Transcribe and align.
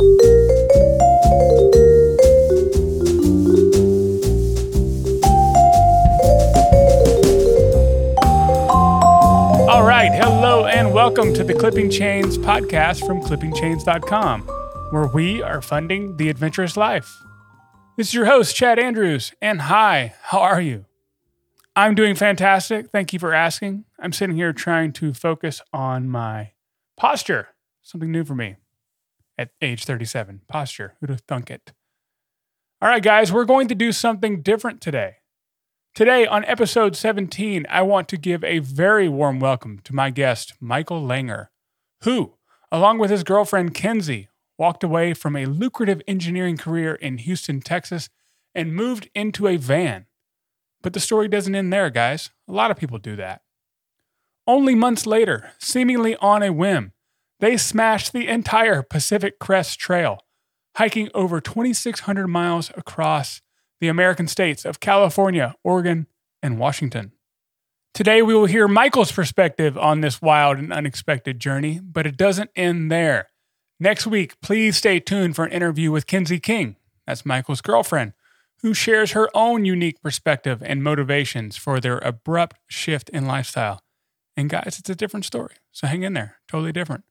All 0.00 0.04
right. 9.82 10.12
Hello 10.12 10.66
and 10.66 10.94
welcome 10.94 11.34
to 11.34 11.42
the 11.42 11.52
Clipping 11.52 11.90
Chains 11.90 12.38
podcast 12.38 13.04
from 13.04 13.20
clippingchains.com, 13.20 14.42
where 14.92 15.08
we 15.08 15.42
are 15.42 15.60
funding 15.60 16.16
the 16.16 16.28
adventurous 16.28 16.76
life. 16.76 17.12
This 17.96 18.08
is 18.08 18.14
your 18.14 18.26
host, 18.26 18.54
Chad 18.54 18.78
Andrews. 18.78 19.32
And 19.42 19.62
hi, 19.62 20.14
how 20.22 20.38
are 20.38 20.60
you? 20.60 20.84
I'm 21.74 21.96
doing 21.96 22.14
fantastic. 22.14 22.90
Thank 22.90 23.12
you 23.12 23.18
for 23.18 23.34
asking. 23.34 23.84
I'm 23.98 24.12
sitting 24.12 24.36
here 24.36 24.52
trying 24.52 24.92
to 24.92 25.12
focus 25.12 25.60
on 25.72 26.08
my 26.08 26.52
posture, 26.96 27.48
something 27.82 28.12
new 28.12 28.24
for 28.24 28.36
me 28.36 28.58
at 29.38 29.50
age 29.62 29.84
37. 29.84 30.42
Posture. 30.48 30.94
Who'd 31.00 31.10
have 31.10 31.20
thunk 31.22 31.50
it? 31.50 31.72
All 32.82 32.88
right, 32.88 33.02
guys, 33.02 33.32
we're 33.32 33.44
going 33.44 33.68
to 33.68 33.74
do 33.74 33.92
something 33.92 34.42
different 34.42 34.80
today. 34.80 35.16
Today, 35.94 36.26
on 36.26 36.44
episode 36.44 36.94
17, 36.94 37.66
I 37.68 37.82
want 37.82 38.08
to 38.08 38.16
give 38.16 38.44
a 38.44 38.58
very 38.58 39.08
warm 39.08 39.40
welcome 39.40 39.80
to 39.84 39.94
my 39.94 40.10
guest, 40.10 40.54
Michael 40.60 41.02
Langer, 41.02 41.48
who, 42.02 42.34
along 42.70 42.98
with 42.98 43.10
his 43.10 43.24
girlfriend 43.24 43.74
Kenzie, 43.74 44.28
walked 44.58 44.84
away 44.84 45.14
from 45.14 45.34
a 45.34 45.46
lucrative 45.46 46.02
engineering 46.06 46.56
career 46.56 46.94
in 46.94 47.18
Houston, 47.18 47.60
Texas, 47.60 48.10
and 48.54 48.74
moved 48.74 49.08
into 49.14 49.48
a 49.48 49.56
van. 49.56 50.06
But 50.82 50.92
the 50.92 51.00
story 51.00 51.26
doesn't 51.28 51.54
end 51.54 51.72
there, 51.72 51.90
guys. 51.90 52.30
A 52.48 52.52
lot 52.52 52.70
of 52.70 52.76
people 52.76 52.98
do 52.98 53.16
that. 53.16 53.42
Only 54.46 54.74
months 54.74 55.06
later, 55.06 55.50
seemingly 55.58 56.16
on 56.16 56.42
a 56.42 56.52
whim, 56.52 56.92
they 57.40 57.56
smashed 57.56 58.12
the 58.12 58.28
entire 58.28 58.82
Pacific 58.82 59.38
Crest 59.38 59.78
Trail, 59.78 60.18
hiking 60.76 61.08
over 61.14 61.40
2,600 61.40 62.26
miles 62.26 62.70
across 62.76 63.40
the 63.80 63.88
American 63.88 64.26
states 64.26 64.64
of 64.64 64.80
California, 64.80 65.54
Oregon, 65.62 66.06
and 66.42 66.58
Washington. 66.58 67.12
Today, 67.94 68.22
we 68.22 68.34
will 68.34 68.46
hear 68.46 68.68
Michael's 68.68 69.12
perspective 69.12 69.76
on 69.76 70.00
this 70.00 70.22
wild 70.22 70.58
and 70.58 70.72
unexpected 70.72 71.40
journey, 71.40 71.80
but 71.82 72.06
it 72.06 72.16
doesn't 72.16 72.50
end 72.54 72.92
there. 72.92 73.28
Next 73.80 74.06
week, 74.06 74.40
please 74.40 74.76
stay 74.76 75.00
tuned 75.00 75.36
for 75.36 75.44
an 75.44 75.52
interview 75.52 75.90
with 75.90 76.06
Kenzie 76.06 76.40
King. 76.40 76.76
That's 77.06 77.24
Michael's 77.24 77.60
girlfriend, 77.60 78.12
who 78.62 78.74
shares 78.74 79.12
her 79.12 79.28
own 79.34 79.64
unique 79.64 80.02
perspective 80.02 80.62
and 80.64 80.82
motivations 80.82 81.56
for 81.56 81.80
their 81.80 81.98
abrupt 81.98 82.56
shift 82.68 83.08
in 83.10 83.26
lifestyle. 83.26 83.80
And 84.36 84.50
guys, 84.50 84.78
it's 84.78 84.90
a 84.90 84.94
different 84.94 85.24
story, 85.24 85.54
so 85.72 85.86
hang 85.86 86.02
in 86.02 86.12
there. 86.12 86.36
Totally 86.48 86.72
different. 86.72 87.04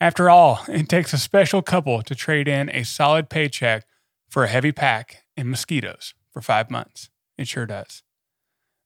After 0.00 0.28
all, 0.28 0.60
it 0.68 0.88
takes 0.88 1.12
a 1.12 1.18
special 1.18 1.62
couple 1.62 2.02
to 2.02 2.14
trade 2.14 2.48
in 2.48 2.68
a 2.70 2.84
solid 2.84 3.30
paycheck 3.30 3.86
for 4.28 4.44
a 4.44 4.48
heavy 4.48 4.72
pack 4.72 5.24
and 5.36 5.48
mosquitoes 5.48 6.12
for 6.30 6.42
five 6.42 6.70
months. 6.70 7.08
It 7.38 7.48
sure 7.48 7.66
does. 7.66 8.02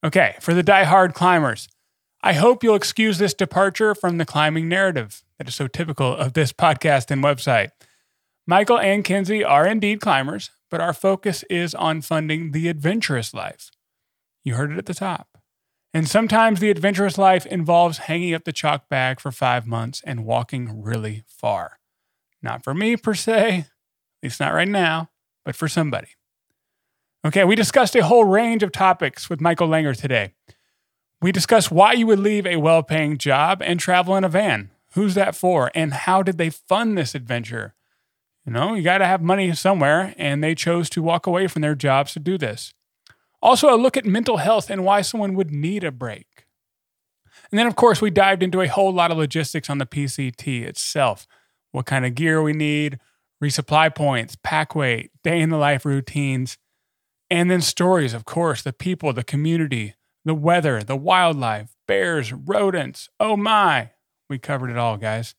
Okay, 0.05 0.36
for 0.41 0.55
the 0.55 0.62
die-hard 0.62 1.14
climbers, 1.14 1.69
I 2.22 2.34
hope 2.34 2.62
you'll 2.62 2.77
excuse 2.77 3.19
this 3.19 3.34
departure 3.34 3.94
from 3.94 4.19
the 4.19 4.25
climbing 4.25 4.69
narrative 4.69 5.25
that 5.39 5.48
is 5.48 5.55
so 5.55 5.67
typical 5.67 6.14
of 6.14 6.34
this 6.34 6.52
podcast 6.52 7.11
and 7.11 7.24
website. 7.24 7.70
Michael 8.47 8.78
and 8.78 9.05
Kenzie 9.05 9.45
are 9.45 9.67
indeed 9.67 10.00
climbers, 10.00 10.50
but 10.70 10.80
our 10.80 10.92
focus 10.92 11.45
is 11.50 11.74
on 11.74 12.02
funding 12.02 12.52
the 12.52 12.69
adventurous 12.69 13.34
life. 13.34 13.70
You 14.45 14.55
heard 14.55 14.70
it 14.70 14.78
at 14.78 14.86
the 14.86 14.95
top. 14.95 15.30
And 15.92 16.08
sometimes 16.08 16.60
the 16.60 16.70
adventurous 16.70 17.19
life 17.19 17.46
involves 17.46 17.98
hanging 17.98 18.34
up 18.34 18.44
the 18.44 18.52
chalk 18.52 18.88
bag 18.88 19.19
for 19.19 19.33
five 19.33 19.66
months 19.66 20.00
and 20.05 20.24
walking 20.24 20.83
really 20.83 21.24
far. 21.27 21.78
Not 22.42 22.62
for 22.62 22.74
me 22.74 22.96
per 22.96 23.14
se, 23.14 23.58
at 23.58 23.66
least 24.22 24.41
not 24.41 24.55
right 24.55 24.68
now, 24.68 25.11
but 25.44 25.56
for 25.56 25.68
somebody. 25.68 26.08
Okay, 27.27 27.44
we 27.44 27.55
discussed 27.56 27.96
a 27.96 28.05
whole 28.05 28.24
range 28.24 28.62
of 28.62 28.72
topics 28.72 29.28
with 29.28 29.41
Michael 29.41 29.68
Langer 29.68 29.96
today. 29.96 30.33
We 31.20 31.33
discussed 31.33 31.70
why 31.70 31.92
you 31.92 32.07
would 32.07 32.18
leave 32.18 32.46
a 32.46 32.57
well 32.57 32.83
paying 32.83 33.18
job 33.18 33.61
and 33.61 33.78
travel 33.78 34.17
in 34.17 34.24
a 34.24 34.28
van. 34.28 34.70
Who's 34.95 35.14
that 35.14 35.34
for? 35.34 35.70
And 35.74 35.92
how 35.92 36.22
did 36.22 36.39
they 36.39 36.51
fund 36.51 36.96
this 36.96 37.14
adventure? 37.14 37.74
You 38.46 38.52
know, 38.52 38.74
you 38.74 38.83
got 38.83 38.98
to 38.98 39.07
have 39.07 39.20
money 39.20 39.52
somewhere, 39.55 40.14
and 40.17 40.42
they 40.42 40.55
chose 40.55 40.89
to 40.90 41.02
walk 41.02 41.27
away 41.27 41.46
from 41.46 41.61
their 41.61 41.74
jobs 41.74 42.14
to 42.14 42.20
do 42.20 42.39
this. 42.39 42.72
Also, 43.42 43.74
a 43.74 43.77
look 43.77 43.96
at 43.96 44.05
mental 44.05 44.36
health 44.36 44.70
and 44.70 44.84
why 44.84 45.01
someone 45.01 45.34
would 45.34 45.51
need 45.51 45.83
a 45.84 45.90
break. 45.90 46.46
And 47.51 47.58
then, 47.58 47.67
of 47.67 47.74
course, 47.77 48.01
we 48.01 48.11
dived 48.11 48.42
into 48.42 48.61
a 48.61 48.68
whole 48.68 48.92
lot 48.92 49.11
of 49.11 49.18
logistics 49.18 49.70
on 49.70 49.78
the 49.78 49.86
PCT 49.86 50.62
itself 50.62 51.27
what 51.73 51.86
kind 51.86 52.05
of 52.05 52.14
gear 52.14 52.42
we 52.42 52.52
need, 52.52 52.98
resupply 53.42 53.95
points, 53.95 54.36
pack 54.42 54.74
weight, 54.74 55.11
day 55.23 55.40
in 55.40 55.51
the 55.51 55.56
life 55.56 55.84
routines, 55.84 56.58
and 57.30 57.51
then 57.51 57.61
stories, 57.61 58.12
of 58.12 58.24
course, 58.24 58.62
the 58.62 58.73
people, 58.73 59.12
the 59.12 59.23
community, 59.23 59.95
the 60.24 60.34
weather, 60.34 60.83
the 60.83 60.96
wildlife, 60.96 61.77
bears, 61.86 62.33
rodents. 62.33 63.08
Oh 63.20 63.36
my, 63.36 63.90
we 64.28 64.39
covered 64.39 64.70
it 64.70 64.77
all, 64.77 64.96
guys. 64.96 65.34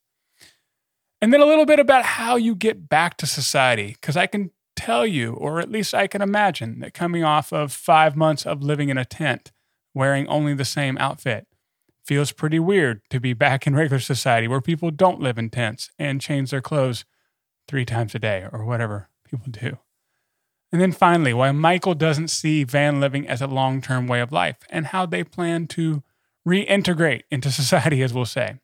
And 1.22 1.31
then 1.31 1.41
a 1.41 1.45
little 1.45 1.66
bit 1.66 1.79
about 1.79 2.03
how 2.03 2.38
you 2.38 2.56
get 2.56 2.89
back 2.89 3.18
to 3.18 3.28
society, 3.28 3.97
because 4.00 4.18
I 4.18 4.25
can 4.25 4.51
tell 4.81 5.06
you, 5.06 5.34
or 5.34 5.59
at 5.59 5.72
least 5.72 5.94
I 5.94 6.08
can 6.08 6.22
imagine, 6.22 6.80
that 6.80 6.94
coming 6.94 7.24
off 7.24 7.53
of 7.53 7.72
five 7.72 8.16
months 8.16 8.46
of 8.46 8.64
living 8.64 8.90
in 8.90 8.97
a 8.97 9.06
tent, 9.06 9.52
wearing 9.94 10.28
only 10.28 10.53
the 10.53 10.66
same 10.66 10.97
outfit, 10.97 11.47
feels 12.03 12.31
pretty 12.31 12.59
weird 12.59 13.02
to 13.09 13.19
be 13.19 13.34
back 13.34 13.68
in 13.68 13.75
regular 13.75 14.00
society 14.00 14.47
where 14.47 14.62
people 14.62 14.90
don't 14.90 15.22
live 15.22 15.38
in 15.38 15.50
tents 15.50 15.92
and 16.00 16.19
change 16.19 16.50
their 16.50 16.62
clothes 16.62 17.06
three 17.68 17.86
times 17.86 18.16
a 18.16 18.19
day 18.19 18.47
or 18.52 18.66
whatever 18.66 19.09
people 19.30 19.52
do. 19.52 19.78
And 20.72 20.81
then 20.81 20.92
finally, 20.92 21.34
why 21.34 21.52
Michael 21.52 21.94
doesn't 21.94 22.30
see 22.30 22.63
van 22.63 23.00
living 23.00 23.28
as 23.28 23.42
a 23.42 23.48
long 23.48 23.81
term 23.81 24.08
way 24.08 24.19
of 24.19 24.31
life 24.31 24.58
and 24.69 24.88
how 24.88 25.06
they 25.06 25.24
plan 25.24 25.68
to 25.68 26.02
reintegrate 26.48 27.22
into 27.30 27.52
society, 27.62 28.02
as 28.02 28.13
we'll 28.13 28.25
say. 28.25 28.56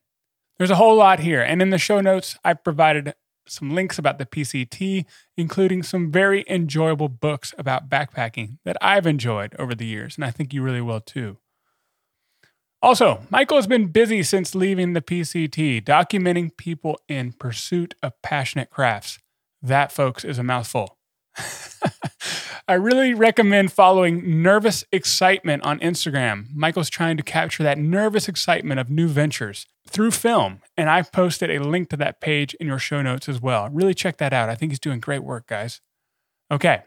There's 0.57 0.71
a 0.71 0.75
whole 0.75 0.95
lot 0.95 1.19
here. 1.19 1.41
And 1.41 1.61
in 1.61 1.69
the 1.69 1.77
show 1.77 2.01
notes, 2.01 2.37
I've 2.43 2.63
provided 2.63 3.13
some 3.49 3.73
links 3.73 3.97
about 3.97 4.19
the 4.19 4.25
PCT, 4.25 5.05
including 5.35 5.83
some 5.83 6.11
very 6.11 6.43
enjoyable 6.49 7.09
books 7.09 7.53
about 7.57 7.89
backpacking 7.89 8.57
that 8.65 8.77
I've 8.81 9.07
enjoyed 9.07 9.55
over 9.59 9.75
the 9.75 9.85
years. 9.85 10.15
And 10.15 10.25
I 10.25 10.31
think 10.31 10.53
you 10.53 10.61
really 10.61 10.81
will 10.81 11.01
too. 11.01 11.37
Also, 12.81 13.21
Michael 13.29 13.57
has 13.57 13.67
been 13.67 13.87
busy 13.87 14.21
since 14.21 14.53
leaving 14.53 14.93
the 14.93 15.01
PCT, 15.01 15.83
documenting 15.83 16.55
people 16.55 16.99
in 17.07 17.33
pursuit 17.33 17.95
of 18.03 18.13
passionate 18.21 18.69
crafts. 18.69 19.19
That, 19.61 19.91
folks, 19.91 20.23
is 20.23 20.37
a 20.37 20.43
mouthful. 20.43 20.96
I 22.67 22.73
really 22.73 23.13
recommend 23.13 23.71
following 23.71 24.41
Nervous 24.41 24.83
Excitement 24.91 25.63
on 25.63 25.79
Instagram. 25.79 26.47
Michael's 26.53 26.89
trying 26.89 27.17
to 27.17 27.23
capture 27.23 27.63
that 27.63 27.77
nervous 27.77 28.27
excitement 28.27 28.79
of 28.79 28.89
new 28.89 29.07
ventures 29.07 29.65
through 29.87 30.11
film, 30.11 30.61
and 30.75 30.89
I've 30.89 31.11
posted 31.11 31.49
a 31.49 31.63
link 31.63 31.89
to 31.89 31.97
that 31.97 32.19
page 32.19 32.53
in 32.55 32.67
your 32.67 32.79
show 32.79 33.01
notes 33.01 33.29
as 33.29 33.41
well. 33.41 33.69
Really 33.69 33.93
check 33.93 34.17
that 34.17 34.33
out. 34.33 34.49
I 34.49 34.55
think 34.55 34.71
he's 34.71 34.79
doing 34.79 34.99
great 34.99 35.23
work, 35.23 35.47
guys. 35.47 35.79
Okay, 36.51 36.81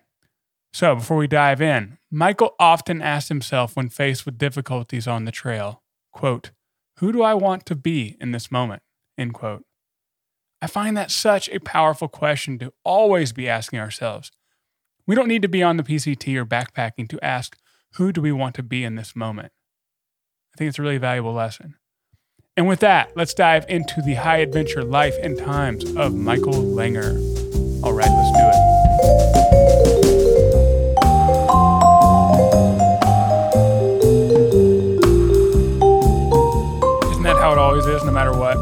so 0.73 0.95
before 0.95 1.17
we 1.17 1.27
dive 1.27 1.61
in, 1.61 1.99
Michael 2.11 2.55
often 2.59 3.03
asks 3.03 3.29
himself 3.29 3.77
when 3.77 3.89
faced 3.89 4.25
with 4.25 4.39
difficulties 4.39 5.09
on 5.09 5.25
the 5.25 5.33
trail, 5.33 5.83
quote, 6.13 6.51
who 6.99 7.13
do 7.13 7.23
I 7.23 7.35
want 7.35 7.65
to 7.67 7.75
be 7.75 8.17
in 8.21 8.33
this 8.33 8.51
moment? 8.53 8.83
End 9.17 9.33
quote. 9.33 9.65
I 10.63 10.67
find 10.67 10.97
that 10.97 11.11
such 11.11 11.49
a 11.49 11.59
powerful 11.59 12.09
question 12.09 12.59
to 12.59 12.73
always 12.85 13.33
be 13.33 13.49
asking 13.49 13.79
ourselves. 13.79 14.31
We 15.07 15.15
don't 15.15 15.29
need 15.29 15.43
to 15.43 15.49
be 15.49 15.63
on 15.63 15.77
the 15.77 15.83
PCT 15.83 16.37
or 16.37 16.45
backpacking 16.45 17.09
to 17.09 17.25
ask, 17.25 17.57
who 17.95 18.13
do 18.13 18.21
we 18.21 18.33
want 18.33 18.55
to 18.57 18.63
be 18.63 18.85
in 18.85 18.97
this 18.97 19.17
moment? 19.17 19.51
I 20.55 20.59
think 20.59 20.69
it's 20.69 20.79
a 20.79 20.83
really 20.83 20.99
valuable 20.99 21.33
lesson. 21.33 21.77
And 22.57 22.69
with 22.69 22.81
that, 22.81 23.17
let's 23.17 23.33
dive 23.33 23.65
into 23.69 24.03
the 24.03 24.15
high 24.15 24.39
adventure 24.39 24.85
life 24.85 25.17
and 25.23 25.39
times 25.39 25.85
of 25.97 26.15
Michael 26.15 26.53
Langer. 26.53 27.15
All 27.83 27.95
right, 27.95 28.11
let's 28.11 28.31
do 28.39 28.45
it. 28.45 28.57
Isn't 37.11 37.23
that 37.23 37.37
how 37.39 37.53
it 37.53 37.59
always 37.59 37.87
is, 37.87 38.05
no 38.05 38.13
matter 38.13 38.33
what? 38.33 38.57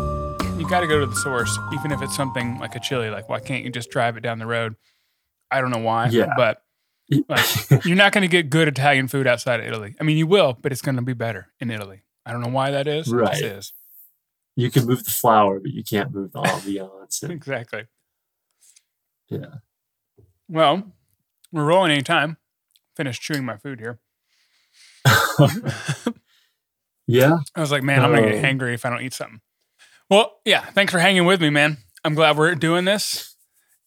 You 0.59 0.69
got 0.69 0.81
to 0.81 0.87
go 0.87 1.01
to 1.01 1.07
the 1.07 1.17
source, 1.17 1.59
even 1.73 1.91
if 1.91 2.01
it's 2.01 2.15
something 2.15 2.59
like 2.59 2.77
a 2.77 2.81
chili. 2.81 3.11
Like, 3.11 3.29
why 3.29 3.41
can't 3.41 3.65
you 3.65 3.71
just 3.71 3.91
drive 3.91 4.17
it 4.17 4.21
down 4.21 4.39
the 4.39 4.47
road? 4.47 4.77
I 5.51 5.61
don't 5.61 5.71
know 5.71 5.79
why, 5.79 6.09
Yeah. 6.09 6.33
but 6.37 6.63
like, 7.29 7.47
you're 7.85 7.97
not 7.97 8.13
going 8.13 8.23
to 8.23 8.29
get 8.29 8.51
good 8.51 8.69
Italian 8.69 9.09
food 9.09 9.27
outside 9.27 9.61
of 9.61 9.67
Italy. 9.67 9.95
I 10.01 10.05
mean, 10.05 10.17
you 10.19 10.27
will, 10.27 10.53
but 10.61 10.73
it's 10.73 10.83
going 10.83 10.97
to 10.97 11.03
be 11.03 11.15
better 11.15 11.49
in 11.61 11.71
Italy. 11.71 12.03
I 12.27 12.33
don't 12.33 12.43
know 12.43 12.51
why 12.51 12.71
that 12.73 12.87
is. 12.87 13.09
Right. 13.13 13.41
is. 13.43 13.73
You 14.57 14.71
can 14.71 14.87
move 14.87 15.05
the 15.05 15.11
flower, 15.11 15.61
but 15.61 15.71
you 15.71 15.83
can't 15.85 16.13
move 16.13 16.33
the 16.33 16.41
ambiance. 16.41 17.23
And, 17.23 17.33
Exactly. 17.33 17.85
yeah. 19.29 19.47
Well, 20.49 20.93
we're 21.53 21.65
rolling 21.65 21.93
anytime. 21.93 22.37
Finished 22.97 23.23
chewing 23.23 23.45
my 23.45 23.57
food 23.57 23.79
here. 23.81 24.01
Yeah. 27.11 27.39
I 27.55 27.61
was 27.63 27.71
like, 27.71 27.83
man, 27.83 28.05
I'm 28.05 28.11
gonna 28.15 28.31
get 28.33 28.45
Oh. 28.45 28.47
hangry 28.47 28.75
if 28.75 28.85
I 28.85 28.91
don't 28.91 29.01
eat 29.01 29.15
something. 29.15 29.41
Well, 30.11 30.41
yeah, 30.45 30.61
thanks 30.73 30.93
for 30.93 30.99
hanging 30.99 31.25
with 31.25 31.41
me, 31.41 31.49
man. 31.49 31.79
I'm 32.05 32.15
glad 32.15 32.37
we're 32.37 32.55
doing 32.55 32.85
this. 32.85 33.35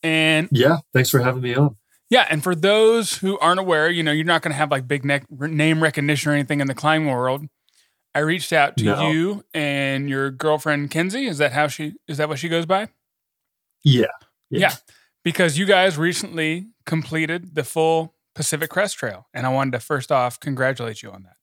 And 0.04 0.48
Yeah, 0.52 0.78
thanks 0.94 1.10
for 1.10 1.20
having 1.20 1.42
me 1.42 1.54
on. 1.56 1.76
yeah, 2.10 2.26
and 2.30 2.44
for 2.44 2.56
those 2.56 3.18
who 3.18 3.38
aren't 3.40 3.60
aware, 3.60 3.90
you 3.90 4.04
know, 4.04 4.12
you're 4.12 4.26
not 4.26 4.42
going 4.42 4.52
to 4.52 4.58
have 4.58 4.72
like 4.72 4.88
big 4.88 5.06
neck, 5.06 5.26
name 5.32 5.82
recognition 5.84 6.32
or 6.32 6.36
anything 6.36 6.60
in 6.62 6.68
the 6.68 6.74
climbing 6.76 7.08
world. 7.10 7.46
I 8.14 8.20
reached 8.20 8.52
out 8.52 8.76
to 8.78 8.84
No. 8.84 9.10
you 9.12 9.46
and 9.54 10.10
your 10.10 10.32
girlfriend 10.32 10.92
Kenzie. 10.92 11.28
Is 11.28 11.38
that 11.38 11.54
how 11.54 11.68
she? 11.68 11.94
Is 12.08 12.18
that 12.18 12.28
what 12.28 12.40
she 12.40 12.50
goes 12.50 12.66
by? 12.66 12.90
Yeah. 13.84 14.08
Yeah. 14.50 14.74
Because 15.24 15.58
you 15.58 15.66
guys 15.66 15.98
recently 15.98 16.68
completed 16.86 17.56
the 17.56 17.64
full 17.64 18.16
Pacific 18.36 18.70
Crest 18.70 18.98
Trail, 18.98 19.28
and 19.34 19.46
I 19.46 19.50
wanted 19.50 19.72
to 19.72 19.80
first 19.80 20.12
off 20.12 20.40
congratulate 20.40 21.02
you 21.04 21.12
on 21.12 21.24
that. 21.24 21.38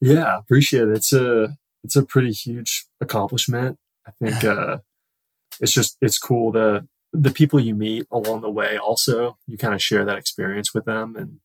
Yeah, 0.00 0.36
appreciate 0.38 0.88
it. 0.88 0.96
It's 0.96 1.12
a 1.12 1.56
it's 1.84 1.96
a 1.96 2.02
pretty 2.04 2.32
huge 2.32 2.86
accomplishment. 3.00 3.78
I 4.06 4.10
think 4.20 4.42
uh 4.44 4.78
it's 5.60 5.72
just 5.72 5.96
it's 6.00 6.18
cool 6.18 6.52
to 6.54 6.86
the 7.12 7.30
people 7.30 7.60
you 7.60 7.74
meet 7.74 8.06
along 8.10 8.40
the 8.40 8.50
way 8.50 8.76
also 8.78 9.36
you 9.46 9.58
kind 9.58 9.74
of 9.74 9.82
share 9.82 10.04
that 10.04 10.16
experience 10.18 10.72
with 10.74 10.84
them 10.86 11.14
and 11.16 11.40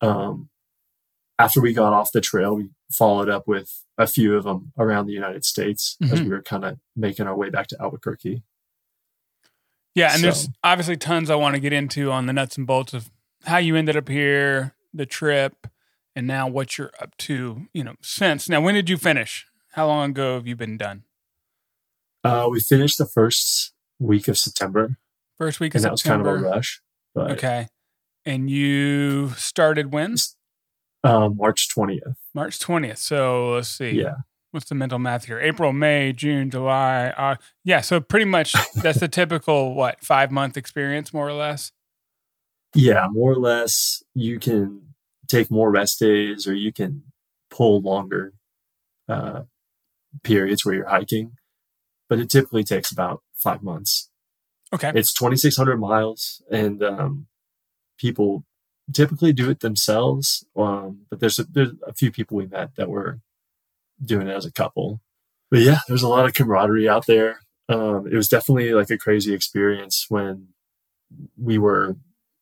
um 0.00 0.48
after 1.38 1.60
we 1.60 1.72
got 1.72 1.92
off 1.92 2.12
the 2.12 2.20
trail 2.20 2.54
we 2.56 2.68
followed 2.92 3.28
up 3.28 3.46
with 3.48 3.84
a 3.96 4.06
few 4.06 4.36
of 4.36 4.44
them 4.44 4.72
around 4.78 5.06
the 5.06 5.12
United 5.12 5.44
States 5.44 5.96
as 6.02 6.10
Mhm. 6.20 6.24
we 6.24 6.28
were 6.30 6.42
kind 6.42 6.64
of 6.64 6.78
making 6.96 7.26
our 7.26 7.36
way 7.36 7.48
back 7.50 7.66
to 7.68 7.76
Albuquerque. 7.80 8.42
Yeah, 9.94 10.14
and 10.14 10.22
there's 10.22 10.48
obviously 10.62 10.96
tons 10.96 11.28
I 11.30 11.34
want 11.34 11.54
to 11.54 11.60
get 11.60 11.72
into 11.72 12.12
on 12.12 12.26
the 12.26 12.32
nuts 12.32 12.56
and 12.56 12.66
bolts 12.66 12.94
of 12.94 13.10
how 13.44 13.56
you 13.58 13.74
ended 13.76 13.96
up 13.96 14.08
here, 14.08 14.74
the 14.94 15.06
trip, 15.06 15.66
and 16.14 16.26
now 16.26 16.46
what 16.48 16.78
you're 16.78 16.92
up 17.00 17.16
to, 17.18 17.66
you 17.72 17.82
know, 17.84 17.94
since. 18.02 18.48
Now, 18.48 18.60
when 18.60 18.74
did 18.74 18.88
you 18.88 18.96
finish? 18.96 19.46
How 19.72 19.86
long 19.88 20.10
ago 20.10 20.34
have 20.34 20.46
you 20.46 20.54
been 20.56 20.76
done? 20.76 21.04
Uh 22.24 22.48
we 22.50 22.60
finished 22.60 22.98
the 22.98 23.06
first 23.06 23.72
week 23.98 24.28
of 24.28 24.38
September 24.38 24.96
First 25.38 25.60
week 25.60 25.74
of 25.74 25.78
and 25.80 25.84
that 25.84 25.92
was 25.92 26.02
kind 26.02 26.20
of 26.20 26.26
a 26.26 26.34
rush. 26.36 26.80
But 27.14 27.30
Okay. 27.32 27.68
And 28.24 28.50
you 28.50 29.30
started 29.30 29.92
when? 29.92 30.16
um 31.04 31.36
March 31.36 31.68
20th. 31.74 32.16
March 32.34 32.58
20th. 32.58 32.98
So 32.98 33.50
let's 33.54 33.68
see. 33.68 33.90
Yeah. 33.90 34.16
What's 34.50 34.68
the 34.68 34.74
mental 34.74 34.98
math 34.98 35.26
here? 35.26 35.38
April, 35.38 35.72
May, 35.72 36.12
June, 36.12 36.50
July. 36.50 37.08
Uh, 37.08 37.36
yeah. 37.64 37.82
So 37.82 38.00
pretty 38.00 38.24
much 38.24 38.54
that's 38.74 38.98
the 39.00 39.08
typical, 39.08 39.74
what, 39.74 40.02
five 40.04 40.30
month 40.32 40.56
experience, 40.56 41.12
more 41.12 41.28
or 41.28 41.34
less? 41.34 41.70
Yeah, 42.74 43.06
more 43.10 43.32
or 43.32 43.36
less, 43.38 44.02
you 44.14 44.38
can 44.38 44.94
take 45.28 45.50
more 45.50 45.70
rest 45.70 46.00
days 46.00 46.46
or 46.46 46.54
you 46.54 46.72
can 46.72 47.02
pull 47.50 47.80
longer 47.80 48.32
uh, 49.08 49.42
periods 50.22 50.64
where 50.64 50.74
you're 50.74 50.88
hiking, 50.88 51.32
but 52.08 52.18
it 52.18 52.28
typically 52.28 52.64
takes 52.64 52.90
about 52.90 53.22
five 53.38 53.62
months. 53.62 54.10
Okay. 54.72 54.92
It's 54.94 55.12
2,600 55.14 55.78
miles, 55.78 56.42
and 56.50 56.82
um, 56.82 57.26
people 57.98 58.44
typically 58.92 59.32
do 59.32 59.48
it 59.50 59.60
themselves. 59.60 60.44
Um, 60.56 61.02
but 61.10 61.20
there's 61.20 61.38
a, 61.38 61.44
there's 61.44 61.70
a 61.86 61.94
few 61.94 62.10
people 62.10 62.36
we 62.36 62.46
met 62.46 62.74
that 62.76 62.90
were 62.90 63.20
doing 64.02 64.28
it 64.28 64.34
as 64.34 64.46
a 64.46 64.52
couple. 64.52 65.00
But 65.50 65.60
yeah, 65.60 65.80
there's 65.88 66.02
a 66.02 66.08
lot 66.08 66.26
of 66.26 66.34
camaraderie 66.34 66.88
out 66.88 67.06
there. 67.06 67.40
Um, 67.68 68.06
it 68.06 68.14
was 68.14 68.28
definitely 68.28 68.72
like 68.72 68.90
a 68.90 68.98
crazy 68.98 69.32
experience 69.34 70.06
when 70.08 70.48
we 71.36 71.58
were 71.58 71.96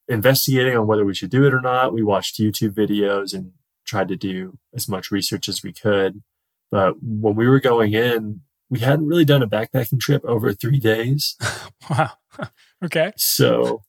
investigating 0.08 0.76
on 0.76 0.86
whether 0.86 1.04
we 1.04 1.14
should 1.14 1.30
do 1.30 1.44
it 1.46 1.54
or 1.54 1.60
not. 1.60 1.92
We 1.92 2.02
watched 2.02 2.38
YouTube 2.38 2.72
videos 2.72 3.34
and 3.34 3.52
tried 3.84 4.08
to 4.08 4.16
do 4.16 4.58
as 4.74 4.88
much 4.88 5.10
research 5.10 5.48
as 5.48 5.62
we 5.62 5.72
could. 5.72 6.22
But 6.70 6.96
when 7.02 7.36
we 7.36 7.48
were 7.48 7.60
going 7.60 7.92
in, 7.92 8.42
we 8.68 8.80
hadn't 8.80 9.06
really 9.06 9.24
done 9.24 9.42
a 9.42 9.48
backpacking 9.48 10.00
trip 10.00 10.24
over 10.24 10.52
three 10.52 10.78
days. 10.78 11.36
Wow. 11.88 12.10
okay. 12.84 13.12
So, 13.16 13.82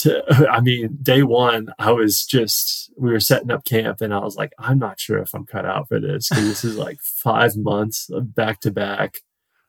to, 0.00 0.22
I 0.50 0.60
mean, 0.60 0.98
day 1.02 1.22
one, 1.22 1.72
I 1.78 1.92
was 1.92 2.26
just, 2.26 2.92
we 2.98 3.10
were 3.10 3.20
setting 3.20 3.50
up 3.50 3.64
camp 3.64 4.02
and 4.02 4.12
I 4.12 4.18
was 4.18 4.36
like, 4.36 4.52
I'm 4.58 4.78
not 4.78 5.00
sure 5.00 5.18
if 5.18 5.32
I'm 5.32 5.46
cut 5.46 5.64
out 5.64 5.88
for 5.88 5.98
this 5.98 6.28
because 6.28 6.44
this 6.44 6.64
is 6.64 6.76
like 6.76 7.00
five 7.00 7.56
months 7.56 8.10
of 8.10 8.34
back 8.34 8.60
to 8.60 8.70
back. 8.70 9.18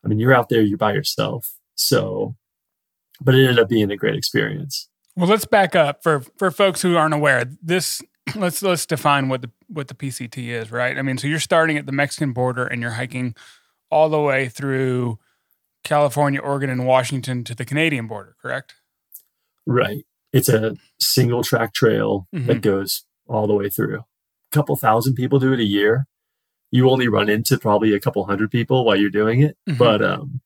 I 0.04 0.10
mean, 0.10 0.20
you're 0.20 0.34
out 0.34 0.50
there, 0.50 0.62
you're 0.62 0.78
by 0.78 0.94
yourself. 0.94 1.54
So, 1.76 2.36
but 3.22 3.34
it 3.34 3.44
ended 3.44 3.60
up 3.60 3.70
being 3.70 3.92
a 3.92 3.98
great 3.98 4.16
experience. 4.16 4.90
Well, 5.16 5.28
let's 5.30 5.46
back 5.46 5.76
up 5.76 6.04
for 6.04 6.22
for 6.38 6.52
folks 6.52 6.82
who 6.82 6.96
aren't 6.96 7.14
aware. 7.14 7.46
This 7.62 8.02
let's 8.36 8.62
let's 8.62 8.86
define 8.86 9.30
what 9.30 9.42
the 9.42 9.52
what 9.68 9.88
the 9.88 9.94
PCT 9.94 10.48
is, 10.48 10.72
right? 10.72 10.98
I 10.98 11.02
mean, 11.02 11.18
so 11.18 11.28
you're 11.28 11.40
starting 11.40 11.78
at 11.78 11.86
the 11.86 11.92
Mexican 11.92 12.34
border 12.34 12.66
and 12.66 12.82
you're 12.82 12.92
hiking 12.92 13.36
all 13.92 14.10
the 14.10 14.20
way 14.20 14.50
through 14.50 15.20
California, 15.84 16.40
Oregon, 16.40 16.70
and 16.70 16.86
Washington 16.86 17.44
to 17.46 17.56
the 17.56 17.66
Canadian 17.66 18.08
border, 18.08 18.36
correct? 18.42 18.76
Right. 19.66 20.06
It's 20.32 20.50
a 20.50 20.76
single 21.00 21.44
track 21.44 21.74
trail 21.74 22.28
that 22.32 22.62
goes 22.62 23.06
all 23.28 23.48
the 23.48 23.56
way 23.56 23.70
through. 23.70 24.00
A 24.00 24.56
couple 24.56 24.76
thousand 24.76 25.16
people 25.16 25.40
do 25.40 25.54
it 25.54 25.60
a 25.60 25.66
year. 25.66 26.06
You 26.72 26.90
only 26.90 27.08
run 27.08 27.30
into 27.30 27.58
probably 27.58 27.94
a 27.94 28.00
couple 28.00 28.26
hundred 28.26 28.52
people 28.52 28.86
while 28.86 28.96
you're 28.96 29.10
doing 29.10 29.42
it. 29.42 29.58
Mhm. 29.68 29.78
But 29.78 30.04
um 30.04 30.42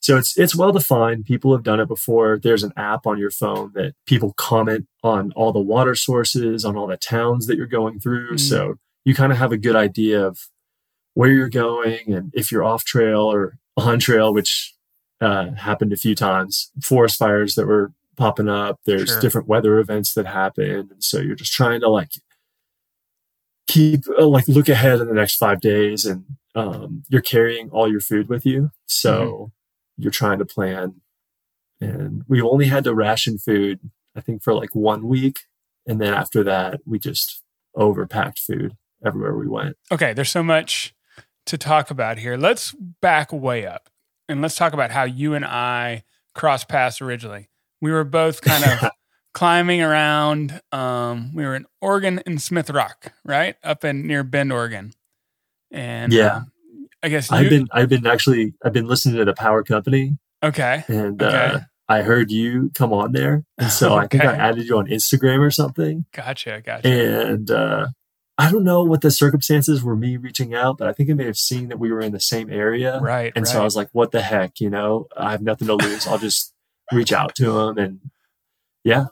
so 0.00 0.16
it's 0.16 0.36
it's 0.36 0.56
well 0.56 0.72
defined. 0.72 1.24
People 1.26 1.52
have 1.54 1.62
done 1.62 1.78
it 1.78 1.86
before. 1.86 2.38
There's 2.42 2.64
an 2.64 2.72
app 2.76 3.06
on 3.06 3.18
your 3.18 3.30
phone 3.30 3.70
that 3.74 3.94
people 4.06 4.32
comment 4.36 4.88
on 5.04 5.30
all 5.36 5.52
the 5.52 5.60
water 5.60 5.94
sources, 5.94 6.64
on 6.64 6.76
all 6.76 6.88
the 6.88 6.96
towns 6.96 7.46
that 7.46 7.56
you're 7.56 7.66
going 7.66 8.00
through. 8.00 8.32
Mm. 8.32 8.40
So 8.40 8.74
you 9.04 9.14
kind 9.14 9.30
of 9.30 9.38
have 9.38 9.52
a 9.52 9.56
good 9.56 9.76
idea 9.76 10.26
of 10.26 10.38
where 11.14 11.30
you're 11.30 11.48
going 11.48 12.12
and 12.12 12.30
if 12.34 12.50
you're 12.50 12.64
off 12.64 12.84
trail 12.84 13.20
or 13.20 13.58
on 13.76 13.98
trail, 13.98 14.32
which 14.32 14.74
uh, 15.20 15.52
happened 15.52 15.92
a 15.92 15.96
few 15.96 16.14
times. 16.14 16.70
Forest 16.82 17.16
fires 17.18 17.54
that 17.54 17.66
were 17.66 17.92
popping 18.16 18.48
up. 18.48 18.80
There's 18.84 19.08
Sure. 19.08 19.20
different 19.20 19.46
weather 19.48 19.78
events 19.78 20.14
that 20.14 20.26
happen, 20.26 20.88
and 20.90 21.02
so 21.04 21.18
you're 21.20 21.36
just 21.36 21.52
trying 21.52 21.80
to 21.80 21.88
like 21.88 22.10
keep 23.68 24.02
uh, 24.18 24.26
like 24.26 24.48
look 24.48 24.68
ahead 24.68 25.00
in 25.00 25.06
the 25.08 25.14
next 25.14 25.36
five 25.36 25.60
days, 25.60 26.04
and 26.04 26.24
um, 26.54 27.04
you're 27.08 27.22
carrying 27.22 27.70
all 27.70 27.90
your 27.90 28.00
food 28.00 28.28
with 28.28 28.44
you, 28.44 28.70
so 28.86 29.52
you're 29.96 30.10
trying 30.10 30.38
to 30.38 30.44
plan. 30.44 31.00
And 31.80 32.22
we 32.28 32.40
only 32.40 32.66
had 32.66 32.84
to 32.84 32.94
ration 32.94 33.38
food, 33.38 33.80
I 34.16 34.20
think, 34.20 34.42
for 34.42 34.54
like 34.54 34.74
one 34.74 35.06
week, 35.08 35.40
and 35.86 36.00
then 36.00 36.12
after 36.14 36.42
that, 36.44 36.80
we 36.86 36.98
just 36.98 37.42
overpacked 37.76 38.38
food 38.38 38.76
everywhere 39.04 39.36
we 39.36 39.48
went. 39.48 39.76
Okay, 39.90 40.12
there's 40.12 40.30
so 40.30 40.42
much 40.42 40.94
to 41.46 41.58
talk 41.58 41.90
about 41.90 42.18
here. 42.18 42.36
Let's 42.36 42.74
back 43.00 43.32
way 43.32 43.66
up 43.66 43.88
and 44.28 44.40
let's 44.42 44.54
talk 44.54 44.72
about 44.72 44.90
how 44.90 45.04
you 45.04 45.34
and 45.34 45.44
I 45.44 46.04
crossed 46.34 46.68
paths 46.68 47.00
originally. 47.00 47.48
We 47.80 47.90
were 47.90 48.04
both 48.04 48.40
kind 48.42 48.64
of 48.64 48.90
climbing 49.34 49.82
around. 49.82 50.60
Um, 50.70 51.34
we 51.34 51.44
were 51.44 51.56
in 51.56 51.66
Oregon 51.80 52.20
in 52.26 52.38
Smith 52.38 52.70
Rock, 52.70 53.12
right 53.24 53.56
up 53.64 53.84
in 53.84 54.06
near 54.06 54.22
Bend, 54.22 54.52
Oregon. 54.52 54.92
And 55.70 56.12
Yeah. 56.12 56.36
um, 56.36 56.52
I 57.02 57.08
guess 57.08 57.30
you, 57.30 57.36
I've 57.36 57.50
been 57.50 57.66
I've 57.72 57.88
been 57.88 58.06
actually 58.06 58.54
I've 58.64 58.72
been 58.72 58.86
listening 58.86 59.16
to 59.16 59.24
the 59.24 59.34
Power 59.34 59.64
Company 59.64 60.18
okay. 60.42 60.84
and 60.86 61.20
Okay. 61.20 61.36
uh, 61.54 61.58
I 61.88 62.02
heard 62.02 62.30
you 62.30 62.70
come 62.74 62.92
on 62.92 63.10
there, 63.12 63.44
and 63.58 63.70
so 63.70 63.94
I 63.94 64.06
think 64.10 64.22
I 64.24 64.34
added 64.36 64.66
you 64.68 64.78
on 64.78 64.86
Instagram 64.86 65.40
or 65.40 65.50
something. 65.50 66.06
Gotcha, 66.14 66.62
gotcha. 66.64 66.88
And 66.88 67.50
uh, 67.50 67.88
I 68.38 68.50
don't 68.50 68.64
know 68.64 68.82
what 68.82 69.02
the 69.02 69.10
circumstances 69.10 69.82
were 69.82 69.96
me 69.96 70.16
reaching 70.16 70.54
out, 70.54 70.78
but 70.78 70.88
I 70.88 70.92
think 70.92 71.10
I 71.10 71.12
may 71.12 71.26
have 71.26 71.38
seen 71.38 71.68
that 71.68 71.78
we 71.78 71.92
were 71.92 72.00
in 72.00 72.12
the 72.12 72.20
same 72.20 72.50
area, 72.50 72.98
right, 73.00 73.32
and 73.36 73.44
right. 73.44 73.52
so 73.52 73.60
I 73.60 73.64
was 73.64 73.76
like, 73.76 73.88
"What 73.92 74.10
the 74.10 74.22
heck?" 74.22 74.60
You 74.60 74.70
know, 74.70 75.08
I 75.16 75.32
have 75.32 75.42
nothing 75.42 75.68
to 75.68 75.74
lose. 75.74 76.06
I'll 76.06 76.18
just 76.18 76.54
reach 76.90 77.12
out 77.12 77.34
to 77.36 77.58
him, 77.60 77.78
and 77.78 78.00
yeah, 78.84 79.06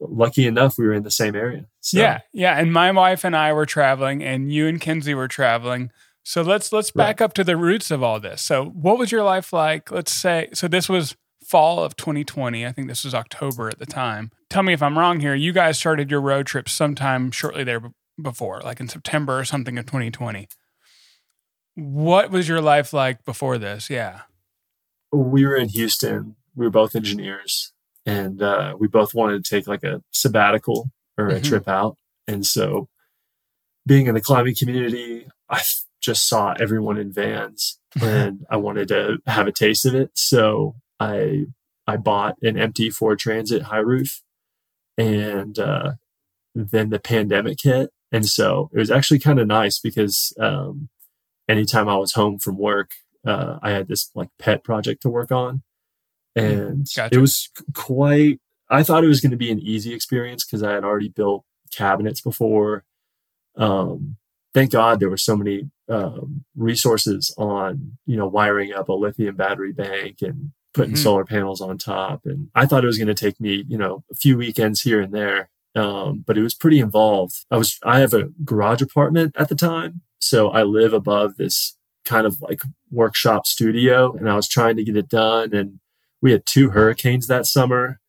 lucky 0.00 0.46
enough, 0.46 0.78
we 0.78 0.86
were 0.86 0.92
in 0.92 1.02
the 1.02 1.10
same 1.10 1.34
area. 1.34 1.66
So, 1.80 1.98
Yeah, 1.98 2.20
yeah. 2.32 2.58
And 2.58 2.72
my 2.72 2.90
wife 2.90 3.24
and 3.24 3.36
I 3.36 3.52
were 3.52 3.66
traveling, 3.66 4.22
and 4.22 4.52
you 4.52 4.66
and 4.66 4.80
Kenzie 4.80 5.14
were 5.14 5.28
traveling. 5.28 5.90
So 6.24 6.42
let's 6.42 6.72
let's 6.72 6.90
back 6.90 7.20
up 7.20 7.34
to 7.34 7.44
the 7.44 7.56
roots 7.56 7.90
of 7.90 8.02
all 8.02 8.18
this. 8.18 8.40
So 8.40 8.64
what 8.64 8.98
was 8.98 9.12
your 9.12 9.22
life 9.22 9.52
like? 9.52 9.90
Let's 9.90 10.12
say 10.12 10.48
so 10.54 10.68
this 10.68 10.88
was 10.88 11.16
fall 11.44 11.84
of 11.84 11.96
2020. 11.96 12.66
I 12.66 12.72
think 12.72 12.88
this 12.88 13.04
was 13.04 13.14
October 13.14 13.68
at 13.68 13.78
the 13.78 13.86
time. 13.86 14.30
Tell 14.48 14.62
me 14.62 14.72
if 14.72 14.82
I'm 14.82 14.98
wrong 14.98 15.20
here. 15.20 15.34
You 15.34 15.52
guys 15.52 15.78
started 15.78 16.10
your 16.10 16.22
road 16.22 16.46
trip 16.46 16.68
sometime 16.68 17.30
shortly 17.30 17.62
there 17.62 17.82
before, 18.20 18.60
like 18.62 18.80
in 18.80 18.88
September 18.88 19.38
or 19.38 19.44
something 19.44 19.78
of 19.78 19.86
2020. 19.86 20.48
What 21.76 22.30
was 22.30 22.48
your 22.48 22.60
life 22.60 22.92
like 22.92 23.24
before 23.24 23.58
this? 23.58 23.90
Yeah. 23.90 24.22
we 25.12 25.46
were 25.46 25.54
in 25.56 25.68
Houston. 25.68 26.34
We 26.56 26.66
were 26.66 26.70
both 26.70 26.96
engineers, 26.96 27.72
and 28.04 28.42
uh, 28.42 28.74
we 28.78 28.88
both 28.88 29.14
wanted 29.14 29.44
to 29.44 29.48
take 29.50 29.68
like 29.68 29.84
a 29.84 30.02
sabbatical 30.12 30.90
or 31.16 31.28
a 31.28 31.34
Mhm. 31.40 31.44
trip 31.44 31.68
out. 31.68 31.96
And 32.26 32.44
so, 32.44 32.88
being 33.86 34.06
in 34.08 34.14
the 34.14 34.20
climbing 34.20 34.56
community, 34.58 35.28
I 35.48 35.62
just 36.00 36.28
saw 36.28 36.54
everyone 36.58 36.98
in 36.98 37.12
vans, 37.12 37.78
and 38.02 38.44
I 38.50 38.56
wanted 38.56 38.88
to 38.88 39.18
have 39.26 39.46
a 39.46 39.52
taste 39.52 39.86
of 39.86 39.94
it. 39.94 40.10
So 40.14 40.74
I 40.98 41.46
I 41.86 41.96
bought 41.96 42.34
an 42.42 42.58
empty 42.58 42.90
Ford 42.90 43.18
Transit 43.20 43.62
high 43.62 43.78
roof, 43.78 44.20
and 44.98 45.56
uh, 45.60 45.92
then 46.56 46.90
the 46.90 46.98
pandemic 47.00 47.58
hit, 47.62 47.90
and 48.14 48.24
so 48.26 48.70
it 48.72 48.78
was 48.78 48.90
actually 48.90 49.18
kind 49.18 49.38
of 49.40 49.46
nice 49.46 49.78
because 49.78 50.32
um, 50.38 50.88
anytime 51.48 51.88
I 51.88 51.96
was 51.96 52.12
home 52.14 52.38
from 52.38 52.56
work, 52.58 52.90
uh, 53.26 53.58
I 53.62 53.70
had 53.70 53.88
this 53.88 54.10
like 54.14 54.28
pet 54.38 54.62
project 54.64 55.02
to 55.02 55.08
work 55.10 55.30
on. 55.32 55.62
and 56.36 56.86
Gotcha. 56.96 57.14
it 57.16 57.20
was 57.20 57.50
quite. 57.74 58.40
I 58.70 58.82
thought 58.82 59.04
it 59.04 59.08
was 59.08 59.20
going 59.20 59.30
to 59.32 59.36
be 59.46 59.50
an 59.52 59.60
easy 59.60 59.92
experience 59.94 60.44
because 60.44 60.62
I 60.62 60.72
had 60.72 60.84
already 60.84 61.08
built 61.10 61.44
cabinets 61.70 62.20
before. 62.20 62.84
Um, 63.56 64.16
thank 64.52 64.70
God 64.72 64.98
there 65.00 65.10
were 65.10 65.16
so 65.16 65.36
many 65.36 65.70
um, 65.88 66.44
resources 66.56 67.34
on 67.38 67.98
you 68.06 68.16
know 68.16 68.26
wiring 68.26 68.72
up 68.72 68.88
a 68.88 68.92
lithium 68.94 69.36
battery 69.36 69.72
bank 69.72 70.18
and 70.22 70.52
putting 70.72 70.94
Mhm. 70.94 70.98
solar 70.98 71.24
panels 71.24 71.60
on 71.60 71.78
top. 71.78 72.22
And 72.24 72.48
I 72.54 72.66
thought 72.66 72.82
it 72.84 72.88
was 72.88 72.98
going 72.98 73.14
to 73.14 73.14
take 73.14 73.38
me 73.40 73.64
you 73.68 73.78
know 73.78 74.02
a 74.10 74.14
few 74.14 74.36
weekends 74.38 74.82
here 74.82 75.00
and 75.00 75.12
there, 75.12 75.50
um, 75.74 76.24
but 76.26 76.36
it 76.38 76.42
was 76.42 76.54
pretty 76.54 76.78
involved. 76.80 77.44
I 77.50 77.56
was 77.56 77.78
I 77.82 78.00
have 78.00 78.14
a 78.14 78.28
garage 78.44 78.82
apartment 78.82 79.34
at 79.38 79.48
the 79.48 79.54
time, 79.54 80.02
so 80.18 80.50
I 80.50 80.62
live 80.62 80.92
above 80.92 81.36
this 81.36 81.76
kind 82.04 82.26
of 82.26 82.40
like 82.42 82.60
workshop 82.90 83.46
studio, 83.46 84.12
and 84.16 84.28
I 84.30 84.36
was 84.36 84.48
trying 84.48 84.76
to 84.76 84.84
get 84.84 84.96
it 84.96 85.08
done. 85.08 85.54
And 85.54 85.80
we 86.22 86.32
had 86.32 86.46
two 86.46 86.70
hurricanes 86.70 87.26
that 87.26 87.46
summer, 87.46 88.00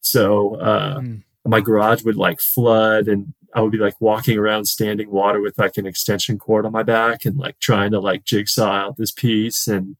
so 0.00 0.56
uh, 0.56 1.00
Mm. 1.00 1.22
my 1.46 1.60
garage 1.60 2.02
would 2.04 2.16
like 2.16 2.40
flood 2.40 3.08
and 3.08 3.32
I 3.54 3.60
would 3.62 3.72
be 3.72 3.78
like 3.78 4.00
walking 4.00 4.38
around 4.38 4.66
standing 4.66 5.10
water 5.10 5.40
with 5.40 5.58
like 5.58 5.76
an 5.76 5.86
extension 5.86 6.38
cord 6.38 6.64
on 6.66 6.72
my 6.72 6.84
back 6.84 7.24
and 7.24 7.36
like 7.36 7.58
trying 7.58 7.90
to 7.90 7.98
like 8.00 8.24
jigsaw 8.24 8.70
out 8.70 8.96
this 8.96 9.10
piece. 9.10 9.66
And 9.66 9.96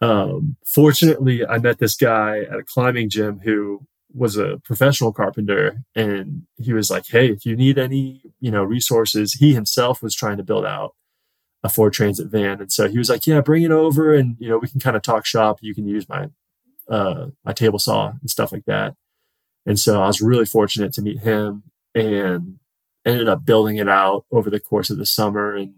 um, 0.00 0.56
fortunately, 0.66 1.46
I 1.46 1.58
met 1.58 1.78
this 1.78 1.94
guy 1.94 2.40
at 2.40 2.58
a 2.58 2.64
climbing 2.64 3.08
gym 3.08 3.38
who 3.44 3.86
was 4.12 4.36
a 4.36 4.58
professional 4.64 5.12
carpenter 5.12 5.82
and 5.94 6.42
he 6.56 6.72
was 6.72 6.90
like, 6.90 7.06
Hey, 7.08 7.30
if 7.30 7.46
you 7.46 7.56
need 7.56 7.78
any, 7.78 8.22
you 8.40 8.50
know, 8.50 8.62
resources, 8.62 9.34
he 9.34 9.54
himself 9.54 10.02
was 10.02 10.14
trying 10.14 10.36
to 10.38 10.42
build 10.42 10.64
out 10.64 10.94
a 11.62 11.68
Ford 11.68 11.92
Transit 11.92 12.28
van. 12.28 12.60
And 12.60 12.72
so 12.72 12.88
he 12.88 12.98
was 12.98 13.10
like, 13.10 13.26
Yeah, 13.26 13.40
bring 13.40 13.62
it 13.62 13.70
over 13.70 14.14
and, 14.14 14.36
you 14.38 14.48
know, 14.48 14.58
we 14.58 14.68
can 14.68 14.80
kind 14.80 14.96
of 14.96 15.02
talk 15.02 15.26
shop. 15.26 15.58
You 15.60 15.74
can 15.74 15.86
use 15.86 16.08
my, 16.08 16.28
uh, 16.88 17.26
my 17.44 17.52
table 17.52 17.78
saw 17.78 18.12
and 18.20 18.30
stuff 18.30 18.52
like 18.52 18.64
that. 18.66 18.94
And 19.66 19.78
so 19.78 20.02
I 20.02 20.06
was 20.06 20.20
really 20.20 20.46
fortunate 20.46 20.92
to 20.94 21.02
meet 21.02 21.20
him 21.20 21.64
and 21.94 22.58
ended 23.04 23.28
up 23.28 23.44
building 23.44 23.76
it 23.76 23.88
out 23.88 24.24
over 24.30 24.50
the 24.50 24.60
course 24.60 24.90
of 24.90 24.98
the 24.98 25.06
summer. 25.06 25.54
And 25.54 25.74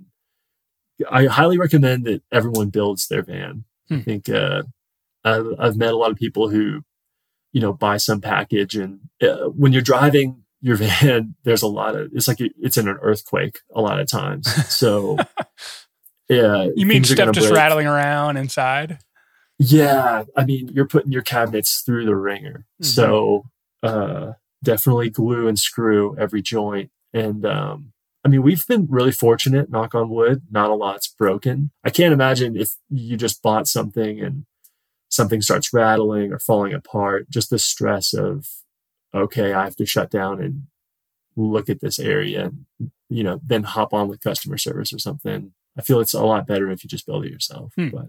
I 1.11 1.27
highly 1.27 1.59
recommend 1.59 2.05
that 2.05 2.23
everyone 2.31 2.71
builds 2.71 3.09
their 3.09 3.23
van. 3.23 3.65
Hmm. 3.89 3.95
I 3.95 4.01
think 4.03 4.29
uh, 4.29 4.63
I've, 5.25 5.47
I've 5.59 5.77
met 5.77 5.93
a 5.93 5.97
lot 5.97 6.11
of 6.11 6.17
people 6.17 6.49
who, 6.49 6.83
you 7.53 7.61
know, 7.61 7.73
buy 7.73 7.97
some 7.97 8.21
package, 8.21 8.75
and 8.77 9.01
uh, 9.23 9.47
when 9.49 9.73
you're 9.73 9.83
driving 9.83 10.43
your 10.61 10.77
van, 10.85 11.35
there's 11.45 11.63
a 11.63 11.67
lot 11.69 11.95
of 11.97 12.11
it's 12.15 12.29
like 12.29 12.39
it's 12.41 12.77
in 12.77 12.89
an 12.89 12.99
earthquake 13.03 13.61
a 13.75 13.81
lot 13.81 14.01
of 14.01 14.09
times. 14.09 14.47
So, 14.73 15.17
yeah, 16.29 16.69
You 16.75 16.87
mean 16.87 17.05
stuff 17.05 17.33
just 17.35 17.49
break. 17.49 17.57
rattling 17.59 17.87
around 17.87 18.37
inside? 18.37 18.99
Yeah, 19.59 20.25
I 20.37 20.45
mean, 20.45 20.69
you're 20.69 20.87
putting 20.89 21.13
your 21.13 21.23
cabinets 21.23 21.83
through 21.83 22.05
the 22.07 22.17
wringer. 22.17 22.67
Mhm. 22.83 22.87
So, 22.87 23.45
uh, 23.83 24.33
definitely 24.65 25.11
glue 25.11 25.47
and 25.49 25.59
screw 25.59 26.17
every 26.19 26.43
joint. 26.43 26.91
And, 27.13 27.45
um, 27.45 27.93
I 28.25 28.29
mean, 28.29 28.43
we've 28.43 28.67
been 28.67 28.87
really 28.89 29.13
fortunate, 29.13 29.69
knock 29.71 29.95
on 29.95 30.09
wood, 30.09 30.43
not 30.51 30.71
a 30.71 30.75
lot's 30.75 31.09
broken. 31.09 31.71
I 31.85 31.91
can't 31.91 32.13
imagine 32.15 32.57
if 32.57 32.77
you 32.89 33.17
just 33.17 33.43
bought 33.43 33.67
something 33.67 34.21
and 34.21 34.45
something 35.13 35.43
starts 35.43 35.73
rattling 35.75 36.33
or 36.33 36.39
falling 36.39 36.73
apart, 36.73 37.29
just 37.29 37.51
the 37.51 37.59
stress 37.59 38.15
of, 38.15 38.49
okay, 39.15 39.53
I 39.53 39.65
have 39.65 39.77
to 39.77 39.85
shut 39.85 40.11
down 40.11 40.41
and 40.43 40.63
look 41.37 41.69
at 41.69 41.81
this 41.81 41.99
area 41.99 42.47
and, 42.81 42.91
you 43.11 43.23
know, 43.23 43.39
then 43.45 43.63
hop 43.65 43.93
on 43.93 44.09
with 44.09 44.21
customer 44.23 44.57
service 44.57 44.91
or 44.93 44.99
something. 44.99 45.53
I 45.79 45.83
feel 45.83 46.01
it's 46.01 46.15
a 46.15 46.25
lot 46.25 46.47
better 46.47 46.71
if 46.71 46.83
you 46.83 46.89
just 46.89 47.07
build 47.07 47.27
it 47.27 47.31
yourself. 47.31 47.73
Hmm. 47.77 47.89
But 47.91 48.09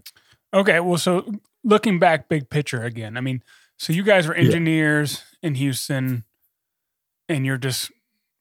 Okay, 0.54 0.80
well, 0.80 0.96
so 0.98 1.30
looking 1.62 1.98
back, 1.98 2.28
big 2.28 2.48
picture 2.48 2.82
again. 2.84 3.16
I 3.18 3.20
mean, 3.20 3.42
so 3.76 3.92
you 3.92 4.02
guys 4.02 4.26
were 4.26 4.34
Yeah. 4.36 4.44
engineers 4.44 5.22
in 5.42 5.56
Houston, 5.56 6.24
and 7.28 7.44
you're 7.44 7.58
just 7.58 7.90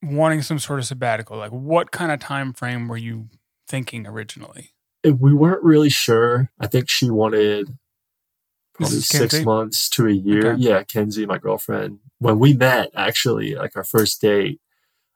wanting 0.02 0.42
some 0.42 0.60
sort 0.60 0.80
of 0.80 0.86
sabbatical. 0.86 1.38
Like, 1.38 1.52
what 1.52 1.92
kind 1.92 2.12
of 2.12 2.20
time 2.20 2.54
frame 2.54 2.88
were 2.88 2.98
you 2.98 3.28
thinking 3.68 4.08
originally? 4.08 4.70
it- 5.04 5.20
we 5.20 5.34
weren't 5.34 5.64
really 5.64 5.90
sure. 5.90 6.50
I 6.62 6.68
think 6.68 6.88
she 6.90 7.10
wanted 7.10 7.78
probably 8.74 8.98
is 8.98 9.08
six 9.08 9.42
months 9.44 9.90
to 9.90 10.08
a 10.08 10.12
year. 10.12 10.54
Okay. 10.54 10.62
Yeah, 10.62 10.84
Kenzie, 10.84 11.26
my 11.26 11.38
girlfriend. 11.38 12.00
When 12.20 12.40
we 12.40 12.54
met, 12.54 12.90
actually, 12.96 13.56
like 13.56 13.76
our 13.76 13.84
first 13.84 14.22
date, 14.22 14.60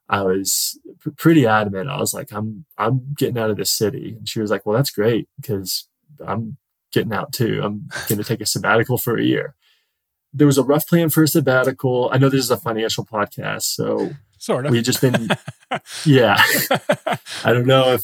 I 0.10 0.22
was 0.22 0.80
p- 1.04 1.12
pretty 1.12 1.46
adamant. 1.46 1.90
I 1.90 2.00
was 2.00 2.14
like, 2.14 2.32
"I'm, 2.32 2.66
I'm 2.78 3.14
getting 3.18 3.38
out 3.38 3.50
of 3.50 3.58
this 3.58 3.72
city," 3.72 4.16
and 4.18 4.28
she 4.28 4.40
was 4.40 4.52
like, 4.52 4.66
"Well, 4.66 4.76
that's 4.76 4.92
great 4.92 5.28
because 5.40 5.88
I'm 6.26 6.58
getting 6.92 7.14
out 7.14 7.34
too. 7.34 7.62
I'm 7.64 7.90
going 8.08 8.18
to 8.20 8.24
take 8.24 8.42
a 8.42 8.46
sabbatical 8.46 8.98
for 8.98 9.18
a 9.18 9.24
year." 9.24 9.56
There 10.34 10.48
was 10.48 10.58
a 10.58 10.64
rough 10.64 10.88
plan 10.88 11.10
for 11.10 11.24
a 11.24 11.28
sabbatical. 11.28 12.10
I 12.12 12.18
know 12.18 12.30
this 12.30 12.44
is 12.44 12.52
a 12.52 12.58
financial 12.58 13.06
podcast, 13.06 13.64
so 13.64 14.12
Sort 14.38 14.66
of. 14.66 14.72
we 14.72 14.82
just 14.82 15.02
been, 15.02 15.30
yeah. 16.06 16.42
I 17.44 17.54
don't 17.54 17.66
know 17.66 17.94
if 17.94 18.04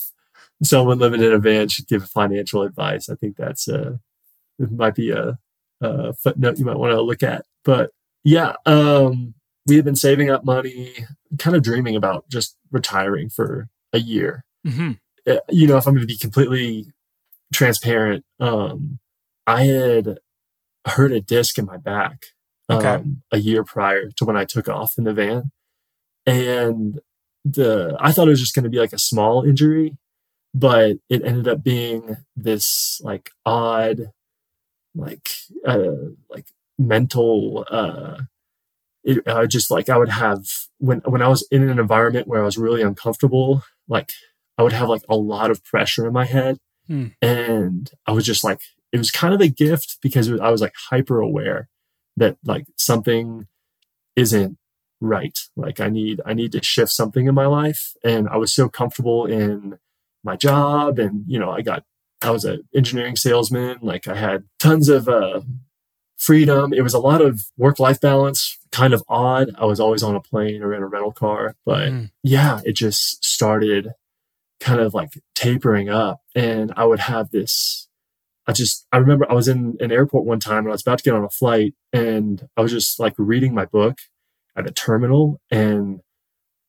someone 0.64 1.00
living 1.00 1.22
in 1.22 1.32
a 1.32 1.38
van 1.40 1.68
should 1.68 1.88
give 1.88 2.10
financial 2.10 2.64
advice. 2.64 3.08
I 3.10 3.16
think 3.16 3.36
that's 3.38 3.68
a 3.68 4.00
it 4.60 4.72
might 4.72 4.96
be 4.96 5.12
a, 5.12 5.38
a 5.84 6.14
footnote 6.14 6.58
you 6.58 6.66
might 6.66 6.78
want 6.78 6.92
to 6.92 7.02
look 7.02 7.24
at. 7.24 7.46
But 7.64 7.92
yeah, 8.24 8.54
um, 8.66 9.34
we 9.68 9.76
have 9.76 9.86
been 9.86 9.96
saving 9.96 10.30
up 10.30 10.44
money, 10.44 10.94
kind 11.40 11.56
of 11.56 11.64
dreaming 11.64 11.96
about 11.96 12.28
just 12.30 12.58
retiring 12.72 13.30
for 13.30 13.70
a 13.94 14.00
year. 14.00 14.44
hmm 14.66 14.92
Uh, 15.28 15.38
You 15.50 15.68
know, 15.68 15.78
if 15.78 15.88
I'm 15.88 15.94
going 15.94 16.02
to 16.08 16.14
be 16.14 16.18
completely 16.18 16.88
transparent, 17.54 18.26
um, 18.40 19.00
I 19.48 19.64
had 19.66 20.20
hurt 20.86 21.12
a 21.12 21.22
disc 21.22 21.58
in 21.58 21.66
my 21.66 21.78
back 21.78 22.26
um, 22.70 22.78
Okay. 22.78 23.04
a 23.32 23.38
year 23.38 23.64
prior 23.64 24.10
to 24.12 24.26
when 24.26 24.38
I 24.38 24.46
took 24.46 24.68
off 24.70 24.98
in 24.98 25.04
the 25.04 25.14
van, 25.14 25.52
and 26.26 27.00
the 27.46 27.96
I 28.00 28.12
thought 28.12 28.28
it 28.28 28.32
was 28.32 28.40
just 28.40 28.56
going 28.56 28.64
to 28.64 28.70
be 28.70 28.80
like 28.80 28.94
a 28.94 28.98
small 29.00 29.44
injury, 29.44 29.98
but 30.54 30.98
it 31.10 31.24
ended 31.24 31.48
up 31.48 31.64
being 31.64 32.18
this 32.36 33.00
like 33.04 33.32
odd, 33.46 34.12
like 34.96 35.32
uh, 35.66 35.92
like 36.30 36.46
mental. 36.78 37.66
Uh, 37.70 38.22
it, 39.04 39.28
I 39.28 39.46
just 39.46 39.70
like 39.70 39.90
I 39.90 39.98
would 39.98 40.10
have 40.10 40.46
when 40.78 41.00
when 41.06 41.22
I 41.22 41.28
was 41.28 41.46
in 41.52 41.68
an 41.68 41.80
environment 41.80 42.28
where 42.28 42.42
I 42.42 42.46
was 42.46 42.58
really 42.58 42.82
uncomfortable, 42.82 43.64
like 43.88 44.12
I 44.58 44.64
would 44.64 44.74
have 44.74 44.90
like 44.90 45.04
a 45.10 45.16
lot 45.16 45.52
of 45.52 45.64
pressure 45.64 46.08
in 46.08 46.14
my 46.14 46.26
head, 46.26 46.58
Hmm. 46.88 47.08
and 47.22 47.90
I 48.06 48.12
was 48.12 48.26
just 48.26 48.44
like 48.44 48.60
it 48.92 48.98
was 48.98 49.12
kind 49.12 49.34
of 49.34 49.42
a 49.42 49.48
gift 49.48 49.98
because 50.02 50.30
was, 50.30 50.40
I 50.40 50.50
was 50.50 50.62
like 50.62 50.74
hyper 50.90 51.20
aware 51.20 51.70
that 52.18 52.38
like 52.46 52.66
something 52.78 53.48
isn't 54.16 54.58
right. 55.02 55.38
Like 55.56 55.80
I 55.80 55.90
need 55.90 56.22
I 56.26 56.34
need 56.34 56.52
to 56.54 56.64
shift 56.64 56.92
something 56.92 57.26
in 57.28 57.36
my 57.36 57.46
life, 57.48 57.94
and 58.04 58.30
I 58.30 58.38
was 58.38 58.54
so 58.54 58.70
comfortable 58.70 59.26
in 59.26 59.80
my 60.24 60.36
job, 60.38 61.00
and 61.00 61.26
you 61.28 61.40
know 61.40 61.52
I 61.52 61.62
got 61.62 61.84
I 62.24 62.32
was 62.32 62.46
an 62.46 62.64
engineering 62.76 63.16
salesman. 63.16 63.80
Like 63.82 64.08
I 64.08 64.16
had 64.16 64.44
tons 64.60 64.90
of 64.90 65.08
uh, 65.10 65.42
freedom. 66.18 66.74
It 66.74 66.82
was 66.82 66.94
a 66.94 67.00
lot 67.00 67.22
of 67.22 67.42
work 67.58 67.80
life 67.80 68.00
balance. 68.00 68.58
Kind 68.72 68.94
of 68.94 69.04
odd. 69.08 69.52
I 69.58 69.66
was 69.66 69.80
always 69.80 70.02
on 70.04 70.16
a 70.16 70.22
plane 70.22 70.64
or 70.64 70.74
in 70.74 70.82
a 70.82 70.88
rental 70.88 71.12
car, 71.12 71.56
but 71.66 71.90
Mm. 71.92 72.12
yeah, 72.24 72.62
it 72.66 72.74
just 72.74 73.24
started 73.24 73.90
kind 74.60 74.80
of 74.80 74.94
like 74.94 75.10
tapering 75.36 75.90
up, 75.90 76.22
and 76.36 76.72
I 76.78 76.86
would 76.86 77.02
have 77.02 77.30
this. 77.32 77.88
I 78.48 78.54
just 78.54 78.88
I 78.92 78.98
remember 78.98 79.30
I 79.30 79.34
was 79.36 79.48
in 79.48 79.78
an 79.80 79.92
airport 79.92 80.26
one 80.26 80.40
time 80.40 80.60
and 80.60 80.70
I 80.70 80.72
was 80.72 80.82
about 80.82 80.98
to 81.00 81.04
get 81.04 81.14
on 81.14 81.24
a 81.24 81.30
flight, 81.30 81.74
and 81.92 82.48
I 82.58 82.62
was 82.62 82.72
just 82.72 83.00
like 83.00 83.14
reading 83.18 83.54
my 83.54 83.66
book 83.66 84.00
at 84.56 84.68
a 84.68 84.72
terminal, 84.72 85.40
and 85.52 86.00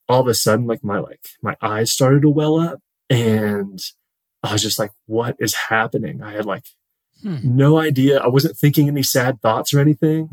all 0.08 0.20
of 0.20 0.26
a 0.26 0.34
sudden, 0.34 0.66
like 0.66 0.84
my 0.84 0.98
like 0.98 1.20
my 1.42 1.56
eyes 1.62 1.90
started 1.92 2.22
to 2.22 2.28
well 2.30 2.58
up, 2.58 2.80
and 3.08 3.80
I 4.44 4.52
was 4.52 4.62
just 4.62 4.78
like, 4.78 4.92
"What 5.06 5.36
is 5.40 5.54
happening?" 5.54 6.22
I 6.22 6.32
had 6.32 6.46
like 6.46 6.66
Hmm. 7.22 7.38
no 7.42 7.78
idea. 7.78 8.18
I 8.20 8.28
wasn't 8.28 8.56
thinking 8.58 8.86
any 8.88 9.02
sad 9.02 9.40
thoughts 9.40 9.72
or 9.72 9.80
anything, 9.80 10.30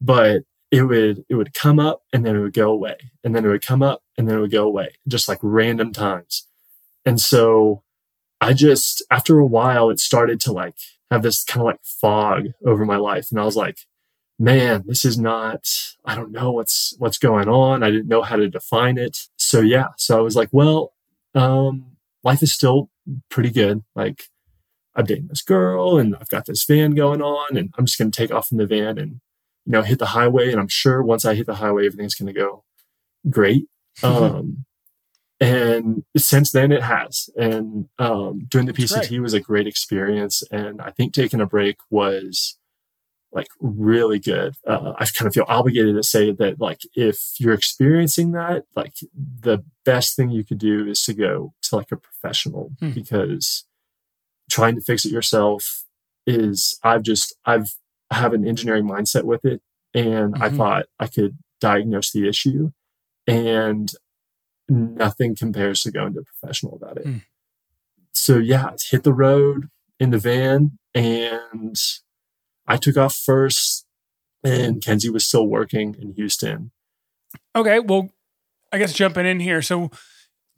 but 0.00 0.42
it 0.70 0.82
would 0.84 1.24
it 1.28 1.34
would 1.34 1.52
come 1.54 1.78
up 1.78 2.02
and 2.12 2.24
then 2.24 2.36
it 2.36 2.40
would 2.40 2.52
go 2.54 2.70
away, 2.70 2.96
and 3.24 3.34
then 3.34 3.44
it 3.44 3.48
would 3.48 3.66
come 3.66 3.82
up 3.82 4.02
and 4.16 4.28
then 4.28 4.36
it 4.38 4.40
would 4.40 4.50
go 4.52 4.64
away, 4.66 4.90
just 5.08 5.28
like 5.28 5.38
random 5.42 5.92
times. 5.92 6.46
And 7.04 7.20
so 7.20 7.82
I 8.40 8.52
just 8.54 9.02
after 9.10 9.38
a 9.38 9.46
while, 9.46 9.90
it 9.90 10.00
started 10.00 10.40
to 10.42 10.52
like 10.52 10.76
have 11.10 11.22
this 11.22 11.44
kind 11.44 11.62
of 11.62 11.66
like 11.66 11.80
fog 11.84 12.46
over 12.64 12.86
my 12.86 12.96
life, 12.96 13.30
and 13.30 13.40
I 13.40 13.44
was 13.44 13.56
like, 13.56 13.78
man, 14.38 14.84
this 14.86 15.04
is 15.04 15.18
not. 15.18 15.68
I 16.04 16.14
don't 16.14 16.32
know 16.32 16.52
what's 16.52 16.94
what's 16.98 17.18
going 17.18 17.48
on. 17.48 17.82
I 17.82 17.90
didn't 17.90 18.08
know 18.08 18.22
how 18.22 18.36
to 18.36 18.48
define 18.48 18.96
it. 18.98 19.18
So 19.36 19.60
yeah, 19.60 19.88
so 19.98 20.16
I 20.18 20.22
was 20.22 20.36
like, 20.36 20.48
well, 20.52 20.92
um, 21.34 21.96
life 22.22 22.42
is 22.42 22.52
still 22.52 22.89
pretty 23.28 23.50
good. 23.50 23.82
Like 23.94 24.24
I'm 24.94 25.04
dating 25.04 25.28
this 25.28 25.42
girl 25.42 25.98
and 25.98 26.16
I've 26.16 26.28
got 26.28 26.46
this 26.46 26.64
van 26.64 26.92
going 26.92 27.22
on 27.22 27.56
and 27.56 27.72
I'm 27.78 27.86
just 27.86 27.98
going 27.98 28.10
to 28.10 28.16
take 28.16 28.32
off 28.32 28.50
in 28.50 28.58
the 28.58 28.66
van 28.66 28.98
and, 28.98 29.20
you 29.66 29.72
know, 29.72 29.82
hit 29.82 29.98
the 29.98 30.06
highway. 30.06 30.50
And 30.50 30.60
I'm 30.60 30.68
sure 30.68 31.02
once 31.02 31.24
I 31.24 31.34
hit 31.34 31.46
the 31.46 31.56
highway, 31.56 31.86
everything's 31.86 32.14
going 32.14 32.32
to 32.32 32.38
go 32.38 32.64
great. 33.28 33.66
Um, 34.02 34.64
and 35.40 36.04
since 36.16 36.52
then 36.52 36.70
it 36.70 36.82
has. 36.82 37.28
And, 37.36 37.88
um, 37.98 38.46
doing 38.48 38.66
the 38.66 38.72
PCT 38.72 39.20
was 39.20 39.34
a 39.34 39.40
great 39.40 39.66
experience. 39.66 40.42
And 40.50 40.80
I 40.80 40.90
think 40.90 41.12
taking 41.12 41.40
a 41.40 41.46
break 41.46 41.76
was 41.90 42.56
like 43.32 43.48
really 43.60 44.18
good. 44.18 44.56
Uh, 44.66 44.92
I 44.98 45.06
kind 45.06 45.28
of 45.28 45.34
feel 45.34 45.44
obligated 45.46 45.94
to 45.96 46.02
say 46.02 46.32
that 46.32 46.60
like 46.60 46.80
if 46.94 47.34
you're 47.38 47.54
experiencing 47.54 48.32
that, 48.32 48.64
like 48.74 48.94
the 49.40 49.64
best 49.84 50.16
thing 50.16 50.30
you 50.30 50.44
could 50.44 50.58
do 50.58 50.86
is 50.88 51.02
to 51.04 51.14
go 51.14 51.54
to 51.62 51.76
like 51.76 51.92
a 51.92 51.96
professional 51.96 52.72
Hmm. 52.80 52.90
because 52.90 53.64
trying 54.50 54.74
to 54.74 54.80
fix 54.80 55.04
it 55.04 55.12
yourself 55.12 55.84
is 56.26 56.78
I've 56.82 57.02
just 57.02 57.34
I've 57.44 57.76
I 58.10 58.16
have 58.16 58.32
an 58.32 58.46
engineering 58.46 58.84
mindset 58.88 59.22
with 59.24 59.44
it 59.44 59.62
and 59.94 60.34
I 60.42 60.48
Mhm. 60.48 60.56
thought 60.56 60.86
I 60.98 61.06
could 61.06 61.38
diagnose 61.60 62.10
the 62.10 62.28
issue 62.28 62.72
and 63.28 63.92
nothing 64.68 65.36
compares 65.36 65.82
to 65.82 65.92
going 65.92 66.14
to 66.14 66.20
a 66.20 66.24
professional 66.24 66.74
about 66.74 66.98
it. 66.98 67.04
Hmm. 67.04 67.16
So 68.12 68.38
yeah, 68.38 68.70
hit 68.90 69.04
the 69.04 69.12
road 69.12 69.68
in 70.00 70.10
the 70.10 70.18
van 70.18 70.78
and 70.94 71.76
I 72.70 72.76
took 72.76 72.96
off 72.96 73.16
first 73.16 73.84
and 74.44 74.82
Kenzie 74.82 75.10
was 75.10 75.26
still 75.26 75.46
working 75.46 75.96
in 76.00 76.14
Houston. 76.14 76.70
Okay, 77.54 77.80
well, 77.80 78.10
I 78.72 78.78
guess 78.78 78.92
jumping 78.92 79.26
in 79.26 79.40
here. 79.40 79.60
So 79.60 79.90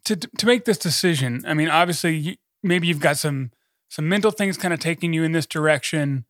to 0.04 0.16
to 0.16 0.46
make 0.46 0.64
this 0.64 0.78
decision, 0.78 1.42
I 1.46 1.54
mean, 1.54 1.68
obviously, 1.68 2.16
you, 2.16 2.36
maybe 2.62 2.86
you've 2.86 3.00
got 3.00 3.16
some 3.16 3.50
some 3.88 4.08
mental 4.08 4.30
things 4.30 4.56
kind 4.56 4.74
of 4.74 4.80
taking 4.80 5.12
you 5.12 5.24
in 5.24 5.32
this 5.32 5.46
direction. 5.46 6.26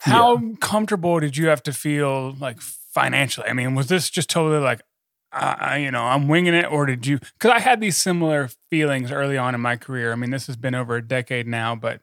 How 0.00 0.52
comfortable 0.60 1.18
did 1.20 1.36
you 1.36 1.46
have 1.48 1.62
to 1.62 1.72
feel 1.72 2.32
like 2.34 2.60
financially? 2.60 3.48
I 3.48 3.54
mean, 3.54 3.74
was 3.74 3.86
this 3.86 4.10
just 4.10 4.28
totally 4.28 4.60
like, 4.60 4.82
I, 5.32 5.56
I 5.58 5.76
you 5.78 5.90
know, 5.90 6.02
I'm 6.02 6.28
winging 6.28 6.52
it, 6.52 6.70
or 6.70 6.84
did 6.84 7.06
you? 7.06 7.18
Because 7.18 7.50
I 7.50 7.60
had 7.60 7.80
these 7.80 7.96
similar 7.96 8.50
feelings 8.68 9.10
early 9.10 9.38
on 9.38 9.54
in 9.54 9.62
my 9.62 9.76
career. 9.76 10.12
I 10.12 10.16
mean, 10.16 10.30
this 10.30 10.46
has 10.46 10.56
been 10.56 10.74
over 10.74 10.96
a 10.96 11.06
decade 11.06 11.46
now, 11.46 11.74
but 11.74 12.02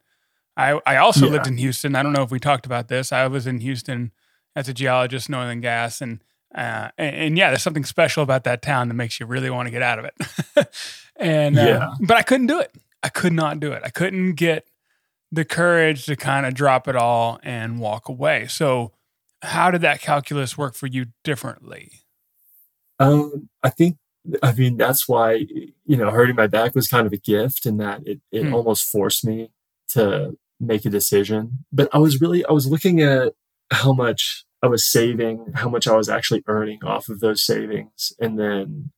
I 0.58 0.79
I 0.86 0.98
also 0.98 1.25
Yeah. 1.25 1.31
lived 1.34 1.48
in 1.48 1.58
Houston. 1.58 1.96
I 1.96 2.03
don't 2.03 2.13
know 2.13 2.24
if 2.24 2.31
we 2.31 2.39
talked 2.39 2.65
about 2.65 2.88
this. 2.88 3.12
I 3.12 3.27
was 3.27 3.48
in 3.48 3.60
Houston 3.62 4.12
as 4.55 4.67
a 4.67 4.74
geologist, 4.74 5.29
in 5.29 5.36
oil 5.36 5.48
and 5.48 5.62
gas, 5.62 6.01
and 6.01 6.22
uh, 6.53 6.89
and, 6.98 7.15
and 7.15 7.38
yeah, 7.38 7.50
there's 7.50 7.62
something 7.63 7.86
special 7.86 8.24
about 8.24 8.43
that 8.43 8.62
town 8.62 8.89
that 8.89 8.93
makes 8.96 9.20
you 9.20 9.25
really 9.25 9.50
want 9.50 9.67
to 9.67 9.72
get 9.72 9.81
out 9.81 10.00
of 10.00 10.05
it. 10.05 10.67
and 11.15 11.58
uh, 11.58 11.62
Yeah. 11.62 11.93
but 12.01 12.17
I 12.17 12.22
couldn't 12.24 12.48
do 12.48 12.60
it. 12.60 12.72
I 13.03 13.10
could 13.10 13.31
not 13.34 13.60
do 13.62 13.72
it. 13.72 13.81
I 13.86 13.89
couldn't 13.89 14.34
get 14.34 14.67
the 15.31 15.46
courage 15.46 16.05
to 16.08 16.15
kind 16.17 16.46
of 16.46 16.53
drop 16.53 16.88
it 16.89 16.96
all 16.98 17.39
and 17.41 17.79
walk 17.79 18.10
away. 18.10 18.48
So, 18.48 18.91
how 19.41 19.72
did 19.72 19.81
that 19.81 20.01
calculus 20.01 20.58
work 20.58 20.75
for 20.75 20.88
you 20.88 21.05
differently? 21.24 22.01
Um, 23.00 23.50
I 23.63 23.70
think, 23.70 23.98
I 24.43 24.51
mean, 24.53 24.77
that's 24.77 25.08
why, 25.08 25.46
you 25.86 25.98
know, 25.98 26.12
hurting 26.12 26.36
my 26.36 26.48
back 26.48 26.75
was 26.75 26.88
kind 26.88 27.08
of 27.08 27.13
a 27.13 27.17
gift 27.17 27.65
in 27.65 27.77
that 27.77 28.01
it, 28.05 28.20
it 28.31 28.43
Hmm. 28.48 28.53
almost 28.53 28.84
forced 28.91 29.25
me 29.25 29.50
to 29.93 30.38
make 30.60 30.86
a 30.86 30.89
decision. 30.89 31.65
But 31.71 31.89
I 31.93 31.98
was 31.98 32.21
really, 32.21 32.45
I 32.45 32.51
was 32.51 32.67
looking 32.67 33.01
at 33.01 33.33
how 33.71 33.93
much 33.93 34.45
I 34.62 34.67
was 34.67 34.86
saving, 34.86 35.53
how 35.55 35.69
much 35.69 35.88
I 35.88 35.95
was 35.95 36.10
actually 36.10 36.43
earning 36.48 36.83
off 36.83 37.10
of 37.10 37.19
those 37.19 37.43
savings, 37.43 38.13
and 38.19 38.38
then 38.38 38.91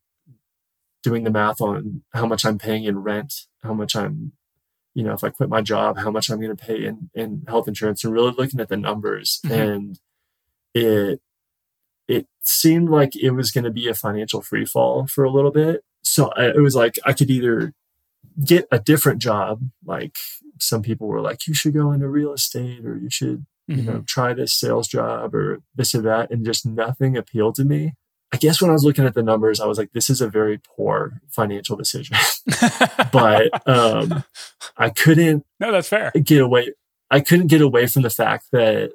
doing 1.04 1.24
the 1.24 1.32
math 1.32 1.62
on 1.62 2.04
how 2.14 2.26
much 2.26 2.46
I'm 2.46 2.58
paying 2.58 2.84
in 2.86 3.00
rent, 3.00 3.34
how 3.62 3.74
much 3.74 3.96
I'm, 3.96 4.34
you 4.94 5.04
know, 5.04 5.14
if 5.14 5.24
I 5.24 5.30
quit 5.30 5.50
my 5.50 5.62
job, 5.62 5.98
how 5.98 6.12
much 6.12 6.30
I'm 6.30 6.40
going 6.40 6.56
to 6.56 6.66
pay 6.66 6.86
in, 6.86 7.10
in 7.14 7.44
health 7.48 7.68
insurance, 7.68 8.04
and 8.04 8.14
really 8.14 8.34
looking 8.38 8.60
at 8.60 8.70
the 8.70 8.78
numbers. 8.78 9.40
Mhm. 9.46 9.74
And 9.76 10.00
it, 10.74 11.22
it 12.08 12.28
seemed 12.42 12.90
like 12.90 13.16
it 13.16 13.32
was 13.32 13.52
going 13.52 13.64
to 13.64 13.72
be 13.72 13.88
a 13.88 13.94
financial 13.94 14.42
free 14.42 14.66
fall 14.66 15.08
for 15.08 15.24
a 15.24 15.32
little 15.32 15.52
bit. 15.52 15.84
So 16.04 16.32
I, 16.36 16.48
it 16.48 16.62
was 16.62 16.76
like 16.76 17.00
I 17.06 17.14
could 17.14 17.30
either 17.30 17.74
get 18.44 18.68
a 18.72 18.80
different 18.80 19.22
job, 19.22 19.62
like 19.86 20.18
some 20.60 20.82
people 20.82 21.08
were 21.08 21.22
like, 21.22 21.48
you 21.48 21.54
should 21.54 21.74
go 21.74 21.92
into 21.92 22.08
real 22.08 22.34
estate 22.34 22.86
or 22.86 22.98
you 22.98 23.10
should, 23.10 23.46
you 23.68 23.78
Mm-hmm. 23.78 23.86
know, 23.86 24.04
try 24.06 24.34
this 24.34 24.54
sales 24.54 24.88
job 24.90 25.34
or 25.34 25.62
this 25.76 25.96
or 25.96 26.02
that. 26.02 26.30
And 26.32 26.46
just 26.46 26.66
nothing 26.66 27.16
appealed 27.16 27.56
to 27.56 27.64
me. 27.64 27.94
I 28.34 28.38
guess 28.38 28.62
when 28.62 28.70
I 28.70 28.74
was 28.74 28.84
looking 28.84 29.06
at 29.06 29.14
the 29.14 29.24
numbers, 29.24 29.62
I 29.62 29.68
was 29.68 29.78
like, 29.78 29.92
this 29.94 30.10
is 30.10 30.20
a 30.20 30.28
very 30.28 30.60
poor 30.76 31.22
financial 31.30 31.78
decision. 31.78 32.18
but 33.12 33.68
um, 33.68 34.24
I 34.78 34.90
couldn't 34.90 35.46
no, 35.60 35.72
that's 35.72 35.88
fair. 35.90 36.12
get 36.12 36.42
away. 36.42 36.74
I 37.10 37.20
couldn't 37.20 37.48
get 37.48 37.62
away 37.62 37.88
from 37.88 38.02
the 38.02 38.10
fact 38.10 38.48
that, 38.52 38.92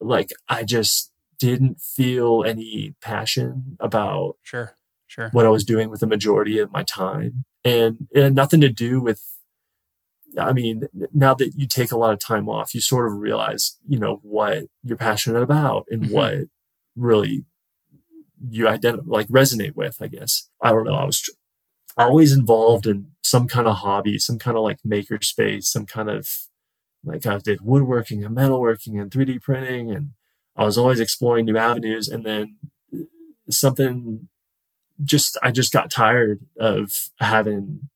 like, 0.00 0.30
I 0.48 0.64
just 0.64 1.10
didn't 1.38 1.80
feel 1.80 2.44
any 2.46 2.94
passion 3.00 3.76
about 3.80 4.36
Sure, 4.42 4.76
sure. 5.06 5.30
what 5.32 5.46
I 5.46 5.48
was 5.48 5.64
doing 5.64 5.88
with 5.90 6.00
the 6.00 6.06
majority 6.06 6.58
of 6.58 6.70
my 6.70 6.82
time. 6.82 7.44
And 7.64 8.06
it 8.12 8.22
had 8.22 8.34
nothing 8.34 8.60
to 8.60 8.68
do 8.68 9.00
with, 9.00 9.22
I 10.38 10.52
mean, 10.52 10.88
now 11.12 11.34
that 11.34 11.52
you 11.56 11.66
take 11.66 11.92
a 11.92 11.98
lot 11.98 12.12
of 12.12 12.18
time 12.18 12.48
off, 12.48 12.74
you 12.74 12.80
sort 12.80 13.06
of 13.06 13.18
realize, 13.18 13.78
you 13.88 13.98
know, 13.98 14.20
what 14.22 14.64
you're 14.82 14.96
passionate 14.96 15.42
about 15.42 15.86
and 15.90 16.02
Mhm. 16.04 16.10
what 16.10 16.38
really 16.96 17.44
you 18.50 18.68
identify, 18.68 19.04
like 19.06 19.28
resonate 19.28 19.74
with, 19.74 19.96
I 20.00 20.08
guess. 20.08 20.48
I 20.62 20.70
don't 20.70 20.84
know. 20.84 20.94
I 20.94 21.04
was 21.04 21.20
tr- 21.20 21.30
always 21.96 22.32
involved 22.32 22.86
in 22.86 23.12
some 23.22 23.46
kind 23.48 23.66
of 23.66 23.76
hobby, 23.76 24.18
some 24.18 24.38
kind 24.38 24.56
of 24.56 24.62
like 24.64 24.78
maker 24.84 25.18
space, 25.22 25.68
some 25.70 25.86
kind 25.86 26.10
of 26.10 26.28
like 27.04 27.26
I 27.26 27.38
did 27.38 27.60
woodworking 27.62 28.24
and 28.24 28.36
metalworking 28.36 29.00
and 29.00 29.10
3D 29.10 29.38
printing. 29.38 29.90
And 29.90 30.10
I 30.56 30.64
was 30.64 30.76
always 30.78 31.00
exploring 31.00 31.46
new 31.46 31.56
avenues. 31.56 32.08
And 32.08 32.24
then 32.24 32.56
something 33.50 34.28
just 35.02 35.36
I 35.42 35.50
just 35.50 35.72
got 35.72 35.90
tired 35.90 36.40
of 36.58 37.10
having 37.18 37.88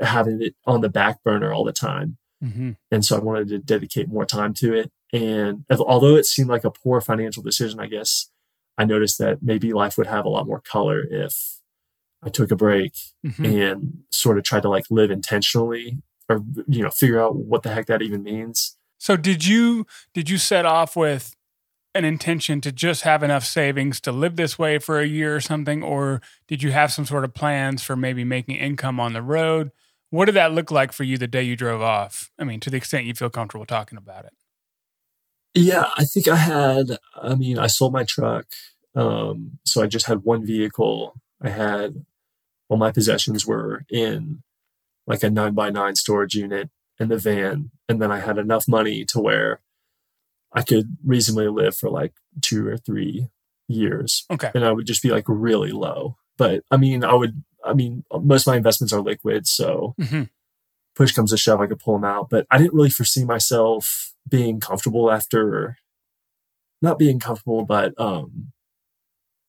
having 0.00 0.42
it 0.42 0.54
on 0.66 0.80
the 0.80 0.88
back 0.88 1.22
burner 1.22 1.52
all 1.52 1.64
the 1.64 1.72
time, 1.72 2.18
hmm 2.40 2.72
and 2.90 3.04
so 3.04 3.16
I 3.16 3.20
wanted 3.20 3.48
to 3.48 3.58
dedicate 3.58 4.08
more 4.08 4.26
time 4.26 4.52
to 4.54 4.74
it. 4.74 4.90
And 5.12 5.64
although 5.70 6.16
it 6.16 6.26
seemed 6.26 6.48
like 6.48 6.64
a 6.64 6.70
poor 6.70 7.00
financial 7.00 7.42
decision, 7.42 7.80
I 7.80 7.86
guess 7.86 8.30
I 8.78 8.84
noticed 8.84 9.18
that 9.18 9.42
maybe 9.42 9.72
life 9.72 9.98
would 9.98 10.06
have 10.06 10.24
a 10.24 10.30
lot 10.30 10.46
more 10.46 10.60
color 10.60 11.02
if 11.10 11.60
I 12.22 12.28
took 12.28 12.50
a 12.50 12.56
break 12.56 12.94
hmm 13.24 13.44
and 13.44 13.98
sort 14.10 14.38
of 14.38 14.44
tried 14.44 14.62
to 14.62 14.68
like 14.68 14.84
live 14.90 15.10
intentionally 15.10 15.98
or 16.28 16.42
you 16.68 16.82
know 16.82 16.90
figure 16.90 17.20
out 17.20 17.36
what 17.36 17.62
the 17.62 17.70
heck 17.70 17.86
that 17.86 18.02
even 18.02 18.22
means. 18.22 18.76
So, 18.98 19.16
did 19.16 19.44
you 19.44 19.86
did 20.14 20.30
you 20.30 20.38
set 20.38 20.64
off 20.64 20.96
with 20.96 21.34
an 21.94 22.04
intention 22.04 22.60
to 22.62 22.72
just 22.72 23.02
have 23.02 23.22
enough 23.22 23.44
savings 23.44 24.00
to 24.00 24.12
live 24.12 24.36
this 24.36 24.58
way 24.58 24.78
for 24.78 25.00
a 25.00 25.06
year 25.06 25.36
or 25.36 25.40
something, 25.40 25.82
or 25.82 26.22
did 26.48 26.62
you 26.62 26.72
have 26.72 26.92
some 26.92 27.04
sort 27.04 27.24
of 27.24 27.34
plans 27.34 27.82
for 27.82 27.96
maybe 27.96 28.24
making 28.24 28.56
income 28.56 28.98
on 28.98 29.12
the 29.12 29.22
road? 29.22 29.70
What 30.10 30.26
did 30.26 30.34
that 30.34 30.52
look 30.52 30.70
like 30.70 30.92
for 30.92 31.04
you 31.04 31.18
the 31.18 31.26
day 31.26 31.42
you 31.42 31.56
drove 31.56 31.82
off? 31.82 32.30
I 32.38 32.44
mean, 32.44 32.60
to 32.60 32.70
the 32.70 32.76
extent 32.76 33.06
you 33.06 33.14
feel 33.14 33.30
comfortable 33.30 33.66
talking 33.66 33.98
about 33.98 34.24
it. 34.24 34.32
Yeah, 35.54 35.90
I 35.96 36.04
think 36.04 36.28
I 36.28 36.36
had, 36.36 36.98
I 37.14 37.34
mean, 37.34 37.58
I 37.58 37.66
sold 37.66 37.92
my 37.92 38.04
truck. 38.04 38.46
Um, 38.94 39.58
so 39.64 39.82
I 39.82 39.86
just 39.86 40.06
had 40.06 40.24
one 40.24 40.46
vehicle. 40.46 41.14
I 41.42 41.50
had, 41.50 42.04
all 42.68 42.78
my 42.78 42.90
possessions 42.90 43.46
were 43.46 43.84
in 43.90 44.42
like 45.06 45.22
a 45.22 45.30
nine 45.30 45.52
by 45.52 45.68
nine 45.68 45.96
storage 45.96 46.34
unit 46.34 46.70
in 46.98 47.08
the 47.08 47.18
van. 47.18 47.70
And 47.88 48.00
then 48.00 48.10
I 48.10 48.20
had 48.20 48.38
enough 48.38 48.66
money 48.66 49.04
to 49.06 49.20
where 49.20 49.60
I 50.54 50.62
could 50.62 50.96
reasonably 51.04 51.48
live 51.48 51.76
for 51.76 51.90
like 51.90 52.12
two 52.40 52.66
or 52.66 52.76
three 52.76 53.28
years. 53.68 54.24
Okay. 54.30 54.50
And 54.54 54.64
I 54.64 54.72
would 54.72 54.86
just 54.86 55.02
be 55.02 55.10
like 55.10 55.24
really 55.28 55.72
low. 55.72 56.16
But 56.36 56.62
I 56.70 56.76
mean, 56.76 57.04
I 57.04 57.14
would, 57.14 57.42
I 57.64 57.74
mean, 57.74 58.04
most 58.12 58.46
of 58.46 58.52
my 58.52 58.56
investments 58.56 58.92
are 58.92 59.00
liquid. 59.00 59.46
So 59.46 59.94
hmm 59.98 60.24
push 60.94 61.12
comes 61.12 61.30
to 61.30 61.38
shove, 61.38 61.58
I 61.58 61.66
could 61.66 61.78
pull 61.78 61.94
them 61.94 62.04
out. 62.04 62.28
But 62.28 62.46
I 62.50 62.58
didn't 62.58 62.74
really 62.74 62.90
foresee 62.90 63.24
myself 63.24 64.12
being 64.28 64.60
comfortable 64.60 65.10
after 65.10 65.78
not 66.82 66.98
being 66.98 67.18
comfortable, 67.18 67.64
but 67.64 67.98
um 67.98 68.52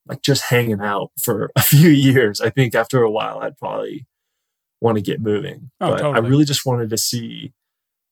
like 0.06 0.22
just 0.22 0.44
hanging 0.44 0.82
out 0.82 1.12
for 1.20 1.52
a 1.56 1.62
few 1.62 1.90
years. 1.90 2.40
I 2.40 2.50
think 2.50 2.76
after 2.76 3.02
a 3.02 3.12
while 3.12 3.40
I'd 3.40 3.58
probably 3.58 4.08
want 4.80 4.98
to 4.98 5.02
get 5.02 5.22
moving. 5.22 5.72
Oh, 5.82 5.92
but 5.92 6.00
totally. 6.00 6.26
I 6.26 6.30
really 6.30 6.46
just 6.46 6.66
wanted 6.66 6.90
to 6.90 6.98
see 6.98 7.54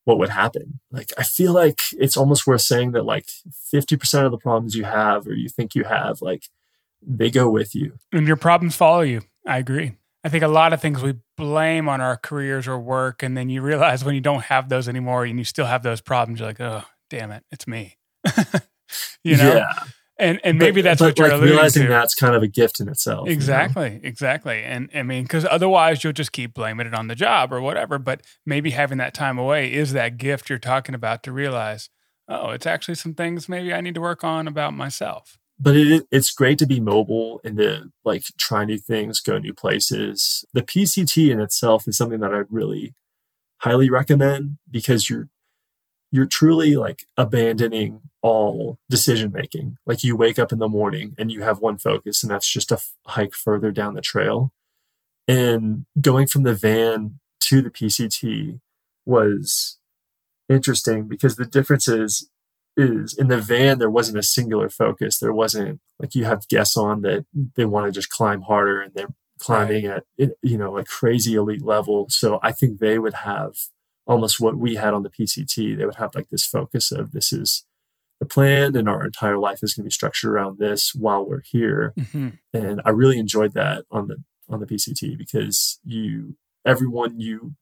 what 0.05 0.17
would 0.17 0.29
happen. 0.29 0.79
Like 0.91 1.11
I 1.17 1.23
feel 1.23 1.53
like 1.53 1.79
it's 1.93 2.17
almost 2.17 2.47
worth 2.47 2.61
saying 2.61 2.91
that 2.91 3.05
like 3.05 3.27
50% 3.73 4.25
of 4.25 4.31
the 4.31 4.37
problems 4.37 4.75
you 4.75 4.83
have 4.83 5.27
or 5.27 5.33
you 5.33 5.49
think 5.49 5.75
you 5.75 5.83
have, 5.83 6.21
like 6.21 6.45
they 7.01 7.29
go 7.29 7.49
with 7.49 7.75
you. 7.75 7.93
And 8.11 8.27
your 8.27 8.35
problems 8.35 8.75
follow 8.75 9.01
you. 9.01 9.21
I 9.45 9.57
agree. 9.57 9.93
I 10.23 10.29
think 10.29 10.43
a 10.43 10.47
lot 10.47 10.71
of 10.71 10.81
things 10.81 11.01
we 11.01 11.15
blame 11.35 11.89
on 11.89 11.99
our 11.99 12.15
careers 12.15 12.67
or 12.67 12.77
work, 12.77 13.23
and 13.23 13.35
then 13.35 13.49
you 13.49 13.61
realize 13.61 14.05
when 14.05 14.13
you 14.13 14.21
don't 14.21 14.43
have 14.43 14.69
those 14.69 14.87
anymore 14.87 15.25
and 15.25 15.39
you 15.39 15.43
still 15.43 15.65
have 15.65 15.81
those 15.81 15.99
problems, 15.99 16.39
you're 16.39 16.49
like, 16.49 16.61
oh, 16.61 16.83
damn 17.09 17.31
it, 17.31 17.43
it's 17.51 17.67
me. 17.67 17.97
you 19.23 19.37
know? 19.37 19.55
yeah. 19.55 19.73
And 20.21 20.39
and 20.43 20.57
maybe 20.59 20.81
But- 20.81 20.83
that's 20.83 20.99
but, 20.99 21.05
what 21.07 21.17
you're 21.19 21.37
like 21.37 21.41
realizing 21.41 21.83
to. 21.83 21.89
that's 21.89 22.13
kind 22.15 22.35
of 22.35 22.43
a 22.43 22.47
gift 22.47 22.79
in 22.79 22.87
itself. 22.87 23.25
you 23.27 23.31
know? 23.31 23.33
Exactly, 23.33 23.99
exactly. 24.03 24.63
And 24.63 24.89
I 24.95 25.03
mean, 25.03 25.23
because 25.23 25.45
otherwise 25.49 26.03
you'll 26.03 26.13
just 26.13 26.31
keep 26.31 26.53
blaming 26.53 26.87
it 26.87 26.93
on 26.93 27.07
the 27.07 27.15
job 27.15 27.51
or 27.51 27.59
whatever. 27.59 27.97
But 27.99 28.21
maybe 28.45 28.69
having 28.71 28.97
that 28.99 29.13
time 29.13 29.37
away 29.37 29.73
is 29.73 29.93
that 29.93 30.17
gift 30.17 30.49
you're 30.49 30.59
talking 30.59 30.95
about 30.95 31.23
to 31.23 31.31
realize, 31.31 31.89
oh, 32.27 32.51
it's 32.51 32.65
actually 32.67 32.95
some 32.95 33.13
things 33.15 33.49
maybe 33.49 33.73
I 33.73 33.81
need 33.81 33.95
to 33.95 34.01
work 34.01 34.23
on 34.23 34.47
about 34.47 34.73
myself. 34.73 35.37
but 35.59 35.75
it, 35.75 36.07
it's 36.11 36.31
great 36.31 36.57
to 36.59 36.65
be 36.65 36.79
mobile 36.79 37.39
and 37.43 37.57
to 37.57 37.91
like 38.05 38.23
try 38.39 38.63
new 38.65 38.77
things, 38.79 39.19
go 39.19 39.37
new 39.37 39.53
places. 39.53 40.45
The 40.53 40.61
PCT 40.63 41.29
in 41.31 41.39
itself 41.39 41.87
is 41.87 41.97
something 41.97 42.19
that 42.21 42.33
I 42.33 42.43
really 42.49 42.93
highly 43.57 43.89
recommend 43.89 44.57
because 44.69 45.09
you're 45.09 45.29
you're 46.11 46.25
truly 46.25 46.75
like 46.75 47.05
abandoning 47.17 48.01
all 48.21 48.77
decision 48.89 49.31
making. 49.31 49.77
Like 49.85 50.03
you 50.03 50.15
wake 50.15 50.39
up 50.39 50.51
in 50.51 50.59
the 50.59 50.67
morning 50.67 51.15
and 51.17 51.31
you 51.31 51.41
have 51.41 51.59
one 51.59 51.77
focus, 51.77 52.23
and 52.23 52.31
that's 52.31 52.51
just 52.51 52.69
to 52.69 52.75
f- 52.75 52.93
hike 53.07 53.33
further 53.33 53.71
down 53.71 53.95
the 53.95 54.01
trail. 54.01 54.51
And 55.27 55.85
going 55.99 56.27
from 56.27 56.43
the 56.43 56.53
van 56.53 57.19
to 57.41 57.61
the 57.61 57.69
PCT 57.69 58.59
was 59.05 59.77
interesting 60.49 61.07
because 61.07 61.35
the 61.35 61.45
difference 61.45 61.87
is 61.87 62.29
is 62.77 63.13
in 63.17 63.27
the 63.27 63.37
van 63.37 63.79
there 63.79 63.89
wasn't 63.89 64.17
a 64.17 64.23
singular 64.23 64.69
focus 64.69 65.19
there 65.19 65.33
wasn't 65.33 65.79
like 65.99 66.15
you 66.15 66.23
have 66.23 66.47
guests 66.47 66.77
on 66.77 67.01
that 67.01 67.25
they 67.55 67.65
want 67.65 67.85
to 67.85 67.91
just 67.91 68.09
climb 68.09 68.41
harder 68.43 68.81
and 68.81 68.93
they're 68.93 69.13
climbing 69.39 69.87
right. 69.87 70.03
at 70.19 70.29
you 70.41 70.57
know 70.57 70.77
a 70.77 70.85
crazy 70.85 71.35
elite 71.35 71.63
level 71.63 72.05
so 72.09 72.39
i 72.41 72.51
think 72.51 72.79
they 72.79 72.97
would 72.97 73.13
have 73.13 73.55
almost 74.07 74.39
what 74.39 74.55
we 74.55 74.75
had 74.75 74.93
on 74.93 75.03
the 75.03 75.09
pct 75.09 75.77
they 75.77 75.85
would 75.85 75.95
have 75.95 76.15
like 76.15 76.29
this 76.29 76.45
focus 76.45 76.91
of 76.91 77.11
this 77.11 77.33
is 77.33 77.65
the 78.21 78.25
plan 78.25 78.77
and 78.77 78.87
our 78.87 79.03
entire 79.03 79.37
life 79.37 79.59
is 79.61 79.73
going 79.73 79.83
to 79.83 79.87
be 79.87 79.91
structured 79.91 80.31
around 80.31 80.59
this 80.59 80.95
while 80.95 81.25
we're 81.25 81.41
here 81.41 81.93
mm-hmm. 81.99 82.29
and 82.53 82.81
i 82.85 82.89
really 82.89 83.19
enjoyed 83.19 83.53
that 83.53 83.83
on 83.91 84.07
the 84.07 84.15
on 84.47 84.61
the 84.61 84.65
pct 84.65 85.17
because 85.17 85.79
you 85.83 86.35
everyone 86.65 87.19
you 87.19 87.55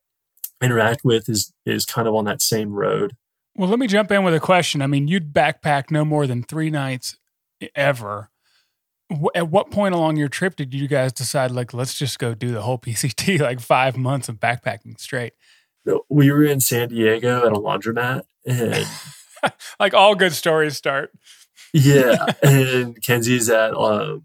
interact 0.61 1.03
with 1.03 1.29
is 1.29 1.53
is 1.65 1.85
kind 1.85 2.07
of 2.07 2.15
on 2.15 2.25
that 2.25 2.41
same 2.41 2.71
road. 2.71 3.15
Well, 3.55 3.69
let 3.69 3.79
me 3.79 3.87
jump 3.87 4.11
in 4.11 4.23
with 4.23 4.33
a 4.33 4.39
question. 4.39 4.81
I 4.81 4.87
mean, 4.87 5.07
you'd 5.07 5.33
backpack 5.33 5.91
no 5.91 6.05
more 6.05 6.27
than 6.27 6.43
three 6.43 6.69
nights 6.69 7.17
ever. 7.75 8.29
At 9.33 9.49
what 9.49 9.71
point 9.71 9.95
along 9.95 10.17
your 10.17 10.29
trip 10.29 10.55
did 10.55 10.73
you 10.73 10.87
guys 10.87 11.11
decide, 11.11 11.49
like, 11.51 11.73
let's 11.73 11.97
just 11.97 12.19
go 12.19 12.35
do 12.35 12.51
the 12.51 12.61
whole 12.61 12.77
PCT, 12.77 13.39
like 13.39 13.59
five 13.59 13.97
months 13.97 14.29
of 14.29 14.39
backpacking 14.39 14.99
straight? 14.99 15.33
We 16.09 16.31
were 16.31 16.43
in 16.43 16.59
San 16.59 16.89
Diego 16.89 17.45
at 17.45 17.51
a 17.51 17.55
laundromat, 17.55 18.23
and 18.45 18.85
like 19.79 19.93
all 19.93 20.15
good 20.15 20.33
stories 20.33 20.77
start. 20.77 21.11
yeah, 21.73 22.25
and 22.43 23.01
Kenzie's 23.01 23.49
at 23.49 23.73
um, 23.75 24.23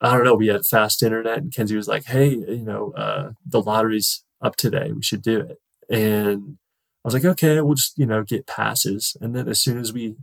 I 0.00 0.12
don't 0.12 0.24
know. 0.24 0.34
We 0.34 0.48
had 0.48 0.66
fast 0.66 1.02
internet, 1.02 1.38
and 1.38 1.54
Kenzie 1.54 1.76
was 1.76 1.88
like, 1.88 2.04
"Hey, 2.04 2.30
you 2.30 2.64
know, 2.64 2.92
uh, 2.92 3.30
the 3.46 3.62
lottery's 3.62 4.24
up 4.42 4.56
today. 4.56 4.92
We 4.92 5.02
should 5.02 5.22
do 5.22 5.40
it. 5.40 5.58
And 5.88 6.58
I 7.04 7.08
was 7.08 7.14
like, 7.14 7.24
okay, 7.24 7.60
we'll 7.60 7.74
just, 7.74 7.98
you 7.98 8.06
know, 8.06 8.22
get 8.22 8.46
passes. 8.46 9.16
And 9.20 9.34
then 9.34 9.48
as 9.48 9.60
soon 9.60 9.78
as 9.78 9.92
we 9.92 10.16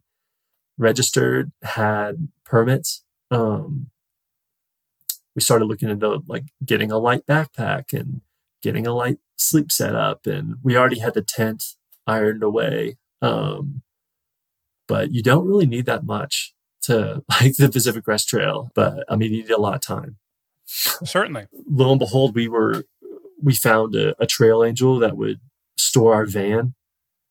registered, 0.78 1.52
had 1.62 2.30
permits, 2.46 3.04
um, 3.32 3.90
we 5.36 5.42
started 5.42 5.66
looking 5.66 5.90
into 5.90 6.22
like 6.28 6.46
getting 6.64 6.92
a 6.92 6.98
light 6.98 7.26
backpack 7.26 7.94
and 7.94 8.22
getting 8.62 8.86
a 8.86 8.94
light 8.94 9.18
sleep 9.36 9.72
setup. 9.72 10.28
And 10.28 10.58
we 10.62 10.78
already 10.78 11.00
had 11.00 11.14
the 11.14 11.22
tent 11.22 11.76
ironed 12.06 12.44
away. 12.44 12.98
Um, 13.22 13.82
but 14.94 15.12
you 15.12 15.24
don't 15.24 15.48
really 15.48 15.66
need 15.66 15.88
that 15.88 16.06
much 16.06 16.54
to 16.84 17.24
like 17.42 17.58
the 17.58 17.68
Pacific 17.68 18.04
Crest 18.04 18.30
Trail. 18.30 18.70
But 18.76 19.04
I 19.10 19.16
mean, 19.16 19.34
you 19.34 19.42
need 19.42 19.50
a 19.50 19.58
lot 19.60 19.74
of 19.74 19.82
time. 19.82 20.18
Certainly. 20.66 21.48
Lo 21.68 21.90
and 21.90 21.98
behold, 21.98 22.36
we 22.36 22.48
were 22.48 22.84
we 23.42 23.56
found 23.56 23.96
a, 23.96 24.14
a 24.22 24.28
trail 24.28 24.64
angel 24.64 25.00
that 25.00 25.18
would 25.18 25.40
store 25.78 26.14
our 26.14 26.28
van 26.28 26.76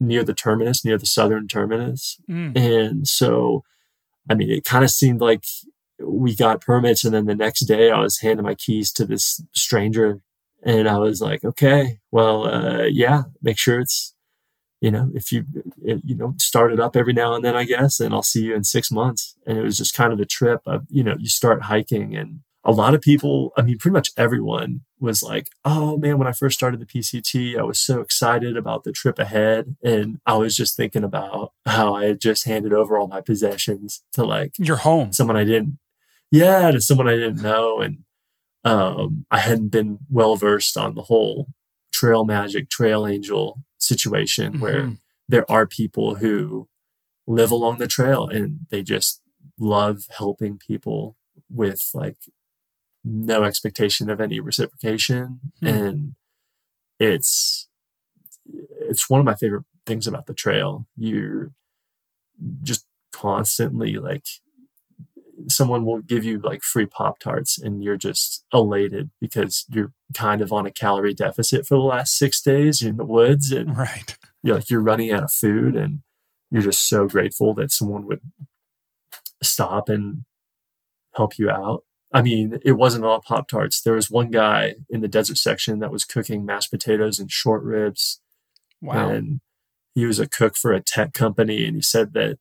near 0.00 0.24
the 0.24 0.34
terminus, 0.34 0.84
near 0.84 0.98
the 0.98 1.06
southern 1.06 1.46
terminus. 1.46 2.18
Mm. 2.28 2.56
And 2.56 3.06
so, 3.06 3.62
I 4.28 4.34
mean, 4.34 4.50
it 4.50 4.64
kind 4.64 4.82
of 4.82 4.90
seemed 4.90 5.20
like 5.20 5.44
we 6.00 6.34
got 6.34 6.60
permits. 6.60 7.04
And 7.04 7.14
then 7.14 7.26
the 7.26 7.36
next 7.36 7.60
day, 7.60 7.92
I 7.92 8.00
was 8.00 8.18
handing 8.18 8.44
my 8.44 8.56
keys 8.56 8.92
to 8.94 9.06
this 9.06 9.40
stranger. 9.54 10.20
And 10.64 10.88
I 10.88 10.98
was 10.98 11.20
like, 11.20 11.44
okay, 11.44 12.00
well, 12.10 12.48
uh, 12.48 12.86
yeah, 12.86 13.22
make 13.40 13.56
sure 13.56 13.78
it's, 13.78 14.11
you 14.82 14.90
know, 14.90 15.10
if 15.14 15.30
you, 15.30 15.44
you 15.80 16.16
know, 16.16 16.34
start 16.38 16.72
it 16.72 16.80
up 16.80 16.96
every 16.96 17.12
now 17.12 17.34
and 17.34 17.44
then, 17.44 17.56
I 17.56 17.62
guess, 17.62 18.00
and 18.00 18.12
I'll 18.12 18.24
see 18.24 18.46
you 18.46 18.56
in 18.56 18.64
six 18.64 18.90
months. 18.90 19.36
And 19.46 19.56
it 19.56 19.62
was 19.62 19.76
just 19.76 19.94
kind 19.94 20.12
of 20.12 20.18
a 20.18 20.26
trip 20.26 20.60
of, 20.66 20.86
you 20.90 21.04
know, 21.04 21.14
you 21.20 21.28
start 21.28 21.62
hiking 21.62 22.16
and 22.16 22.40
a 22.64 22.72
lot 22.72 22.92
of 22.92 23.00
people, 23.00 23.52
I 23.56 23.62
mean, 23.62 23.78
pretty 23.78 23.92
much 23.92 24.10
everyone 24.16 24.80
was 24.98 25.22
like, 25.22 25.48
oh 25.64 25.96
man, 25.98 26.18
when 26.18 26.26
I 26.26 26.32
first 26.32 26.58
started 26.58 26.80
the 26.80 26.86
PCT, 26.86 27.56
I 27.56 27.62
was 27.62 27.78
so 27.78 28.00
excited 28.00 28.56
about 28.56 28.82
the 28.82 28.90
trip 28.90 29.20
ahead. 29.20 29.76
And 29.84 30.18
I 30.26 30.34
was 30.34 30.56
just 30.56 30.76
thinking 30.76 31.04
about 31.04 31.52
how 31.64 31.94
I 31.94 32.06
had 32.06 32.20
just 32.20 32.44
handed 32.44 32.72
over 32.72 32.98
all 32.98 33.06
my 33.06 33.20
possessions 33.20 34.02
to 34.14 34.24
like 34.24 34.52
your 34.58 34.78
home, 34.78 35.12
someone 35.12 35.36
I 35.36 35.44
didn't, 35.44 35.78
yeah, 36.32 36.72
to 36.72 36.80
someone 36.80 37.08
I 37.08 37.14
didn't 37.14 37.42
know. 37.42 37.80
And 37.80 37.98
um, 38.64 39.26
I 39.30 39.38
hadn't 39.38 39.68
been 39.68 39.98
well 40.10 40.34
versed 40.34 40.76
on 40.76 40.96
the 40.96 41.02
whole 41.02 41.46
trail 41.92 42.24
magic, 42.24 42.68
trail 42.68 43.06
angel 43.06 43.60
situation 43.82 44.54
mm-hmm. 44.54 44.62
where 44.62 44.92
there 45.28 45.50
are 45.50 45.66
people 45.66 46.16
who 46.16 46.68
live 47.26 47.50
along 47.50 47.78
the 47.78 47.86
trail 47.86 48.28
and 48.28 48.60
they 48.70 48.82
just 48.82 49.20
love 49.58 50.06
helping 50.16 50.58
people 50.58 51.16
with 51.50 51.90
like 51.94 52.16
no 53.04 53.44
expectation 53.44 54.08
of 54.10 54.20
any 54.20 54.40
reciprocation 54.40 55.40
mm-hmm. 55.62 55.66
and 55.66 56.14
it's 56.98 57.68
it's 58.80 59.08
one 59.08 59.20
of 59.20 59.26
my 59.26 59.34
favorite 59.34 59.64
things 59.86 60.06
about 60.06 60.26
the 60.26 60.34
trail 60.34 60.86
you're 60.96 61.52
just 62.62 62.86
constantly 63.12 63.96
like 63.96 64.26
someone 65.48 65.84
will 65.84 66.00
give 66.00 66.24
you 66.24 66.38
like 66.38 66.62
free 66.62 66.86
pop 66.86 67.18
tarts 67.18 67.58
and 67.58 67.82
you're 67.82 67.96
just 67.96 68.44
elated 68.52 69.10
because 69.20 69.64
you're 69.70 69.92
kind 70.14 70.40
of 70.40 70.52
on 70.52 70.66
a 70.66 70.70
calorie 70.70 71.14
deficit 71.14 71.66
for 71.66 71.74
the 71.74 71.82
last 71.82 72.16
six 72.16 72.40
days 72.40 72.82
in 72.82 72.96
the 72.96 73.04
woods 73.04 73.50
and 73.50 73.76
right 73.78 74.16
you're 74.42 74.56
like 74.56 74.70
you're 74.70 74.80
running 74.80 75.10
out 75.10 75.24
of 75.24 75.32
food 75.32 75.76
and 75.76 76.00
you're 76.50 76.62
just 76.62 76.88
so 76.88 77.06
grateful 77.06 77.54
that 77.54 77.72
someone 77.72 78.06
would 78.06 78.20
stop 79.42 79.88
and 79.88 80.24
help 81.14 81.38
you 81.38 81.50
out 81.50 81.84
I 82.12 82.20
mean, 82.20 82.58
it 82.62 82.72
wasn't 82.72 83.04
all 83.04 83.20
Pop 83.20 83.48
Tarts. 83.48 83.80
There 83.80 83.94
was 83.94 84.10
one 84.10 84.30
guy 84.30 84.74
in 84.90 85.00
the 85.00 85.08
desert 85.08 85.38
section 85.38 85.78
that 85.78 85.90
was 85.90 86.04
cooking 86.04 86.44
mashed 86.44 86.70
potatoes 86.70 87.18
and 87.18 87.30
short 87.30 87.62
ribs. 87.62 88.20
Wow. 88.82 89.08
And 89.08 89.40
he 89.94 90.04
was 90.04 90.18
a 90.18 90.28
cook 90.28 90.56
for 90.56 90.72
a 90.72 90.82
tech 90.82 91.14
company. 91.14 91.64
And 91.64 91.76
he 91.76 91.82
said 91.82 92.12
that 92.12 92.38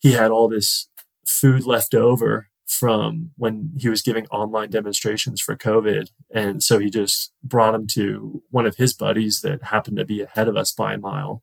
he 0.00 0.12
had 0.12 0.30
all 0.30 0.48
this 0.48 0.88
food 1.26 1.64
left 1.64 1.94
over 1.94 2.48
from 2.66 3.30
when 3.36 3.70
he 3.78 3.88
was 3.88 4.02
giving 4.02 4.26
online 4.28 4.70
demonstrations 4.70 5.40
for 5.40 5.56
COVID. 5.56 6.08
And 6.30 6.62
so 6.62 6.78
he 6.78 6.90
just 6.90 7.32
brought 7.42 7.74
him 7.74 7.86
to 7.88 8.42
one 8.50 8.66
of 8.66 8.76
his 8.76 8.94
buddies 8.94 9.42
that 9.42 9.64
happened 9.64 9.98
to 9.98 10.04
be 10.04 10.22
ahead 10.22 10.48
of 10.48 10.56
us 10.56 10.72
by 10.72 10.94
a 10.94 10.98
mile. 10.98 11.42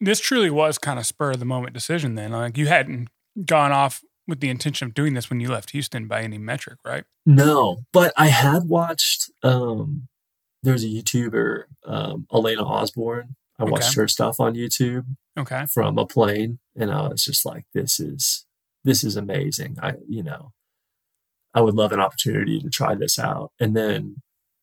This 0.00 0.20
truly 0.20 0.50
was 0.50 0.78
kind 0.78 0.98
of 0.98 1.06
spur 1.06 1.32
of 1.32 1.38
the 1.38 1.44
moment 1.44 1.74
decision 1.74 2.16
then. 2.16 2.32
Like 2.32 2.58
you 2.58 2.66
hadn't 2.66 3.08
gone 3.44 3.72
off 3.72 4.02
with 4.26 4.40
the 4.40 4.48
intention 4.48 4.88
of 4.88 4.94
doing 4.94 5.14
this 5.14 5.30
when 5.30 5.40
you 5.40 5.48
left 5.48 5.70
Houston 5.70 6.08
by 6.08 6.22
any 6.22 6.38
metric, 6.38 6.78
right? 6.84 7.04
No, 7.26 7.78
but 7.92 8.12
I 8.16 8.28
had 8.28 8.64
watched. 8.68 9.30
Um, 9.42 10.08
there's 10.62 10.82
a 10.82 10.88
YouTuber, 10.88 11.64
um, 11.86 12.26
Elina 12.32 12.64
Osborne. 12.64 13.36
I 13.58 13.64
watched 13.64 13.92
okay. 13.92 14.00
her 14.00 14.08
stuff 14.08 14.40
on 14.40 14.54
YouTube. 14.54 15.04
Okay. 15.38 15.66
From 15.66 15.98
a 15.98 16.06
plane, 16.06 16.58
and 16.74 16.90
I 16.90 17.08
was 17.08 17.24
just 17.24 17.44
like, 17.44 17.64
"This 17.74 18.00
is 18.00 18.46
this 18.84 19.02
is 19.04 19.16
amazing." 19.16 19.76
I, 19.82 19.94
you 20.08 20.22
know, 20.22 20.52
I 21.54 21.60
would 21.60 21.74
love 21.74 21.92
an 21.92 22.00
opportunity 22.00 22.60
to 22.60 22.70
try 22.70 22.94
this 22.94 23.18
out. 23.18 23.52
And 23.58 23.76
then 23.76 24.16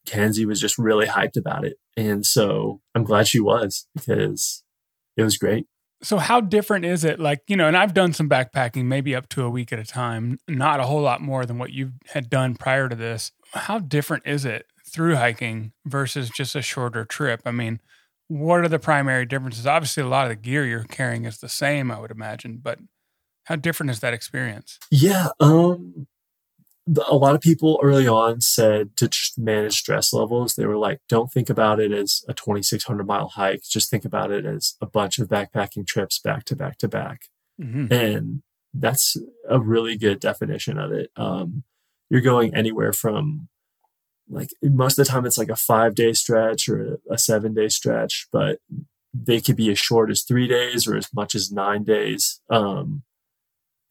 Kenzie 0.06 0.46
was 0.46 0.60
just 0.60 0.78
really 0.78 1.06
hyped 1.06 1.36
about 1.36 1.64
it, 1.64 1.76
and 1.96 2.24
so 2.24 2.80
I'm 2.94 3.04
glad 3.04 3.28
she 3.28 3.40
was 3.40 3.86
because 3.94 4.62
it 5.16 5.22
was 5.22 5.36
great. 5.36 5.66
So 6.02 6.18
how 6.18 6.40
different 6.40 6.84
is 6.84 7.04
it? 7.04 7.20
Like, 7.20 7.42
you 7.46 7.56
know, 7.56 7.68
and 7.68 7.76
I've 7.76 7.94
done 7.94 8.12
some 8.12 8.28
backpacking, 8.28 8.86
maybe 8.86 9.14
up 9.14 9.28
to 9.30 9.44
a 9.44 9.50
week 9.50 9.72
at 9.72 9.78
a 9.78 9.84
time, 9.84 10.38
not 10.48 10.80
a 10.80 10.84
whole 10.84 11.00
lot 11.00 11.20
more 11.20 11.46
than 11.46 11.58
what 11.58 11.72
you 11.72 11.92
had 12.08 12.28
done 12.28 12.56
prior 12.56 12.88
to 12.88 12.96
this. 12.96 13.30
How 13.52 13.78
different 13.78 14.26
is 14.26 14.44
it 14.44 14.66
through 14.84 15.14
hiking 15.14 15.72
versus 15.86 16.28
just 16.28 16.56
a 16.56 16.62
shorter 16.62 17.04
trip? 17.04 17.42
I 17.46 17.52
mean, 17.52 17.80
what 18.26 18.60
are 18.60 18.68
the 18.68 18.80
primary 18.80 19.26
differences? 19.26 19.64
Obviously, 19.64 20.02
a 20.02 20.08
lot 20.08 20.24
of 20.24 20.30
the 20.30 20.36
gear 20.36 20.66
you're 20.66 20.82
carrying 20.84 21.24
is 21.24 21.38
the 21.38 21.48
same, 21.48 21.92
I 21.92 22.00
would 22.00 22.10
imagine, 22.10 22.58
but 22.60 22.80
how 23.44 23.56
different 23.56 23.90
is 23.90 24.00
that 24.00 24.14
experience? 24.14 24.78
Yeah, 24.90 25.28
um 25.40 26.06
a 27.08 27.14
lot 27.14 27.34
of 27.34 27.40
people 27.40 27.78
early 27.82 28.08
on 28.08 28.40
said 28.40 28.96
to 28.96 29.08
manage 29.38 29.74
stress 29.74 30.12
levels, 30.12 30.54
they 30.54 30.66
were 30.66 30.76
like, 30.76 30.98
don't 31.08 31.32
think 31.32 31.48
about 31.48 31.78
it 31.78 31.92
as 31.92 32.24
a 32.28 32.34
2,600 32.34 33.06
mile 33.06 33.28
hike. 33.28 33.62
Just 33.62 33.88
think 33.88 34.04
about 34.04 34.32
it 34.32 34.44
as 34.44 34.74
a 34.80 34.86
bunch 34.86 35.18
of 35.18 35.28
backpacking 35.28 35.86
trips 35.86 36.18
back 36.18 36.44
to 36.46 36.56
back 36.56 36.78
to 36.78 36.88
back. 36.88 37.22
Mm-hmm. 37.60 37.92
And 37.92 38.42
that's 38.74 39.16
a 39.48 39.60
really 39.60 39.96
good 39.96 40.18
definition 40.18 40.78
of 40.78 40.92
it. 40.92 41.10
Um, 41.16 41.62
you're 42.10 42.20
going 42.20 42.54
anywhere 42.54 42.92
from 42.92 43.48
like 44.28 44.50
most 44.62 44.98
of 44.98 45.04
the 45.04 45.10
time 45.10 45.26
it's 45.26 45.38
like 45.38 45.50
a 45.50 45.56
five 45.56 45.94
day 45.94 46.12
stretch 46.12 46.68
or 46.68 46.98
a, 47.08 47.14
a 47.14 47.18
seven 47.18 47.54
day 47.54 47.68
stretch, 47.68 48.26
but 48.32 48.58
they 49.14 49.40
could 49.40 49.56
be 49.56 49.70
as 49.70 49.78
short 49.78 50.10
as 50.10 50.22
three 50.22 50.48
days 50.48 50.86
or 50.86 50.96
as 50.96 51.08
much 51.14 51.34
as 51.34 51.52
nine 51.52 51.84
days. 51.84 52.40
Um, 52.50 53.02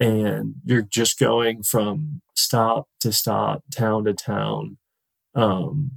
and 0.01 0.55
you're 0.65 0.81
just 0.81 1.19
going 1.19 1.61
from 1.61 2.21
stop 2.35 2.87
to 2.99 3.13
stop, 3.13 3.63
town 3.71 4.05
to 4.05 4.13
town, 4.13 4.77
um, 5.35 5.91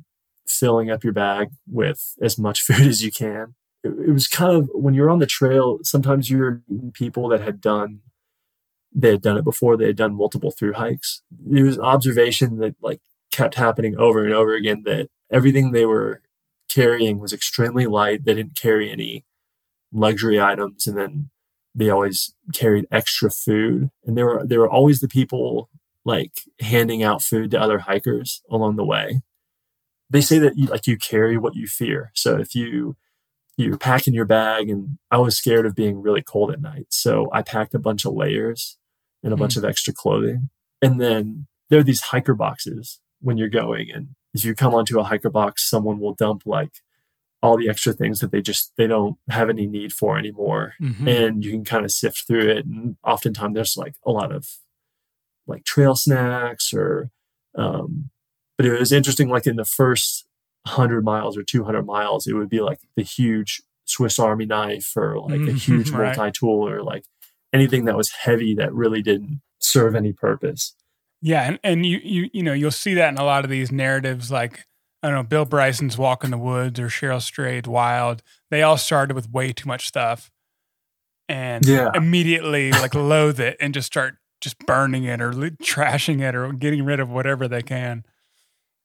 filling 0.46 0.90
up 0.90 1.02
your 1.02 1.14
bag 1.14 1.48
with 1.66 2.14
as 2.20 2.38
much 2.38 2.60
food 2.66 2.86
as 2.86 3.02
you 3.02 3.10
can. 3.10 3.54
It, 3.82 3.94
it, 4.08 4.12
was 4.12 4.28
kind 4.28 4.54
of 4.54 4.68
when 4.74 4.92
you're 4.92 5.10
on 5.10 5.20
the 5.20 5.26
trail, 5.26 5.78
sometimes 5.82 6.30
you're 6.30 6.62
people 6.92 7.28
that 7.30 7.40
had 7.40 7.60
done 7.60 8.00
they 8.96 9.10
had 9.10 9.22
done 9.22 9.36
it 9.36 9.44
before. 9.44 9.76
They 9.76 9.86
had 9.86 9.96
done 9.96 10.14
multiple 10.14 10.52
through 10.52 10.74
hikes. 10.74 11.22
There 11.30 11.64
was 11.64 11.80
observation 11.80 12.58
that 12.58 12.76
like 12.80 13.00
kept 13.32 13.56
happening 13.56 13.96
over 13.98 14.22
and 14.24 14.32
over 14.32 14.54
again 14.54 14.82
that 14.84 15.08
everything 15.32 15.72
they 15.72 15.84
were 15.84 16.22
carrying 16.70 17.18
was 17.18 17.32
extremely 17.32 17.86
light. 17.86 18.24
They 18.24 18.34
didn't 18.34 18.56
carry 18.56 18.92
any 18.92 19.24
luxury 19.92 20.40
items, 20.40 20.86
and 20.86 20.96
then 20.96 21.30
they 21.74 21.90
always 21.90 22.34
carried 22.52 22.86
extra 22.90 23.30
food. 23.30 23.90
And 24.04 24.16
there 24.16 24.26
were 24.26 24.46
there 24.46 24.60
were 24.60 24.70
always 24.70 25.00
the 25.00 25.08
people 25.08 25.68
like 26.04 26.32
handing 26.60 27.02
out 27.02 27.22
food 27.22 27.50
to 27.50 27.60
other 27.60 27.80
hikers 27.80 28.42
along 28.50 28.76
the 28.76 28.84
way. 28.84 29.22
They 30.10 30.20
say 30.20 30.38
that 30.38 30.56
you 30.56 30.66
like 30.66 30.86
you 30.86 30.96
carry 30.96 31.36
what 31.36 31.56
you 31.56 31.66
fear. 31.66 32.12
So 32.14 32.38
if 32.38 32.54
you 32.54 32.96
you're 33.56 33.78
packing 33.78 34.14
your 34.14 34.24
bag 34.24 34.68
and 34.68 34.98
I 35.10 35.18
was 35.18 35.36
scared 35.36 35.66
of 35.66 35.74
being 35.74 36.02
really 36.02 36.22
cold 36.22 36.50
at 36.50 36.60
night. 36.60 36.86
So 36.90 37.28
I 37.32 37.42
packed 37.42 37.74
a 37.74 37.78
bunch 37.78 38.04
of 38.04 38.14
layers 38.14 38.78
and 39.22 39.32
a 39.32 39.36
mm. 39.36 39.38
bunch 39.38 39.56
of 39.56 39.64
extra 39.64 39.92
clothing. 39.92 40.50
And 40.82 41.00
then 41.00 41.46
there 41.70 41.78
are 41.78 41.84
these 41.84 42.00
hiker 42.00 42.34
boxes 42.34 43.00
when 43.20 43.38
you're 43.38 43.48
going. 43.48 43.90
And 43.92 44.08
if 44.34 44.44
you 44.44 44.54
come 44.54 44.74
onto 44.74 44.98
a 44.98 45.04
hiker 45.04 45.30
box, 45.30 45.68
someone 45.68 46.00
will 46.00 46.14
dump 46.14 46.42
like 46.44 46.72
all 47.44 47.58
the 47.58 47.68
extra 47.68 47.92
things 47.92 48.20
that 48.20 48.32
they 48.32 48.40
just 48.40 48.72
they 48.78 48.86
don't 48.86 49.18
have 49.28 49.50
any 49.50 49.66
need 49.66 49.92
for 49.92 50.16
anymore. 50.16 50.72
Mm-hmm. 50.80 51.06
And 51.06 51.44
you 51.44 51.50
can 51.50 51.62
kind 51.62 51.84
of 51.84 51.90
sift 51.90 52.26
through 52.26 52.48
it. 52.48 52.64
And 52.64 52.96
oftentimes 53.04 53.54
there's 53.54 53.76
like 53.76 53.96
a 54.06 54.10
lot 54.10 54.34
of 54.34 54.48
like 55.46 55.62
trail 55.64 55.94
snacks 55.94 56.72
or 56.72 57.10
um 57.54 58.08
but 58.56 58.64
it 58.64 58.78
was 58.78 58.92
interesting 58.92 59.28
like 59.28 59.46
in 59.46 59.56
the 59.56 59.64
first 59.66 60.26
100 60.62 61.04
miles 61.04 61.36
or 61.36 61.42
200 61.42 61.84
miles, 61.84 62.26
it 62.26 62.32
would 62.32 62.48
be 62.48 62.60
like 62.62 62.78
the 62.96 63.02
huge 63.02 63.62
Swiss 63.84 64.18
Army 64.18 64.46
knife 64.46 64.92
or 64.96 65.20
like 65.20 65.40
mm-hmm. 65.40 65.50
a 65.50 65.52
huge 65.68 65.90
right. 65.90 66.16
multi 66.16 66.32
tool 66.32 66.66
or 66.66 66.82
like 66.82 67.04
anything 67.52 67.84
that 67.84 67.96
was 67.96 68.08
heavy 68.10 68.54
that 68.54 68.72
really 68.72 69.02
didn't 69.02 69.42
serve 69.58 69.94
any 69.94 70.14
purpose. 70.14 70.74
Yeah, 71.20 71.42
and, 71.42 71.58
and 71.62 71.84
you 71.84 72.00
you 72.02 72.30
you 72.32 72.42
know 72.42 72.54
you'll 72.54 72.70
see 72.70 72.94
that 72.94 73.10
in 73.10 73.18
a 73.18 73.24
lot 73.24 73.44
of 73.44 73.50
these 73.50 73.70
narratives, 73.70 74.30
like 74.30 74.64
I 75.04 75.08
don't 75.08 75.16
know, 75.16 75.22
Bill 75.22 75.44
Bryson's 75.44 75.98
Walk 75.98 76.24
in 76.24 76.30
the 76.30 76.38
Woods 76.38 76.80
or 76.80 76.86
Cheryl 76.86 77.20
Strayed's 77.20 77.68
Wild. 77.68 78.22
They 78.50 78.62
all 78.62 78.78
started 78.78 79.14
with 79.14 79.30
way 79.30 79.52
too 79.52 79.68
much 79.68 79.86
stuff, 79.86 80.30
and 81.28 81.66
yeah. 81.66 81.90
immediately 81.94 82.72
like 82.72 82.94
loathe 82.94 83.38
it 83.38 83.58
and 83.60 83.74
just 83.74 83.86
start 83.86 84.16
just 84.40 84.58
burning 84.60 85.04
it 85.04 85.20
or 85.20 85.32
trashing 85.32 86.22
it 86.22 86.34
or 86.34 86.50
getting 86.54 86.86
rid 86.86 87.00
of 87.00 87.10
whatever 87.10 87.46
they 87.46 87.60
can. 87.60 88.06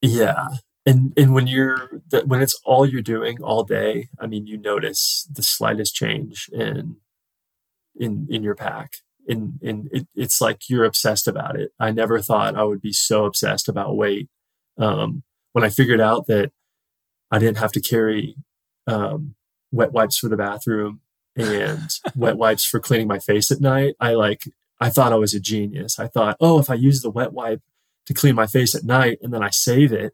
Yeah, 0.01 0.47
and 0.85 1.13
and 1.15 1.33
when 1.33 1.47
you're 1.47 2.01
when 2.25 2.41
it's 2.41 2.59
all 2.65 2.85
you're 2.85 3.01
doing 3.01 3.41
all 3.41 3.63
day, 3.63 4.09
I 4.19 4.27
mean, 4.27 4.45
you 4.45 4.57
notice 4.57 5.25
the 5.31 5.41
slightest 5.41 5.95
change 5.95 6.49
in 6.51 6.97
in 7.97 8.27
in 8.29 8.43
your 8.43 8.55
pack. 8.55 8.95
And, 9.29 9.59
and 9.61 9.89
it, 9.91 10.07
it's 10.15 10.41
like 10.41 10.69
you're 10.69 10.85
obsessed 10.85 11.27
about 11.27 11.55
it. 11.55 11.71
I 11.79 11.91
never 11.91 12.19
thought 12.19 12.55
I 12.55 12.63
would 12.63 12.81
be 12.81 12.91
so 12.91 13.25
obsessed 13.25 13.69
about 13.69 13.95
weight. 13.95 14.27
Um, 14.75 15.23
when 15.59 15.65
I 15.65 15.69
figured 15.69 15.99
out 15.99 16.27
that 16.27 16.53
I 17.31 17.37
didn't 17.37 17.57
have 17.57 17.73
to 17.73 17.81
carry 17.81 18.37
um, 18.87 19.35
wet 19.73 19.91
wipes 19.91 20.17
for 20.17 20.29
the 20.29 20.37
bathroom 20.37 21.01
and 21.35 21.89
wet 22.15 22.37
wipes 22.37 22.63
for 22.63 22.79
cleaning 22.79 23.09
my 23.09 23.19
face 23.19 23.51
at 23.51 23.59
night, 23.59 23.95
I 23.99 24.13
like 24.13 24.43
I 24.79 24.89
thought 24.89 25.11
I 25.11 25.17
was 25.17 25.33
a 25.33 25.39
genius. 25.41 25.99
I 25.99 26.07
thought, 26.07 26.37
oh, 26.39 26.59
if 26.59 26.69
I 26.69 26.75
use 26.75 27.01
the 27.01 27.09
wet 27.11 27.33
wipe 27.33 27.61
to 28.05 28.13
clean 28.13 28.35
my 28.35 28.47
face 28.47 28.73
at 28.73 28.85
night 28.85 29.17
and 29.21 29.33
then 29.33 29.43
I 29.43 29.49
save 29.49 29.91
it, 29.91 30.13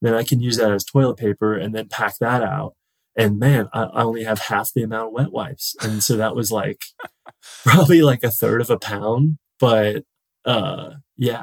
then 0.00 0.14
I 0.14 0.22
can 0.22 0.40
use 0.40 0.56
that 0.56 0.72
as 0.72 0.84
toilet 0.84 1.18
paper 1.18 1.54
and 1.54 1.74
then 1.74 1.88
pack 1.88 2.14
that 2.20 2.42
out. 2.42 2.74
And 3.14 3.38
man, 3.38 3.68
I, 3.74 3.82
I 3.82 4.02
only 4.04 4.24
have 4.24 4.38
half 4.38 4.72
the 4.72 4.82
amount 4.82 5.08
of 5.08 5.12
wet 5.12 5.32
wipes. 5.32 5.76
And 5.82 6.02
so 6.02 6.16
that 6.16 6.34
was 6.34 6.50
like 6.50 6.80
probably 7.66 8.00
like 8.00 8.22
a 8.22 8.30
third 8.30 8.62
of 8.62 8.70
a 8.70 8.78
pound. 8.78 9.36
But 9.60 10.04
uh 10.46 10.94
yeah. 11.18 11.42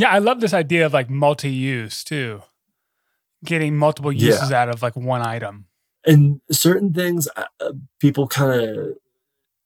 Yeah, 0.00 0.10
I 0.10 0.18
love 0.18 0.40
this 0.40 0.54
idea 0.54 0.86
of 0.86 0.92
like 0.92 1.10
multi-use 1.10 2.04
too. 2.04 2.42
Getting 3.44 3.76
multiple 3.76 4.12
uses 4.12 4.50
yeah. 4.50 4.62
out 4.62 4.68
of 4.68 4.82
like 4.82 4.96
one 4.96 5.26
item. 5.26 5.66
And 6.06 6.40
certain 6.50 6.92
things 6.92 7.28
uh, 7.36 7.44
uh 7.60 7.72
people 8.00 8.26
kind 8.26 8.62
of 8.62 8.96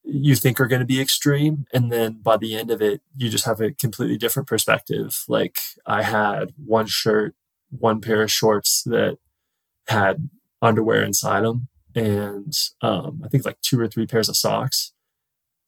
you 0.03 0.35
think 0.35 0.61
are 0.61 0.67
going 0.67 0.81
to 0.81 0.87
be 0.87 1.01
extreme 1.01 1.65
and 1.73 1.91
then 1.91 2.21
by 2.21 2.37
the 2.37 2.55
end 2.55 2.71
of 2.71 2.83
it 2.83 3.01
you 3.17 3.31
just 3.31 3.47
have 3.47 3.61
a 3.61 3.73
completely 3.73 4.19
different 4.19 4.47
perspective 4.47 5.25
like 5.29 5.61
i 5.87 6.03
had 6.03 6.53
one 6.63 6.87
shirt 6.87 7.35
one 7.71 8.03
pair 8.03 8.23
of 8.23 8.31
shorts 8.31 8.83
that 8.83 9.17
had 9.87 10.29
underwear 10.61 11.03
inside 11.03 11.43
them 11.43 11.69
and 11.95 12.53
um, 12.83 13.23
I 13.25 13.29
think 13.29 13.45
like 13.45 13.61
two 13.61 13.81
or 13.81 13.87
three 13.87 14.07
pairs 14.07 14.29
of 14.29 14.37
socks. 14.37 14.93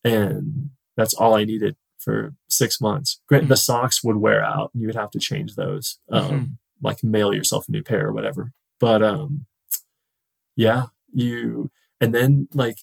And 0.02 0.70
that's 0.96 1.14
all 1.14 1.34
I 1.34 1.44
needed 1.44 1.76
for 2.06 2.34
six 2.48 2.80
months. 2.80 3.20
Mm-hmm. 3.30 3.48
The 3.48 3.56
socks 3.56 4.04
would 4.04 4.16
wear 4.16 4.42
out 4.42 4.70
and 4.72 4.80
you 4.80 4.86
would 4.86 4.96
have 4.96 5.10
to 5.10 5.18
change 5.18 5.56
those, 5.56 5.98
um, 6.10 6.30
mm-hmm. 6.30 6.44
like 6.80 7.02
mail 7.02 7.34
yourself 7.34 7.68
a 7.68 7.72
new 7.72 7.82
pair 7.82 8.06
or 8.06 8.12
whatever. 8.12 8.52
But 8.78 9.02
um, 9.02 9.46
yeah, 10.54 10.84
you, 11.12 11.72
and 12.00 12.14
then 12.14 12.46
like 12.54 12.78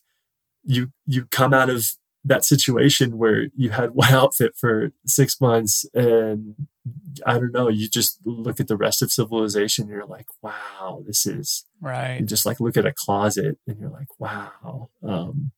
you, 0.65 0.91
you 1.07 1.25
come 1.31 1.53
out 1.53 1.69
of 1.69 1.86
that 2.25 2.43
situation 2.43 3.17
where 3.17 3.47
you 3.55 3.69
had 3.69 3.91
one 3.93 4.12
outfit 4.12 4.55
for 4.57 4.91
six 5.05 5.39
months 5.39 5.86
and 5.93 6.67
I 7.25 7.33
don't 7.39 7.53
know, 7.53 7.69
you 7.69 7.88
just 7.88 8.19
look 8.25 8.59
at 8.59 8.67
the 8.67 8.75
rest 8.75 9.01
of 9.01 9.09
civilization, 9.09 9.88
you're 9.88 10.05
like, 10.05 10.27
wow, 10.41 11.01
this 11.07 11.25
is 11.25 11.65
right. 11.79 12.19
You 12.19 12.25
just 12.25 12.45
like 12.45 12.59
look 12.59 12.75
at 12.75 12.86
a 12.86 12.91
closet 12.93 13.57
and 13.65 13.79
you're 13.79 13.89
like, 13.89 14.19
wow. 14.19 14.89
Um, 15.01 15.51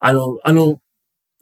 I 0.00 0.12
don't, 0.12 0.40
I 0.44 0.52
don't, 0.52 0.80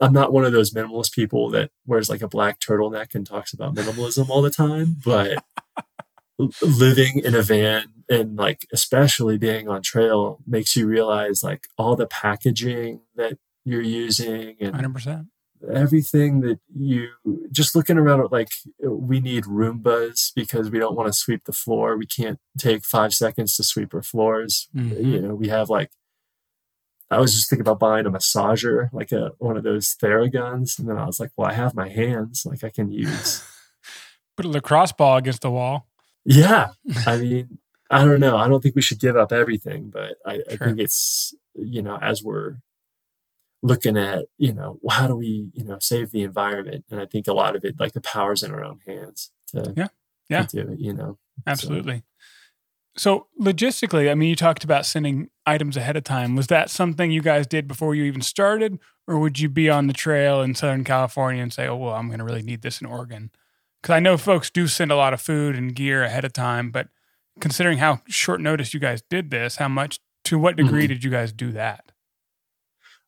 I'm 0.01 0.13
not 0.13 0.33
one 0.33 0.45
of 0.45 0.53
those 0.53 0.73
minimalist 0.73 1.13
people 1.13 1.51
that 1.51 1.71
wears 1.87 2.09
like 2.09 2.23
a 2.23 2.29
black 2.29 2.59
turtleneck 2.59 3.15
and 3.15 3.27
talks 3.27 3.53
about 3.53 3.75
minimalism 3.75 4.29
all 4.29 4.43
the 4.43 4.51
time, 4.51 4.97
but 5.05 5.45
living 6.63 7.21
in 7.23 7.35
a 7.35 7.43
van 7.43 7.85
and 8.09 8.37
like 8.37 8.67
especially 8.73 9.37
being 9.37 9.69
on 9.69 9.83
trail 9.83 10.39
makes 10.47 10.75
you 10.75 10.87
realize 10.87 11.43
like 11.43 11.67
all 11.77 11.97
the 11.97 12.07
packaging 12.07 13.01
that 13.15 13.39
you're 13.65 13.83
using 13.83 14.57
and 14.59 14.75
100% 14.75 15.27
everything 15.73 16.41
that 16.41 16.59
you 16.75 17.09
just 17.51 17.77
looking 17.77 17.99
around 17.99 18.31
like 18.31 18.49
we 18.81 19.21
need 19.21 19.45
Roombas 19.45 20.33
because 20.35 20.71
we 20.71 20.79
don't 20.79 20.97
want 20.97 21.09
to 21.09 21.13
sweep 21.13 21.45
the 21.45 21.53
floor. 21.53 21.97
We 21.97 22.07
can't 22.07 22.39
take 22.57 22.85
five 22.85 23.13
seconds 23.13 23.57
to 23.57 23.63
sweep 23.63 23.95
our 23.95 24.03
floors. 24.03 24.69
Mm-hmm. 24.75 25.13
You 25.13 25.21
know, 25.21 25.35
we 25.35 25.49
have 25.49 25.69
like 25.69 25.91
I 27.11 27.19
was 27.19 27.35
just 27.35 27.51
thinking 27.51 27.63
about 27.63 27.81
buying 27.81 28.07
a 28.07 28.11
massager, 28.11 28.89
like 28.93 29.13
a 29.13 29.33
one 29.39 29.57
of 29.57 29.65
those 29.65 29.97
Theraguns, 29.97 30.79
and 30.79 30.89
then 30.89 30.97
I 30.97 31.07
was 31.07 31.19
like, 31.19 31.31
well, 31.37 31.49
I 31.49 31.55
have 31.55 31.75
my 31.75 31.89
hands, 31.89 32.47
like 32.47 32.63
I 32.63 32.71
can 32.71 32.91
use. 32.91 33.43
Put 34.37 34.47
a 34.47 34.49
lacrosse 34.49 34.93
ball 34.93 35.17
against 35.17 35.43
the 35.43 35.51
wall. 35.51 35.87
Yeah, 36.25 36.69
I 37.07 37.17
mean, 37.17 37.59
I 37.91 38.05
don't 38.05 38.21
know. 38.21 38.37
I 38.37 38.49
don't 38.49 38.63
think 38.63 38.77
we 38.77 38.83
should 38.83 39.01
give 39.01 39.17
up 39.17 39.33
everything, 39.33 39.91
but 39.91 40.17
I, 40.25 40.35
sure. 40.35 40.45
I 40.51 40.57
think 40.57 40.79
it's 40.79 41.35
you 41.57 41.83
know 41.83 41.99
as 42.01 42.23
we're 42.23 42.59
looking 43.63 43.97
at 43.97 44.27
you 44.39 44.53
know 44.53 44.79
how 44.89 45.07
do 45.07 45.17
we 45.17 45.51
you 45.53 45.65
know 45.65 45.79
save 45.81 46.11
the 46.11 46.23
environment 46.23 46.85
and 46.91 47.01
i 47.01 47.07
think 47.07 47.27
a 47.27 47.33
lot 47.33 47.55
of 47.55 47.65
it 47.65 47.79
like 47.79 47.93
the 47.93 48.01
powers 48.01 48.43
in 48.43 48.53
our 48.53 48.65
own 48.65 48.79
hands 48.87 49.31
to 49.47 49.73
yeah 49.77 49.89
yeah 50.29 50.45
to 50.45 50.65
do 50.65 50.73
it 50.73 50.81
you 50.81 50.93
know 50.93 51.19
absolutely 51.47 51.99
so. 51.99 52.03
So 52.97 53.27
logistically 53.41 54.11
i 54.11 54.15
mean 54.15 54.29
you 54.29 54.37
talked 54.37 54.65
about 54.65 54.87
sending 54.87 55.29
items 55.47 55.77
ahead 55.77 55.97
of 55.97 56.05
time 56.05 56.37
was 56.37 56.49
that 56.49 56.71
something 56.71 57.11
you 57.11 57.23
guys 57.23 57.47
did 57.47 57.67
before 57.67 57.95
you 57.95 58.05
even 58.05 58.21
started 58.21 58.79
or 59.07 59.19
would 59.19 59.39
you 59.39 59.49
be 59.49 59.69
on 59.69 59.87
the 59.87 59.93
trail 59.93 60.43
in 60.43 60.55
southern 60.55 60.85
california 60.85 61.43
and 61.43 61.53
say 61.53 61.67
oh 61.67 61.77
well 61.77 61.95
i'm 61.95 62.09
going 62.09 62.19
to 62.19 62.25
really 62.25 62.43
need 62.43 62.63
this 62.63 62.81
in 62.81 62.87
oregon 62.87 63.31
because 63.81 63.95
i 63.95 64.01
know 64.01 64.17
folks 64.17 64.51
do 64.51 64.67
send 64.67 64.91
a 64.91 64.97
lot 64.97 65.13
of 65.15 65.21
food 65.21 65.57
and 65.57 65.75
gear 65.75 66.03
ahead 66.03 66.25
of 66.25 66.33
time 66.33 66.71
but 66.71 66.89
considering 67.41 67.79
how 67.79 68.01
short 68.07 68.41
notice 68.41 68.75
you 68.75 68.81
guys 68.81 69.03
did 69.09 69.31
this 69.31 69.57
how 69.57 69.69
much 69.69 69.99
to 70.25 70.39
what 70.39 70.57
degree 70.57 70.83
mm-hmm. 70.83 70.89
did 70.89 71.05
you 71.05 71.11
guys 71.11 71.33
do 71.33 71.53
that 71.53 71.93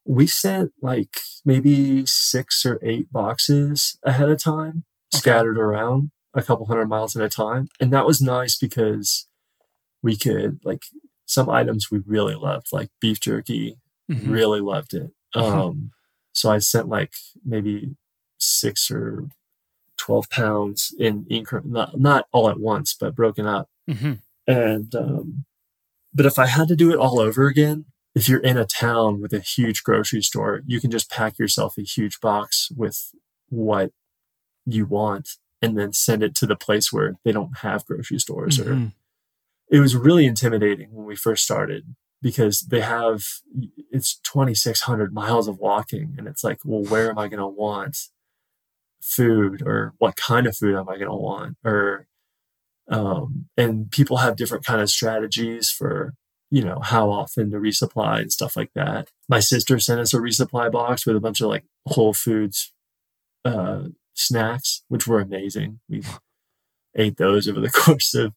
we 0.05 0.27
sent 0.27 0.73
like 0.81 1.21
maybe 1.45 2.05
six 2.07 2.65
or 2.67 2.79
eight 2.83 3.13
boxes 3.13 3.99
ahead 4.05 4.29
of 4.29 4.43
time, 4.43 4.85
okay. 5.15 5.21
scattered 5.21 5.59
around 5.59 6.11
a 6.35 6.43
couple 6.43 6.67
hundred 6.67 6.87
miles 6.87 7.15
at 7.17 7.23
a 7.23 7.29
time. 7.29 7.69
And 7.81 7.93
that 7.93 8.07
was 8.07 8.21
nice 8.21 8.59
because 8.59 9.29
we 10.03 10.17
could 10.17 10.61
like 10.65 10.83
some 11.27 11.49
items 11.49 11.91
we 11.91 12.01
really 12.07 12.35
loved, 12.35 12.69
like 12.73 12.91
beef 13.01 13.21
jerky, 13.21 13.79
mm-hmm. 14.11 14.31
really 14.31 14.61
loved 14.61 14.95
it. 14.95 15.11
Mm-hmm. 15.35 15.59
Um, 15.59 15.91
so 16.33 16.51
I 16.51 16.59
sent 16.59 16.89
like 16.89 17.13
maybe 17.45 17.97
six 18.39 18.91
or 18.91 19.29
12 19.99 20.31
pounds 20.31 20.95
in 20.99 21.27
increment, 21.31 21.73
not, 21.73 22.01
not 22.01 22.27
all 22.33 22.49
at 22.51 22.61
once, 22.61 22.95
but 22.99 23.15
broken 23.15 23.47
up. 23.47 23.69
Mm-hmm. 23.89 24.15
And, 24.47 24.95
um, 24.95 25.45
but 26.13 26.27
if 26.27 26.39
I 26.39 26.47
had 26.47 26.69
to 26.69 26.77
do 26.77 26.91
it 26.91 26.99
all 26.99 27.19
over 27.19 27.47
again, 27.47 27.87
if 28.15 28.29
you're 28.29 28.41
in 28.41 28.59
a 28.59 28.67
town 28.67 29.23
with 29.23 29.33
a 29.33 29.41
huge 29.41 29.83
grocery 29.83 30.23
store, 30.23 30.63
you 30.67 30.81
can 30.81 30.91
just 30.91 31.11
pack 31.11 31.39
yourself 31.39 31.79
a 31.79 31.83
huge 31.83 32.21
box 32.21 32.69
with 32.77 33.11
what 33.49 33.93
you 34.67 34.85
want 34.85 35.31
and 35.63 35.79
then 35.79 35.93
send 35.93 36.23
it 36.23 36.35
to 36.35 36.47
the 36.47 36.57
place 36.57 36.93
where 36.93 37.15
they 37.25 37.33
don't 37.33 37.59
have 37.59 37.87
grocery 37.87 38.19
stores 38.19 38.59
mm-hmm. 38.59 38.71
or 38.71 38.93
it 39.73 39.81
was 39.81 39.97
really 39.97 40.27
intimidating 40.27 40.93
when 40.93 41.07
we 41.07 41.17
first 41.17 41.43
started 41.43 41.97
because 42.21 42.61
they 42.61 42.81
have 42.81 43.25
it's 43.91 44.21
2600 44.21 45.13
miles 45.13 45.49
of 45.49 45.59
walking 45.59 46.15
and 46.17 46.29
it's 46.29 46.45
like 46.45 46.61
well 46.65 46.85
where 46.85 47.11
am 47.11 47.19
i 47.19 47.27
going 47.27 47.41
to 47.41 47.47
want 47.47 47.97
food 49.03 49.63
or 49.67 49.95
what 49.99 50.17
kind 50.17 50.47
of 50.47 50.57
food 50.57 50.77
am 50.77 50.89
i 50.89 50.97
going 50.97 51.11
to 51.11 51.15
want? 51.15 51.57
Or 51.65 52.07
um, 52.89 53.47
and 53.57 53.91
people 53.91 54.19
have 54.19 54.37
different 54.37 54.65
kind 54.65 54.81
of 54.81 54.91
strategies 54.91 55.71
for 55.71 56.15
you 56.51 56.63
know 56.63 56.81
how 56.81 57.11
often 57.11 57.51
to 57.51 57.57
resupply 57.59 58.21
and 58.23 58.33
stuff 58.33 58.57
like 58.57 58.71
that. 58.75 59.11
My 59.29 59.41
sister 59.41 59.79
sent 59.79 60.01
us 60.01 60.15
a 60.15 60.19
resupply 60.19 60.71
box 60.71 61.07
with 61.07 61.17
a 61.17 61.21
bunch 61.21 61.41
of 61.41 61.49
like 61.49 61.65
whole 61.87 62.15
foods 62.15 62.73
uh, 63.45 63.85
snacks 64.15 64.85
which 64.89 65.07
were 65.07 65.21
amazing. 65.21 65.81
We 65.89 66.03
ate 66.97 67.17
those 67.17 67.49
over 67.49 67.61
the 67.61 67.71
course 67.85 68.15
of 68.15 68.35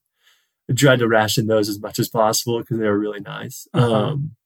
tried 0.74 0.98
to 0.98 1.08
ration 1.08 1.46
those 1.46 1.68
as 1.68 1.80
much 1.80 1.98
as 1.98 2.08
possible 2.08 2.60
because 2.60 2.78
they 2.78 2.86
were 2.86 2.98
really 2.98 3.20
nice. 3.20 3.68
Uh-huh. 3.72 3.94
Um, 3.94 4.36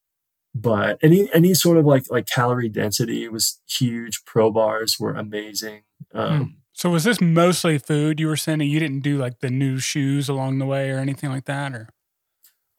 but 0.54 0.98
any 1.02 1.32
any 1.32 1.54
sort 1.54 1.78
of 1.78 1.86
like 1.86 2.10
like 2.10 2.26
calorie 2.26 2.68
density 2.68 3.28
was 3.28 3.60
huge. 3.68 4.24
Pro 4.24 4.50
bars 4.50 4.96
were 4.98 5.14
amazing. 5.14 5.82
Um, 6.12 6.40
mm. 6.40 6.54
So 6.72 6.90
was 6.90 7.04
this 7.04 7.20
mostly 7.20 7.78
food 7.78 8.18
you 8.18 8.26
were 8.26 8.36
sending? 8.36 8.68
You 8.68 8.80
didn't 8.80 9.00
do 9.00 9.18
like 9.18 9.40
the 9.40 9.50
new 9.50 9.78
shoes 9.78 10.28
along 10.28 10.58
the 10.58 10.66
way 10.66 10.90
or 10.90 10.98
anything 10.98 11.30
like 11.30 11.44
that, 11.44 11.72
or? 11.72 11.88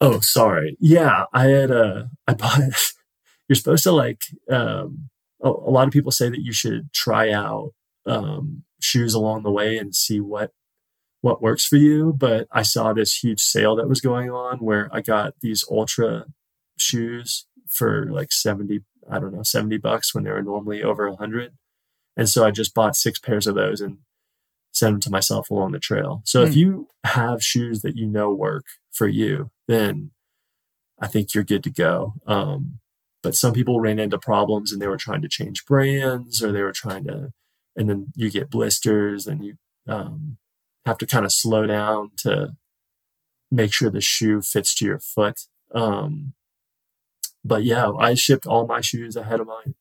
Oh, 0.01 0.19
sorry. 0.19 0.75
Yeah, 0.79 1.25
I 1.33 1.45
had 1.45 1.71
a 1.71 2.09
I 2.27 2.33
bought. 2.35 2.59
you're 3.47 3.55
supposed 3.55 3.83
to 3.83 3.91
like. 3.91 4.23
Um, 4.49 5.09
a, 5.43 5.49
a 5.49 5.71
lot 5.71 5.87
of 5.87 5.93
people 5.93 6.11
say 6.11 6.29
that 6.29 6.41
you 6.41 6.53
should 6.53 6.91
try 6.93 7.31
out 7.31 7.71
um, 8.05 8.63
shoes 8.79 9.13
along 9.13 9.43
the 9.43 9.51
way 9.51 9.77
and 9.77 9.95
see 9.95 10.19
what 10.19 10.51
what 11.21 11.41
works 11.41 11.65
for 11.65 11.77
you. 11.77 12.13
But 12.17 12.47
I 12.51 12.63
saw 12.63 12.93
this 12.93 13.23
huge 13.23 13.39
sale 13.39 13.75
that 13.75 13.89
was 13.89 14.01
going 14.01 14.29
on 14.29 14.59
where 14.59 14.89
I 14.91 15.01
got 15.01 15.35
these 15.41 15.63
Altra 15.63 16.25
shoes 16.77 17.45
for 17.67 18.11
like 18.11 18.31
70, 18.31 18.81
I 19.09 19.19
don't 19.19 19.33
know, 19.33 19.43
70 19.43 19.77
bucks 19.77 20.13
when 20.13 20.23
they 20.23 20.31
were 20.31 20.41
normally 20.41 20.83
over 20.83 21.07
a 21.07 21.15
hundred. 21.15 21.53
And 22.17 22.27
so 22.27 22.45
I 22.45 22.51
just 22.51 22.73
bought 22.73 22.95
six 22.95 23.19
pairs 23.19 23.47
of 23.47 23.55
those 23.55 23.79
and 23.79 23.99
sent 24.73 24.93
them 24.93 24.99
to 25.01 25.11
myself 25.11 25.49
along 25.49 25.71
the 25.71 25.79
trail. 25.79 26.21
So 26.25 26.43
mm. 26.43 26.47
if 26.47 26.53
hmm. 26.53 26.59
you 26.59 26.87
have 27.05 27.43
shoes 27.43 27.81
that 27.81 27.95
you 27.95 28.05
know 28.05 28.33
work 28.33 28.65
for 28.91 29.07
you, 29.07 29.51
then 29.67 30.11
I 30.99 31.07
think 31.07 31.33
you're 31.33 31.43
good 31.43 31.63
to 31.63 31.69
go. 31.69 32.15
Um, 32.27 32.79
but 33.23 33.35
some 33.35 33.53
people 33.53 33.79
ran 33.79 33.99
into 33.99 34.17
problems 34.17 34.71
and 34.71 34.81
they 34.81 34.87
were 34.87 34.97
trying 34.97 35.21
to 35.21 35.29
change 35.29 35.65
brands 35.65 36.43
or 36.43 36.51
they 36.51 36.63
were 36.63 36.71
trying 36.71 37.05
to, 37.05 37.31
and 37.75 37.89
then 37.89 38.11
you 38.15 38.29
get 38.29 38.49
blisters 38.49 39.27
and 39.27 39.43
you, 39.43 39.55
um, 39.87 40.37
have 40.85 40.97
to 40.99 41.05
kind 41.05 41.25
of 41.25 41.31
slow 41.31 41.65
down 41.65 42.11
to 42.17 42.55
make 43.51 43.73
sure 43.73 43.89
the 43.89 44.01
shoe 44.01 44.41
fits 44.41 44.73
to 44.75 44.85
your 44.85 44.99
foot. 44.99 45.41
Um, 45.73 46.33
but 47.43 47.63
yeah, 47.63 47.91
I 47.91 48.13
shipped 48.13 48.45
all 48.45 48.67
my 48.67 48.81
shoes 48.81 49.15
ahead 49.15 49.39
of 49.39 49.47
mine 49.47 49.75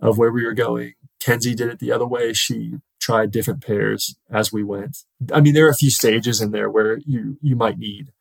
of 0.00 0.18
where 0.18 0.30
we 0.30 0.44
were 0.44 0.54
going. 0.54 0.94
Kenzie 1.20 1.54
did 1.54 1.68
it 1.68 1.78
the 1.78 1.92
other 1.92 2.06
way. 2.06 2.32
She 2.32 2.78
tried 3.00 3.30
different 3.30 3.64
pairs 3.64 4.16
as 4.30 4.52
we 4.52 4.62
went. 4.62 4.98
I 5.32 5.40
mean, 5.40 5.54
there 5.54 5.66
are 5.66 5.70
a 5.70 5.74
few 5.74 5.90
stages 5.90 6.40
in 6.40 6.50
there 6.50 6.70
where 6.70 6.98
you 6.98 7.38
you 7.42 7.56
might 7.56 7.78
need 7.78 8.12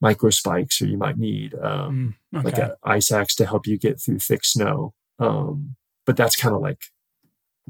micro 0.00 0.30
spikes 0.30 0.82
or 0.82 0.86
you 0.86 0.98
might 0.98 1.16
need 1.16 1.54
um, 1.54 2.16
mm, 2.34 2.38
okay. 2.38 2.44
like 2.44 2.58
an 2.58 2.74
ice 2.82 3.12
axe 3.12 3.36
to 3.36 3.46
help 3.46 3.66
you 3.66 3.78
get 3.78 4.00
through 4.00 4.18
thick 4.18 4.44
snow. 4.44 4.94
Um, 5.18 5.76
but 6.04 6.16
that's 6.16 6.34
kind 6.34 6.54
of 6.54 6.60
like 6.60 6.82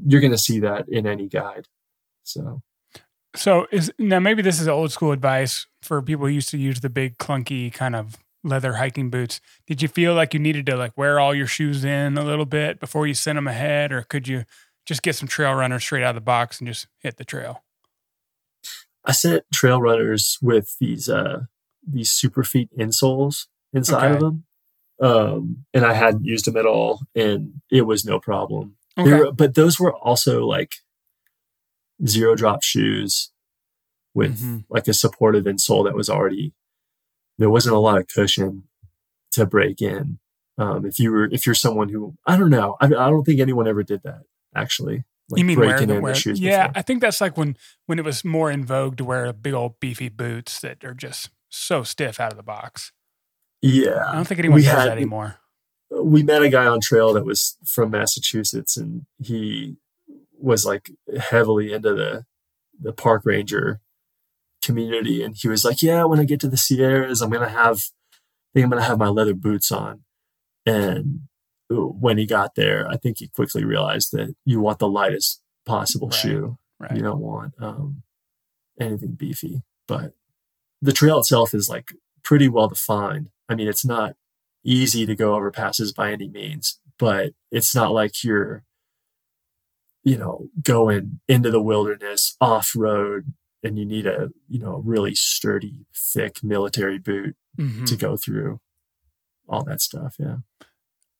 you're 0.07 0.21
going 0.21 0.33
to 0.33 0.39
see 0.39 0.59
that 0.61 0.89
in 0.89 1.07
any 1.07 1.29
guide. 1.29 1.69
So 2.23 2.63
so 3.35 3.67
is 3.71 3.93
now 3.99 4.21
maybe 4.21 4.43
this 4.43 4.61
is 4.61 4.69
old 4.69 4.93
school 4.93 5.13
advice 5.13 5.67
for 5.83 6.01
people 6.03 6.27
who 6.27 6.33
used 6.33 6.51
to 6.51 6.59
use 6.59 6.81
the 6.81 6.91
big 6.91 7.19
clunky 7.19 7.73
kind 7.73 7.97
of 7.97 8.17
leather 8.45 8.75
hiking 8.75 9.11
boots. 9.11 9.41
Did 9.67 9.83
you 9.83 9.89
feel 9.89 10.15
like 10.15 10.35
you 10.35 10.41
needed 10.41 10.67
to 10.67 10.77
like 10.77 10.97
wear 10.97 11.21
all 11.21 11.35
your 11.35 11.47
shoes 11.47 11.85
in 11.85 12.19
a 12.19 12.25
little 12.25 12.45
bit 12.45 12.81
before 12.81 13.07
you 13.07 13.15
sent 13.15 13.37
them 13.37 13.47
ahead, 13.47 13.93
or 13.93 14.03
could 14.03 14.29
you 14.29 14.45
just 14.85 15.03
get 15.03 15.15
some 15.15 15.29
trail 15.29 15.55
runners 15.55 15.83
straight 15.83 16.03
out 16.03 16.11
of 16.11 16.15
the 16.17 16.21
box 16.21 16.59
and 16.59 16.69
just 16.69 16.89
hit 16.99 17.17
the 17.17 17.25
trail? 17.25 17.63
I 19.05 19.13
sent 19.13 19.45
trail 19.53 19.81
runners 19.81 20.39
with 20.43 20.77
these 20.81 21.09
uh 21.09 21.43
these 21.87 22.11
super 22.11 22.43
Superfeet 22.43 22.69
insoles 22.79 23.47
inside 23.73 24.07
okay. 24.07 24.15
of 24.15 24.21
them. 24.21 24.45
Um, 25.01 25.65
and 25.75 25.85
I 25.85 25.95
hadn't 25.95 26.25
used 26.25 26.45
them 26.45 26.57
at 26.57 26.67
all, 26.67 27.01
and 27.15 27.61
it 27.71 27.83
was 27.83 28.05
no 28.05 28.21
problem. 28.21 28.77
Okay. 28.97 29.13
Were, 29.13 29.33
but 29.33 29.55
those 29.55 29.81
were 29.81 29.93
also 29.93 30.47
like 30.47 30.75
zero 32.07 32.35
drop 32.35 32.63
shoes 32.63 33.31
with 34.15 34.41
mm-hmm. 34.41 34.59
like 34.69 34.89
a 34.89 34.95
supportive 34.95 35.45
insole 35.45 35.85
that 35.85 35.95
was 35.95 36.11
already 36.11 36.53
there 37.39 37.51
wasn't 37.51 37.75
a 37.75 37.79
lot 37.79 37.99
of 37.99 38.09
cushion 38.09 38.65
to 39.33 39.47
break 39.47 39.81
in. 39.81 40.19
Um, 40.59 40.85
if 40.85 40.99
you 40.99 41.11
were 41.11 41.25
if 41.33 41.47
you're 41.47 41.55
someone 41.55 41.89
who 41.89 42.15
I 42.27 42.37
don't 42.37 42.51
know, 42.51 42.77
I, 42.81 42.87
I 42.87 42.89
don't 42.89 43.25
think 43.25 43.41
anyone 43.41 43.67
ever 43.67 43.83
did 43.83 44.03
that 44.05 44.23
actually. 44.55 45.05
Like 45.31 45.39
you 45.39 45.45
mean 45.45 45.57
breaking 45.57 45.89
in 45.89 46.03
wear, 46.03 46.15
shoes? 46.15 46.41
Yeah, 46.41 46.69
before. 46.69 46.79
I 46.79 46.83
think 46.83 47.01
that's 47.01 47.21
like 47.21 47.39
when 47.39 47.57
when 47.87 47.99
it 47.99 48.05
was 48.05 48.25
more 48.25 48.51
in 48.51 48.67
vogue 48.67 48.97
to 48.99 49.05
wear 49.05 49.33
big 49.33 49.55
old 49.55 49.81
beefy 49.81 50.11
boots 50.11 50.61
that 50.61 50.85
are 50.85 50.95
just 50.95 51.31
so 51.49 51.83
stiff 51.83 52.21
out 52.21 52.33
of 52.33 52.37
the 52.37 52.43
box. 52.43 52.93
Yeah, 53.63 54.05
I 54.09 54.15
don't 54.15 54.27
think 54.27 54.41
anyone 54.41 54.57
we 54.57 54.63
does 54.63 54.73
had, 54.73 54.89
that 54.89 54.97
anymore. 54.97 55.37
We 55.91 56.23
met 56.23 56.43
a 56.43 56.49
guy 56.49 56.67
on 56.67 56.81
trail 56.81 57.13
that 57.15 57.25
was 57.25 57.57
from 57.65 57.91
Massachusetts, 57.91 58.77
and 58.77 59.07
he 59.19 59.77
was 60.43 60.65
like 60.65 60.91
heavily 61.19 61.73
into 61.73 61.95
the 61.95 62.25
the 62.81 62.93
park 62.93 63.23
ranger 63.25 63.81
community 64.63 65.23
and 65.23 65.37
he 65.37 65.49
was 65.49 65.65
like 65.65 65.83
yeah 65.83 66.05
when 66.05 66.21
i 66.21 66.25
get 66.25 66.41
to 66.41 66.49
the 66.49 66.57
sierras 66.57 67.21
i'm 67.21 67.31
gonna 67.31 67.49
have 67.49 67.79
i 67.79 68.49
think 68.55 68.65
i'm 68.65 68.71
gonna 68.71 68.83
have 68.83 68.99
my 68.99 69.09
leather 69.09 69.35
boots 69.35 69.73
on. 69.73 70.03
And 70.65 71.23
when 71.69 72.19
he 72.19 72.27
got 72.27 72.55
there 72.55 72.87
i 72.89 72.97
think 72.97 73.19
he 73.19 73.29
quickly 73.29 73.65
realized 73.65 74.13
that 74.13 74.35
you 74.45 74.61
want 74.61 74.79
the 74.79 74.89
lightest 74.89 75.41
possible 75.67 76.09
right, 76.09 76.17
shoe. 76.17 76.59
right. 76.79 76.97
you 76.97 77.03
don't 77.03 77.21
want 77.21 77.55
um, 77.61 78.03
anything 78.81 79.13
beefy. 79.13 79.63
But 79.89 80.13
the 80.81 80.93
trail 80.93 81.19
itself 81.19 81.55
is 81.55 81.69
like 81.69 81.93
pretty 82.23 82.49
well 82.49 82.69
defined. 82.69 83.31
I 83.49 83.55
mean 83.55 83.69
it's 83.69 83.85
not 83.85 84.15
easy 84.65 85.07
to 85.07 85.17
go 85.17 85.35
over 85.35 85.51
passes 85.51 85.93
by 85.93 86.13
any 86.13 86.29
means 86.29 86.81
but 87.03 87.33
it's 87.51 87.75
not 87.75 87.93
like 87.93 88.23
you're 88.23 88.63
you 90.05 90.19
know, 90.19 90.47
going 90.63 91.21
into 91.29 91.51
the 91.51 91.63
wilderness 91.63 92.37
off 92.41 92.73
road 92.77 93.33
and 93.63 93.79
you 93.79 93.85
need 93.85 94.07
a, 94.07 94.31
you 94.49 94.59
know, 94.59 94.77
a 94.77 94.81
really 94.81 95.15
sturdy, 95.15 95.87
thick 95.95 96.43
military 96.43 96.99
boot 96.99 97.37
mm-hmm. 97.59 97.85
to 97.85 97.97
go 97.97 98.17
through 98.17 98.61
all 99.49 99.65
that 99.65 99.81
stuff. 99.81 100.17
Yeah. 100.19 100.37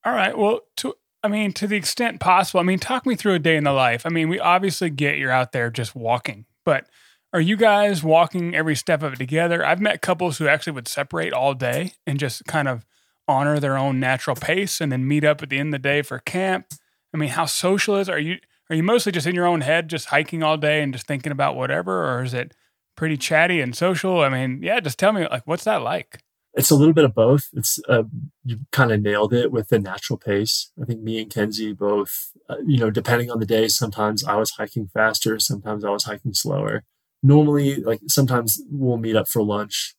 All 0.05 0.13
right. 0.13 0.37
Well, 0.37 0.61
to, 0.79 0.95
I 1.23 1.29
mean, 1.29 1.53
to 1.53 1.69
the 1.69 1.77
extent 1.77 2.19
possible, 2.19 2.61
I 2.61 2.65
mean, 2.65 2.81
talk 2.81 3.07
me 3.07 3.15
through 3.15 3.35
a 3.35 3.39
day 3.39 3.57
in 3.57 3.65
the 3.65 3.73
life. 3.73 4.05
I 4.05 4.09
mean, 4.09 4.29
we 4.29 4.41
obviously 4.41 4.91
get 4.91 5.19
you're 5.19 5.31
out 5.31 5.53
there 5.53 5.71
just 5.71 5.95
walking, 5.95 6.47
but 6.65 6.87
are 7.33 7.41
you 7.41 7.57
guys 7.57 8.03
walking 8.03 8.55
every 8.55 8.75
step 8.75 9.03
of 9.03 9.15
it 9.15 9.17
together? 9.17 9.65
I've 9.65 9.81
met 9.81 10.03
couples 10.03 10.39
who 10.39 10.49
actually 10.49 10.75
would 10.75 10.89
separate 10.89 11.33
all 11.33 11.55
day 11.55 11.93
and 12.07 12.19
just 12.19 12.45
kind 12.47 12.67
of 12.69 12.85
honor 13.29 13.61
their 13.61 13.79
own 13.79 14.01
natural 14.01 14.37
pace 14.37 14.81
and 14.81 14.91
then 14.91 15.07
meet 15.07 15.25
up 15.25 15.43
at 15.43 15.49
the 15.49 15.59
end 15.59 15.73
of 15.73 15.81
the 15.81 15.89
day 15.89 16.03
for 16.03 16.19
camp. 16.19 16.67
I 17.15 17.17
mean, 17.17 17.31
how 17.31 17.47
social 17.47 17.97
is? 17.97 18.09
Are 18.09 18.19
you 18.19 18.39
are 18.73 18.75
you 18.75 18.83
mostly 18.83 19.13
just 19.13 19.27
in 19.27 19.35
your 19.35 19.47
own 19.47 19.61
head, 19.61 19.91
just 19.91 20.07
hiking 20.07 20.43
all 20.43 20.57
day 20.57 20.83
and 20.83 20.95
just 20.95 21.07
thinking 21.07 21.31
about 21.31 21.57
whatever, 21.57 22.11
or 22.11 22.23
is 22.23 22.33
it 22.33 22.55
pretty 22.97 23.19
chatty 23.19 23.61
and 23.61 23.77
social? 23.77 24.21
I 24.21 24.31
mean, 24.31 24.63
yeah, 24.63 24.81
just 24.81 24.99
tell 24.99 25.13
me, 25.13 25.29
like, 25.29 25.47
what's 25.47 25.65
that 25.65 25.83
like? 25.83 26.23
It's 26.55 26.71
a 26.71 26.75
little 26.75 26.95
bit 26.95 27.05
of 27.05 27.15
both. 27.15 27.51
It's 27.53 27.79
uh, 27.87 28.05
you 28.45 28.61
kind 28.73 28.91
of 28.91 29.03
nailed 29.03 29.35
it 29.35 29.53
with 29.53 29.69
the 29.69 29.79
natural 29.79 30.19
pace. 30.19 30.73
I 30.81 30.87
think 30.87 31.03
me 31.03 31.21
and 31.21 31.31
Kenzie 31.31 31.75
both, 31.75 32.33
uh, 32.49 32.57
you 32.67 32.79
know, 32.79 32.89
depending 32.89 33.31
on 33.31 33.41
the 33.41 33.47
day, 33.47 33.69
sometimes 33.69 34.25
I 34.25 34.37
was 34.37 34.53
hiking 34.53 34.89
faster, 34.89 35.39
sometimes 35.39 35.85
I 35.85 35.91
was 35.91 36.05
hiking 36.05 36.33
slower. 36.33 36.85
Normally, 37.23 37.77
like 37.77 38.01
sometimes 38.09 38.59
we'll 38.71 38.97
meet 38.97 39.17
up 39.17 39.29
for 39.29 39.43
lunch, 39.43 39.95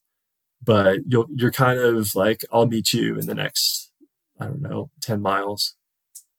but 0.64 1.02
you'll 1.08 1.28
you're 1.36 1.52
kind 1.52 1.80
of 1.80 2.16
like 2.16 2.44
I'll 2.52 2.66
meet 2.66 2.92
you 2.92 3.20
in 3.20 3.28
the 3.28 3.36
next 3.36 3.92
I 4.40 4.46
don't 4.46 4.64
know 4.64 4.90
ten 5.00 5.22
miles, 5.22 5.76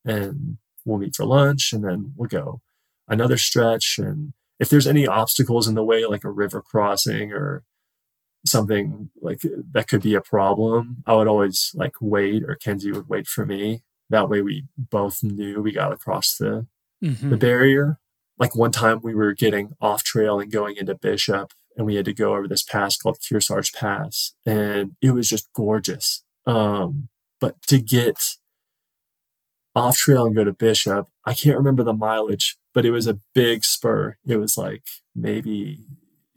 and 0.05 0.59
we'll 0.85 0.99
meet 0.99 1.17
for 1.17 1.25
lunch 1.25 1.73
and 1.73 1.85
then 1.85 2.13
we'll 2.17 2.29
go 2.29 2.61
another 3.09 3.37
stretch. 3.37 3.99
And 3.99 4.33
if 4.59 4.69
there's 4.69 4.87
any 4.87 5.07
obstacles 5.07 5.67
in 5.69 5.75
the 5.75 5.85
way, 5.85 6.05
like 6.05 6.25
a 6.25 6.31
river 6.31 6.63
crossing 6.63 7.33
or 7.33 7.65
something 8.47 9.11
like 9.21 9.41
that 9.73 9.89
could 9.89 10.03
be 10.03 10.15
a 10.15 10.21
problem, 10.21 11.03
I 11.07 11.15
would 11.15 11.29
always 11.29 11.73
like 11.75 11.95
wait 12.01 12.43
or 12.45 12.57
Kenzie 12.57 12.93
would 12.93 13.09
wait 13.09 13.27
for 13.27 13.47
me. 13.47 13.83
That 14.11 14.29
way 14.29 14.43
we 14.43 14.65
both 14.77 15.23
knew 15.23 15.63
we 15.63 15.73
got 15.73 15.93
across 15.93 16.37
the 16.37 16.67
mm-hmm. 17.03 17.31
the 17.31 17.37
barrier. 17.37 17.99
Like 18.39 18.55
one 18.55 18.73
time 18.73 19.01
we 19.03 19.15
were 19.15 19.33
getting 19.33 19.73
off 19.81 20.03
trail 20.03 20.41
and 20.41 20.51
going 20.51 20.77
into 20.77 20.95
Bishop 20.95 21.53
and 21.77 21.87
we 21.87 21.95
had 21.95 22.05
to 22.05 22.13
go 22.13 22.35
over 22.35 22.47
this 22.47 22.63
pass 22.63 22.97
called 22.97 23.19
Kearsarge 23.21 23.73
Pass 23.75 24.35
and 24.45 24.97
it 25.01 25.13
was 25.13 25.29
just 25.29 25.49
gorgeous. 25.55 26.23
Um, 26.47 27.09
but 27.41 27.61
to 27.69 27.79
get 27.81 28.37
off 29.75 29.97
trail 29.97 30.27
and 30.27 30.35
go 30.37 30.45
to 30.45 30.53
Bishop. 30.53 31.09
I 31.25 31.35
can't 31.35 31.57
remember 31.57 31.83
the 31.85 31.93
mileage, 31.93 32.57
but 32.73 32.85
it 32.87 32.91
was 32.93 33.07
a 33.07 33.19
big 33.35 33.65
spur. 33.65 34.17
It 34.27 34.37
was 34.37 34.57
like 34.57 34.85
maybe 35.15 35.81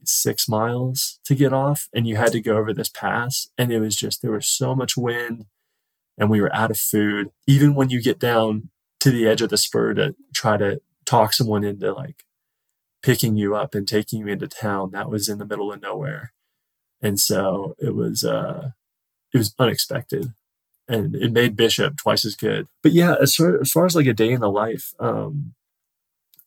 six 0.03 0.47
miles 0.49 1.19
to 1.25 1.35
get 1.35 1.53
off, 1.53 1.87
and 1.93 2.07
you 2.07 2.15
had 2.15 2.31
to 2.31 2.41
go 2.41 2.57
over 2.57 2.73
this 2.73 2.89
pass. 2.89 3.49
And 3.57 3.71
it 3.71 3.79
was 3.79 3.95
just, 3.95 4.21
there 4.21 4.31
was 4.31 4.47
so 4.47 4.75
much 4.75 4.97
wind. 4.97 5.45
and 6.17 6.29
we 6.29 6.41
were 6.41 6.53
out 6.55 6.71
of 6.71 6.77
food. 6.77 7.29
Even 7.45 7.75
when 7.75 7.89
you 7.89 8.01
get 8.01 8.19
down 8.19 8.69
to 8.99 9.11
the 9.11 9.27
edge 9.27 9.41
of 9.41 9.49
the 9.49 9.57
spur 9.57 9.93
to 9.93 10.15
try 10.33 10.57
to 10.57 10.81
talk 11.05 11.33
someone 11.33 11.63
into 11.63 11.93
like 11.93 12.23
picking 13.03 13.37
you 13.37 13.55
up 13.55 13.75
and 13.75 13.87
taking 13.87 14.21
you 14.21 14.27
into 14.27 14.47
town, 14.47 14.91
that 14.91 15.09
was 15.09 15.29
in 15.29 15.37
the 15.37 15.45
middle 15.45 15.71
of 15.71 15.81
nowhere. 15.81 16.33
And 17.01 17.19
so 17.19 17.75
it 17.79 17.95
was, 17.95 18.23
uh, 18.23 18.71
it 19.33 19.37
was 19.37 19.53
unexpected 19.59 20.33
and 20.87 21.15
it 21.15 21.31
made 21.31 21.55
Bishop 21.55 21.97
twice 21.97 22.25
as 22.25 22.35
good. 22.35 22.67
But 22.81 22.93
yeah, 22.93 23.15
as 23.21 23.35
far 23.35 23.61
as, 23.61 23.71
far 23.71 23.85
as 23.85 23.95
like 23.95 24.07
a 24.07 24.13
day 24.13 24.31
in 24.31 24.41
the 24.41 24.49
life, 24.49 24.93
um, 24.99 25.53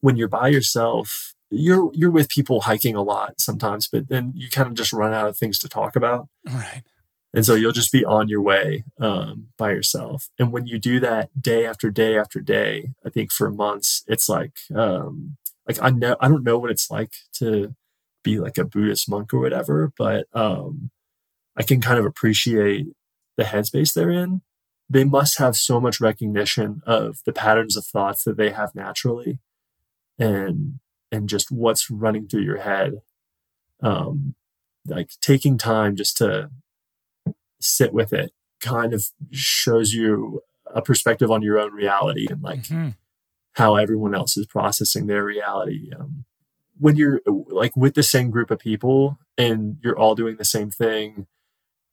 when 0.01 0.17
you're 0.17 0.29
by 0.29 0.49
yourself, 0.49 1.35
you're 1.51 1.91
you're 1.95 2.11
with 2.11 2.29
people 2.29 2.63
hiking 2.63 2.95
a 2.95 3.03
lot 3.03 3.41
sometimes, 3.41 3.89
but 3.89 4.09
then 4.09 4.33
you 4.35 4.49
kind 4.49 4.69
of 4.69 4.75
just 4.75 4.93
run 4.93 5.13
out 5.13 5.29
of 5.29 5.37
things 5.37 5.59
to 5.59 5.69
talk 5.69 5.97
about. 5.97 6.29
Right. 6.47 6.83
And 7.33 7.47
so 7.47 7.55
you'll 7.55 7.73
just 7.73 7.93
be 7.93 8.05
on 8.05 8.29
your 8.29 8.43
way 8.43 8.85
um, 8.99 9.49
by 9.57 9.71
yourself. 9.71 10.31
And 10.39 10.51
when 10.53 10.67
you 10.67 10.79
do 10.79 10.99
that 11.01 11.31
day 11.41 11.65
after 11.65 11.91
day 11.91 12.19
after 12.19 12.41
day, 12.41 12.91
I 13.07 13.11
think 13.11 13.31
for 13.31 13.51
months, 13.51 14.05
it's 14.09 14.29
like 14.29 14.53
um, 14.75 15.37
like 15.69 15.79
I 15.83 15.91
know 15.91 16.17
I 16.21 16.29
don't 16.29 16.45
know 16.45 16.59
what 16.59 16.71
it's 16.71 16.91
like 16.91 17.13
to 17.35 17.75
be 18.23 18.39
like 18.39 18.59
a 18.59 18.65
Buddhist 18.65 19.09
monk 19.09 19.33
or 19.33 19.41
whatever, 19.41 19.93
but 19.97 20.27
um, 20.35 20.91
I 21.57 21.63
can 21.63 21.81
kind 21.81 21.99
of 21.99 22.05
appreciate 22.05 22.87
the 23.37 23.45
headspace 23.45 23.93
they're 23.93 24.11
in. 24.11 24.43
They 24.89 25.05
must 25.05 25.39
have 25.39 25.57
so 25.57 25.81
much 25.81 26.01
recognition 26.01 26.83
of 26.85 27.19
the 27.25 27.33
patterns 27.33 27.77
of 27.77 27.87
thoughts 27.87 28.25
that 28.25 28.37
they 28.37 28.51
have 28.51 28.75
naturally, 28.75 29.39
and 30.19 30.81
and 31.13 31.29
just 31.29 31.51
what's 31.51 31.91
running 31.91 32.27
through 32.27 32.43
your 32.43 32.61
head. 32.61 33.03
Um, 33.83 34.35
like 34.87 35.11
taking 35.21 35.59
time 35.59 35.97
just 35.97 36.17
to 36.19 36.51
sit 37.61 37.93
with 37.93 38.13
it 38.13 38.33
kind 38.61 38.93
of 38.93 39.07
shows 39.31 39.93
you 39.93 40.43
a 40.67 40.83
perspective 40.83 41.31
on 41.31 41.43
your 41.43 41.59
own 41.59 41.73
reality 41.73 42.27
and 42.31 42.43
like 42.43 42.65
mm-hmm. 42.65 42.91
how 43.53 43.77
everyone 43.77 44.15
else 44.15 44.37
is 44.37 44.47
processing 44.47 45.07
their 45.07 45.25
reality. 45.25 45.91
Um, 45.99 46.25
when 46.79 46.97
you're 46.97 47.21
like 47.27 47.77
with 47.77 47.95
the 47.95 48.03
same 48.03 48.31
group 48.31 48.51
of 48.51 48.59
people 48.59 49.19
and 49.37 49.77
you're 49.83 49.99
all 49.99 50.15
doing 50.15 50.37
the 50.37 50.45
same 50.45 50.71
thing, 50.71 51.27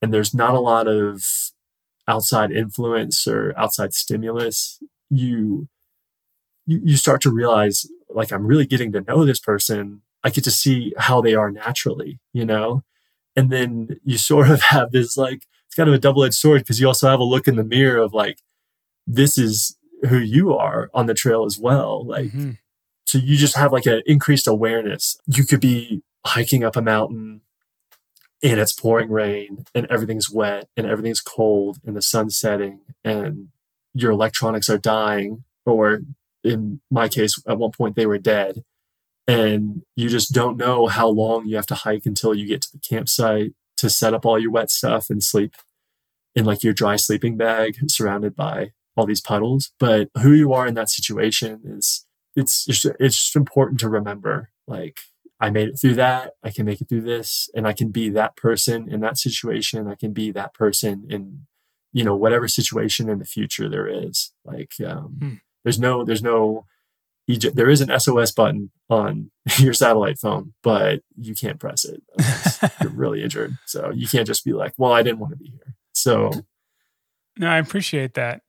and 0.01 0.13
there's 0.13 0.33
not 0.33 0.53
a 0.53 0.59
lot 0.59 0.87
of 0.87 1.23
outside 2.07 2.51
influence 2.51 3.27
or 3.27 3.53
outside 3.57 3.93
stimulus, 3.93 4.79
you 5.09 5.67
you, 6.65 6.81
you 6.83 6.97
start 6.97 7.21
to 7.21 7.31
realize 7.31 7.85
like 8.09 8.31
I'm 8.31 8.45
really 8.45 8.65
getting 8.65 8.91
to 8.93 9.01
know 9.01 9.25
this 9.25 9.39
person. 9.39 10.01
I 10.23 10.29
get 10.29 10.43
to 10.43 10.51
see 10.51 10.93
how 10.97 11.21
they 11.21 11.33
are 11.33 11.51
naturally, 11.51 12.19
you 12.33 12.45
know? 12.45 12.83
And 13.35 13.49
then 13.49 13.99
you 14.03 14.17
sort 14.17 14.49
of 14.49 14.61
have 14.73 14.91
this 14.91 15.17
like, 15.17 15.43
it's 15.65 15.75
kind 15.75 15.89
of 15.89 15.95
a 15.95 15.99
double 15.99 16.23
edged 16.23 16.35
sword 16.35 16.61
because 16.61 16.79
you 16.79 16.87
also 16.87 17.09
have 17.09 17.19
a 17.19 17.23
look 17.23 17.47
in 17.47 17.55
the 17.55 17.63
mirror 17.63 18.01
of 18.01 18.13
like, 18.13 18.39
this 19.05 19.37
is 19.37 19.77
who 20.09 20.17
you 20.17 20.55
are 20.55 20.89
on 20.93 21.05
the 21.05 21.13
trail 21.13 21.45
as 21.45 21.57
well. 21.57 22.05
Like, 22.05 22.27
mm-hmm. 22.27 22.51
so 23.05 23.17
you 23.17 23.37
just 23.37 23.55
have 23.55 23.71
like 23.71 23.85
an 23.85 24.01
increased 24.05 24.47
awareness. 24.47 25.17
You 25.27 25.45
could 25.45 25.61
be 25.61 26.03
hiking 26.25 26.63
up 26.63 26.75
a 26.75 26.81
mountain 26.81 27.41
and 28.43 28.59
it's 28.59 28.73
pouring 28.73 29.09
rain 29.09 29.65
and 29.73 29.85
everything's 29.88 30.29
wet 30.29 30.67
and 30.77 30.85
everything's 30.85 31.21
cold 31.21 31.79
and 31.85 31.95
the 31.95 32.01
sun's 32.01 32.38
setting 32.38 32.81
and 33.03 33.49
your 33.93 34.11
electronics 34.11 34.69
are 34.69 34.77
dying 34.77 35.43
or 35.65 36.01
in 36.43 36.79
my 36.89 37.07
case, 37.07 37.41
at 37.47 37.57
one 37.57 37.71
point 37.71 37.95
they 37.95 38.05
were 38.05 38.17
dead. 38.17 38.63
And 39.27 39.81
you 39.95 40.07
just 40.07 40.31
don't 40.33 40.57
know 40.57 40.88
how 40.88 41.09
long 41.09 41.45
you 41.45 41.57
have 41.57 41.65
to 41.67 41.75
hike 41.75 42.05
until 42.05 42.33
you 42.33 42.47
get 42.47 42.61
to 42.61 42.71
the 42.71 42.79
campsite 42.79 43.53
to 43.77 43.89
set 43.89 44.13
up 44.13 44.25
all 44.25 44.39
your 44.39 44.51
wet 44.51 44.71
stuff 44.71 45.09
and 45.09 45.21
sleep 45.21 45.55
in 46.33 46.45
like 46.45 46.63
your 46.63 46.73
dry 46.73 46.95
sleeping 46.95 47.35
bag 47.35 47.77
surrounded 47.88 48.35
by 48.35 48.71
all 48.95 49.05
these 49.05 49.21
puddles. 49.21 49.71
But 49.79 50.09
who 50.21 50.31
you 50.31 50.53
are 50.53 50.65
in 50.65 50.75
that 50.75 50.89
situation 50.89 51.61
is 51.65 52.05
it's 52.35 52.65
just, 52.65 52.85
it's 52.99 53.17
just 53.17 53.35
important 53.35 53.79
to 53.81 53.89
remember 53.89 54.49
like 54.67 54.99
I 55.39 55.49
made 55.49 55.69
it 55.69 55.77
through 55.79 55.95
that. 55.95 56.33
I 56.43 56.49
can 56.49 56.65
make 56.65 56.81
it 56.81 56.89
through 56.89 57.01
this 57.01 57.49
and 57.55 57.67
I 57.67 57.73
can 57.73 57.89
be 57.89 58.09
that 58.09 58.35
person 58.35 58.91
in 58.91 59.01
that 59.01 59.17
situation. 59.17 59.88
I 59.88 59.95
can 59.95 60.11
be 60.11 60.31
that 60.31 60.53
person 60.53 61.05
in, 61.09 61.45
you 61.93 62.03
know, 62.03 62.15
whatever 62.15 62.47
situation 62.47 63.09
in 63.09 63.19
the 63.19 63.25
future 63.25 63.69
there 63.69 63.88
is. 63.88 64.33
Like, 64.43 64.73
um, 64.85 65.17
hmm. 65.19 65.33
There's 65.63 65.79
no, 65.79 66.05
there's 66.05 66.23
no, 66.23 66.65
there 67.27 67.69
is 67.69 67.81
an 67.81 67.99
SOS 67.99 68.31
button 68.31 68.71
on 68.89 69.31
your 69.57 69.73
satellite 69.73 70.17
phone, 70.17 70.53
but 70.63 71.01
you 71.17 71.35
can't 71.35 71.59
press 71.59 71.83
it. 71.83 72.01
you're 72.81 72.91
really 72.91 73.21
injured. 73.21 73.57
So 73.65 73.91
you 73.93 74.07
can't 74.07 74.25
just 74.25 74.45
be 74.45 74.53
like, 74.53 74.73
well, 74.77 74.93
I 74.93 75.03
didn't 75.03 75.19
want 75.19 75.33
to 75.33 75.38
be 75.38 75.49
here. 75.49 75.75
So. 75.93 76.31
No, 77.38 77.49
I 77.49 77.57
appreciate 77.57 78.13
that. 78.13 78.41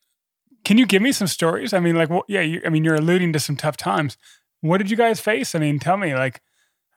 Can 0.65 0.79
you 0.79 0.87
give 0.87 1.03
me 1.03 1.13
some 1.13 1.27
stories? 1.27 1.73
I 1.73 1.81
mean, 1.81 1.97
like, 1.97 2.09
well, 2.09 2.25
yeah, 2.29 2.41
you, 2.41 2.63
I 2.65 2.69
mean, 2.69 2.85
you're 2.85 2.95
alluding 2.95 3.33
to 3.33 3.41
some 3.41 3.57
tough 3.57 3.77
times. 3.77 4.17
What 4.61 4.79
did 4.79 4.91
you 4.91 4.97
guys 4.97 5.19
face? 5.21 5.55
I 5.55 5.59
mean, 5.59 5.79
tell 5.79 5.97
me, 5.97 6.15
like, 6.15 6.41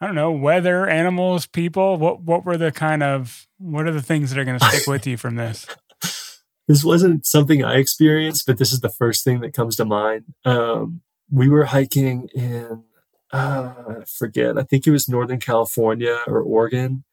I 0.02 0.08
don't 0.08 0.16
know, 0.16 0.32
weather, 0.32 0.90
animals, 0.90 1.46
people. 1.46 1.98
What 1.98 2.22
what 2.24 2.44
were 2.44 2.58
the 2.58 2.72
kind 2.72 3.04
of 3.04 3.48
what 3.60 3.86
are 3.86 3.92
the 3.92 4.02
things 4.02 4.32
that 4.32 4.40
are 4.40 4.44
going 4.44 4.58
to 4.58 4.66
stick 4.66 4.88
with 4.88 5.06
you 5.06 5.16
from 5.16 5.36
this? 5.36 5.68
this 6.68 6.84
wasn't 6.84 7.28
something 7.28 7.64
I 7.64 7.76
experienced, 7.76 8.48
but 8.48 8.58
this 8.58 8.74
is 8.74 8.80
the 8.80 8.90
first 8.90 9.24
thing 9.24 9.42
that 9.42 9.54
comes 9.54 9.76
to 9.76 9.86
mind. 9.86 10.26
Um, 10.44 11.02
we 11.30 11.50
were 11.50 11.66
hiking 11.66 12.30
in, 12.34 12.84
uh, 13.32 13.74
I 14.02 14.04
forget, 14.06 14.58
I 14.58 14.64
think 14.64 14.88
it 14.88 14.92
was 14.92 15.08
Northern 15.08 15.40
California 15.40 16.18
or 16.26 16.42
Oregon, 16.42 17.04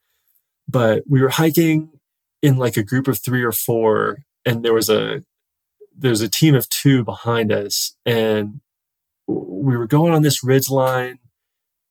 but 0.66 1.05
we 1.07 1.20
were 1.20 1.28
hiking 1.28 1.91
in 2.43 2.57
like 2.57 2.78
a 2.78 2.82
group 2.82 3.07
of 3.07 3.18
three 3.18 3.43
or 3.43 3.53
four, 3.53 4.24
and 4.47 4.64
there 4.64 4.74
was 4.74 4.89
a 4.89 5.22
there's 5.95 6.22
a 6.22 6.28
team 6.28 6.55
of 6.55 6.68
two 6.70 7.05
behind 7.05 7.53
us, 7.53 7.95
and 8.07 8.61
we 9.26 9.76
were 9.76 9.86
going 9.86 10.14
on 10.14 10.22
this 10.22 10.43
ridge 10.43 10.70
line, 10.70 11.18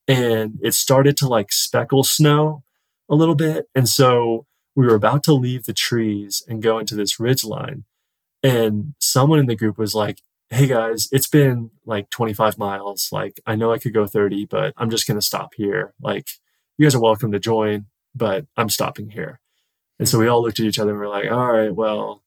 and 0.07 0.59
it 0.61 0.73
started 0.73 1.17
to 1.17 1.27
like 1.27 1.51
speckle 1.51 2.03
snow 2.03 2.63
a 3.09 3.15
little 3.15 3.35
bit, 3.35 3.67
and 3.75 3.87
so 3.87 4.45
we 4.75 4.85
were 4.85 4.95
about 4.95 5.23
to 5.23 5.33
leave 5.33 5.63
the 5.63 5.73
trees 5.73 6.43
and 6.47 6.61
go 6.61 6.77
into 6.77 6.93
this 6.93 7.19
ridge 7.19 7.43
line. 7.43 7.83
And 8.43 8.93
someone 8.99 9.39
in 9.39 9.47
the 9.47 9.55
group 9.55 9.77
was 9.77 9.95
like, 9.95 10.19
Hey 10.51 10.67
guys, 10.67 11.09
it's 11.11 11.27
been 11.27 11.71
like 11.83 12.11
25 12.11 12.59
miles. 12.59 13.09
Like, 13.11 13.41
I 13.45 13.55
know 13.55 13.73
I 13.73 13.79
could 13.79 13.93
go 13.93 14.05
30, 14.05 14.45
but 14.45 14.73
I'm 14.77 14.91
just 14.91 15.07
going 15.07 15.19
to 15.19 15.25
stop 15.25 15.55
here. 15.55 15.93
Like, 15.99 16.27
you 16.77 16.85
guys 16.85 16.93
are 16.93 17.01
welcome 17.01 17.31
to 17.31 17.39
join, 17.39 17.87
but 18.13 18.45
I'm 18.55 18.69
stopping 18.69 19.09
here. 19.09 19.39
And 19.99 20.07
so 20.07 20.19
we 20.19 20.27
all 20.27 20.43
looked 20.43 20.59
at 20.59 20.65
each 20.67 20.79
other 20.79 20.91
and 20.91 20.99
we're 20.99 21.09
like, 21.09 21.29
all 21.29 21.51
right, 21.51 21.73
well, 21.73 22.23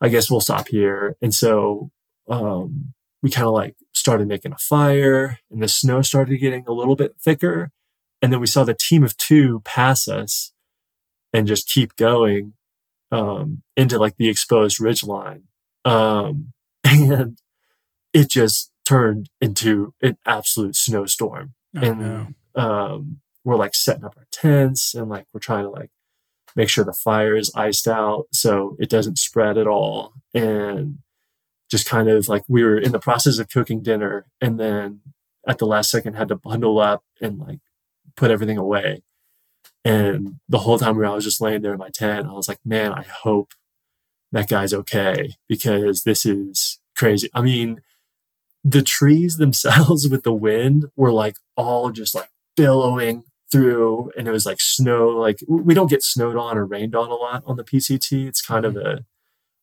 I 0.00 0.08
guess 0.08 0.30
we'll 0.30 0.40
stop 0.40 0.68
here. 0.68 1.16
And 1.20 1.34
so, 1.34 1.90
um, 2.26 2.94
we 3.22 3.30
kind 3.30 3.46
of 3.46 3.54
like 3.54 3.76
started 3.92 4.26
making 4.26 4.52
a 4.52 4.58
fire 4.58 5.38
and 5.50 5.62
the 5.62 5.68
snow 5.68 6.02
started 6.02 6.36
getting 6.38 6.64
a 6.66 6.72
little 6.72 6.96
bit 6.96 7.14
thicker. 7.20 7.70
And 8.20 8.32
then 8.32 8.40
we 8.40 8.46
saw 8.46 8.64
the 8.64 8.74
team 8.74 9.02
of 9.02 9.16
two 9.16 9.60
pass 9.64 10.08
us 10.08 10.52
and 11.32 11.46
just 11.46 11.68
keep 11.68 11.96
going 11.96 12.54
um, 13.10 13.62
into 13.76 13.98
like 13.98 14.16
the 14.16 14.28
exposed 14.28 14.80
ridge 14.80 15.04
line. 15.04 15.44
Um, 15.84 16.52
and 16.84 17.38
it 18.12 18.28
just 18.28 18.70
turned 18.84 19.28
into 19.40 19.94
an 20.02 20.18
absolute 20.26 20.76
snowstorm. 20.76 21.54
Oh, 21.76 21.80
and 21.80 22.00
no. 22.00 22.62
um, 22.62 23.20
we're 23.44 23.56
like 23.56 23.74
setting 23.74 24.04
up 24.04 24.14
our 24.16 24.26
tents 24.30 24.94
and 24.94 25.08
like 25.08 25.26
we're 25.32 25.40
trying 25.40 25.64
to 25.64 25.70
like 25.70 25.90
make 26.54 26.68
sure 26.68 26.84
the 26.84 26.92
fire 26.92 27.34
is 27.34 27.50
iced 27.54 27.88
out 27.88 28.26
so 28.32 28.76
it 28.78 28.90
doesn't 28.90 29.18
spread 29.18 29.56
at 29.56 29.66
all. 29.66 30.12
And 30.34 30.98
just 31.72 31.88
kind 31.88 32.10
of 32.10 32.28
like 32.28 32.44
we 32.48 32.62
were 32.62 32.76
in 32.76 32.92
the 32.92 32.98
process 32.98 33.38
of 33.38 33.48
cooking 33.48 33.80
dinner 33.82 34.26
and 34.42 34.60
then 34.60 35.00
at 35.48 35.56
the 35.56 35.64
last 35.64 35.90
second 35.90 36.12
had 36.12 36.28
to 36.28 36.36
bundle 36.36 36.78
up 36.78 37.02
and 37.18 37.38
like 37.38 37.60
put 38.14 38.30
everything 38.30 38.58
away. 38.58 39.02
And 39.82 40.36
the 40.50 40.58
whole 40.58 40.78
time 40.78 40.98
where 40.98 41.06
I 41.06 41.14
was 41.14 41.24
just 41.24 41.40
laying 41.40 41.62
there 41.62 41.72
in 41.72 41.78
my 41.78 41.88
tent, 41.88 42.28
I 42.28 42.32
was 42.32 42.46
like, 42.46 42.58
man, 42.62 42.92
I 42.92 43.04
hope 43.04 43.54
that 44.32 44.50
guy's 44.50 44.74
okay 44.74 45.30
because 45.48 46.02
this 46.02 46.26
is 46.26 46.78
crazy. 46.94 47.30
I 47.32 47.40
mean, 47.40 47.80
the 48.62 48.82
trees 48.82 49.38
themselves 49.38 50.06
with 50.10 50.24
the 50.24 50.32
wind 50.34 50.90
were 50.94 51.10
like 51.10 51.36
all 51.56 51.90
just 51.90 52.14
like 52.14 52.28
billowing 52.54 53.24
through 53.50 54.10
and 54.14 54.28
it 54.28 54.30
was 54.30 54.44
like 54.44 54.60
snow 54.60 55.08
like 55.08 55.38
we 55.46 55.74
don't 55.74 55.90
get 55.90 56.02
snowed 56.02 56.36
on 56.36 56.56
or 56.56 56.64
rained 56.64 56.94
on 56.94 57.10
a 57.10 57.14
lot 57.14 57.42
on 57.46 57.56
the 57.56 57.64
PCT 57.64 58.26
it's 58.26 58.40
kind 58.40 58.64
of 58.64 58.74
mm-hmm. 58.74 58.98
a 58.98 59.04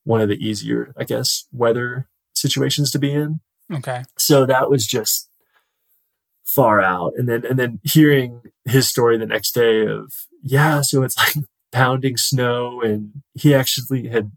one 0.04 0.22
of 0.22 0.30
the 0.30 0.46
easier 0.46 0.94
I 0.98 1.04
guess 1.04 1.46
weather 1.52 2.08
situations 2.34 2.92
to 2.92 3.00
be 3.00 3.12
in. 3.12 3.42
Okay. 3.72 4.04
So 4.18 4.46
that 4.46 4.70
was 4.70 4.88
just 4.88 5.30
far 6.44 6.82
out. 6.82 7.14
And 7.18 7.28
then 7.28 7.46
and 7.46 7.60
then 7.60 7.80
hearing 7.84 8.42
his 8.66 8.88
story 8.88 9.18
the 9.18 9.26
next 9.26 9.54
day 9.54 9.86
of 9.86 10.14
yeah 10.42 10.82
so 10.82 11.04
it's 11.04 11.18
like 11.38 11.46
pounding 11.72 12.18
snow 12.18 12.82
and 12.82 13.22
he 13.36 13.54
actually 13.54 14.08
had 14.08 14.32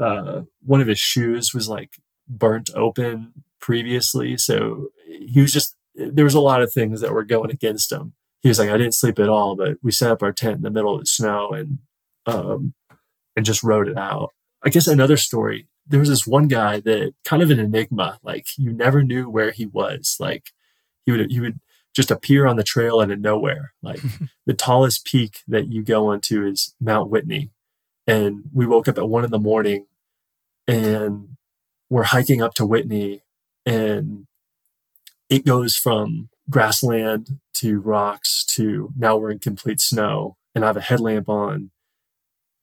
uh, 0.00 0.42
one 0.64 0.80
of 0.80 0.88
his 0.88 0.98
shoes 0.98 1.54
was 1.54 1.68
like 1.68 1.96
burnt 2.28 2.70
open 2.74 3.32
previously. 3.60 4.36
So 4.36 4.88
he 5.04 5.40
was 5.40 5.52
just 5.52 5.74
there 5.94 6.24
was 6.24 6.34
a 6.34 6.40
lot 6.40 6.62
of 6.62 6.72
things 6.72 7.00
that 7.00 7.12
were 7.12 7.24
going 7.24 7.50
against 7.50 7.90
him. 7.90 8.12
He 8.42 8.48
was 8.48 8.60
like 8.60 8.70
i 8.70 8.76
didn't 8.76 8.94
sleep 8.94 9.18
at 9.18 9.28
all 9.28 9.56
but 9.56 9.76
we 9.82 9.90
set 9.90 10.12
up 10.12 10.22
our 10.22 10.32
tent 10.32 10.56
in 10.56 10.62
the 10.62 10.70
middle 10.70 10.94
of 10.94 11.00
the 11.00 11.06
snow 11.06 11.50
and 11.50 11.78
um 12.26 12.74
and 13.36 13.44
just 13.44 13.62
wrote 13.62 13.88
it 13.88 13.98
out 13.98 14.32
I 14.66 14.68
guess 14.68 14.88
another 14.88 15.16
story. 15.16 15.68
There 15.86 16.00
was 16.00 16.08
this 16.08 16.26
one 16.26 16.48
guy 16.48 16.80
that 16.80 17.14
kind 17.24 17.40
of 17.40 17.50
an 17.50 17.60
enigma. 17.60 18.18
Like 18.24 18.48
you 18.58 18.72
never 18.72 19.04
knew 19.04 19.30
where 19.30 19.52
he 19.52 19.64
was. 19.64 20.16
Like 20.18 20.50
he 21.04 21.12
would 21.12 21.30
he 21.30 21.38
would 21.38 21.60
just 21.94 22.10
appear 22.10 22.46
on 22.46 22.56
the 22.56 22.64
trail 22.64 22.98
out 22.98 23.12
of 23.12 23.20
nowhere. 23.20 23.72
Like 23.80 24.00
the 24.46 24.54
tallest 24.54 25.04
peak 25.04 25.38
that 25.46 25.68
you 25.68 25.84
go 25.84 26.08
onto 26.08 26.44
is 26.44 26.74
Mount 26.80 27.10
Whitney. 27.10 27.50
And 28.08 28.44
we 28.52 28.66
woke 28.66 28.88
up 28.88 28.98
at 28.98 29.08
one 29.08 29.24
in 29.24 29.30
the 29.30 29.38
morning 29.38 29.86
and 30.66 31.36
we're 31.88 32.02
hiking 32.02 32.42
up 32.42 32.54
to 32.54 32.66
Whitney 32.66 33.22
and 33.64 34.26
it 35.30 35.44
goes 35.44 35.76
from 35.76 36.28
grassland 36.48 37.40
to 37.52 37.80
rocks 37.80 38.44
to 38.44 38.92
now 38.96 39.16
we're 39.16 39.30
in 39.32 39.40
complete 39.40 39.80
snow 39.80 40.36
and 40.54 40.64
I 40.64 40.68
have 40.68 40.76
a 40.76 40.80
headlamp 40.80 41.28
on 41.28 41.70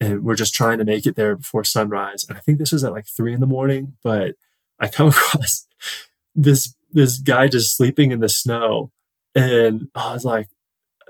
and 0.03 0.23
we're 0.23 0.35
just 0.35 0.53
trying 0.53 0.79
to 0.79 0.85
make 0.85 1.05
it 1.05 1.15
there 1.15 1.35
before 1.35 1.63
sunrise. 1.63 2.25
And 2.27 2.37
I 2.37 2.41
think 2.41 2.57
this 2.57 2.71
was 2.71 2.83
at 2.83 2.91
like 2.91 3.07
three 3.07 3.33
in 3.33 3.39
the 3.39 3.47
morning, 3.47 3.93
but 4.03 4.35
I 4.79 4.87
come 4.87 5.07
across 5.09 5.65
this 6.35 6.75
this 6.91 7.17
guy 7.17 7.47
just 7.47 7.75
sleeping 7.75 8.11
in 8.11 8.19
the 8.19 8.29
snow. 8.29 8.91
And 9.33 9.87
I 9.95 10.13
was 10.13 10.25
like, 10.25 10.49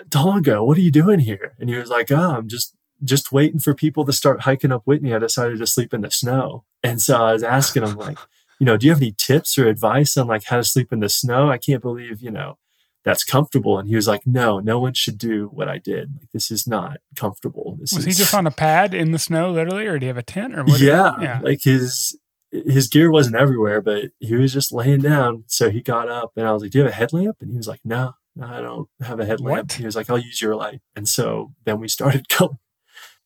Dongo, 0.08 0.66
what 0.66 0.78
are 0.78 0.82
you 0.82 0.92
doing 0.92 1.20
here? 1.20 1.56
And 1.60 1.70
he 1.70 1.76
was 1.76 1.90
like, 1.90 2.12
Oh, 2.12 2.36
I'm 2.38 2.48
just 2.48 2.76
just 3.04 3.32
waiting 3.32 3.60
for 3.60 3.74
people 3.74 4.06
to 4.06 4.14
start 4.14 4.42
hiking 4.42 4.72
up 4.72 4.84
Whitney. 4.86 5.14
I 5.14 5.20
decided 5.20 5.60
to 5.60 5.68
sleep 5.68 5.94
in 5.94 6.02
the 6.02 6.12
snow. 6.12 6.64
And 6.84 7.02
so 7.02 7.22
I 7.22 7.34
was 7.34 7.44
asking 7.44 7.84
him 7.84 7.96
like, 7.96 8.18
you 8.60 8.66
know, 8.66 8.78
do 8.78 8.86
you 8.86 8.94
have 8.94 9.02
any 9.02 9.16
tips 9.18 9.58
or 9.58 9.68
advice 9.68 10.16
on 10.16 10.28
like 10.28 10.46
how 10.46 10.58
to 10.58 10.64
sleep 10.64 10.94
in 10.94 11.00
the 11.00 11.10
snow? 11.10 11.50
I 11.50 11.58
can't 11.58 11.82
believe, 11.82 12.22
you 12.22 12.32
know, 12.32 12.58
that's 13.04 13.24
comfortable. 13.24 13.78
And 13.78 13.90
he 13.90 13.96
was 13.96 14.08
like, 14.08 14.26
no, 14.26 14.60
no 14.60 14.80
one 14.80 14.94
should 14.94 15.18
do 15.18 15.48
what 15.48 15.68
I 15.68 15.78
did. 15.78 16.12
Like, 16.20 16.32
this 16.32 16.50
is 16.50 16.66
not 16.66 16.98
comfortable. 17.16 17.78
This 17.80 17.94
was 17.94 18.08
is... 18.08 18.18
he 18.18 18.24
just 18.24 18.34
on 18.34 18.48
a 18.48 18.52
pad 18.52 18.94
in 18.94 19.12
the 19.12 19.20
snow, 19.20 19.52
literally, 19.52 19.86
or 19.86 20.00
do 20.00 20.06
you 20.06 20.10
have 20.10 20.18
a 20.18 20.24
tent 20.24 20.58
or 20.58 20.64
what? 20.64 20.80
Yeah, 20.80 21.14
yeah, 21.22 21.40
like 21.44 21.64
his 21.64 22.18
his 22.52 22.88
gear 22.88 23.12
wasn't 23.12 23.36
everywhere, 23.36 23.82
but 23.82 24.12
he 24.20 24.36
was 24.36 24.54
just 24.54 24.72
laying 24.72 25.02
down. 25.02 25.44
So 25.48 25.70
he 25.70 25.82
got 25.82 26.08
up, 26.08 26.32
and 26.36 26.48
I 26.48 26.52
was 26.54 26.62
like, 26.62 26.72
"Do 26.72 26.80
you 26.80 26.84
have 26.86 26.94
a 26.94 26.96
headlamp?" 26.96 27.38
And 27.42 27.52
he 27.52 27.58
was 27.58 27.68
like, 27.68 27.82
"No, 27.84 28.14
I 28.42 28.62
don't 28.62 28.88
have 29.02 29.20
a 29.20 29.26
headlamp." 29.26 29.72
What? 29.72 29.74
He 29.74 29.86
was 29.86 29.96
like, 29.96 30.10
"I'll 30.10 30.18
use 30.18 30.42
your 30.42 30.56
light." 30.56 30.82
And 30.96 31.08
so 31.08 31.54
then 31.66 31.80
we 31.80 31.88
started 31.88 32.28
going. 32.38 32.58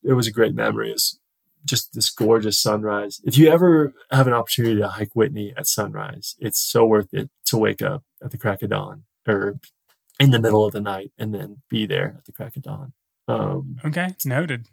It 0.03 0.13
was 0.13 0.28
a 0.28 0.32
great 0.32 0.55
memory. 0.55 0.89
It 0.89 0.93
was 0.93 1.19
just 1.65 1.93
this 1.93 2.09
gorgeous 2.09 2.59
sunrise. 2.59 3.19
If 3.25 3.38
you 3.38 3.49
ever 3.49 3.93
have 4.09 4.28
an 4.28 4.34
opportunity 4.34 4.78
to 4.78 4.88
hike 4.88 5.13
Whitney 5.13 5.53
at 5.57 5.67
sunrise, 5.67 6.36
it's 6.39 6.59
so 6.59 6.86
worth 6.86 7.13
it 7.13 7.30
to 7.45 7.57
wake 7.57 7.82
up 7.82 8.03
at 8.23 8.32
the 8.32 8.38
crack 8.38 8.61
of 8.61 8.69
dawn 8.69 9.03
or 9.28 9.59
in 10.19 10.32
the 10.32 10.39
middle 10.39 10.65
of 10.65 10.73
the 10.73 10.82
night 10.82 11.11
and 11.17 11.34
then 11.34 11.61
be 11.69 11.86
there 11.86 12.15
at 12.17 12.25
the 12.25 12.32
crack 12.32 12.55
of 12.55 12.63
dawn. 12.63 12.93
Um, 13.28 13.78
okay, 13.86 14.15
noted. 14.25 14.67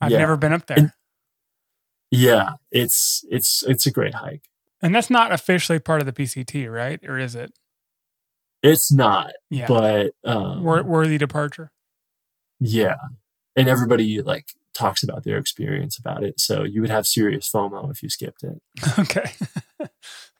I've 0.00 0.10
yeah. 0.10 0.18
never 0.18 0.36
been 0.36 0.52
up 0.52 0.66
there. 0.66 0.78
And, 0.78 0.92
yeah, 2.10 2.54
it's 2.70 3.24
it's 3.30 3.64
it's 3.64 3.86
a 3.86 3.90
great 3.90 4.14
hike. 4.14 4.48
And 4.82 4.94
that's 4.94 5.10
not 5.10 5.32
officially 5.32 5.78
part 5.78 6.00
of 6.00 6.06
the 6.06 6.12
PCT, 6.12 6.70
right? 6.70 7.00
Or 7.04 7.18
is 7.18 7.34
it? 7.34 7.52
It's 8.62 8.92
not. 8.92 9.32
Yeah. 9.50 9.66
But 9.66 10.12
um, 10.24 10.62
worthy 10.62 11.18
departure. 11.18 11.72
Yeah, 12.60 12.96
and 13.56 13.68
everybody 13.68 14.22
like 14.22 14.46
talks 14.74 15.02
about 15.02 15.24
their 15.24 15.38
experience 15.38 15.98
about 15.98 16.22
it. 16.22 16.40
So 16.40 16.64
you 16.64 16.80
would 16.80 16.90
have 16.90 17.06
serious 17.06 17.50
FOMO 17.50 17.90
if 17.90 18.02
you 18.02 18.08
skipped 18.08 18.42
it. 18.42 18.60
Okay. 18.98 19.32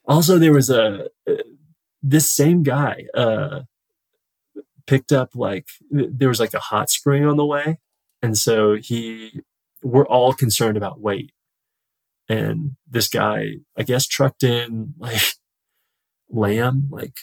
also, 0.07 0.37
there 0.37 0.53
was 0.53 0.69
a 0.69 1.07
this 2.07 2.29
same 2.29 2.61
guy 2.61 3.05
uh, 3.15 3.61
picked 4.85 5.11
up 5.11 5.31
like 5.35 5.67
there 5.89 6.29
was 6.29 6.39
like 6.39 6.53
a 6.53 6.59
hot 6.59 6.89
spring 6.89 7.25
on 7.25 7.35
the 7.35 7.45
way, 7.45 7.79
and 8.21 8.37
so 8.37 8.75
he 8.75 9.41
we're 9.81 10.05
all 10.05 10.33
concerned 10.33 10.77
about 10.77 11.01
weight. 11.01 11.31
And 12.29 12.75
this 12.89 13.07
guy, 13.07 13.57
I 13.77 13.83
guess, 13.83 14.07
trucked 14.07 14.43
in 14.43 14.93
like 14.99 15.21
lamb, 16.29 16.87
like 16.91 17.13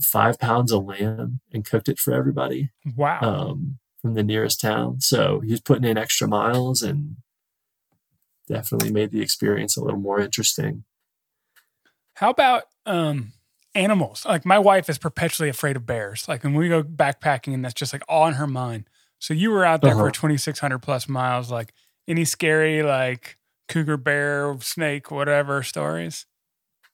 five 0.00 0.38
pounds 0.38 0.72
of 0.72 0.84
lamb, 0.84 1.40
and 1.52 1.64
cooked 1.64 1.88
it 1.88 1.98
for 1.98 2.14
everybody. 2.14 2.70
Wow. 2.96 3.20
Um, 3.20 3.78
from 4.00 4.14
the 4.14 4.22
nearest 4.22 4.60
town. 4.60 5.00
So 5.00 5.40
he 5.40 5.50
was 5.50 5.60
putting 5.60 5.88
in 5.88 5.98
extra 5.98 6.28
miles 6.28 6.82
and 6.82 7.16
definitely 8.46 8.92
made 8.92 9.10
the 9.10 9.20
experience 9.20 9.76
a 9.76 9.82
little 9.82 9.98
more 9.98 10.20
interesting. 10.20 10.84
How 12.14 12.30
about 12.30 12.64
um, 12.86 13.32
animals? 13.78 14.26
Like 14.26 14.44
my 14.44 14.58
wife 14.58 14.88
is 14.88 14.98
perpetually 14.98 15.48
afraid 15.48 15.76
of 15.76 15.86
bears. 15.86 16.28
Like 16.28 16.44
when 16.44 16.54
we 16.54 16.68
go 16.68 16.82
backpacking, 16.82 17.54
and 17.54 17.64
that's 17.64 17.74
just 17.74 17.92
like 17.92 18.02
all 18.08 18.26
in 18.26 18.34
her 18.34 18.46
mind. 18.46 18.84
So 19.18 19.34
you 19.34 19.50
were 19.50 19.64
out 19.64 19.80
there 19.80 19.92
uh-huh. 19.92 20.06
for 20.06 20.10
2,600 20.10 20.78
plus 20.78 21.08
miles. 21.08 21.50
Like 21.50 21.72
any 22.06 22.24
scary 22.24 22.82
like 22.82 23.38
cougar, 23.68 23.96
bear, 23.96 24.56
snake, 24.60 25.10
whatever 25.10 25.62
stories? 25.62 26.26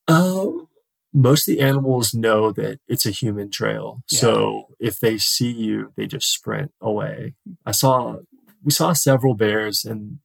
Um, 0.09 0.69
most 1.13 1.49
of 1.49 1.57
the 1.57 1.63
animals 1.63 2.13
know 2.13 2.51
that 2.53 2.81
it's 2.89 3.07
a 3.07 3.11
human 3.11 3.51
trail. 3.51 4.03
Yeah. 4.11 4.19
So 4.19 4.67
if 4.81 4.99
they 4.99 5.17
see 5.17 5.51
you, 5.51 5.93
they 5.97 6.07
just 6.07 6.31
sprint 6.31 6.73
away. 6.81 7.35
I 7.65 7.71
saw, 7.71 8.17
we 8.63 8.73
saw 8.73 8.93
several 8.93 9.35
bears 9.35 9.85
and 9.85 10.19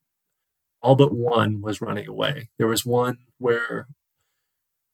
all 0.82 0.95
but 0.95 1.14
one 1.14 1.62
was 1.62 1.82
running 1.82 2.07
away. 2.07 2.49
There 2.57 2.68
was 2.68 2.86
one 2.86 3.20
where 3.38 3.88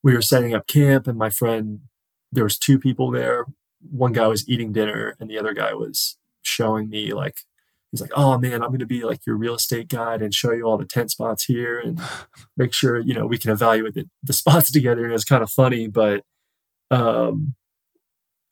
we 0.02 0.14
were 0.14 0.22
setting 0.22 0.54
up 0.54 0.66
camp 0.66 1.06
and 1.06 1.18
my 1.18 1.30
friend, 1.30 1.80
there 2.32 2.44
was 2.44 2.58
two 2.58 2.78
people 2.78 3.10
there. 3.10 3.46
One 3.90 4.12
guy 4.12 4.26
was 4.26 4.48
eating 4.48 4.72
dinner 4.72 5.16
and 5.20 5.30
the 5.30 5.38
other 5.38 5.52
guy 5.52 5.74
was 5.74 6.16
showing 6.42 6.88
me 6.88 7.12
like 7.12 7.40
he's 7.90 8.00
like, 8.00 8.12
oh 8.16 8.38
man, 8.38 8.62
I'm 8.62 8.68
going 8.68 8.78
to 8.80 8.86
be 8.86 9.04
like 9.04 9.26
your 9.26 9.36
real 9.36 9.54
estate 9.54 9.88
guide 9.88 10.22
and 10.22 10.34
show 10.34 10.52
you 10.52 10.64
all 10.64 10.78
the 10.78 10.84
tent 10.84 11.10
spots 11.10 11.44
here 11.44 11.78
and 11.78 12.00
make 12.56 12.72
sure, 12.72 12.98
you 12.98 13.14
know, 13.14 13.26
we 13.26 13.38
can 13.38 13.50
evaluate 13.50 13.94
the, 13.94 14.08
the 14.22 14.32
spots 14.32 14.70
together. 14.72 15.04
And 15.04 15.14
it's 15.14 15.24
kind 15.24 15.42
of 15.42 15.50
funny, 15.50 15.86
but 15.88 16.22
um, 16.90 17.54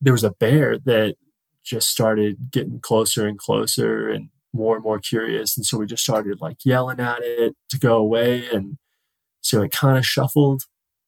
there 0.00 0.12
was 0.12 0.24
a 0.24 0.30
bear 0.30 0.78
that 0.78 1.16
just 1.64 1.88
started 1.88 2.50
getting 2.50 2.80
closer 2.80 3.26
and 3.26 3.38
closer 3.38 4.08
and 4.08 4.28
more 4.52 4.76
and 4.76 4.84
more 4.84 4.98
curious. 4.98 5.56
And 5.56 5.66
so 5.66 5.78
we 5.78 5.86
just 5.86 6.04
started 6.04 6.40
like 6.40 6.58
yelling 6.64 7.00
at 7.00 7.22
it 7.22 7.56
to 7.70 7.78
go 7.78 7.96
away. 7.96 8.48
And 8.50 8.76
so 9.40 9.62
it 9.62 9.72
kind 9.72 9.98
of 9.98 10.06
shuffled 10.06 10.64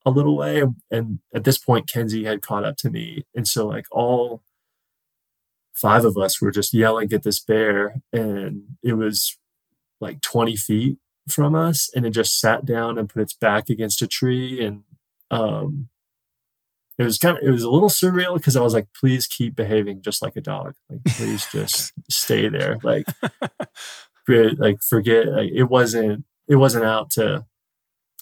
a 0.07 0.11
little 0.11 0.37
way. 0.37 0.63
And 0.91 1.19
at 1.35 1.45
this 1.45 1.59
point, 1.59 1.91
Kenzie 1.93 2.25
had 2.25 2.41
caught 2.41 2.65
up 2.65 2.77
to 2.79 2.91
me. 2.91 3.25
And 3.35 3.47
so 3.47 3.67
like 3.67 3.87
all 3.91 4.43
five 5.75 6.07
of 6.07 6.17
us 6.17 6.41
were 6.41 6.53
just 6.53 6.73
yelling 6.73 7.13
at 7.13 7.25
this 7.25 7.41
bear 7.41 7.97
and 8.13 8.63
it 8.83 8.95
was 8.95 9.37
like 10.01 10.23
20 10.23 10.57
feet 10.57 10.97
from 11.29 11.55
us 11.55 11.91
and 11.95 12.07
it 12.07 12.11
just 12.11 12.41
sat 12.41 12.65
down 12.65 12.97
and 12.97 13.11
put 13.11 13.21
its 13.21 13.35
back 13.35 13.69
against 13.69 14.01
a 14.01 14.07
tree 14.07 14.65
and 14.65 14.85
um 15.31 15.89
it 16.99 17.03
was 17.03 17.19
kind 17.19 17.37
of 17.37 17.43
it 17.43 17.51
was 17.51 17.63
a 17.63 17.71
little 17.71 17.91
surreal 17.91 18.37
because 18.37 18.57
I 18.57 18.63
was 18.63 18.73
like, 18.73 18.87
please 18.99 19.27
keep 19.27 19.55
behaving 19.55 20.01
just 20.01 20.23
like 20.23 20.35
a 20.37 20.41
dog. 20.41 20.77
Like 20.89 21.05
please 21.05 21.47
just 21.53 21.93
stay 22.11 22.49
there. 22.49 22.79
Like 22.83 23.05
like 24.29 24.83
forget 24.83 25.27
like 25.29 25.51
it 25.53 25.65
wasn't 25.65 26.25
it 26.49 26.57
wasn't 26.57 26.87
out 26.87 27.11
to 27.11 27.45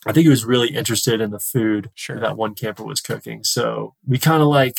I 0.06 0.12
think 0.12 0.24
he 0.24 0.30
was 0.30 0.44
really 0.44 0.68
interested 0.68 1.20
in 1.20 1.30
the 1.30 1.38
food 1.38 1.90
sure. 1.94 2.20
that 2.20 2.36
one 2.36 2.54
camper 2.54 2.84
was 2.84 3.00
cooking. 3.00 3.44
So 3.44 3.94
we 4.06 4.18
kind 4.18 4.42
of 4.42 4.48
like 4.48 4.78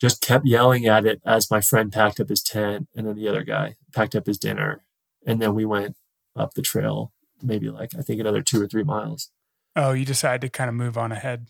just 0.00 0.20
kept 0.22 0.46
yelling 0.46 0.86
at 0.86 1.04
it 1.04 1.20
as 1.24 1.50
my 1.50 1.60
friend 1.60 1.92
packed 1.92 2.20
up 2.20 2.28
his 2.28 2.42
tent 2.42 2.88
and 2.96 3.06
then 3.06 3.16
the 3.16 3.28
other 3.28 3.44
guy 3.44 3.76
packed 3.94 4.14
up 4.14 4.26
his 4.26 4.38
dinner. 4.38 4.82
And 5.26 5.40
then 5.40 5.54
we 5.54 5.64
went 5.64 5.96
up 6.34 6.54
the 6.54 6.62
trail, 6.62 7.12
maybe 7.42 7.68
like, 7.68 7.94
I 7.98 8.02
think 8.02 8.20
another 8.20 8.42
two 8.42 8.62
or 8.62 8.66
three 8.66 8.84
miles. 8.84 9.30
Oh, 9.76 9.92
you 9.92 10.04
decided 10.04 10.40
to 10.40 10.48
kind 10.48 10.68
of 10.68 10.74
move 10.74 10.96
on 10.96 11.12
ahead. 11.12 11.46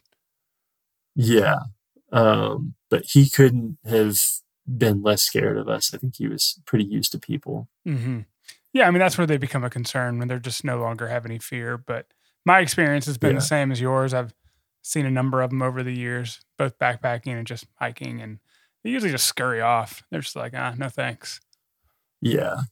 Yeah. 1.14 1.60
Um, 2.12 2.74
but 2.88 3.04
he 3.04 3.28
couldn't 3.28 3.78
have 3.84 4.18
been 4.66 5.02
less 5.02 5.22
scared 5.22 5.56
of 5.56 5.68
us. 5.68 5.94
I 5.94 5.98
think 5.98 6.16
he 6.16 6.26
was 6.26 6.60
pretty 6.66 6.84
used 6.84 7.12
to 7.12 7.18
people. 7.18 7.68
Mm-hmm. 7.86 8.20
Yeah. 8.72 8.88
I 8.88 8.90
mean, 8.90 8.98
that's 8.98 9.16
where 9.16 9.26
they 9.26 9.36
become 9.36 9.64
a 9.64 9.70
concern 9.70 10.18
when 10.18 10.28
they're 10.28 10.38
just 10.38 10.64
no 10.64 10.78
longer 10.78 11.08
have 11.08 11.24
any 11.24 11.38
fear. 11.38 11.78
But 11.78 12.06
my 12.44 12.60
experience 12.60 13.06
has 13.06 13.18
been 13.18 13.32
yeah. 13.32 13.38
the 13.38 13.44
same 13.44 13.72
as 13.72 13.80
yours. 13.80 14.14
I've 14.14 14.34
seen 14.82 15.06
a 15.06 15.10
number 15.10 15.42
of 15.42 15.50
them 15.50 15.62
over 15.62 15.82
the 15.82 15.96
years, 15.96 16.40
both 16.58 16.78
backpacking 16.78 17.36
and 17.36 17.46
just 17.46 17.66
hiking, 17.76 18.20
and 18.20 18.38
they 18.82 18.90
usually 18.90 19.12
just 19.12 19.26
scurry 19.26 19.60
off. 19.60 20.02
They're 20.10 20.20
just 20.20 20.36
like, 20.36 20.52
ah, 20.56 20.74
no 20.76 20.88
thanks. 20.88 21.40
Yeah, 22.20 22.62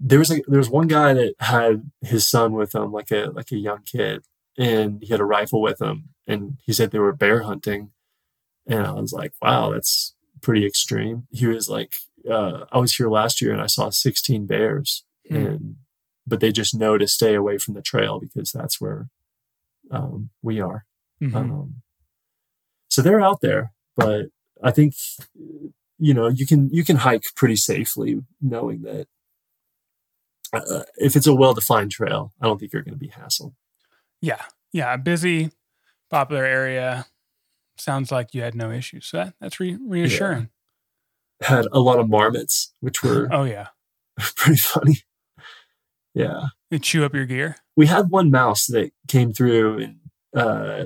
there 0.00 0.18
was 0.18 0.30
like 0.30 0.44
there 0.46 0.58
was 0.58 0.70
one 0.70 0.88
guy 0.88 1.14
that 1.14 1.34
had 1.40 1.90
his 2.00 2.26
son 2.28 2.52
with 2.52 2.74
him, 2.74 2.92
like 2.92 3.10
a 3.10 3.30
like 3.32 3.52
a 3.52 3.56
young 3.56 3.82
kid, 3.84 4.24
and 4.58 5.02
he 5.02 5.08
had 5.08 5.20
a 5.20 5.24
rifle 5.24 5.60
with 5.60 5.80
him, 5.80 6.10
and 6.26 6.58
he 6.64 6.72
said 6.72 6.90
they 6.90 6.98
were 6.98 7.12
bear 7.12 7.42
hunting, 7.42 7.90
and 8.66 8.86
I 8.86 8.92
was 8.92 9.12
like, 9.12 9.32
wow, 9.40 9.70
that's 9.70 10.14
pretty 10.40 10.66
extreme. 10.66 11.26
He 11.30 11.46
was 11.46 11.68
like, 11.68 11.92
uh, 12.30 12.64
I 12.70 12.78
was 12.78 12.94
here 12.94 13.08
last 13.08 13.40
year 13.40 13.52
and 13.52 13.60
I 13.60 13.66
saw 13.66 13.90
16 13.90 14.46
bears, 14.46 15.04
mm. 15.30 15.46
and 15.46 15.76
but 16.26 16.40
they 16.40 16.52
just 16.52 16.74
know 16.74 16.98
to 16.98 17.06
stay 17.08 17.34
away 17.34 17.58
from 17.58 17.74
the 17.74 17.82
trail 17.82 18.20
because 18.20 18.52
that's 18.52 18.80
where 18.80 19.08
um, 19.90 20.30
we 20.42 20.60
are. 20.60 20.84
Mm-hmm. 21.22 21.36
Um, 21.36 21.74
so 22.88 23.02
they're 23.02 23.20
out 23.20 23.40
there, 23.40 23.72
but 23.96 24.26
I 24.62 24.70
think 24.70 24.94
you 25.98 26.14
know 26.14 26.28
you 26.28 26.46
can 26.46 26.68
you 26.70 26.84
can 26.84 26.96
hike 26.96 27.24
pretty 27.36 27.56
safely 27.56 28.20
knowing 28.40 28.82
that 28.82 29.06
uh, 30.52 30.82
if 30.96 31.16
it's 31.16 31.26
a 31.26 31.34
well-defined 31.34 31.90
trail, 31.90 32.32
I 32.40 32.46
don't 32.46 32.58
think 32.58 32.72
you're 32.72 32.82
going 32.82 32.94
to 32.94 32.98
be 32.98 33.08
hassled. 33.08 33.54
Yeah. 34.20 34.42
Yeah. 34.72 34.96
Busy, 34.98 35.50
popular 36.10 36.44
area. 36.44 37.06
Sounds 37.78 38.12
like 38.12 38.34
you 38.34 38.42
had 38.42 38.54
no 38.54 38.70
issues. 38.70 39.06
So 39.06 39.16
that, 39.16 39.34
that's 39.40 39.58
re- 39.58 39.78
reassuring. 39.80 40.50
Had 41.40 41.64
a 41.72 41.80
lot 41.80 41.98
of 41.98 42.08
marmots, 42.10 42.72
which 42.80 43.02
were 43.02 43.28
Oh, 43.32 43.44
yeah. 43.44 43.68
pretty 44.36 44.58
funny. 44.58 44.98
Yeah. 46.14 46.48
They 46.70 46.78
chew 46.78 47.04
up 47.04 47.14
your 47.14 47.26
gear. 47.26 47.56
We 47.76 47.86
had 47.86 48.10
one 48.10 48.30
mouse 48.30 48.66
that 48.66 48.92
came 49.08 49.32
through 49.32 49.78
and 49.78 49.96
uh, 50.34 50.84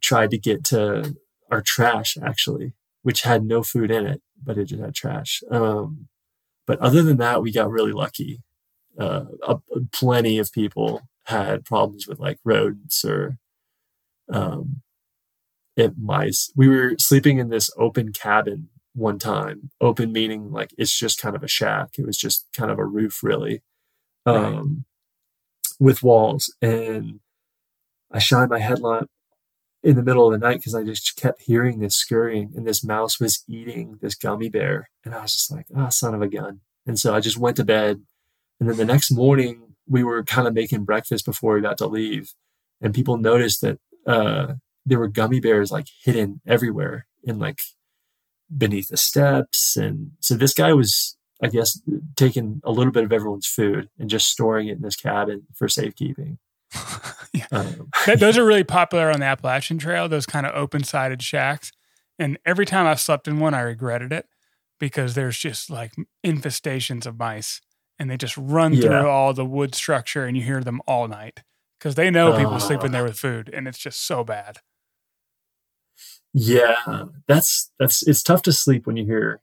tried 0.00 0.30
to 0.30 0.38
get 0.38 0.64
to 0.64 1.16
our 1.50 1.62
trash, 1.62 2.16
actually, 2.22 2.74
which 3.02 3.22
had 3.22 3.44
no 3.44 3.62
food 3.62 3.90
in 3.90 4.06
it, 4.06 4.22
but 4.42 4.58
it 4.58 4.66
just 4.66 4.82
had 4.82 4.94
trash. 4.94 5.42
Um, 5.50 6.08
but 6.66 6.78
other 6.80 7.02
than 7.02 7.16
that, 7.16 7.42
we 7.42 7.52
got 7.52 7.70
really 7.70 7.92
lucky. 7.92 8.42
Uh, 8.98 9.24
uh, 9.46 9.56
plenty 9.92 10.38
of 10.38 10.52
people 10.52 11.02
had 11.26 11.64
problems 11.64 12.06
with 12.06 12.18
like 12.18 12.38
rodents 12.44 13.04
or 13.04 13.38
um, 14.32 14.82
it 15.76 15.94
mice. 15.96 16.50
We 16.56 16.68
were 16.68 16.94
sleeping 16.98 17.38
in 17.38 17.48
this 17.48 17.70
open 17.78 18.12
cabin 18.12 18.68
one 18.94 19.18
time. 19.18 19.70
Open 19.80 20.12
meaning 20.12 20.50
like 20.50 20.74
it's 20.76 20.96
just 20.96 21.20
kind 21.20 21.36
of 21.36 21.42
a 21.42 21.48
shack. 21.48 21.90
It 21.98 22.04
was 22.06 22.18
just 22.18 22.46
kind 22.52 22.70
of 22.70 22.78
a 22.78 22.84
roof, 22.84 23.22
really, 23.22 23.62
um, 24.28 24.44
Right. 24.54 24.64
with 25.80 26.02
walls. 26.02 26.52
And 26.60 27.20
I 28.10 28.18
shined 28.18 28.50
my 28.50 28.58
headlamp 28.58 29.10
in 29.82 29.96
the 29.96 30.02
middle 30.02 30.26
of 30.26 30.32
the 30.32 30.44
night 30.46 30.58
because 30.58 30.74
I 30.74 30.82
just 30.84 31.16
kept 31.16 31.42
hearing 31.42 31.78
this 31.78 31.94
scurrying, 31.94 32.52
and 32.56 32.66
this 32.66 32.82
mouse 32.84 33.20
was 33.20 33.44
eating 33.48 33.98
this 34.02 34.14
gummy 34.14 34.48
bear, 34.48 34.90
and 35.04 35.14
I 35.14 35.22
was 35.22 35.32
just 35.34 35.50
like, 35.52 35.66
"Ah, 35.76 35.88
son 35.90 36.14
of 36.14 36.22
a 36.22 36.28
gun!" 36.28 36.60
And 36.86 36.98
so 36.98 37.14
I 37.14 37.20
just 37.20 37.38
went 37.38 37.56
to 37.58 37.64
bed. 37.64 38.02
And 38.60 38.68
then 38.68 38.76
the 38.76 38.84
next 38.84 39.10
morning, 39.12 39.76
we 39.86 40.02
were 40.02 40.24
kind 40.24 40.48
of 40.48 40.54
making 40.54 40.84
breakfast 40.84 41.24
before 41.24 41.54
we 41.54 41.60
got 41.60 41.78
to 41.78 41.86
leave, 41.86 42.34
and 42.80 42.94
people 42.94 43.16
noticed 43.18 43.60
that 43.60 43.78
uh, 44.06 44.54
there 44.86 44.98
were 44.98 45.08
gummy 45.08 45.38
bears 45.40 45.70
like 45.70 45.86
hidden 46.02 46.40
everywhere 46.46 47.06
in 47.22 47.38
like 47.38 47.60
beneath 48.56 48.88
the 48.88 48.96
steps. 48.96 49.76
And 49.76 50.12
so 50.20 50.34
this 50.34 50.54
guy 50.54 50.72
was, 50.72 51.16
I 51.42 51.48
guess, 51.48 51.80
taking 52.16 52.60
a 52.64 52.70
little 52.72 52.92
bit 52.92 53.04
of 53.04 53.12
everyone's 53.12 53.46
food 53.46 53.88
and 53.98 54.10
just 54.10 54.28
storing 54.28 54.68
it 54.68 54.72
in 54.76 54.82
this 54.82 54.96
cabin 54.96 55.46
for 55.54 55.68
safekeeping. 55.68 56.38
Yeah. 57.34 57.46
Um, 57.52 57.90
Th- 58.06 58.18
those 58.20 58.38
are 58.38 58.44
really 58.44 58.64
popular 58.64 59.10
on 59.10 59.20
the 59.20 59.26
Appalachian 59.26 59.76
Trail, 59.78 60.08
those 60.08 60.24
kind 60.24 60.46
of 60.46 60.54
open 60.54 60.82
sided 60.82 61.22
shacks. 61.22 61.72
And 62.18 62.38
every 62.46 62.64
time 62.64 62.86
I've 62.86 63.00
slept 63.00 63.28
in 63.28 63.38
one, 63.38 63.52
I 63.52 63.60
regretted 63.60 64.12
it 64.14 64.26
because 64.80 65.14
there's 65.14 65.36
just 65.38 65.68
like 65.68 65.92
infestations 66.24 67.04
of 67.04 67.18
mice 67.18 67.60
and 67.98 68.10
they 68.10 68.16
just 68.16 68.34
run 68.38 68.72
Yeah. 68.72 68.80
through 68.82 69.08
all 69.08 69.34
the 69.34 69.44
wood 69.44 69.74
structure 69.74 70.24
and 70.24 70.38
you 70.38 70.42
hear 70.42 70.62
them 70.64 70.80
all 70.86 71.06
night 71.06 71.42
because 71.78 71.96
they 71.96 72.10
know 72.10 72.34
people 72.36 72.58
sleep 72.60 72.82
in 72.82 72.92
there 72.92 73.04
with 73.04 73.18
food 73.18 73.50
and 73.52 73.68
it's 73.68 73.78
just 73.78 74.00
so 74.06 74.24
bad. 74.24 74.58
yeah, 76.32 77.04
that's 77.26 77.70
that's 77.78 78.06
it's 78.06 78.22
tough 78.22 78.42
to 78.42 78.52
sleep 78.52 78.86
when 78.86 78.96
you 78.96 79.04
hear 79.04 79.40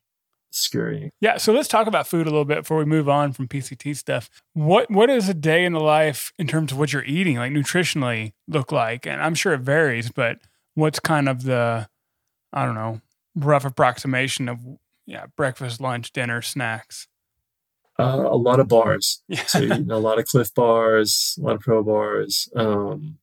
scurrying. 0.56 1.12
Yeah, 1.22 1.38
so 1.38 1.54
let's 1.54 1.68
talk 1.68 1.88
about 1.88 2.08
food 2.08 2.28
a 2.28 2.30
little 2.30 2.46
bit 2.46 2.60
before 2.60 2.78
we 2.78 2.86
move 2.86 3.10
on 3.10 3.34
from 3.34 3.48
PCT 3.48 3.96
stuff. 3.96 4.30
What 4.54 4.90
what 4.90 5.10
is 5.10 5.30
a 5.30 5.34
day 5.34 5.66
in 5.66 5.74
the 5.74 5.80
life 5.80 6.32
in 6.38 6.48
terms 6.48 6.72
of 6.72 6.78
what 6.78 6.94
you're 6.94 7.04
eating, 7.04 7.38
like 7.38 7.52
nutritionally, 7.52 8.34
look 8.48 8.72
like? 8.72 9.06
And 9.06 9.22
I'm 9.22 9.36
sure 9.36 9.54
it 9.54 9.62
varies, 9.62 10.10
but 10.10 10.40
what's 10.74 11.00
kind 11.00 11.30
of 11.30 11.44
the 11.44 11.88
I 12.54 12.66
don't 12.66 12.76
know 12.76 13.02
rough 13.36 13.66
approximation 13.66 14.50
of 14.50 14.60
yeah 15.06 15.26
breakfast, 15.36 15.82
lunch, 15.82 16.12
dinner, 16.12 16.42
snacks? 16.42 17.08
Uh, 17.98 18.28
a 18.30 18.36
lot 18.36 18.60
of 18.60 18.68
bars. 18.68 19.22
Yeah, 19.28 19.46
So 19.46 19.60
you 19.60 19.80
know, 19.86 19.96
a 19.96 20.00
lot 20.00 20.20
of 20.20 20.26
Clif 20.26 20.54
bars, 20.54 21.38
a 21.40 21.42
lot 21.42 21.56
of 21.56 21.62
Pro 21.62 21.82
bars. 21.82 22.50
Um, 22.56 23.20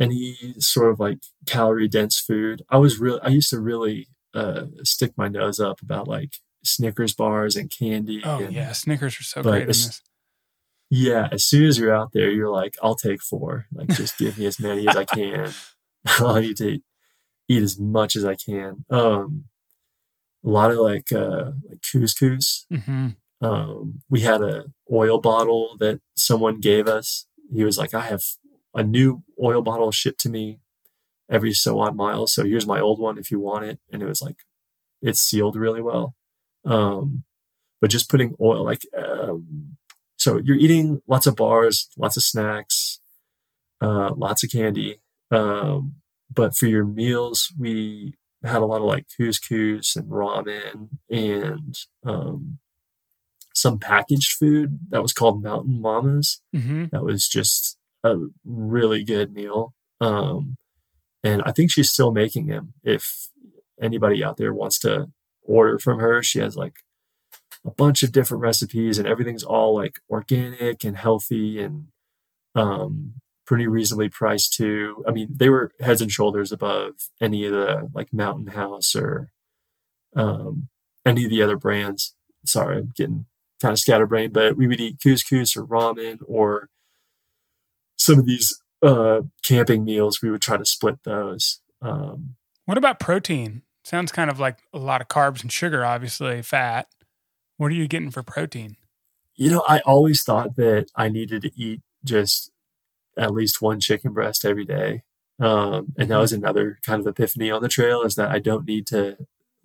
any 0.00 0.36
sort 0.58 0.92
of 0.92 1.00
like 1.00 1.18
calorie 1.46 1.88
dense 1.88 2.20
food. 2.20 2.62
I 2.70 2.78
was 2.78 2.98
really, 2.98 3.20
I 3.22 3.28
used 3.28 3.50
to 3.50 3.60
really 3.60 4.08
uh, 4.34 4.64
stick 4.82 5.12
my 5.16 5.28
nose 5.28 5.60
up 5.60 5.80
about 5.82 6.08
like 6.08 6.34
Snickers 6.64 7.14
bars 7.14 7.56
and 7.56 7.70
candy. 7.70 8.22
oh 8.24 8.42
and, 8.42 8.54
yeah, 8.54 8.72
Snickers 8.72 9.18
are 9.20 9.24
so 9.24 9.42
great 9.42 9.62
in 9.62 9.68
this. 9.68 10.02
Yeah, 10.90 11.28
as 11.30 11.44
soon 11.44 11.66
as 11.66 11.78
you're 11.78 11.94
out 11.94 12.12
there, 12.12 12.30
you're 12.30 12.50
like, 12.50 12.76
I'll 12.82 12.94
take 12.94 13.20
four. 13.22 13.66
Like, 13.72 13.88
just 13.88 14.16
give 14.16 14.38
me 14.38 14.46
as 14.46 14.58
many 14.58 14.88
as 14.88 14.96
I 14.96 15.04
can. 15.16 15.52
I'll 16.18 16.38
eat 16.38 16.56
to 16.58 16.80
eat 17.48 17.62
as 17.62 17.78
much 17.78 18.16
as 18.16 18.24
I 18.24 18.34
can. 18.36 18.84
Um, 18.90 19.44
a 20.44 20.48
lot 20.48 20.70
of 20.70 20.78
like 20.78 21.12
uh, 21.12 21.52
like 21.68 21.80
couscous. 21.82 22.64
hmm 22.70 23.08
Um, 23.40 24.02
we 24.08 24.20
had 24.20 24.40
a 24.42 24.66
oil 24.90 25.20
bottle 25.20 25.76
that 25.78 26.00
someone 26.16 26.60
gave 26.60 26.88
us. 26.88 27.26
He 27.52 27.64
was 27.64 27.78
like, 27.78 27.94
I 27.94 28.02
have 28.02 28.22
a 28.74 28.82
new 28.82 29.22
oil 29.42 29.62
bottle 29.62 29.90
shipped 29.92 30.20
to 30.20 30.28
me 30.30 30.60
every 31.30 31.52
so 31.52 31.80
odd 31.80 31.96
miles. 31.96 32.32
So 32.32 32.44
here's 32.44 32.66
my 32.66 32.80
old 32.80 32.98
one 32.98 33.18
if 33.18 33.30
you 33.30 33.40
want 33.40 33.64
it. 33.64 33.78
And 33.92 34.02
it 34.02 34.06
was 34.06 34.22
like, 34.22 34.36
it's 35.02 35.20
sealed 35.20 35.56
really 35.56 35.82
well. 35.82 36.14
Um, 36.64 37.24
but 37.80 37.90
just 37.90 38.10
putting 38.10 38.34
oil, 38.40 38.64
like, 38.64 38.82
um, 38.96 39.76
so 40.16 40.38
you're 40.42 40.56
eating 40.56 41.00
lots 41.06 41.26
of 41.26 41.36
bars, 41.36 41.88
lots 41.96 42.16
of 42.16 42.22
snacks, 42.22 43.00
uh, 43.80 44.12
lots 44.14 44.42
of 44.42 44.50
candy. 44.50 45.00
Um, 45.30 45.96
but 46.32 46.56
for 46.56 46.66
your 46.66 46.84
meals, 46.84 47.52
we 47.58 48.14
had 48.42 48.62
a 48.62 48.66
lot 48.66 48.80
of 48.80 48.86
like 48.86 49.06
couscous 49.18 49.96
and 49.96 50.10
ramen 50.10 50.88
and, 51.10 51.78
um, 52.04 52.58
some 53.54 53.78
packaged 53.78 54.32
food 54.32 54.78
that 54.90 55.02
was 55.02 55.12
called 55.12 55.42
Mountain 55.42 55.80
Mamas. 55.80 56.40
hmm 56.52 56.86
That 56.92 57.02
was 57.02 57.28
just 57.28 57.76
a 58.04 58.16
really 58.44 59.02
good 59.04 59.32
meal. 59.32 59.74
Um, 60.00 60.56
and 61.22 61.42
I 61.44 61.52
think 61.52 61.70
she's 61.70 61.90
still 61.90 62.12
making 62.12 62.46
them. 62.46 62.74
If 62.82 63.28
anybody 63.80 64.22
out 64.22 64.36
there 64.36 64.52
wants 64.52 64.78
to 64.80 65.10
order 65.42 65.78
from 65.78 65.98
her, 65.98 66.22
she 66.22 66.38
has 66.40 66.56
like 66.56 66.80
a 67.64 67.70
bunch 67.70 68.02
of 68.02 68.12
different 68.12 68.42
recipes, 68.42 68.98
and 68.98 69.06
everything's 69.06 69.44
all 69.44 69.74
like 69.74 70.00
organic 70.10 70.84
and 70.84 70.96
healthy 70.96 71.60
and 71.60 71.88
um, 72.54 73.14
pretty 73.46 73.66
reasonably 73.66 74.08
priced 74.08 74.52
too. 74.52 75.04
I 75.06 75.10
mean, 75.10 75.28
they 75.30 75.48
were 75.48 75.72
heads 75.80 76.00
and 76.00 76.10
shoulders 76.10 76.52
above 76.52 76.92
any 77.20 77.44
of 77.46 77.52
the 77.52 77.90
like 77.94 78.12
Mountain 78.12 78.48
House 78.48 78.94
or 78.94 79.30
um, 80.14 80.68
any 81.04 81.24
of 81.24 81.30
the 81.30 81.42
other 81.42 81.56
brands. 81.56 82.14
Sorry, 82.44 82.78
I'm 82.78 82.92
getting 82.94 83.26
kind 83.60 83.72
of 83.72 83.78
scatterbrained, 83.78 84.32
but 84.32 84.56
we 84.56 84.66
would 84.66 84.80
eat 84.80 85.00
couscous 85.00 85.56
or 85.56 85.64
ramen 85.64 86.18
or 86.26 86.68
some 87.96 88.18
of 88.18 88.26
these 88.26 88.60
uh, 88.82 89.22
camping 89.42 89.84
meals. 89.84 90.22
We 90.22 90.30
would 90.30 90.42
try 90.42 90.56
to 90.56 90.64
split 90.64 91.02
those. 91.04 91.60
Um, 91.82 92.36
What 92.64 92.78
about 92.78 93.00
protein? 93.00 93.62
Sounds 93.84 94.12
kind 94.12 94.30
of 94.30 94.38
like 94.38 94.58
a 94.72 94.78
lot 94.78 95.00
of 95.00 95.08
carbs 95.08 95.42
and 95.42 95.50
sugar, 95.50 95.84
obviously 95.84 96.42
fat. 96.42 96.88
What 97.56 97.68
are 97.72 97.74
you 97.74 97.88
getting 97.88 98.10
for 98.10 98.22
protein? 98.22 98.76
you 99.40 99.50
know, 99.52 99.62
I 99.68 99.78
always 99.86 100.24
thought 100.24 100.56
that 100.56 100.90
I 100.96 101.08
needed 101.08 101.42
to 101.42 101.52
eat 101.54 101.80
just 102.04 102.50
at 103.16 103.32
least 103.32 103.62
one 103.62 103.78
chicken 103.78 104.12
breast 104.12 104.44
every 104.44 104.64
day. 104.64 105.02
Um, 105.38 105.94
and 105.96 106.10
that 106.10 106.18
was 106.18 106.32
another 106.32 106.80
kind 106.84 107.00
of 107.00 107.06
epiphany 107.06 107.48
on 107.48 107.62
the 107.62 107.68
trail 107.68 108.02
is 108.02 108.16
that 108.16 108.30
I 108.32 108.40
don't 108.40 108.66
need 108.66 108.88
to 108.88 109.16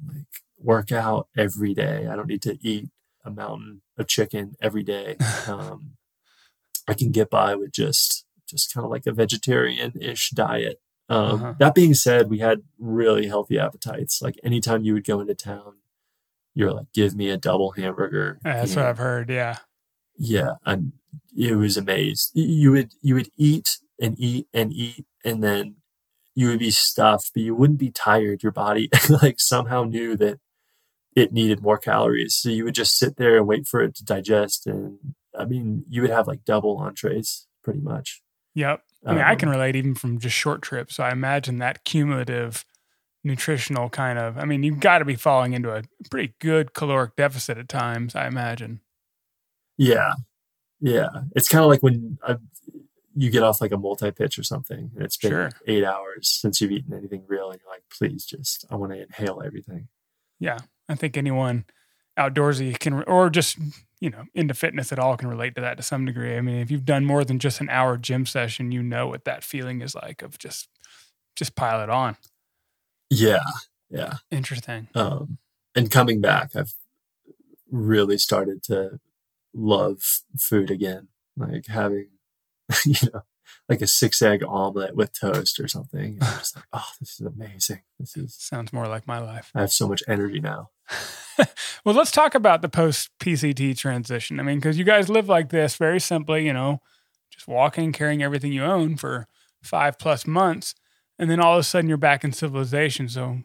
like 0.07 0.27
work 0.59 0.91
out 0.91 1.27
every 1.35 1.73
day. 1.73 2.05
I 2.07 2.15
don't 2.15 2.27
need 2.27 2.43
to 2.43 2.55
eat 2.61 2.89
a 3.25 3.31
mountain 3.31 3.81
of 3.97 4.07
chicken 4.07 4.55
every 4.61 4.83
day. 4.83 5.17
Um, 5.47 5.97
I 6.87 6.93
can 6.93 7.11
get 7.11 7.31
by 7.31 7.55
with 7.55 7.71
just 7.71 8.22
just 8.53 8.73
kind 8.73 8.85
of 8.85 8.91
like 8.91 9.05
a 9.05 9.11
vegetarian-ish 9.11 10.29
diet. 10.31 10.79
Um, 11.09 11.19
Uh-huh. 11.35 11.53
That 11.59 11.75
being 11.75 11.93
said, 11.93 12.29
we 12.29 12.39
had 12.39 12.61
really 12.79 13.27
healthy 13.27 13.59
appetites. 13.59 14.21
Like 14.21 14.35
anytime 14.43 14.83
you 14.83 14.93
would 14.93 15.05
go 15.05 15.19
into 15.19 15.35
town, 15.35 15.73
you're 16.55 16.71
like, 16.71 16.87
give 16.93 17.15
me 17.15 17.29
a 17.29 17.37
double 17.37 17.71
hamburger. 17.71 18.39
That's 18.43 18.75
what 18.75 18.85
I've 18.85 18.97
heard. 18.99 19.29
Yeah. 19.29 19.57
yeah 20.17 20.53
and 20.65 20.93
it 21.35 21.55
was 21.55 21.75
amazed 21.77 22.31
you 22.35 22.71
would 22.71 22.93
you 23.01 23.15
would 23.15 23.29
eat 23.37 23.77
and 23.99 24.15
eat 24.19 24.47
and 24.53 24.71
eat 24.71 25.05
and 25.25 25.43
then 25.43 25.75
you 26.35 26.47
would 26.47 26.59
be 26.59 26.71
stuffed 26.71 27.31
but 27.33 27.41
you 27.43 27.53
wouldn't 27.55 27.79
be 27.79 27.89
tired 27.91 28.43
your 28.43 28.51
body 28.51 28.89
like 29.21 29.39
somehow 29.39 29.83
knew 29.83 30.15
that 30.15 30.39
it 31.15 31.31
needed 31.33 31.61
more 31.61 31.77
calories 31.77 32.35
so 32.35 32.49
you 32.49 32.63
would 32.63 32.75
just 32.75 32.97
sit 32.97 33.17
there 33.17 33.37
and 33.37 33.47
wait 33.47 33.67
for 33.67 33.81
it 33.81 33.95
to 33.95 34.03
digest 34.05 34.65
and 34.67 34.99
i 35.37 35.45
mean 35.45 35.83
you 35.89 36.01
would 36.01 36.11
have 36.11 36.27
like 36.27 36.43
double 36.45 36.77
entrees 36.77 37.47
pretty 37.63 37.79
much 37.81 38.21
Yep. 38.55 38.83
I 39.05 39.11
mean, 39.13 39.21
I 39.21 39.31
Um, 39.33 39.37
can 39.39 39.49
relate 39.49 39.75
even 39.75 39.95
from 39.95 40.19
just 40.19 40.35
short 40.35 40.61
trips. 40.61 40.95
So 40.95 41.03
I 41.03 41.11
imagine 41.11 41.57
that 41.57 41.83
cumulative 41.83 42.65
nutritional 43.23 43.89
kind 43.89 44.19
of, 44.19 44.37
I 44.37 44.45
mean, 44.45 44.63
you've 44.63 44.79
got 44.79 44.99
to 44.99 45.05
be 45.05 45.15
falling 45.15 45.53
into 45.53 45.73
a 45.75 45.83
pretty 46.11 46.33
good 46.39 46.73
caloric 46.73 47.15
deficit 47.15 47.57
at 47.57 47.69
times, 47.69 48.15
I 48.15 48.27
imagine. 48.27 48.81
yeah 49.77 50.13
yeah 50.79 51.07
it's 51.35 51.47
kind 51.47 51.63
of 51.63 51.69
like 51.69 51.81
when 51.81 52.17
I, 52.27 52.35
you 53.15 53.29
get 53.31 53.41
off 53.41 53.61
like 53.61 53.71
a 53.71 53.77
multi-pitch 53.77 54.37
or 54.37 54.43
something 54.43 54.91
and 54.93 55.03
it's 55.03 55.15
been 55.17 55.31
Sure. 55.31 55.43
like 55.45 55.53
eight 55.65 55.83
hours 55.85 56.27
since 56.27 56.59
you've 56.59 56.71
eaten 56.73 56.93
anything 56.93 57.23
real 57.27 57.49
and 57.51 57.59
you're 57.61 57.71
like 57.71 57.83
please 57.89 58.25
just 58.25 58.65
i 58.69 58.75
want 58.75 58.91
to 58.91 59.01
inhale 59.01 59.41
everything 59.43 59.87
Yeah. 60.39 60.59
I 60.89 60.95
think 60.95 61.15
anyone 61.15 61.63
outdoorsy 62.19 62.77
can, 62.77 63.01
or 63.03 63.29
just, 63.29 63.57
you 64.03 64.09
know 64.09 64.25
into 64.35 64.53
fitness 64.53 64.91
at 64.91 64.99
all 64.99 65.15
can 65.15 65.29
relate 65.29 65.55
to 65.55 65.61
that 65.61 65.77
to 65.77 65.83
some 65.83 66.03
degree. 66.05 66.35
I 66.35 66.41
mean, 66.41 66.57
if 66.57 66.69
you've 66.69 66.83
done 66.83 67.05
more 67.05 67.23
than 67.23 67.39
just 67.39 67.61
an 67.61 67.69
hour 67.69 67.97
gym 67.97 68.25
session, 68.25 68.73
you 68.73 68.83
know 68.83 69.07
what 69.07 69.23
that 69.23 69.45
feeling 69.45 69.81
is 69.81 69.95
like 69.95 70.21
of 70.21 70.37
just 70.37 70.67
just 71.37 71.55
pile 71.55 71.81
it 71.81 71.89
on. 71.89 72.17
Yeah, 73.09 73.45
yeah. 73.89 74.15
Interesting. 74.29 74.89
Um, 74.93 75.37
and 75.73 75.89
coming 75.89 76.19
back, 76.19 76.53
I've 76.53 76.73
really 77.71 78.17
started 78.17 78.61
to 78.63 78.99
love 79.53 80.01
food 80.37 80.69
again, 80.69 81.07
like 81.37 81.67
having, 81.67 82.09
you 82.85 82.95
know, 83.13 83.21
like 83.69 83.81
a 83.81 83.87
six 83.87 84.21
egg 84.21 84.43
omelet 84.43 84.95
with 84.95 85.17
toast 85.17 85.59
or 85.59 85.67
something. 85.67 86.13
And 86.15 86.23
I'm 86.23 86.37
just 86.39 86.55
like, 86.55 86.65
oh, 86.73 86.89
this 86.99 87.19
is 87.19 87.25
amazing. 87.25 87.81
This 87.99 88.17
is 88.17 88.35
sounds 88.35 88.73
more 88.73 88.87
like 88.87 89.07
my 89.07 89.19
life. 89.19 89.51
I 89.55 89.61
have 89.61 89.71
so 89.71 89.87
much 89.87 90.03
energy 90.07 90.39
now. 90.39 90.69
well, 91.85 91.95
let's 91.95 92.11
talk 92.11 92.35
about 92.35 92.61
the 92.61 92.69
post 92.69 93.09
PCT 93.19 93.77
transition. 93.77 94.39
I 94.39 94.43
mean, 94.43 94.59
because 94.59 94.77
you 94.77 94.83
guys 94.83 95.09
live 95.09 95.29
like 95.29 95.49
this 95.49 95.75
very 95.75 95.99
simply, 95.99 96.45
you 96.45 96.53
know, 96.53 96.81
just 97.31 97.47
walking, 97.47 97.91
carrying 97.91 98.21
everything 98.21 98.53
you 98.53 98.63
own 98.63 98.97
for 98.97 99.27
five 99.61 99.97
plus 99.97 100.27
months, 100.27 100.75
and 101.17 101.29
then 101.29 101.39
all 101.39 101.53
of 101.53 101.59
a 101.59 101.63
sudden 101.63 101.87
you're 101.87 101.97
back 101.97 102.23
in 102.23 102.31
civilization. 102.31 103.07
So, 103.07 103.39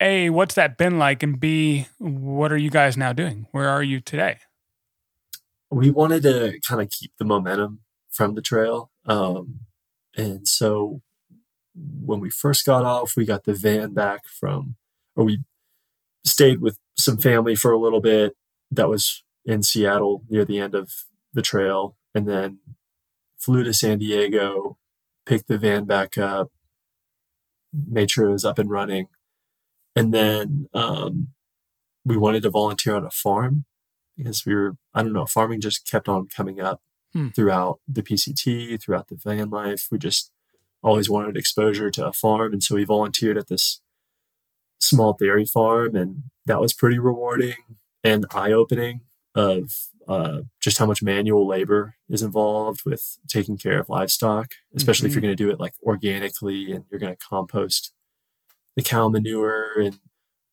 a, 0.00 0.30
what's 0.30 0.54
that 0.54 0.76
been 0.76 0.98
like, 0.98 1.22
and 1.22 1.40
B, 1.40 1.88
what 1.98 2.52
are 2.52 2.56
you 2.58 2.70
guys 2.70 2.96
now 2.96 3.12
doing? 3.12 3.46
Where 3.52 3.68
are 3.68 3.82
you 3.82 4.00
today? 4.00 4.38
We 5.70 5.90
wanted 5.90 6.22
to 6.24 6.60
kind 6.66 6.80
of 6.80 6.90
keep 6.90 7.12
the 7.18 7.24
momentum 7.24 7.80
from 8.16 8.34
the 8.34 8.42
trail. 8.42 8.90
Um, 9.04 9.60
and 10.16 10.48
so 10.48 11.02
when 11.74 12.20
we 12.20 12.30
first 12.30 12.64
got 12.64 12.84
off, 12.84 13.14
we 13.16 13.26
got 13.26 13.44
the 13.44 13.52
van 13.52 13.92
back 13.92 14.26
from, 14.26 14.76
or 15.14 15.24
we 15.24 15.42
stayed 16.24 16.60
with 16.60 16.78
some 16.96 17.18
family 17.18 17.54
for 17.54 17.72
a 17.72 17.78
little 17.78 18.00
bit 18.00 18.34
that 18.70 18.88
was 18.88 19.22
in 19.44 19.62
Seattle 19.62 20.24
near 20.28 20.44
the 20.44 20.58
end 20.58 20.74
of 20.74 20.92
the 21.32 21.42
trail, 21.42 21.96
and 22.14 22.26
then 22.26 22.58
flew 23.38 23.62
to 23.62 23.74
San 23.74 23.98
Diego, 23.98 24.78
picked 25.26 25.48
the 25.48 25.58
van 25.58 25.84
back 25.84 26.16
up, 26.16 26.50
made 27.72 28.10
sure 28.10 28.28
it 28.28 28.32
was 28.32 28.44
up 28.44 28.58
and 28.58 28.70
running. 28.70 29.08
And 29.94 30.12
then 30.12 30.68
um, 30.72 31.28
we 32.04 32.16
wanted 32.16 32.42
to 32.42 32.50
volunteer 32.50 32.96
on 32.96 33.04
a 33.04 33.10
farm 33.10 33.66
because 34.16 34.46
we 34.46 34.54
were, 34.54 34.76
I 34.94 35.02
don't 35.02 35.12
know, 35.12 35.26
farming 35.26 35.60
just 35.60 35.88
kept 35.88 36.08
on 36.08 36.28
coming 36.28 36.60
up 36.60 36.80
hmm. 37.16 37.28
throughout 37.28 37.80
the 37.88 38.02
PCT, 38.02 38.80
throughout 38.80 39.08
the 39.08 39.16
van 39.16 39.50
life. 39.50 39.88
We 39.90 39.98
just 39.98 40.30
always 40.82 41.08
wanted 41.08 41.36
exposure 41.36 41.90
to 41.90 42.06
a 42.06 42.12
farm. 42.12 42.52
And 42.52 42.62
so 42.62 42.74
we 42.74 42.84
volunteered 42.84 43.38
at 43.38 43.48
this 43.48 43.80
small 44.78 45.14
dairy 45.14 45.46
farm. 45.46 45.96
And 45.96 46.24
that 46.44 46.60
was 46.60 46.72
pretty 46.72 46.98
rewarding 46.98 47.56
and 48.04 48.26
eye 48.32 48.52
opening 48.52 49.00
of 49.34 49.72
uh, 50.06 50.42
just 50.60 50.78
how 50.78 50.86
much 50.86 51.02
manual 51.02 51.46
labor 51.46 51.96
is 52.08 52.22
involved 52.22 52.82
with 52.84 53.18
taking 53.28 53.56
care 53.56 53.80
of 53.80 53.88
livestock, 53.88 54.52
especially 54.74 55.08
mm-hmm. 55.08 55.10
if 55.10 55.14
you're 55.14 55.28
going 55.28 55.36
to 55.36 55.44
do 55.44 55.50
it 55.50 55.58
like 55.58 55.74
organically 55.82 56.70
and 56.70 56.84
you're 56.90 57.00
going 57.00 57.14
to 57.14 57.26
compost 57.28 57.92
the 58.76 58.82
cow 58.82 59.08
manure 59.08 59.80
and 59.80 59.98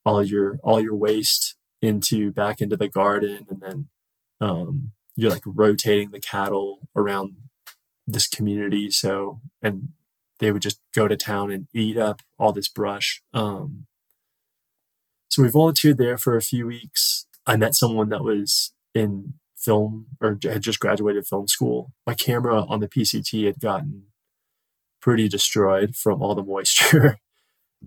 all 0.05 0.23
your 0.23 0.57
all 0.63 0.81
your 0.81 0.95
waste 0.95 1.55
into 1.81 2.31
back 2.31 2.61
into 2.61 2.75
the 2.75 2.87
garden 2.87 3.45
and 3.49 3.61
then 3.61 3.87
um, 4.41 4.91
you're 5.15 5.31
like 5.31 5.43
rotating 5.45 6.11
the 6.11 6.19
cattle 6.19 6.79
around 6.95 7.35
this 8.07 8.27
community. 8.27 8.89
So, 8.91 9.39
and 9.61 9.89
they 10.39 10.51
would 10.51 10.61
just 10.61 10.79
go 10.93 11.07
to 11.07 11.15
town 11.15 11.51
and 11.51 11.67
eat 11.73 11.97
up 11.97 12.21
all 12.37 12.51
this 12.51 12.67
brush. 12.67 13.21
Um, 13.33 13.85
so 15.29 15.41
we 15.41 15.49
volunteered 15.49 15.97
there 15.97 16.17
for 16.17 16.35
a 16.35 16.41
few 16.41 16.67
weeks. 16.67 17.25
I 17.45 17.55
met 17.55 17.75
someone 17.75 18.09
that 18.09 18.23
was 18.23 18.73
in 18.93 19.35
film 19.57 20.07
or 20.21 20.37
had 20.43 20.61
just 20.61 20.79
graduated 20.79 21.25
film 21.25 21.47
school. 21.47 21.91
My 22.05 22.13
camera 22.13 22.63
on 22.63 22.79
the 22.79 22.87
PCT 22.87 23.45
had 23.45 23.59
gotten 23.59 24.03
pretty 25.01 25.27
destroyed 25.27 25.95
from 25.95 26.21
all 26.21 26.35
the 26.35 26.43
moisture. 26.47 27.19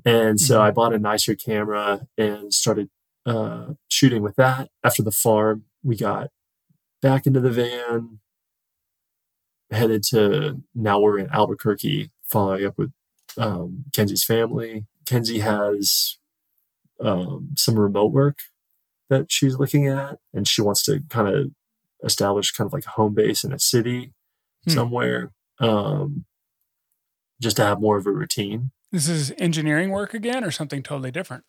and 0.04 0.40
so 0.40 0.56
mm-hmm. 0.56 0.62
I 0.62 0.70
bought 0.70 0.94
a 0.94 0.98
nicer 0.98 1.34
camera 1.34 2.06
and 2.16 2.52
started 2.52 2.88
uh, 3.24 3.74
shooting 3.88 4.22
with 4.22 4.36
that. 4.36 4.70
After 4.82 5.02
the 5.02 5.12
farm, 5.12 5.64
we 5.82 5.96
got 5.96 6.30
back 7.06 7.24
into 7.24 7.38
the 7.38 7.52
van, 7.52 8.18
headed 9.70 10.02
to 10.02 10.60
now 10.74 10.98
we're 10.98 11.20
in 11.20 11.30
Albuquerque, 11.30 12.10
following 12.24 12.66
up 12.66 12.76
with 12.76 12.90
um, 13.38 13.84
Kenzie's 13.94 14.24
family. 14.24 14.86
Kenzie 15.04 15.38
has 15.38 16.18
um, 17.00 17.50
some 17.56 17.78
remote 17.78 18.10
work 18.10 18.38
that 19.08 19.30
she's 19.30 19.56
looking 19.56 19.86
at, 19.86 20.18
and 20.34 20.48
she 20.48 20.62
wants 20.62 20.82
to 20.82 21.00
kind 21.08 21.28
of 21.28 21.52
establish 22.02 22.50
kind 22.50 22.66
of 22.66 22.72
like 22.72 22.86
a 22.86 22.90
home 22.90 23.14
base 23.14 23.44
in 23.44 23.52
a 23.52 23.58
city 23.60 24.12
hmm. 24.64 24.72
somewhere, 24.72 25.30
um, 25.60 26.24
just 27.40 27.56
to 27.58 27.62
have 27.62 27.80
more 27.80 27.98
of 27.98 28.06
a 28.06 28.10
routine. 28.10 28.72
This 28.90 29.08
is 29.08 29.32
engineering 29.38 29.90
work 29.90 30.12
again, 30.12 30.42
or 30.42 30.50
something 30.50 30.82
totally 30.82 31.12
different. 31.12 31.44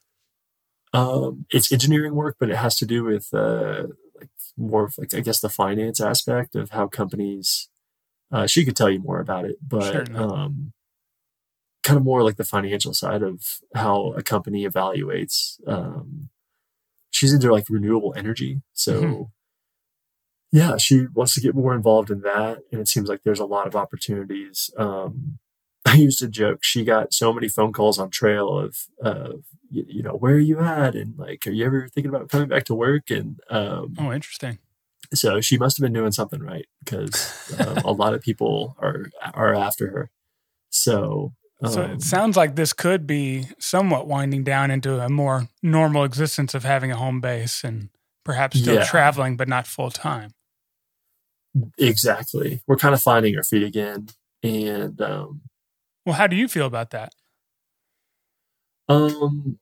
Um, 0.94 1.48
it's 1.50 1.72
engineering 1.72 2.14
work, 2.14 2.36
but 2.40 2.52
it 2.52 2.58
has 2.58 2.76
to 2.78 2.86
do 2.86 3.04
with 3.04 3.34
uh, 3.34 3.88
like 4.20 4.30
more 4.58 4.86
of 4.86 4.98
like 4.98 5.14
I 5.14 5.20
guess 5.20 5.40
the 5.40 5.50
finance 5.50 6.02
aspect 6.02 6.56
of 6.56 6.72
how 6.72 6.88
companies. 6.88 7.70
Uh, 8.30 8.46
she 8.46 8.66
could 8.66 8.76
tell 8.76 8.90
you 8.90 9.00
more 9.00 9.22
about 9.22 9.46
it, 9.46 9.56
but 9.66 10.08
sure, 10.08 10.22
um, 10.22 10.74
kind 11.84 11.96
of 11.98 12.04
more 12.04 12.24
like 12.24 12.36
the 12.36 12.44
financial 12.44 12.94
side 12.94 13.24
of 13.24 13.62
how 13.74 14.12
a 14.18 14.22
company 14.22 14.68
evaluates. 14.68 15.66
Um, 15.66 16.28
she's 17.10 17.34
into 17.34 17.54
like 17.54 17.70
renewable 17.70 18.14
energy, 18.18 18.62
so 18.74 19.02
mm-hmm. 19.02 19.22
yeah, 20.52 20.76
she 20.76 21.06
wants 21.14 21.36
to 21.36 21.42
get 21.42 21.56
more 21.56 21.74
involved 21.74 22.12
in 22.12 22.20
that, 22.22 22.60
and 22.70 22.82
it 22.82 22.90
seems 22.90 23.08
like 23.08 23.22
there's 23.24 23.40
a 23.40 23.46
lot 23.46 23.66
of 23.66 23.78
opportunities. 23.78 24.70
Um, 24.78 25.40
I 25.94 25.96
used 25.96 26.20
to 26.20 26.28
joke 26.28 26.60
she 26.64 26.84
got 26.84 27.14
so 27.14 27.32
many 27.32 27.48
phone 27.48 27.72
calls 27.72 27.98
on 27.98 28.10
trail 28.10 28.58
of, 28.58 28.76
of 29.02 29.46
you, 29.70 29.86
you, 29.88 30.04
know, 30.04 30.14
where 30.14 30.34
are 30.34 30.40
you 30.40 30.60
at? 30.60 30.96
And 30.96 31.18
like, 31.18 31.48
are 31.48 31.52
you 31.52 31.66
ever 31.66 31.88
thinking 31.88 32.10
about 32.10 32.30
coming 32.30 32.50
back 32.50 32.66
to 32.66 32.76
work? 32.76 33.10
And, 33.10 33.40
um, 33.50 33.96
oh, 33.98 34.12
interesting. 34.12 34.60
So 35.14 35.40
she 35.40 35.58
must 35.58 35.78
have 35.78 35.84
been 35.84 35.94
doing 35.94 36.12
something 36.12 36.42
right 36.42 36.66
because 36.84 37.56
um, 37.60 37.78
a 37.86 37.92
lot 37.92 38.14
of 38.14 38.22
people 38.22 38.76
are, 38.80 39.06
are 39.34 39.56
after 39.56 39.90
her. 39.92 40.12
So, 40.70 41.34
um, 41.64 41.72
so 41.72 41.82
it 41.84 42.02
sounds 42.02 42.36
like 42.36 42.56
this 42.56 42.74
could 42.74 43.08
be 43.08 43.46
somewhat 43.58 44.08
winding 44.08 44.44
down 44.44 44.72
into 44.72 45.00
a 45.00 45.08
more 45.08 45.48
normal 45.64 46.04
existence 46.04 46.54
of 46.54 46.66
having 46.66 46.92
a 46.92 46.98
home 46.98 47.22
base 47.22 47.64
and 47.64 47.90
perhaps 48.26 48.60
still 48.60 48.76
yeah. 48.76 48.84
traveling, 48.84 49.38
but 49.38 49.48
not 49.48 49.68
full 49.68 49.92
time. 49.92 50.32
Exactly. 51.78 52.62
We're 52.68 52.76
kind 52.76 52.94
of 52.94 53.02
finding 53.02 53.38
our 53.38 53.44
feet 53.44 53.64
again. 53.64 54.08
And, 54.44 55.00
um, 55.02 55.42
well, 56.08 56.16
how 56.16 56.26
do 56.26 56.38
you 56.38 56.48
feel 56.48 56.66
about 56.66 56.92
that? 56.92 57.12
Um, 58.88 59.60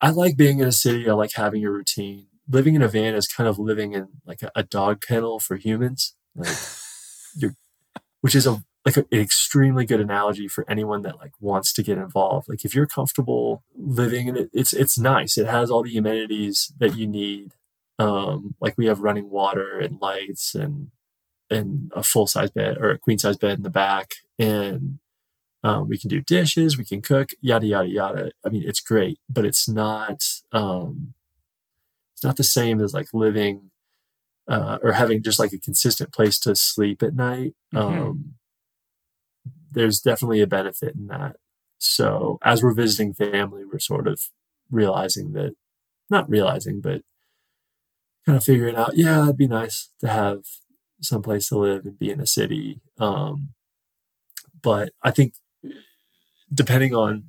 I 0.00 0.10
like 0.10 0.36
being 0.36 0.60
in 0.60 0.68
a 0.68 0.72
city. 0.72 1.10
I 1.10 1.12
like 1.14 1.32
having 1.34 1.64
a 1.64 1.70
routine. 1.72 2.28
Living 2.48 2.76
in 2.76 2.82
a 2.82 2.88
van 2.88 3.16
is 3.16 3.26
kind 3.26 3.48
of 3.48 3.58
living 3.58 3.92
in 3.92 4.06
like 4.24 4.42
a, 4.42 4.52
a 4.54 4.62
dog 4.62 5.02
kennel 5.02 5.40
for 5.40 5.56
humans. 5.56 6.14
Like 6.36 6.56
you're, 7.36 7.56
which 8.20 8.36
is 8.36 8.46
a 8.46 8.62
like 8.84 8.96
a, 8.96 9.00
an 9.10 9.18
extremely 9.18 9.84
good 9.84 10.00
analogy 10.00 10.46
for 10.46 10.64
anyone 10.70 11.02
that 11.02 11.18
like 11.18 11.32
wants 11.40 11.72
to 11.72 11.82
get 11.82 11.98
involved. 11.98 12.48
Like 12.48 12.64
if 12.64 12.72
you're 12.72 12.86
comfortable 12.86 13.64
living 13.74 14.28
in 14.28 14.36
it, 14.36 14.50
it's 14.52 14.72
it's 14.72 14.96
nice. 14.96 15.36
It 15.36 15.48
has 15.48 15.68
all 15.68 15.82
the 15.82 15.98
amenities 15.98 16.72
that 16.78 16.94
you 16.94 17.08
need. 17.08 17.54
Um, 17.98 18.54
like 18.60 18.78
we 18.78 18.86
have 18.86 19.00
running 19.00 19.30
water 19.30 19.80
and 19.80 20.00
lights 20.00 20.54
and 20.54 20.92
and 21.50 21.90
a 21.96 22.04
full 22.04 22.28
size 22.28 22.52
bed 22.52 22.78
or 22.78 22.90
a 22.90 22.98
queen 22.98 23.18
size 23.18 23.36
bed 23.36 23.58
in 23.58 23.64
the 23.64 23.70
back 23.70 24.14
and 24.38 25.00
um, 25.66 25.88
we 25.88 25.98
can 25.98 26.08
do 26.08 26.20
dishes, 26.20 26.78
we 26.78 26.84
can 26.84 27.02
cook, 27.02 27.30
yada 27.40 27.66
yada 27.66 27.88
yada. 27.88 28.30
I 28.44 28.50
mean, 28.50 28.62
it's 28.64 28.78
great, 28.78 29.18
but 29.28 29.44
it's 29.44 29.68
not 29.68 30.22
um, 30.52 31.14
it's 32.14 32.22
not 32.22 32.36
the 32.36 32.44
same 32.44 32.80
as 32.80 32.94
like 32.94 33.08
living 33.12 33.72
uh, 34.46 34.78
or 34.80 34.92
having 34.92 35.24
just 35.24 35.40
like 35.40 35.52
a 35.52 35.58
consistent 35.58 36.12
place 36.12 36.38
to 36.40 36.54
sleep 36.54 37.02
at 37.02 37.14
night. 37.14 37.54
Mm-hmm. 37.74 38.02
Um, 38.02 38.34
there's 39.72 40.00
definitely 40.00 40.40
a 40.40 40.46
benefit 40.46 40.94
in 40.94 41.08
that. 41.08 41.34
So 41.78 42.38
as 42.44 42.62
we're 42.62 42.72
visiting 42.72 43.12
family, 43.12 43.64
we're 43.64 43.80
sort 43.80 44.06
of 44.06 44.20
realizing 44.70 45.32
that, 45.32 45.56
not 46.08 46.30
realizing, 46.30 46.80
but 46.80 47.02
kind 48.24 48.38
of 48.38 48.44
figuring 48.44 48.76
out, 48.76 48.96
yeah, 48.96 49.24
it'd 49.24 49.36
be 49.36 49.48
nice 49.48 49.90
to 49.98 50.06
have 50.06 50.44
some 51.02 51.22
place 51.22 51.48
to 51.48 51.58
live 51.58 51.84
and 51.84 51.98
be 51.98 52.10
in 52.10 52.20
a 52.20 52.26
city. 52.26 52.80
Um, 52.98 53.48
but 54.62 54.92
I 55.02 55.10
think 55.10 55.34
depending 56.52 56.94
on, 56.94 57.24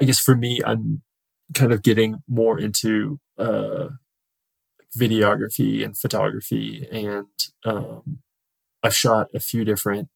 I 0.00 0.04
guess 0.04 0.18
for 0.18 0.36
me, 0.36 0.60
I'm 0.64 1.02
kind 1.54 1.72
of 1.72 1.82
getting 1.82 2.22
more 2.28 2.58
into 2.58 3.20
uh, 3.38 3.88
videography 4.96 5.84
and 5.84 5.96
photography, 5.96 6.86
and 6.90 7.26
um, 7.64 8.18
I've 8.82 8.94
shot 8.94 9.28
a 9.34 9.40
few 9.40 9.64
different 9.64 10.08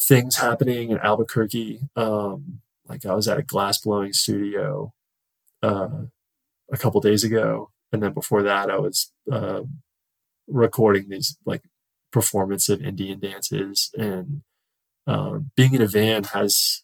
things 0.00 0.36
happening 0.36 0.90
in 0.90 0.98
Albuquerque. 0.98 1.80
Um, 1.96 2.60
like 2.86 3.04
I 3.04 3.14
was 3.14 3.28
at 3.28 3.38
a 3.38 3.42
glass 3.42 3.78
blowing 3.80 4.12
studio 4.12 4.92
uh, 5.62 6.06
a 6.72 6.76
couple 6.76 7.00
days 7.00 7.24
ago, 7.24 7.70
and 7.92 8.02
then 8.02 8.12
before 8.12 8.42
that, 8.42 8.70
I 8.70 8.78
was 8.78 9.12
uh, 9.30 9.62
recording 10.46 11.08
these 11.08 11.36
like 11.44 11.62
performance 12.10 12.68
of 12.68 12.82
Indian 12.82 13.20
dances. 13.20 13.90
And 13.96 14.42
um, 15.08 15.50
being 15.56 15.74
in 15.74 15.82
a 15.82 15.86
van 15.86 16.22
has 16.24 16.82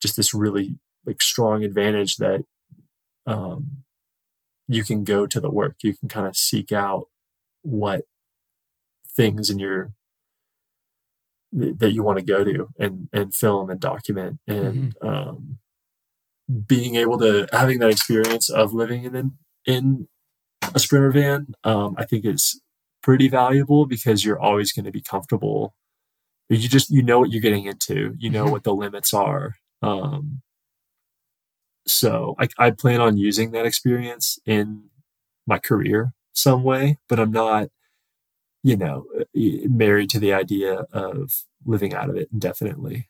just 0.00 0.16
this 0.16 0.32
really 0.32 0.78
like 1.04 1.20
strong 1.20 1.64
advantage 1.64 2.16
that 2.16 2.44
um, 3.26 3.82
you 4.68 4.84
can 4.84 5.02
go 5.04 5.26
to 5.26 5.40
the 5.40 5.50
work. 5.50 5.76
You 5.82 5.94
can 5.96 6.08
kind 6.08 6.26
of 6.26 6.36
seek 6.36 6.70
out 6.70 7.08
what 7.62 8.02
things 9.16 9.50
in 9.50 9.58
your 9.58 9.92
that 11.52 11.92
you 11.92 12.02
want 12.02 12.18
to 12.18 12.24
go 12.24 12.44
to 12.44 12.68
and 12.78 13.08
and 13.12 13.34
film 13.34 13.70
and 13.70 13.80
document 13.80 14.38
and 14.46 14.94
mm-hmm. 14.94 15.08
um, 15.08 15.58
being 16.66 16.94
able 16.94 17.18
to 17.18 17.48
having 17.52 17.78
that 17.80 17.90
experience 17.90 18.48
of 18.48 18.74
living 18.74 19.04
in 19.04 19.32
in 19.64 20.08
a 20.74 20.78
sprinter 20.78 21.10
van 21.10 21.46
um, 21.64 21.94
i 21.96 22.04
think 22.04 22.24
is 22.24 22.60
pretty 23.02 23.28
valuable 23.28 23.86
because 23.86 24.24
you're 24.24 24.38
always 24.38 24.72
going 24.72 24.84
to 24.84 24.92
be 24.92 25.00
comfortable 25.00 25.74
you 26.48 26.68
just 26.68 26.90
you 26.90 27.02
know 27.02 27.18
what 27.18 27.30
you're 27.30 27.42
getting 27.42 27.66
into 27.66 28.14
you 28.18 28.30
know 28.30 28.44
mm-hmm. 28.44 28.52
what 28.52 28.64
the 28.64 28.74
limits 28.74 29.12
are 29.12 29.56
um, 29.82 30.42
so 31.86 32.34
I, 32.38 32.48
I 32.58 32.70
plan 32.70 33.00
on 33.00 33.16
using 33.16 33.52
that 33.52 33.66
experience 33.66 34.38
in 34.46 34.84
my 35.46 35.58
career 35.58 36.12
some 36.32 36.62
way 36.62 36.98
but 37.08 37.18
i'm 37.18 37.32
not 37.32 37.68
you 38.66 38.76
know, 38.76 39.06
married 39.32 40.10
to 40.10 40.18
the 40.18 40.32
idea 40.32 40.86
of 40.92 41.44
living 41.64 41.94
out 41.94 42.10
of 42.10 42.16
it 42.16 42.28
indefinitely. 42.32 43.08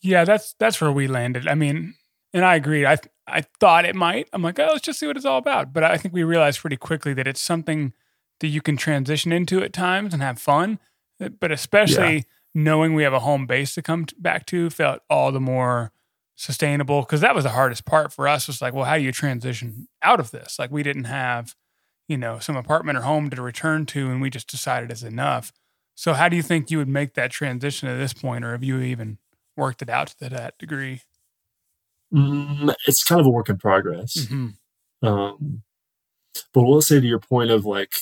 Yeah, 0.00 0.24
that's 0.24 0.54
that's 0.58 0.80
where 0.80 0.90
we 0.90 1.06
landed. 1.06 1.46
I 1.46 1.54
mean, 1.54 1.94
and 2.32 2.42
I 2.42 2.54
agree. 2.54 2.86
I 2.86 2.96
I 3.26 3.42
thought 3.60 3.84
it 3.84 3.94
might. 3.94 4.30
I'm 4.32 4.40
like, 4.40 4.58
oh, 4.58 4.68
let's 4.72 4.80
just 4.80 4.98
see 4.98 5.06
what 5.06 5.18
it's 5.18 5.26
all 5.26 5.36
about. 5.36 5.74
But 5.74 5.84
I 5.84 5.98
think 5.98 6.14
we 6.14 6.22
realized 6.22 6.60
pretty 6.60 6.78
quickly 6.78 7.12
that 7.12 7.26
it's 7.26 7.42
something 7.42 7.92
that 8.40 8.46
you 8.46 8.62
can 8.62 8.78
transition 8.78 9.30
into 9.30 9.62
at 9.62 9.74
times 9.74 10.14
and 10.14 10.22
have 10.22 10.38
fun. 10.38 10.78
Uh, 11.22 11.28
but 11.28 11.52
especially 11.52 12.14
yeah. 12.14 12.22
Knowing 12.54 12.94
we 12.94 13.02
have 13.02 13.12
a 13.12 13.20
home 13.20 13.46
base 13.46 13.74
to 13.74 13.82
come 13.82 14.06
back 14.18 14.46
to 14.46 14.70
felt 14.70 15.00
all 15.08 15.32
the 15.32 15.40
more 15.40 15.92
sustainable 16.34 17.02
because 17.02 17.20
that 17.20 17.34
was 17.34 17.44
the 17.44 17.50
hardest 17.50 17.84
part 17.84 18.12
for 18.12 18.28
us. 18.28 18.46
Was 18.46 18.62
like, 18.62 18.74
well, 18.74 18.84
how 18.84 18.96
do 18.96 19.02
you 19.02 19.12
transition 19.12 19.88
out 20.02 20.20
of 20.20 20.30
this? 20.30 20.58
Like, 20.58 20.70
we 20.70 20.82
didn't 20.82 21.04
have 21.04 21.54
you 22.08 22.16
know, 22.16 22.38
some 22.38 22.56
apartment 22.56 22.98
or 22.98 23.02
home 23.02 23.30
to 23.30 23.42
return 23.42 23.86
to, 23.86 24.10
and 24.10 24.20
we 24.20 24.30
just 24.30 24.48
decided 24.48 24.90
it's 24.90 25.02
enough. 25.02 25.52
So, 25.94 26.14
how 26.14 26.28
do 26.28 26.36
you 26.36 26.42
think 26.42 26.70
you 26.70 26.78
would 26.78 26.88
make 26.88 27.14
that 27.14 27.30
transition 27.30 27.88
at 27.88 27.98
this 27.98 28.14
point, 28.14 28.44
or 28.44 28.52
have 28.52 28.64
you 28.64 28.80
even 28.80 29.18
worked 29.56 29.82
it 29.82 29.90
out 29.90 30.08
to 30.08 30.30
that 30.30 30.58
degree? 30.58 31.02
Mm, 32.12 32.74
it's 32.86 33.04
kind 33.04 33.20
of 33.20 33.26
a 33.26 33.30
work 33.30 33.50
in 33.50 33.58
progress. 33.58 34.16
Mm-hmm. 34.16 35.06
Um, 35.06 35.62
but 36.54 36.62
we'll 36.62 36.80
say 36.80 36.98
to 36.98 37.06
your 37.06 37.20
point 37.20 37.50
of 37.50 37.66
like 37.66 37.92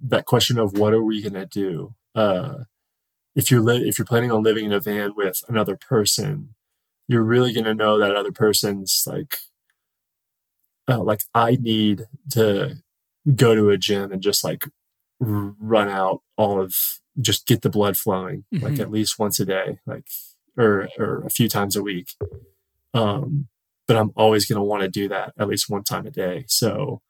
that 0.00 0.24
question 0.24 0.58
of 0.58 0.78
what 0.78 0.94
are 0.94 1.02
we 1.02 1.20
going 1.20 1.34
to 1.34 1.46
do? 1.46 1.94
Uh, 2.14 2.64
if 3.34 3.50
you're 3.50 3.60
li- 3.60 3.88
if 3.88 3.98
you're 3.98 4.06
planning 4.06 4.30
on 4.30 4.42
living 4.42 4.64
in 4.64 4.72
a 4.72 4.80
van 4.80 5.14
with 5.16 5.42
another 5.48 5.76
person, 5.76 6.54
you're 7.08 7.22
really 7.22 7.52
going 7.52 7.64
to 7.64 7.74
know 7.74 7.98
that 7.98 8.14
other 8.14 8.32
person's 8.32 9.04
like, 9.06 9.38
uh, 10.88 11.02
like 11.02 11.22
I 11.34 11.56
need 11.60 12.06
to 12.30 12.76
go 13.34 13.54
to 13.54 13.70
a 13.70 13.78
gym 13.78 14.12
and 14.12 14.22
just 14.22 14.44
like 14.44 14.64
run 15.20 15.88
out 15.88 16.22
all 16.36 16.60
of 16.60 16.74
just 17.20 17.46
get 17.46 17.62
the 17.62 17.70
blood 17.70 17.96
flowing 17.96 18.44
mm-hmm. 18.52 18.64
like 18.64 18.78
at 18.78 18.90
least 18.90 19.18
once 19.18 19.38
a 19.40 19.44
day 19.44 19.78
like 19.86 20.06
or 20.58 20.88
or 20.98 21.22
a 21.24 21.30
few 21.30 21.48
times 21.48 21.76
a 21.76 21.82
week 21.82 22.14
um 22.92 23.46
but 23.86 23.96
i'm 23.96 24.10
always 24.16 24.44
going 24.44 24.58
to 24.58 24.64
want 24.64 24.82
to 24.82 24.88
do 24.88 25.08
that 25.08 25.32
at 25.38 25.48
least 25.48 25.70
one 25.70 25.84
time 25.84 26.06
a 26.06 26.10
day 26.10 26.44
so 26.48 27.00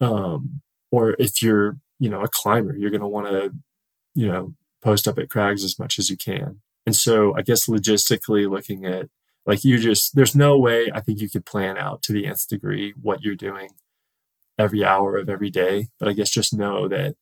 um 0.00 0.60
or 0.90 1.16
if 1.18 1.40
you're 1.40 1.78
you 1.98 2.10
know 2.10 2.22
a 2.22 2.28
climber 2.28 2.76
you're 2.76 2.90
going 2.90 3.00
to 3.00 3.06
want 3.06 3.26
to 3.26 3.50
you 4.14 4.26
know 4.26 4.52
post 4.86 5.08
up 5.08 5.18
at 5.18 5.30
crags 5.30 5.64
as 5.64 5.78
much 5.78 5.98
as 5.98 6.08
you 6.10 6.16
can 6.16 6.60
and 6.86 6.94
so 6.94 7.36
i 7.36 7.42
guess 7.42 7.66
logistically 7.66 8.48
looking 8.48 8.84
at 8.84 9.08
like 9.44 9.64
you 9.64 9.78
just 9.78 10.14
there's 10.14 10.36
no 10.36 10.58
way 10.58 10.90
i 10.94 11.00
think 11.00 11.20
you 11.20 11.28
could 11.28 11.44
plan 11.44 11.76
out 11.76 12.02
to 12.02 12.12
the 12.12 12.26
nth 12.26 12.48
degree 12.48 12.94
what 13.00 13.22
you're 13.22 13.34
doing 13.34 13.70
every 14.58 14.84
hour 14.84 15.16
of 15.16 15.28
every 15.28 15.50
day. 15.50 15.88
But 15.98 16.08
I 16.08 16.12
guess 16.12 16.30
just 16.30 16.54
know 16.54 16.88
that 16.88 17.16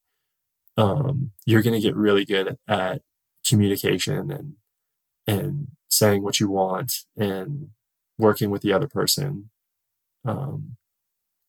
um, 0.77 1.33
you're 1.47 1.63
going 1.63 1.75
to 1.75 1.81
get 1.81 1.97
really 1.97 2.25
good 2.25 2.57
at 2.69 3.03
communication 3.47 4.31
and 4.31 4.55
and 5.27 5.69
saying 5.89 6.23
what 6.23 6.41
you 6.41 6.51
want 6.51 7.05
and 7.17 7.69
working 8.19 8.51
with 8.51 8.63
the 8.63 8.73
other 8.73 8.89
person 8.89 9.51
um, 10.25 10.77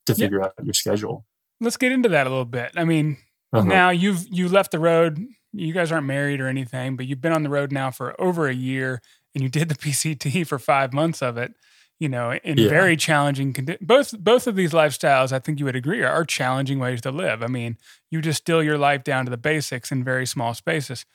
to 0.06 0.16
figure 0.16 0.40
yeah. 0.40 0.46
out 0.46 0.54
your 0.64 0.74
schedule. 0.74 1.26
Let's 1.60 1.78
get 1.78 1.92
into 1.92 2.10
that 2.10 2.28
a 2.28 2.30
little 2.30 2.46
bit. 2.46 2.72
I 2.76 2.86
mean, 2.86 3.18
uh-huh. 3.52 3.68
now 3.68 3.90
you've 3.90 4.26
you 4.30 4.50
left 4.50 4.72
the 4.72 4.80
road. 4.80 5.20
You 5.56 5.74
guys 5.74 5.92
aren't 5.92 6.08
married 6.08 6.42
or 6.42 6.48
anything, 6.48 6.96
but 6.96 7.06
you've 7.06 7.22
been 7.22 7.34
on 7.34 7.44
the 7.44 7.50
road 7.50 7.72
now 7.72 7.92
for 7.92 8.20
over 8.20 8.48
a 8.48 8.54
year, 8.54 9.02
and 9.34 9.44
you 9.44 9.50
did 9.50 9.70
the 9.70 9.76
PCT 9.76 10.46
for 10.48 10.60
five 10.60 10.94
months 10.94 11.22
of 11.22 11.38
it 11.38 11.54
you 12.00 12.10
know, 12.10 12.34
in 12.44 12.58
yeah. 12.58 12.68
very 12.68 12.98
challenging 12.98 13.54
conditions. 13.54 13.86
Both 13.86 14.20
both 14.20 14.48
of 14.48 14.56
these 14.56 14.72
lifestyles, 14.72 15.32
I 15.32 15.40
think 15.40 15.60
you 15.60 15.66
would 15.66 15.76
agree, 15.76 16.04
are, 16.04 16.12
are, 16.12 16.26
challenging 16.26 16.80
ways 16.80 17.02
to 17.02 17.12
live. 17.12 17.42
I 17.42 17.48
mean, 17.48 17.78
you 18.12 18.22
just 18.22 18.40
distill 18.42 18.62
your 18.62 18.78
life 18.78 19.04
down 19.04 19.26
to 19.26 19.32
the 19.32 19.38
basics 19.38 19.92
in 19.92 20.04
very 20.04 20.26
small 20.26 20.54
spaces. 20.54 21.06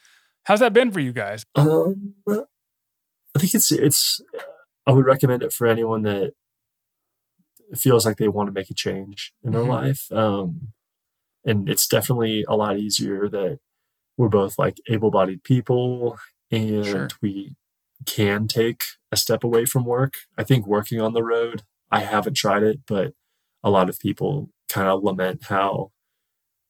How's 0.43 0.59
that 0.59 0.73
been 0.73 0.91
for 0.91 0.99
you 0.99 1.13
guys? 1.13 1.45
Um, 1.55 2.15
I 2.27 3.39
think 3.39 3.53
it's 3.53 3.71
it's. 3.71 4.21
I 4.87 4.91
would 4.91 5.05
recommend 5.05 5.43
it 5.43 5.53
for 5.53 5.67
anyone 5.67 6.01
that 6.03 6.33
feels 7.75 8.05
like 8.05 8.17
they 8.17 8.27
want 8.27 8.47
to 8.47 8.51
make 8.51 8.71
a 8.71 8.73
change 8.73 9.33
in 9.43 9.51
their 9.51 9.61
mm-hmm. 9.61 9.69
life. 9.69 10.11
Um, 10.11 10.69
and 11.45 11.69
it's 11.69 11.87
definitely 11.87 12.43
a 12.47 12.55
lot 12.55 12.77
easier 12.77 13.29
that 13.29 13.59
we're 14.21 14.29
both 14.29 14.59
like 14.59 14.79
able-bodied 14.87 15.43
people 15.43 16.15
and 16.51 16.85
sure. 16.85 17.07
we 17.23 17.55
can 18.05 18.47
take 18.47 18.83
a 19.11 19.17
step 19.17 19.43
away 19.43 19.65
from 19.65 19.83
work. 19.83 20.13
I 20.37 20.43
think 20.43 20.67
working 20.67 21.01
on 21.01 21.13
the 21.13 21.23
road, 21.23 21.63
I 21.89 22.01
haven't 22.01 22.35
tried 22.35 22.61
it, 22.61 22.81
but 22.85 23.13
a 23.63 23.71
lot 23.71 23.89
of 23.89 23.99
people 23.99 24.51
kind 24.69 24.87
of 24.87 25.01
lament 25.01 25.45
how 25.45 25.91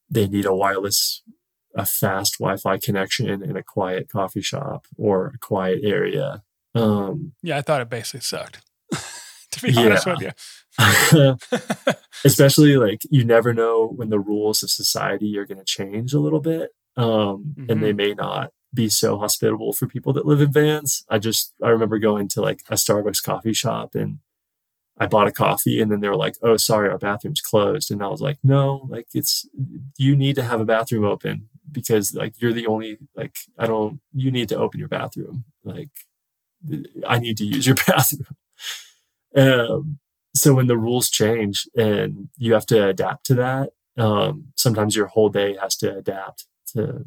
they 0.09 0.29
need 0.29 0.45
a 0.45 0.55
wireless, 0.55 1.23
a 1.75 1.85
fast 1.85 2.37
Wi 2.39 2.55
Fi 2.55 2.77
connection 2.77 3.43
in 3.43 3.57
a 3.57 3.63
quiet 3.63 4.07
coffee 4.07 4.41
shop 4.41 4.87
or 4.97 5.33
a 5.35 5.37
quiet 5.37 5.81
area. 5.83 6.43
Um, 6.73 7.33
yeah, 7.43 7.57
I 7.57 7.63
thought 7.63 7.81
it 7.81 7.89
basically 7.89 8.21
sucked, 8.21 8.61
to 9.51 9.61
be 9.61 9.75
honest 9.75 10.07
with 10.07 10.21
you. 10.21 10.31
Especially 12.23 12.77
like 12.77 13.01
you 13.09 13.25
never 13.25 13.53
know 13.53 13.87
when 13.87 14.09
the 14.09 14.21
rules 14.21 14.63
of 14.63 14.69
society 14.69 15.37
are 15.37 15.45
going 15.45 15.57
to 15.57 15.65
change 15.65 16.13
a 16.13 16.19
little 16.21 16.39
bit. 16.39 16.71
Um, 16.97 17.55
mm-hmm. 17.57 17.71
And 17.71 17.83
they 17.83 17.89
mm-hmm. 17.89 17.97
may 17.97 18.13
not 18.13 18.51
be 18.73 18.89
so 18.89 19.17
hospitable 19.17 19.73
for 19.73 19.87
people 19.87 20.13
that 20.13 20.25
live 20.25 20.41
in 20.41 20.51
vans. 20.51 21.05
I 21.09 21.19
just 21.19 21.53
I 21.61 21.69
remember 21.69 21.99
going 21.99 22.27
to 22.29 22.41
like 22.41 22.61
a 22.69 22.75
Starbucks 22.75 23.23
coffee 23.23 23.53
shop 23.53 23.95
and 23.95 24.19
I 24.97 25.07
bought 25.07 25.27
a 25.27 25.31
coffee 25.31 25.81
and 25.81 25.91
then 25.91 25.99
they 25.99 26.09
were 26.09 26.15
like, 26.15 26.35
"Oh, 26.41 26.57
sorry, 26.57 26.89
our 26.89 26.97
bathroom's 26.97 27.41
closed." 27.41 27.91
And 27.91 28.03
I 28.03 28.07
was 28.07 28.21
like, 28.21 28.37
"No, 28.43 28.87
like 28.89 29.07
it's 29.13 29.47
you 29.97 30.15
need 30.15 30.35
to 30.35 30.43
have 30.43 30.61
a 30.61 30.65
bathroom 30.65 31.05
open 31.05 31.49
because 31.71 32.13
like 32.13 32.39
you're 32.41 32.53
the 32.53 32.67
only 32.67 32.97
like 33.15 33.35
I 33.57 33.67
don't 33.67 33.99
you 34.13 34.31
need 34.31 34.49
to 34.49 34.57
open 34.57 34.79
your 34.79 34.89
bathroom. 34.89 35.45
Like 35.63 35.89
I 37.07 37.19
need 37.19 37.37
to 37.37 37.45
use 37.45 37.65
your 37.65 37.75
bathroom." 37.87 38.35
Um, 39.35 39.99
so 40.35 40.53
when 40.53 40.67
the 40.67 40.77
rules 40.77 41.09
change 41.09 41.67
and 41.75 42.29
you 42.37 42.53
have 42.53 42.65
to 42.67 42.87
adapt 42.87 43.25
to 43.27 43.35
that, 43.35 43.71
um, 43.97 44.53
sometimes 44.55 44.95
your 44.95 45.07
whole 45.07 45.29
day 45.29 45.57
has 45.61 45.75
to 45.77 45.95
adapt 45.97 46.45
to 46.71 47.05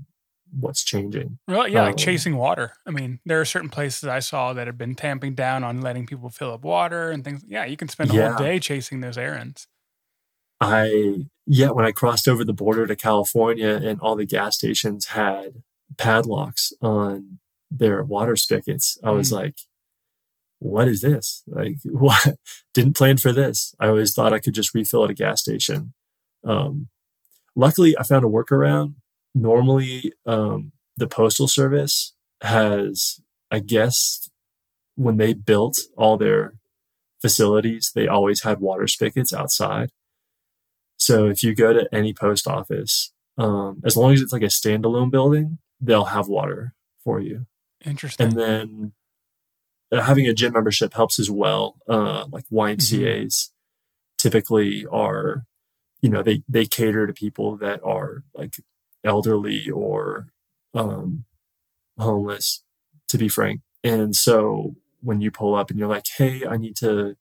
what's 0.59 0.85
changing. 0.85 1.39
Well, 1.49 1.69
yeah, 1.69 1.81
um, 1.81 1.87
like 1.87 1.97
chasing 1.97 2.37
water. 2.37 2.73
I 2.87 2.91
mean, 2.91 3.21
there 3.25 3.41
are 3.41 3.45
certain 3.45 3.71
places 3.71 4.09
I 4.09 4.21
saw 4.21 4.53
that 4.53 4.67
have 4.67 4.79
been 4.79 4.95
tamping 4.95 5.35
down 5.35 5.65
on 5.65 5.81
letting 5.81 6.07
people 6.07 6.31
fill 6.31 6.53
up 6.53 6.65
water 6.65 7.11
and 7.11 7.25
things. 7.25 7.43
Yeah, 7.47 7.65
you 7.65 7.77
can 7.77 7.89
spend 7.89 8.12
a 8.12 8.15
yeah. 8.15 8.29
whole 8.29 8.39
day 8.39 8.59
chasing 8.59 9.01
those 9.01 9.19
errands. 9.19 9.67
I 10.61 11.27
yeah, 11.47 11.71
when 11.71 11.85
I 11.85 11.93
crossed 11.93 12.29
over 12.29 12.45
the 12.45 12.53
border 12.53 12.87
to 12.87 12.97
California 12.97 13.81
and 13.83 14.01
all 14.01 14.17
the 14.17 14.25
gas 14.25 14.57
stations 14.57 15.07
had 15.07 15.62
padlocks 15.99 16.73
on 16.81 17.39
their 17.71 18.03
water 18.03 18.37
spigots, 18.37 18.97
I 19.03 19.11
was 19.11 19.31
mm. 19.31 19.37
like, 19.37 19.57
what 20.61 20.89
is 20.89 21.03
this? 21.03 21.43
Like, 21.47 21.77
what? 21.85 22.39
Didn't 22.73 22.97
plan 22.97 23.19
for 23.19 23.33
this. 23.33 23.75
I 23.79 23.89
always 23.89 24.15
thought 24.15 24.33
I 24.33 24.39
could 24.39 24.55
just 24.55 24.75
refill 24.75 25.05
at 25.05 25.11
a 25.11 25.15
gas 25.15 25.43
station. 25.43 25.93
Um, 26.45 26.89
luckily, 27.57 27.97
I 27.99 28.03
found 28.05 28.25
a 28.25 28.29
workaround 28.29 28.95
normally 29.35 30.12
um, 30.26 30.72
the 30.97 31.07
postal 31.07 31.49
service 31.49 32.14
has 32.43 33.20
i 33.51 33.59
guess 33.59 34.30
when 34.97 35.16
they 35.16 35.32
built 35.32 35.78
all 35.97 36.16
their 36.16 36.55
facilities 37.24 37.91
they 37.95 38.07
always 38.07 38.43
had 38.43 38.61
water 38.61 38.87
spigots 38.87 39.32
outside. 39.32 39.91
So 40.99 41.26
if 41.26 41.43
you 41.43 41.55
go 41.55 41.72
to 41.72 41.89
any 41.91 42.12
post 42.12 42.47
office 42.47 43.12
um, 43.39 43.80
as 43.82 43.97
long 43.97 44.12
as 44.12 44.20
it's 44.20 44.32
like 44.32 44.43
a 44.43 44.47
standalone 44.47 45.11
building 45.11 45.59
they'll 45.80 46.05
have 46.05 46.28
water 46.28 46.74
for 47.03 47.20
you. 47.20 47.47
Interesting. 47.85 48.26
And 48.26 48.39
then 48.39 48.93
uh, 49.91 50.03
having 50.03 50.26
a 50.26 50.35
gym 50.35 50.53
membership 50.53 50.93
helps 50.93 51.18
as 51.18 51.30
well 51.30 51.76
uh, 51.89 52.26
like 52.30 52.45
ymcas 52.53 52.93
mm-hmm. 52.93 53.53
typically 54.18 54.85
are 54.93 55.45
you 56.03 56.11
know, 56.11 56.22
they 56.22 56.43
they 56.47 56.66
cater 56.66 57.07
to 57.07 57.14
people 57.14 57.57
that 57.57 57.80
are 57.82 58.22
like 58.35 58.57
elderly 59.05 59.70
or 59.70 60.28
um, 60.74 61.24
homeless, 61.98 62.62
to 63.09 63.18
be 63.18 63.28
frank. 63.28 63.61
And 63.82 64.16
so 64.16 64.74
when 65.02 65.20
you 65.20 65.30
pull 65.30 65.55
up 65.55 65.70
and 65.70 65.78
you're 65.78 65.88
like, 65.88 66.07
hey, 66.16 66.46
I 66.46 66.57
need 66.57 66.76
to, 66.76 67.16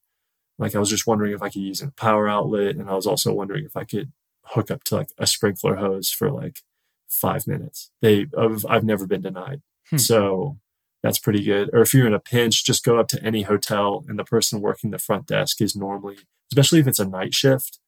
like, 0.57 0.75
I 0.75 0.79
was 0.79 0.89
just 0.89 1.05
wondering 1.05 1.33
if 1.33 1.41
I 1.41 1.49
could 1.49 1.61
use 1.61 1.81
a 1.81 1.91
power 1.91 2.29
outlet. 2.29 2.77
And 2.77 2.89
I 2.89 2.93
was 2.93 3.05
also 3.05 3.33
wondering 3.33 3.65
if 3.65 3.75
I 3.75 3.83
could 3.83 4.11
hook 4.45 4.71
up 4.71 4.83
to 4.85 4.95
like 4.95 5.09
a 5.17 5.27
sprinkler 5.27 5.75
hose 5.75 6.09
for 6.09 6.31
like 6.31 6.61
five 7.09 7.45
minutes. 7.47 7.91
They, 8.01 8.27
I've, 8.37 8.65
I've 8.67 8.83
never 8.83 9.05
been 9.05 9.21
denied. 9.21 9.61
Hmm. 9.89 9.97
So 9.97 10.57
that's 11.01 11.19
pretty 11.19 11.43
good. 11.43 11.69
Or 11.73 11.81
if 11.81 11.93
you're 11.93 12.07
in 12.07 12.13
a 12.13 12.19
pinch, 12.19 12.63
just 12.63 12.85
go 12.85 12.97
up 12.97 13.09
to 13.09 13.23
any 13.23 13.41
hotel 13.41 14.05
and 14.07 14.17
the 14.17 14.23
person 14.23 14.61
working 14.61 14.91
the 14.91 14.97
front 14.97 15.27
desk 15.27 15.61
is 15.61 15.75
normally, 15.75 16.17
especially 16.51 16.79
if 16.79 16.87
it's 16.87 16.99
a 16.99 17.05
night 17.05 17.33
shift, 17.33 17.79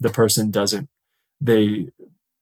the 0.00 0.10
person 0.10 0.50
doesn't, 0.50 0.88
they, 1.40 1.88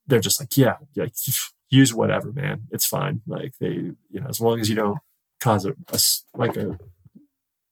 they're 0.06 0.20
just 0.20 0.40
like, 0.40 0.56
yeah, 0.56 0.76
like 0.96 1.14
use 1.70 1.94
whatever, 1.94 2.32
man. 2.32 2.62
It's 2.70 2.86
fine. 2.86 3.22
Like 3.26 3.54
they, 3.60 3.92
you 4.10 4.20
know, 4.20 4.26
as 4.28 4.40
long 4.40 4.60
as 4.60 4.68
you 4.68 4.76
don't 4.76 4.98
cause 5.40 5.64
a, 5.64 5.74
a 5.88 5.98
like 6.34 6.56
a, 6.56 6.78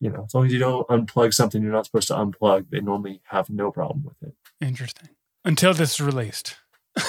you 0.00 0.10
know, 0.10 0.24
as 0.24 0.34
long 0.34 0.46
as 0.46 0.52
you 0.52 0.58
don't 0.58 0.88
unplug 0.88 1.34
something 1.34 1.62
you're 1.62 1.72
not 1.72 1.86
supposed 1.86 2.08
to 2.08 2.14
unplug, 2.14 2.70
they 2.70 2.80
normally 2.80 3.20
have 3.26 3.50
no 3.50 3.70
problem 3.70 4.04
with 4.04 4.28
it. 4.28 4.34
Interesting. 4.60 5.10
Until 5.44 5.74
this 5.74 5.94
is 5.94 6.00
released. 6.00 6.56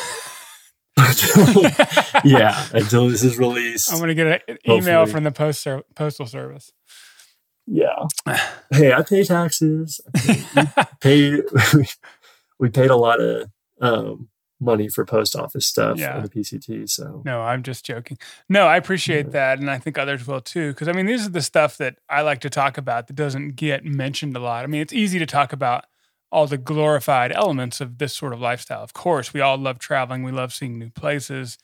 yeah, 2.23 2.65
until 2.73 3.09
this 3.09 3.23
is 3.23 3.37
released. 3.37 3.91
I'm 3.91 3.97
going 3.97 4.09
to 4.09 4.15
get 4.15 4.43
an 4.47 4.57
email 4.67 5.05
from 5.05 5.23
the 5.23 5.31
post 5.31 5.65
postal 5.95 6.25
service. 6.25 6.71
Yeah. 7.65 8.07
hey, 8.71 8.93
I 8.93 9.01
pay 9.01 9.23
taxes. 9.23 10.01
I 10.15 10.87
pay, 10.99 11.31
we, 11.31 11.41
pay, 11.55 11.85
we 12.59 12.69
paid 12.69 12.89
a 12.89 12.95
lot 12.95 13.21
of 13.21 13.49
um, 13.79 14.29
money 14.61 14.87
for 14.87 15.05
post 15.05 15.35
office 15.35 15.65
stuff 15.65 15.97
yeah. 15.97 16.15
on 16.15 16.23
the 16.23 16.29
PCT. 16.29 16.89
So 16.89 17.21
no, 17.25 17.41
I'm 17.41 17.63
just 17.63 17.83
joking. 17.83 18.17
No, 18.47 18.67
I 18.67 18.77
appreciate 18.77 19.25
yeah. 19.27 19.31
that, 19.31 19.59
and 19.59 19.69
I 19.69 19.79
think 19.79 19.97
others 19.97 20.25
will 20.25 20.41
too. 20.41 20.71
Because 20.71 20.87
I 20.87 20.93
mean, 20.93 21.07
these 21.07 21.25
are 21.25 21.31
the 21.31 21.41
stuff 21.41 21.77
that 21.77 21.97
I 22.07 22.21
like 22.21 22.41
to 22.41 22.49
talk 22.49 22.77
about 22.77 23.07
that 23.07 23.15
doesn't 23.15 23.55
get 23.55 23.83
mentioned 23.83 24.35
a 24.37 24.39
lot. 24.39 24.63
I 24.63 24.67
mean, 24.67 24.81
it's 24.81 24.93
easy 24.93 25.19
to 25.19 25.25
talk 25.25 25.51
about 25.51 25.85
all 26.31 26.47
the 26.47 26.57
glorified 26.57 27.33
elements 27.33 27.81
of 27.81 27.97
this 27.97 28.15
sort 28.15 28.31
of 28.31 28.39
lifestyle. 28.39 28.83
Of 28.83 28.93
course, 28.93 29.33
we 29.33 29.41
all 29.41 29.57
love 29.57 29.79
traveling. 29.79 30.23
We 30.23 30.31
love 30.31 30.53
seeing 30.53 30.79
new 30.79 30.89
places. 30.89 31.57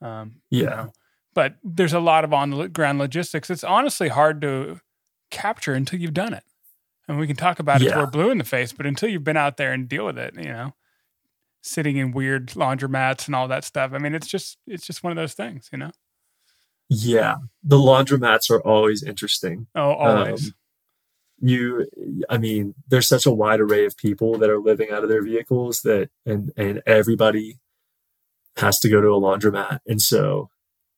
Um, 0.00 0.36
yeah. 0.50 0.60
You 0.60 0.66
know, 0.66 0.92
but 1.34 1.56
there's 1.62 1.92
a 1.92 2.00
lot 2.00 2.24
of 2.24 2.32
on 2.32 2.50
the 2.50 2.68
ground 2.68 2.98
logistics. 2.98 3.50
It's 3.50 3.64
honestly 3.64 4.08
hard 4.08 4.40
to 4.40 4.80
capture 5.30 5.74
until 5.74 6.00
you've 6.00 6.14
done 6.14 6.32
it. 6.32 6.44
And 7.08 7.18
we 7.18 7.26
can 7.26 7.36
talk 7.36 7.58
about 7.58 7.80
yeah. 7.80 7.88
it 7.88 7.92
till 7.92 8.00
we're 8.00 8.10
blue 8.10 8.30
in 8.30 8.38
the 8.38 8.44
face, 8.44 8.72
but 8.72 8.86
until 8.86 9.08
you've 9.08 9.22
been 9.22 9.36
out 9.36 9.58
there 9.58 9.72
and 9.72 9.88
deal 9.88 10.06
with 10.06 10.18
it, 10.18 10.34
you 10.34 10.44
know, 10.44 10.74
sitting 11.66 11.96
in 11.96 12.12
weird 12.12 12.48
laundromats 12.48 13.26
and 13.26 13.34
all 13.34 13.48
that 13.48 13.64
stuff. 13.64 13.92
I 13.92 13.98
mean, 13.98 14.14
it's 14.14 14.28
just 14.28 14.58
it's 14.66 14.86
just 14.86 15.02
one 15.02 15.10
of 15.10 15.16
those 15.16 15.34
things, 15.34 15.68
you 15.72 15.78
know. 15.78 15.90
Yeah, 16.88 17.36
the 17.64 17.76
laundromats 17.76 18.50
are 18.50 18.60
always 18.60 19.02
interesting. 19.02 19.66
Oh, 19.74 19.92
always. 19.92 20.48
Um, 20.48 20.54
you, 21.38 21.86
I 22.30 22.38
mean, 22.38 22.74
there's 22.88 23.08
such 23.08 23.26
a 23.26 23.32
wide 23.32 23.60
array 23.60 23.84
of 23.84 23.96
people 23.96 24.38
that 24.38 24.48
are 24.48 24.60
living 24.60 24.90
out 24.90 25.02
of 25.02 25.08
their 25.08 25.22
vehicles 25.22 25.80
that, 25.82 26.08
and 26.24 26.52
and 26.56 26.82
everybody 26.86 27.58
has 28.56 28.78
to 28.80 28.88
go 28.88 29.00
to 29.00 29.08
a 29.08 29.20
laundromat, 29.20 29.80
and 29.86 30.00
so, 30.00 30.48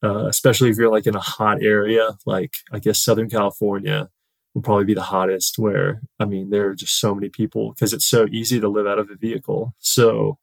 uh, 0.05 0.27
especially 0.27 0.69
if 0.69 0.77
you're 0.77 0.93
like 0.93 1.07
in 1.07 1.17
a 1.17 1.21
hot 1.21 1.63
area, 1.63 2.19
like 2.27 2.53
I 2.71 2.79
guess 2.79 3.01
Southern 3.03 3.31
California 3.31 4.11
will 4.55 4.63
probably 4.63 4.85
be 4.85 4.95
the 4.95 5.03
hottest. 5.03 5.59
Where 5.59 6.03
I 6.21 6.27
mean, 6.27 6.51
there 6.51 6.69
are 6.69 6.75
just 6.75 7.01
so 7.01 7.15
many 7.15 7.31
people 7.31 7.73
because 7.73 7.95
it's 7.95 8.07
so 8.07 8.27
easy 8.31 8.61
to 8.61 8.69
live 8.69 8.87
out 8.87 8.99
of 8.99 9.11
a 9.11 9.17
vehicle. 9.17 9.75
So 9.79 10.39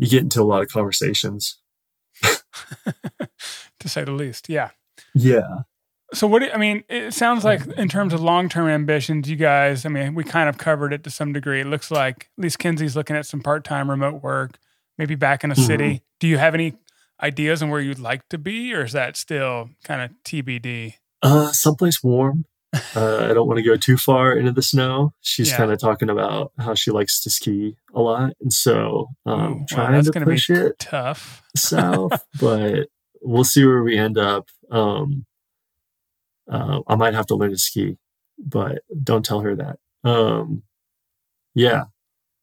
you 0.00 0.08
get 0.08 0.22
into 0.22 0.40
a 0.40 0.44
lot 0.44 0.62
of 0.62 0.68
conversations. 0.68 1.58
to 2.22 3.88
say 3.88 4.02
the 4.02 4.12
least. 4.12 4.48
Yeah. 4.48 4.70
Yeah. 5.14 5.58
So 6.14 6.26
what 6.26 6.40
do, 6.40 6.50
I 6.50 6.56
mean, 6.56 6.84
it 6.88 7.12
sounds 7.12 7.44
like 7.44 7.66
in 7.76 7.88
terms 7.88 8.14
of 8.14 8.22
long-term 8.22 8.66
ambitions, 8.66 9.28
you 9.28 9.36
guys, 9.36 9.84
I 9.84 9.90
mean, 9.90 10.14
we 10.14 10.24
kind 10.24 10.48
of 10.48 10.56
covered 10.56 10.94
it 10.94 11.04
to 11.04 11.10
some 11.10 11.34
degree. 11.34 11.60
It 11.60 11.66
looks 11.66 11.90
like 11.90 12.30
at 12.38 12.42
least 12.42 12.58
Kenzie's 12.58 12.96
looking 12.96 13.14
at 13.14 13.26
some 13.26 13.42
part-time 13.42 13.90
remote 13.90 14.22
work, 14.22 14.58
maybe 14.96 15.14
back 15.14 15.44
in 15.44 15.50
a 15.50 15.54
mm-hmm. 15.54 15.64
city. 15.64 16.02
Do 16.18 16.26
you 16.26 16.38
have 16.38 16.54
any 16.54 16.78
ideas 17.22 17.62
on 17.62 17.68
where 17.68 17.80
you'd 17.80 17.98
like 17.98 18.26
to 18.30 18.38
be 18.38 18.72
or 18.72 18.84
is 18.84 18.92
that 18.92 19.18
still 19.18 19.68
kind 19.84 20.00
of 20.00 20.10
TBD? 20.24 20.94
Uh, 21.22 21.52
someplace 21.52 22.02
warm. 22.02 22.46
Uh, 22.72 23.26
I 23.28 23.34
don't 23.34 23.48
want 23.48 23.58
to 23.58 23.64
go 23.64 23.76
too 23.76 23.96
far 23.96 24.32
into 24.32 24.52
the 24.52 24.62
snow. 24.62 25.12
She's 25.20 25.50
yeah. 25.50 25.56
kind 25.56 25.72
of 25.72 25.80
talking 25.80 26.08
about 26.08 26.52
how 26.58 26.74
she 26.74 26.90
likes 26.90 27.20
to 27.22 27.30
ski 27.30 27.76
a 27.92 28.00
lot, 28.00 28.32
and 28.40 28.52
so 28.52 29.08
um, 29.26 29.62
Ooh, 29.62 29.66
trying 29.68 29.94
wow, 29.94 30.00
to 30.02 30.20
push 30.20 30.50
it 30.50 30.78
tough 30.78 31.42
south, 31.56 32.24
but 32.40 32.88
we'll 33.22 33.44
see 33.44 33.64
where 33.64 33.82
we 33.82 33.96
end 33.96 34.18
up. 34.18 34.48
Um, 34.70 35.26
uh, 36.50 36.80
I 36.86 36.94
might 36.94 37.14
have 37.14 37.26
to 37.26 37.34
learn 37.34 37.50
to 37.50 37.58
ski, 37.58 37.96
but 38.38 38.82
don't 39.02 39.24
tell 39.24 39.40
her 39.40 39.56
that. 39.56 39.78
Um, 40.04 40.62
yeah, 41.54 41.84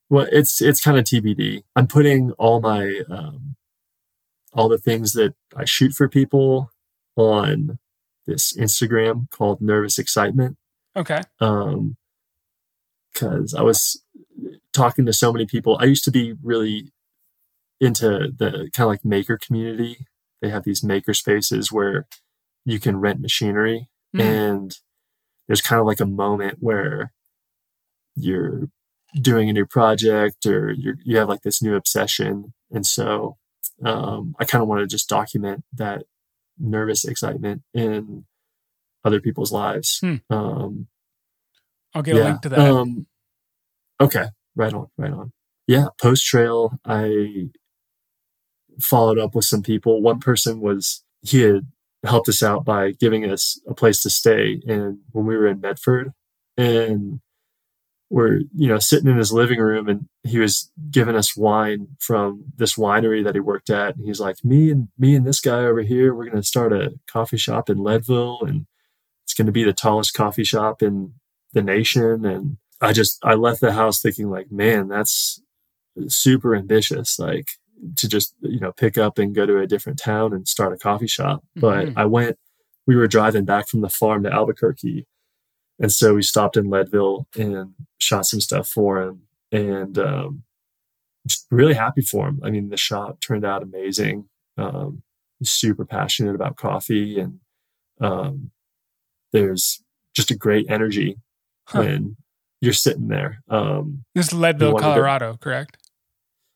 well, 0.09 0.27
it's 0.31 0.61
it's 0.61 0.81
kind 0.81 0.97
of 0.97 1.05
TBD. 1.05 1.63
I'm 1.75 1.87
putting 1.87 2.31
all 2.33 2.59
my 2.59 3.01
um, 3.09 3.55
all 4.53 4.67
the 4.69 4.77
things 4.77 5.13
that 5.13 5.35
I 5.55 5.65
shoot 5.65 5.93
for 5.93 6.09
people 6.09 6.71
on 7.15 7.79
this 8.27 8.55
Instagram 8.55 9.29
called 9.31 9.61
Nervous 9.61 9.97
Excitement. 9.97 10.57
Okay. 10.95 11.21
Um, 11.39 11.97
because 13.13 13.55
I 13.55 13.63
was 13.63 14.03
talking 14.73 15.05
to 15.05 15.13
so 15.13 15.33
many 15.33 15.45
people. 15.45 15.77
I 15.81 15.85
used 15.85 16.03
to 16.03 16.11
be 16.11 16.35
really 16.43 16.91
into 17.79 18.31
the 18.35 18.69
kind 18.73 18.85
of 18.85 18.87
like 18.87 19.03
maker 19.03 19.37
community. 19.37 20.05
They 20.41 20.49
have 20.49 20.63
these 20.63 20.83
maker 20.83 21.13
spaces 21.13 21.71
where 21.71 22.07
you 22.63 22.79
can 22.79 22.97
rent 22.97 23.19
machinery, 23.19 23.89
mm. 24.15 24.21
and 24.21 24.77
there's 25.47 25.61
kind 25.61 25.79
of 25.79 25.87
like 25.87 25.99
a 25.99 26.05
moment 26.05 26.57
where 26.59 27.11
you're 28.15 28.69
doing 29.19 29.49
a 29.49 29.53
new 29.53 29.65
project 29.65 30.45
or 30.45 30.71
you 30.71 30.95
you 31.03 31.17
have 31.17 31.29
like 31.29 31.41
this 31.41 31.61
new 31.61 31.75
obsession, 31.75 32.53
and 32.71 32.85
so 32.85 33.37
um, 33.83 34.35
I 34.39 34.45
kind 34.45 34.61
of 34.61 34.67
want 34.67 34.81
to 34.81 34.87
just 34.87 35.09
document 35.09 35.63
that 35.73 36.03
nervous 36.59 37.05
excitement 37.05 37.61
in 37.73 38.25
other 39.03 39.19
people's 39.19 39.51
lives. 39.51 39.99
Hmm. 39.99 40.15
Um, 40.29 40.87
I'll 41.93 42.03
get 42.03 42.15
yeah. 42.15 42.21
a 42.21 42.25
link 42.25 42.41
to 42.41 42.49
that. 42.49 42.59
Um, 42.59 43.07
okay, 43.99 44.25
right 44.55 44.73
on, 44.73 44.87
right 44.97 45.11
on. 45.11 45.31
Yeah, 45.67 45.87
post 46.01 46.25
trail, 46.25 46.79
I 46.85 47.49
followed 48.79 49.19
up 49.19 49.35
with 49.35 49.45
some 49.45 49.63
people. 49.63 50.01
One 50.01 50.19
person 50.19 50.59
was 50.59 51.03
he 51.21 51.41
had 51.41 51.67
helped 52.05 52.29
us 52.29 52.43
out 52.43 52.63
by 52.63 52.91
giving 52.91 53.29
us 53.29 53.59
a 53.67 53.73
place 53.73 54.01
to 54.01 54.09
stay, 54.09 54.61
and 54.67 54.99
when 55.11 55.25
we 55.25 55.35
were 55.35 55.47
in 55.47 55.61
Medford, 55.61 56.13
and 56.55 57.19
we're 58.09 58.41
you 58.55 58.67
know 58.67 58.79
sitting 58.79 59.09
in 59.09 59.17
his 59.17 59.33
living 59.33 59.59
room 59.59 59.89
and 59.89 60.07
he 60.23 60.39
was 60.39 60.71
giving 60.89 61.15
us 61.15 61.35
wine 61.35 61.87
from 61.99 62.45
this 62.55 62.75
winery 62.75 63.23
that 63.23 63.35
he 63.35 63.41
worked 63.41 63.69
at. 63.69 63.95
And 63.95 64.05
he's 64.05 64.19
like 64.19 64.43
me 64.43 64.71
and 64.71 64.87
me 64.97 65.15
and 65.15 65.25
this 65.25 65.41
guy 65.41 65.59
over 65.59 65.81
here 65.81 66.13
we're 66.13 66.25
going 66.25 66.37
to 66.37 66.43
start 66.43 66.71
a 66.73 66.93
coffee 67.11 67.37
shop 67.37 67.69
in 67.69 67.83
leadville 67.83 68.39
and 68.45 68.65
it's 69.25 69.33
going 69.33 69.45
to 69.45 69.51
be 69.51 69.63
the 69.63 69.73
tallest 69.73 70.13
coffee 70.13 70.45
shop 70.45 70.81
in 70.81 71.13
the 71.53 71.61
nation. 71.61 72.25
And 72.25 72.57
i 72.79 72.93
just 72.93 73.19
i 73.23 73.33
left 73.33 73.59
the 73.59 73.73
house 73.73 74.01
thinking 74.01 74.29
like 74.29 74.51
man 74.51 74.87
that's 74.87 75.41
super 76.07 76.55
ambitious 76.55 77.17
like 77.17 77.47
to 77.95 78.07
just 78.07 78.35
you 78.41 78.59
know 78.59 78.71
pick 78.71 78.97
up 78.97 79.17
and 79.17 79.33
go 79.33 79.45
to 79.45 79.57
a 79.57 79.67
different 79.67 79.97
town 79.99 80.31
and 80.31 80.47
start 80.47 80.73
a 80.73 80.77
coffee 80.77 81.07
shop. 81.07 81.43
But 81.55 81.87
mm-hmm. 81.87 81.99
i 81.99 82.05
went 82.05 82.37
we 82.85 82.95
were 82.95 83.07
driving 83.07 83.43
back 83.43 83.67
from 83.67 83.81
the 83.81 83.89
farm 83.89 84.23
to 84.23 84.31
albuquerque 84.31 85.05
and 85.79 85.91
so 85.91 86.15
we 86.15 86.21
stopped 86.23 86.57
in 86.57 86.69
Leadville 86.69 87.27
and 87.37 87.73
shot 87.99 88.25
some 88.25 88.41
stuff 88.41 88.67
for 88.67 89.01
him 89.01 89.21
and 89.51 89.97
um, 89.99 90.43
just 91.27 91.45
really 91.51 91.75
happy 91.75 92.01
for 92.01 92.27
him. 92.27 92.39
I 92.43 92.49
mean, 92.49 92.69
the 92.69 92.77
shot 92.77 93.21
turned 93.21 93.45
out 93.45 93.61
amazing. 93.61 94.27
Um, 94.57 95.03
he's 95.39 95.51
super 95.51 95.85
passionate 95.85 96.35
about 96.35 96.55
coffee 96.55 97.19
and 97.19 97.39
um, 98.01 98.51
there's 99.31 99.83
just 100.15 100.31
a 100.31 100.35
great 100.35 100.65
energy 100.69 101.17
huh. 101.67 101.79
when 101.79 102.17
you're 102.59 102.73
sitting 102.73 103.07
there. 103.07 103.43
Um, 103.47 104.03
this 104.15 104.27
is 104.27 104.33
Leadville, 104.33 104.77
Colorado, 104.77 105.33
to, 105.33 105.37
correct? 105.37 105.77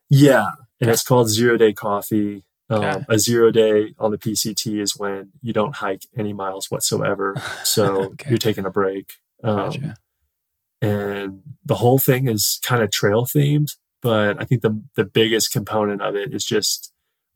Yeah. 0.10 0.50
And 0.80 0.90
it's 0.90 1.04
called 1.04 1.30
Zero 1.30 1.58
Day 1.58 1.74
Coffee. 1.74 2.44
Um, 2.72 2.84
okay. 2.84 3.06
A 3.10 3.20
zero 3.20 3.52
day 3.52 3.94
on 4.00 4.12
the 4.12 4.18
PCT 4.18 4.80
is 4.82 4.98
when 4.98 5.32
you 5.42 5.52
don't 5.52 5.76
hike 5.76 6.06
any 6.18 6.34
miles 6.34 6.72
whatsoever. 6.72 7.36
So 7.64 8.04
okay. 8.04 8.30
you're 8.30 8.38
taking 8.38 8.66
a 8.66 8.72
break. 8.72 9.14
Um, 9.44 9.56
gotcha. 9.56 9.96
And 10.82 11.42
the 11.64 11.76
whole 11.76 12.00
thing 12.00 12.28
is 12.28 12.60
kind 12.64 12.82
of 12.82 12.92
trail 12.92 13.26
themed, 13.26 13.76
but 14.02 14.42
I 14.42 14.46
think 14.46 14.62
the 14.62 14.82
the 14.96 15.06
biggest 15.06 15.52
component 15.52 16.02
of 16.02 16.16
it 16.16 16.34
is 16.34 16.44
just 16.44 16.92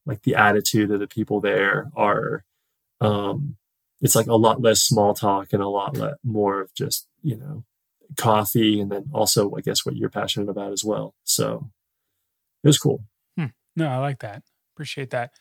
like 0.06 0.24
the 0.24 0.36
attitude 0.36 0.92
of 0.92 1.00
the 1.00 1.08
people 1.08 1.42
there 1.42 1.90
are. 1.96 2.44
Um, 3.02 3.58
it's 4.02 4.16
like 4.16 4.28
a 4.28 4.36
lot 4.36 4.62
less 4.62 4.82
small 4.82 5.14
talk 5.14 5.54
and 5.54 5.62
a 5.62 5.68
lot 5.68 5.96
le- 5.96 6.18
more 6.24 6.62
of 6.62 6.74
just 6.74 7.08
you 7.22 7.38
know 7.38 7.64
coffee, 8.18 8.80
and 8.80 8.92
then 8.92 9.10
also 9.14 9.54
I 9.56 9.62
guess 9.62 9.86
what 9.86 9.96
you're 9.96 10.10
passionate 10.10 10.50
about 10.50 10.74
as 10.74 10.84
well. 10.84 11.14
So 11.24 11.70
it 12.64 12.68
was 12.68 12.80
cool. 12.80 13.04
No, 13.76 13.90
I 13.90 13.98
like 13.98 14.20
that. 14.20 14.44
Appreciate 14.76 15.12
that. 15.12 15.32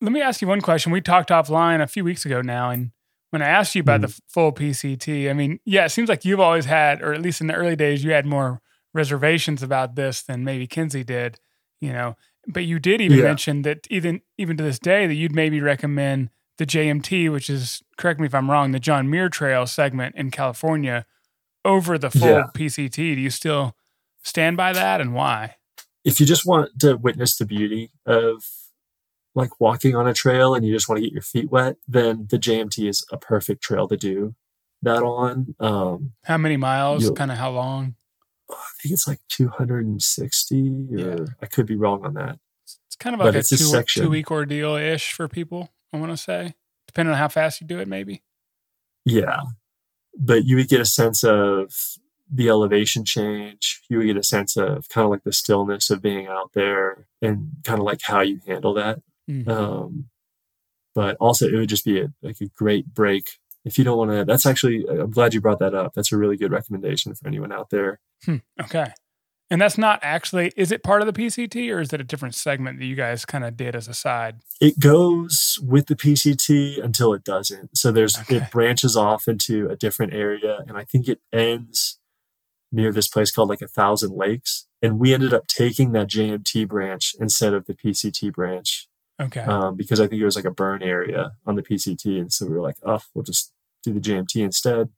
Let 0.00 0.12
me 0.12 0.20
ask 0.20 0.42
you 0.42 0.48
one 0.48 0.60
question. 0.60 0.92
We 0.92 1.00
talked 1.00 1.30
offline 1.30 1.82
a 1.82 1.86
few 1.86 2.04
weeks 2.04 2.26
ago 2.26 2.42
now, 2.42 2.70
and 2.70 2.90
when 3.30 3.40
I 3.40 3.48
asked 3.48 3.74
you 3.74 3.80
about 3.80 4.02
the 4.02 4.08
mm-hmm. 4.08 4.18
full 4.28 4.52
PCT, 4.52 5.30
I 5.30 5.32
mean, 5.32 5.58
yeah, 5.64 5.86
it 5.86 5.88
seems 5.88 6.08
like 6.08 6.24
you've 6.24 6.40
always 6.40 6.66
had, 6.66 7.02
or 7.02 7.14
at 7.14 7.22
least 7.22 7.40
in 7.40 7.46
the 7.46 7.54
early 7.54 7.76
days, 7.76 8.04
you 8.04 8.12
had 8.12 8.26
more 8.26 8.60
reservations 8.92 9.62
about 9.62 9.94
this 9.94 10.22
than 10.22 10.44
maybe 10.44 10.66
Kenzie 10.66 11.02
did, 11.04 11.38
you 11.80 11.92
know. 11.92 12.16
But 12.46 12.64
you 12.64 12.78
did 12.78 13.00
even 13.00 13.18
Yeah. 13.18 13.24
mention 13.24 13.62
that 13.62 13.86
even 13.90 14.20
even 14.38 14.56
to 14.58 14.62
this 14.62 14.78
day 14.78 15.06
that 15.06 15.14
you'd 15.14 15.34
maybe 15.34 15.60
recommend 15.60 16.30
the 16.58 16.66
JMT, 16.66 17.30
which 17.30 17.50
is 17.50 17.82
correct 17.96 18.20
me 18.20 18.26
if 18.26 18.34
I'm 18.34 18.50
wrong, 18.50 18.72
the 18.72 18.78
John 18.78 19.10
Muir 19.10 19.28
Trail 19.28 19.66
segment 19.66 20.14
in 20.14 20.30
California 20.30 21.06
over 21.64 21.98
the 21.98 22.10
full 22.10 22.28
Yeah. 22.28 22.44
PCT. 22.54 23.14
Do 23.14 23.20
you 23.20 23.30
still 23.30 23.76
stand 24.22 24.56
by 24.56 24.72
that, 24.72 25.00
and 25.00 25.14
why? 25.14 25.56
If 26.06 26.20
you 26.20 26.26
just 26.26 26.46
want 26.46 26.78
to 26.80 26.96
witness 26.96 27.36
the 27.36 27.44
beauty 27.44 27.90
of 28.06 28.44
like 29.34 29.60
walking 29.60 29.96
on 29.96 30.06
a 30.06 30.14
trail 30.14 30.54
and 30.54 30.64
you 30.64 30.72
just 30.72 30.88
want 30.88 30.98
to 30.98 31.02
get 31.02 31.12
your 31.12 31.20
feet 31.20 31.50
wet, 31.50 31.76
then 31.88 32.26
the 32.30 32.38
JMT 32.38 32.88
is 32.88 33.04
a 33.12 33.18
perfect 33.18 33.60
trail 33.62 33.88
to 33.88 33.96
do 33.96 34.34
that 34.82 35.02
on. 35.02 35.54
Um, 35.60 36.12
How 36.24 36.38
many 36.38 36.56
miles? 36.56 37.10
Kind 37.10 37.32
of 37.32 37.38
how 37.38 37.50
long? 37.50 37.96
I 38.48 38.54
think 38.80 38.92
it's 38.92 39.08
like 39.08 39.18
260, 39.28 40.86
or 40.92 40.98
Yeah. 40.98 41.24
I 41.42 41.46
could 41.46 41.66
be 41.66 41.74
wrong 41.74 42.04
on 42.06 42.14
that. 42.14 42.38
It's 42.86 42.96
kind 42.98 43.14
of 43.14 43.20
like 43.20 43.34
a 43.34 43.42
two, 43.42 43.82
two 43.86 44.08
week 44.08 44.30
ordeal 44.30 44.76
ish 44.76 45.12
for 45.12 45.26
people, 45.28 45.70
I 45.92 45.98
want 45.98 46.12
to 46.12 46.16
say, 46.16 46.54
depending 46.86 47.12
on 47.12 47.18
how 47.18 47.28
fast 47.28 47.60
you 47.60 47.66
do 47.66 47.80
it, 47.80 47.88
maybe. 47.88 48.22
Yeah. 49.04 49.40
But 50.16 50.44
you 50.44 50.56
would 50.56 50.68
get 50.68 50.80
a 50.80 50.86
sense 50.86 51.24
of 51.24 51.72
the 52.32 52.48
elevation 52.48 53.04
change. 53.04 53.82
You 53.88 53.98
would 53.98 54.06
get 54.06 54.16
a 54.16 54.22
sense 54.22 54.56
of 54.56 54.88
kind 54.88 55.04
of 55.04 55.10
like 55.10 55.24
the 55.24 55.32
stillness 55.32 55.90
of 55.90 56.02
being 56.02 56.26
out 56.26 56.52
there 56.54 57.06
and 57.22 57.52
kind 57.64 57.78
of 57.78 57.84
like 57.84 58.00
how 58.02 58.20
you 58.20 58.40
handle 58.46 58.74
that. 58.74 59.00
Mhm. 59.30 59.48
Um, 59.48 60.08
but 60.94 61.16
also, 61.20 61.46
it 61.46 61.54
would 61.54 61.68
just 61.68 61.84
be 61.84 62.00
a, 62.00 62.12
like 62.22 62.40
a 62.40 62.46
great 62.46 62.92
break. 62.94 63.38
If 63.64 63.78
you 63.78 63.84
don't 63.84 63.98
want 63.98 64.10
to, 64.12 64.24
that's 64.24 64.46
actually, 64.46 64.86
I'm 64.88 65.10
glad 65.10 65.34
you 65.34 65.40
brought 65.40 65.58
that 65.58 65.74
up. 65.74 65.92
That's 65.94 66.12
a 66.12 66.16
really 66.16 66.36
good 66.36 66.52
recommendation 66.52 67.14
for 67.14 67.26
anyone 67.28 67.52
out 67.52 67.70
there. 67.70 68.00
Hmm, 68.24 68.36
Okay. 68.60 68.86
And 69.48 69.60
that's 69.60 69.78
not 69.78 70.00
actually, 70.02 70.52
is 70.56 70.72
it 70.72 70.82
part 70.82 71.02
of 71.02 71.06
the 71.06 71.12
PCT 71.12 71.72
or 71.72 71.78
is 71.80 71.92
it 71.92 72.00
a 72.00 72.04
different 72.04 72.34
segment 72.34 72.80
that 72.80 72.84
you 72.84 72.96
guys 72.96 73.24
kind 73.24 73.44
of 73.44 73.56
did 73.56 73.76
as 73.76 73.86
a 73.86 73.94
side? 73.94 74.40
It 74.60 74.80
goes 74.80 75.56
with 75.62 75.86
the 75.86 75.94
PCT 75.94 76.82
until 76.82 77.12
it 77.14 77.22
doesn't. 77.22 77.76
So 77.78 77.92
there's, 77.92 78.18
Okay. 78.18 78.38
it 78.38 78.50
branches 78.50 78.96
off 78.96 79.28
into 79.28 79.68
a 79.68 79.76
different 79.76 80.14
area. 80.14 80.64
And 80.66 80.76
I 80.76 80.82
think 80.82 81.06
it 81.08 81.20
ends 81.32 81.98
near 82.76 82.92
this 82.92 83.08
place 83.08 83.30
called 83.32 83.48
like 83.48 83.62
a 83.62 83.66
thousand 83.66 84.12
lakes. 84.16 84.66
And 84.82 84.98
we 85.00 85.14
ended 85.14 85.32
up 85.32 85.46
taking 85.46 85.92
that 85.92 86.08
JMT 86.08 86.68
branch 86.68 87.14
instead 87.18 87.54
of 87.54 87.66
the 87.66 87.74
PCT 87.74 88.32
branch 88.32 88.86
Okay. 89.18 89.40
um, 89.40 89.76
because 89.76 89.98
I 89.98 90.06
think 90.06 90.20
it 90.20 90.26
was 90.26 90.36
like 90.36 90.44
a 90.44 90.50
burn 90.50 90.82
area 90.82 91.32
on 91.46 91.56
the 91.56 91.62
PCT. 91.62 92.20
And 92.20 92.30
so 92.30 92.46
we 92.46 92.52
were 92.52 92.60
like, 92.60 92.76
oh, 92.84 93.00
we'll 93.14 93.24
just 93.24 93.52
do 93.82 93.92
the 93.94 94.00
JMT 94.00 94.36
instead. 94.44 94.90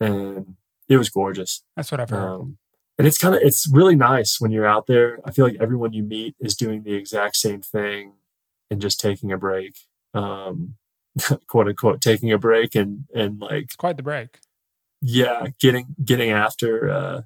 And 0.00 0.56
it 0.88 0.96
was 0.96 1.10
gorgeous. 1.10 1.62
that's 1.76 1.92
what 1.92 2.00
I've 2.00 2.08
heard. 2.10 2.26
Um, 2.26 2.56
and 2.98 3.06
it's 3.06 3.18
kind 3.18 3.34
of, 3.34 3.42
it's 3.42 3.68
really 3.70 3.96
nice 3.96 4.40
when 4.40 4.50
you're 4.50 4.66
out 4.66 4.86
there. 4.86 5.20
I 5.24 5.30
feel 5.30 5.44
like 5.44 5.56
everyone 5.60 5.92
you 5.92 6.02
meet 6.02 6.34
is 6.40 6.56
doing 6.56 6.82
the 6.82 6.94
exact 6.94 7.36
same 7.36 7.60
thing 7.60 8.14
and 8.70 8.80
just 8.80 8.98
taking 8.98 9.30
a 9.30 9.36
break. 9.38 9.74
Um, 10.14 10.76
quote 11.48 11.68
unquote, 11.68 12.00
taking 12.00 12.32
a 12.32 12.38
break 12.38 12.74
and, 12.74 13.04
and 13.14 13.40
like, 13.40 13.64
it's 13.64 13.76
quite 13.76 13.98
the 13.98 14.02
break. 14.02 14.38
Yeah, 15.00 15.46
getting, 15.60 15.94
getting 16.04 16.30
after, 16.30 16.90
uh, 16.90 17.22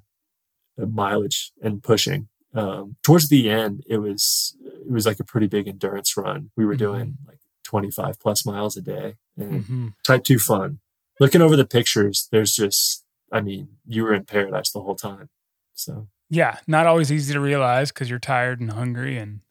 mileage 0.77 1.51
and 1.61 1.81
pushing. 1.83 2.27
Um, 2.53 2.95
towards 3.03 3.29
the 3.29 3.49
end, 3.49 3.83
it 3.87 3.97
was, 3.97 4.55
it 4.63 4.89
was 4.91 5.05
like 5.05 5.19
a 5.19 5.23
pretty 5.25 5.47
big 5.47 5.67
endurance 5.67 6.15
run. 6.17 6.51
We 6.55 6.65
were 6.65 6.75
Mhm. 6.75 6.79
doing 6.79 7.17
like 7.27 7.39
25 7.63 8.19
plus 8.19 8.45
miles 8.45 8.77
a 8.77 8.81
day 8.81 9.15
and 9.37 9.65
hmm 9.65 9.87
type 10.03 10.23
two 10.23 10.39
fun. 10.39 10.79
Looking 11.19 11.41
over 11.41 11.55
the 11.55 11.65
pictures, 11.65 12.27
there's 12.31 12.53
just, 12.55 13.03
I 13.31 13.41
mean, 13.41 13.69
you 13.87 14.03
were 14.03 14.13
in 14.13 14.25
paradise 14.25 14.71
the 14.71 14.81
whole 14.81 14.95
time. 14.95 15.29
So 15.73 16.07
Yeah. 16.29 16.59
Not 16.67 16.87
always 16.87 17.11
easy 17.11 17.33
to 17.33 17.39
realize 17.39 17.91
because 17.91 18.09
you're 18.09 18.19
tired 18.19 18.59
and 18.61 18.71
hungry 18.71 19.17
and 19.17 19.41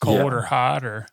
cold 0.00 0.16
Yeah. 0.32 0.38
or 0.38 0.42
hot 0.42 0.84
or, 0.84 1.06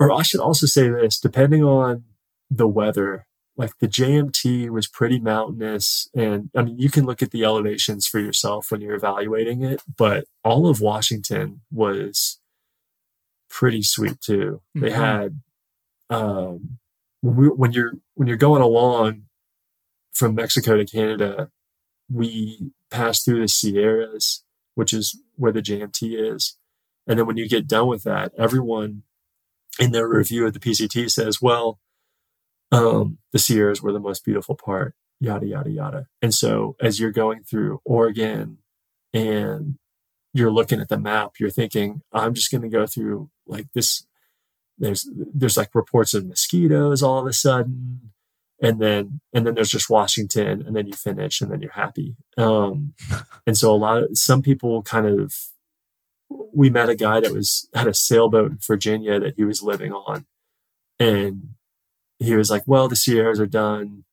or 0.00 0.12
I 0.12 0.22
should 0.22 0.40
also 0.40 0.66
say 0.66 0.88
this, 0.88 1.20
depending 1.20 1.62
on 1.62 2.04
the 2.50 2.66
weather, 2.68 3.26
like 3.56 3.78
the 3.78 3.88
JMT 3.88 4.68
was 4.70 4.86
pretty 4.86 5.18
mountainous. 5.18 6.08
And 6.14 6.50
I 6.54 6.62
mean, 6.62 6.78
you 6.78 6.90
can 6.90 7.06
look 7.06 7.22
at 7.22 7.30
the 7.30 7.44
elevations 7.44 8.06
for 8.06 8.18
yourself 8.20 8.70
when 8.70 8.80
you're 8.80 8.94
evaluating 8.94 9.62
it, 9.62 9.82
but 9.96 10.26
all 10.44 10.66
of 10.68 10.80
Washington 10.80 11.62
was 11.70 12.38
pretty 13.48 13.82
sweet 13.82 14.20
too. 14.20 14.60
They 14.74 14.90
Mhm. 14.90 14.92
had, 14.94 15.40
um, 16.10 16.78
when, 17.22 17.36
we, 17.36 17.48
when 17.48 17.72
you're, 17.72 17.92
when 18.14 18.28
you're 18.28 18.36
going 18.36 18.62
along 18.62 19.26
from 20.12 20.34
Mexico 20.34 20.76
to 20.76 20.84
Canada, 20.84 21.50
we 22.12 22.72
pass 22.90 23.22
through 23.22 23.40
the 23.40 23.48
Sierras, 23.48 24.44
which 24.74 24.92
is 24.92 25.18
where 25.36 25.52
the 25.52 25.62
JMT 25.62 26.14
is. 26.14 26.56
And 27.06 27.18
then 27.18 27.26
when 27.26 27.36
you 27.36 27.48
get 27.48 27.66
done 27.66 27.86
with 27.88 28.02
that, 28.04 28.32
everyone 28.36 29.02
in 29.78 29.92
their 29.92 30.08
review 30.08 30.46
of 30.46 30.52
the 30.52 30.60
PCT 30.60 31.10
says, 31.10 31.40
well, 31.40 31.78
um, 32.72 33.18
the 33.32 33.38
Sierras 33.38 33.82
were 33.82 33.92
the 33.92 34.00
most 34.00 34.24
beautiful 34.24 34.54
part, 34.54 34.94
yada, 35.20 35.46
yada, 35.46 35.70
yada. 35.70 36.06
And 36.20 36.34
so 36.34 36.76
as 36.80 36.98
you're 36.98 37.12
going 37.12 37.44
through 37.44 37.80
Oregon 37.84 38.58
and 39.12 39.76
you're 40.32 40.50
looking 40.50 40.80
at 40.80 40.88
the 40.88 40.98
map, 40.98 41.32
you're 41.38 41.50
thinking, 41.50 42.02
I'm 42.12 42.34
just 42.34 42.50
going 42.50 42.62
to 42.62 42.68
go 42.68 42.86
through 42.86 43.30
like 43.46 43.66
this. 43.74 44.06
There's, 44.78 45.08
there's 45.14 45.56
like 45.56 45.74
reports 45.74 46.12
of 46.12 46.26
mosquitoes 46.26 47.02
all 47.02 47.18
of 47.20 47.26
a 47.26 47.32
sudden. 47.32 48.12
And 48.60 48.80
then, 48.80 49.20
and 49.32 49.46
then 49.46 49.54
there's 49.54 49.70
just 49.70 49.90
Washington 49.90 50.62
and 50.66 50.74
then 50.74 50.86
you 50.86 50.94
finish 50.94 51.40
and 51.40 51.50
then 51.50 51.60
you're 51.60 51.72
happy. 51.72 52.16
Um, 52.36 52.94
and 53.46 53.56
so 53.56 53.72
a 53.72 53.76
lot 53.76 54.02
of, 54.02 54.18
some 54.18 54.42
people 54.42 54.82
kind 54.82 55.06
of, 55.06 55.34
we 56.28 56.70
met 56.70 56.88
a 56.88 56.96
guy 56.96 57.20
that 57.20 57.32
was 57.32 57.68
had 57.72 57.86
a 57.86 57.94
sailboat 57.94 58.50
in 58.50 58.58
Virginia 58.66 59.20
that 59.20 59.34
he 59.36 59.44
was 59.44 59.62
living 59.62 59.92
on. 59.92 60.26
And 60.98 61.50
he 62.18 62.34
was 62.34 62.50
like, 62.50 62.62
Well, 62.66 62.88
the 62.88 62.96
Sierras 62.96 63.40
are 63.40 63.46
done. 63.46 64.04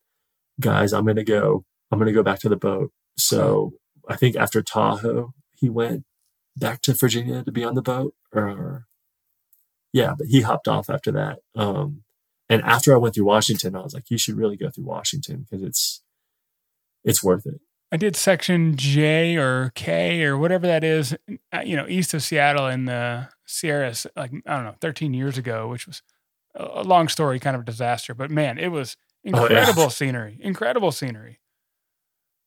Guys, 0.59 0.93
I'm 0.93 1.05
gonna 1.05 1.23
go, 1.23 1.65
I'm 1.91 1.99
gonna 1.99 2.13
go 2.13 2.23
back 2.23 2.39
to 2.39 2.49
the 2.49 2.55
boat. 2.55 2.91
So 3.17 3.73
I 4.09 4.15
think 4.15 4.35
after 4.35 4.61
Tahoe, 4.61 5.33
he 5.55 5.69
went 5.69 6.03
back 6.57 6.81
to 6.83 6.93
Virginia 6.93 7.43
to 7.43 7.51
be 7.51 7.63
on 7.63 7.75
the 7.75 7.81
boat. 7.81 8.13
Or 8.33 8.85
yeah, 9.91 10.15
but 10.17 10.27
he 10.27 10.41
hopped 10.41 10.67
off 10.67 10.89
after 10.89 11.11
that. 11.11 11.39
Um 11.55 12.03
and 12.49 12.61
after 12.63 12.93
I 12.93 12.97
went 12.97 13.15
through 13.15 13.25
Washington, 13.25 13.75
I 13.75 13.81
was 13.81 13.93
like, 13.93 14.09
you 14.09 14.17
should 14.17 14.37
really 14.37 14.57
go 14.57 14.69
through 14.69 14.85
Washington 14.85 15.45
because 15.49 15.63
it's 15.63 16.01
it's 17.03 17.23
worth 17.23 17.45
it. 17.45 17.59
I 17.93 17.97
did 17.97 18.15
section 18.15 18.75
J 18.75 19.37
or 19.37 19.71
K 19.75 20.23
or 20.23 20.35
whatever 20.35 20.65
that 20.65 20.83
is, 20.83 21.15
uh, 21.53 21.61
you 21.63 21.75
know, 21.75 21.85
east 21.87 22.15
of 22.15 22.23
Seattle 22.23 22.65
in 22.65 22.85
the 22.85 23.29
Sierras, 23.45 24.07
like, 24.15 24.31
I 24.47 24.55
don't 24.55 24.63
know, 24.63 24.75
13 24.81 25.13
years 25.13 25.37
ago, 25.37 25.67
which 25.67 25.85
was 25.85 26.01
a 26.55 26.83
long 26.83 27.07
story, 27.07 27.39
kind 27.39 27.55
of 27.55 27.61
a 27.63 27.65
disaster. 27.65 28.13
But 28.13 28.31
man, 28.31 28.57
it 28.57 28.69
was 28.69 28.97
Oh, 29.25 29.29
yeah. 29.29 29.59
incredible 29.61 29.89
scenery, 29.89 30.37
incredible 30.41 30.91
scenery. 30.91 31.39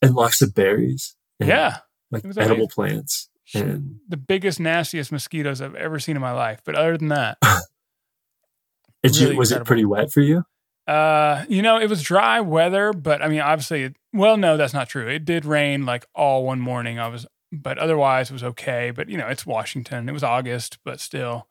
And 0.03 0.15
lots 0.15 0.43
of 0.43 0.55
berries. 0.55 1.17
Yeah. 1.41 1.79
Like 2.11 2.23
edible 2.37 2.69
plants. 2.69 3.29
And 3.55 4.01
The 4.09 4.17
biggest, 4.19 4.61
nastiest 4.61 5.11
mosquitoes 5.11 5.61
I've 5.63 5.75
ever 5.75 5.99
seen 5.99 6.17
in 6.17 6.23
my 6.23 6.33
life. 6.33 6.61
But 6.65 6.75
other 6.75 6.97
than 6.99 7.09
that, 7.09 7.39
Really 9.03 9.37
was 9.37 9.53
it 9.53 9.65
pretty 9.65 9.85
wet 9.85 10.11
for 10.11 10.21
you? 10.21 10.45
Uh, 10.87 11.45
you 11.49 11.63
know, 11.63 11.79
it 11.79 11.89
was 11.89 12.03
dry 12.03 12.41
weather, 12.41 12.93
but 12.93 13.23
I 13.23 13.29
mean, 13.29 13.41
obviously, 13.41 13.85
it, 13.85 13.97
well, 14.13 14.37
no, 14.37 14.57
that's 14.57 14.75
not 14.75 14.89
true. 14.89 15.09
It 15.09 15.25
did 15.25 15.45
rain 15.45 15.87
like 15.87 16.07
all 16.15 16.45
one 16.45 16.61
morning. 16.61 16.99
I 16.99 17.09
was, 17.09 17.25
but 17.53 17.79
otherwise, 17.79 18.31
it 18.31 18.33
was 18.33 18.43
okay. 18.45 18.91
But 18.91 19.09
you 19.09 19.17
know, 19.17 19.29
it's 19.29 19.47
Washington. 19.47 20.09
It 20.09 20.13
was 20.13 20.25
August, 20.25 20.79
but 20.85 20.99
still, 21.01 21.47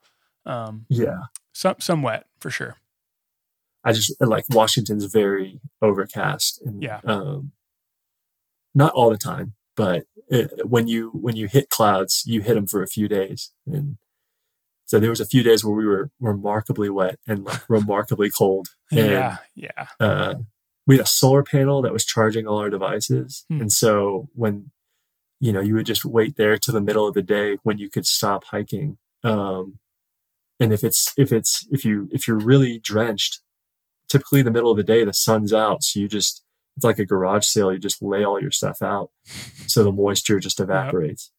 um, 0.45 0.85
Yeah. 0.89 1.23
some 1.53 1.75
some 1.79 2.01
wet 2.01 2.25
for 2.45 2.51
sure. 2.51 2.77
I 3.83 3.91
just 3.91 4.13
like 4.21 4.45
Washington's 4.49 5.05
very 5.05 5.59
overcast 5.81 6.61
and 6.63 6.83
Yeah. 6.83 6.99
um, 7.05 7.53
not 8.75 8.93
all 8.93 9.09
the 9.09 9.17
time, 9.17 9.55
but 9.75 10.03
it, 10.27 10.67
when 10.69 10.87
you 10.87 11.09
when 11.09 11.35
you 11.35 11.47
hit 11.47 11.69
clouds, 11.71 12.21
you 12.27 12.41
hit 12.41 12.53
them 12.53 12.67
for 12.67 12.83
a 12.83 12.87
few 12.87 13.07
days, 13.07 13.51
and 13.65 13.97
so 14.85 14.99
there 14.99 15.09
was 15.09 15.19
a 15.21 15.25
few 15.25 15.41
days 15.41 15.65
where 15.65 15.73
we 15.75 15.87
were 15.87 16.11
remarkably 16.19 16.87
wet 16.91 17.17
and 17.27 17.43
like 17.45 17.63
remarkably 17.69 18.29
cold. 18.29 18.67
And, 18.91 19.09
yeah, 19.11 19.37
yeah. 19.55 19.87
Uh, 19.99 20.35
we 20.85 20.97
had 20.97 21.05
a 21.05 21.09
solar 21.09 21.41
panel 21.41 21.81
that 21.81 21.93
was 21.93 22.05
charging 22.05 22.45
all 22.47 22.59
our 22.59 22.69
devices, 22.69 23.43
Hmm. 23.49 23.61
and 23.61 23.71
so 23.73 24.29
when 24.35 24.69
you 25.39 25.51
know 25.51 25.61
you 25.61 25.73
would 25.73 25.87
just 25.87 26.05
wait 26.05 26.35
there 26.37 26.59
to 26.59 26.71
the 26.71 26.81
middle 26.81 27.07
of 27.07 27.15
the 27.15 27.23
day 27.23 27.57
when 27.63 27.79
you 27.79 27.89
could 27.89 28.05
stop 28.05 28.43
hiking. 28.45 28.97
Um, 29.23 29.79
and 30.59 30.73
if 30.73 30.83
it's 30.83 31.13
if 31.17 31.31
it's 31.31 31.67
if 31.71 31.85
you 31.85 32.09
if 32.11 32.27
you're 32.27 32.37
really 32.37 32.79
drenched 32.79 33.41
typically 34.09 34.41
the 34.41 34.51
middle 34.51 34.71
of 34.71 34.77
the 34.77 34.83
day 34.83 35.03
the 35.03 35.13
sun's 35.13 35.53
out 35.53 35.83
so 35.83 35.99
you 35.99 36.07
just 36.07 36.43
it's 36.77 36.83
like 36.85 36.99
a 36.99 37.05
garage 37.05 37.45
sale 37.45 37.71
you 37.71 37.79
just 37.79 38.01
lay 38.01 38.23
all 38.23 38.41
your 38.41 38.51
stuff 38.51 38.81
out 38.81 39.09
so 39.67 39.83
the 39.83 39.91
moisture 39.91 40.39
just 40.39 40.59
evaporates 40.61 41.31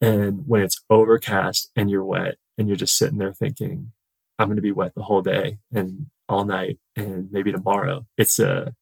And 0.00 0.44
when 0.48 0.62
it's 0.62 0.80
overcast 0.90 1.70
and 1.76 1.90
you're 1.90 2.04
wet 2.04 2.36
and 2.58 2.68
you're 2.68 2.76
just 2.76 2.96
sitting 2.98 3.18
there 3.18 3.32
thinking, 3.32 3.92
I'm 4.38 4.48
going 4.48 4.56
to 4.56 4.62
be 4.62 4.72
wet 4.72 4.94
the 4.94 5.02
whole 5.02 5.22
day 5.22 5.58
and 5.72 6.06
all 6.28 6.44
night 6.44 6.78
and 6.96 7.30
maybe 7.32 7.52
tomorrow. 7.52 8.06
It's 8.18 8.38
a, 8.38 8.74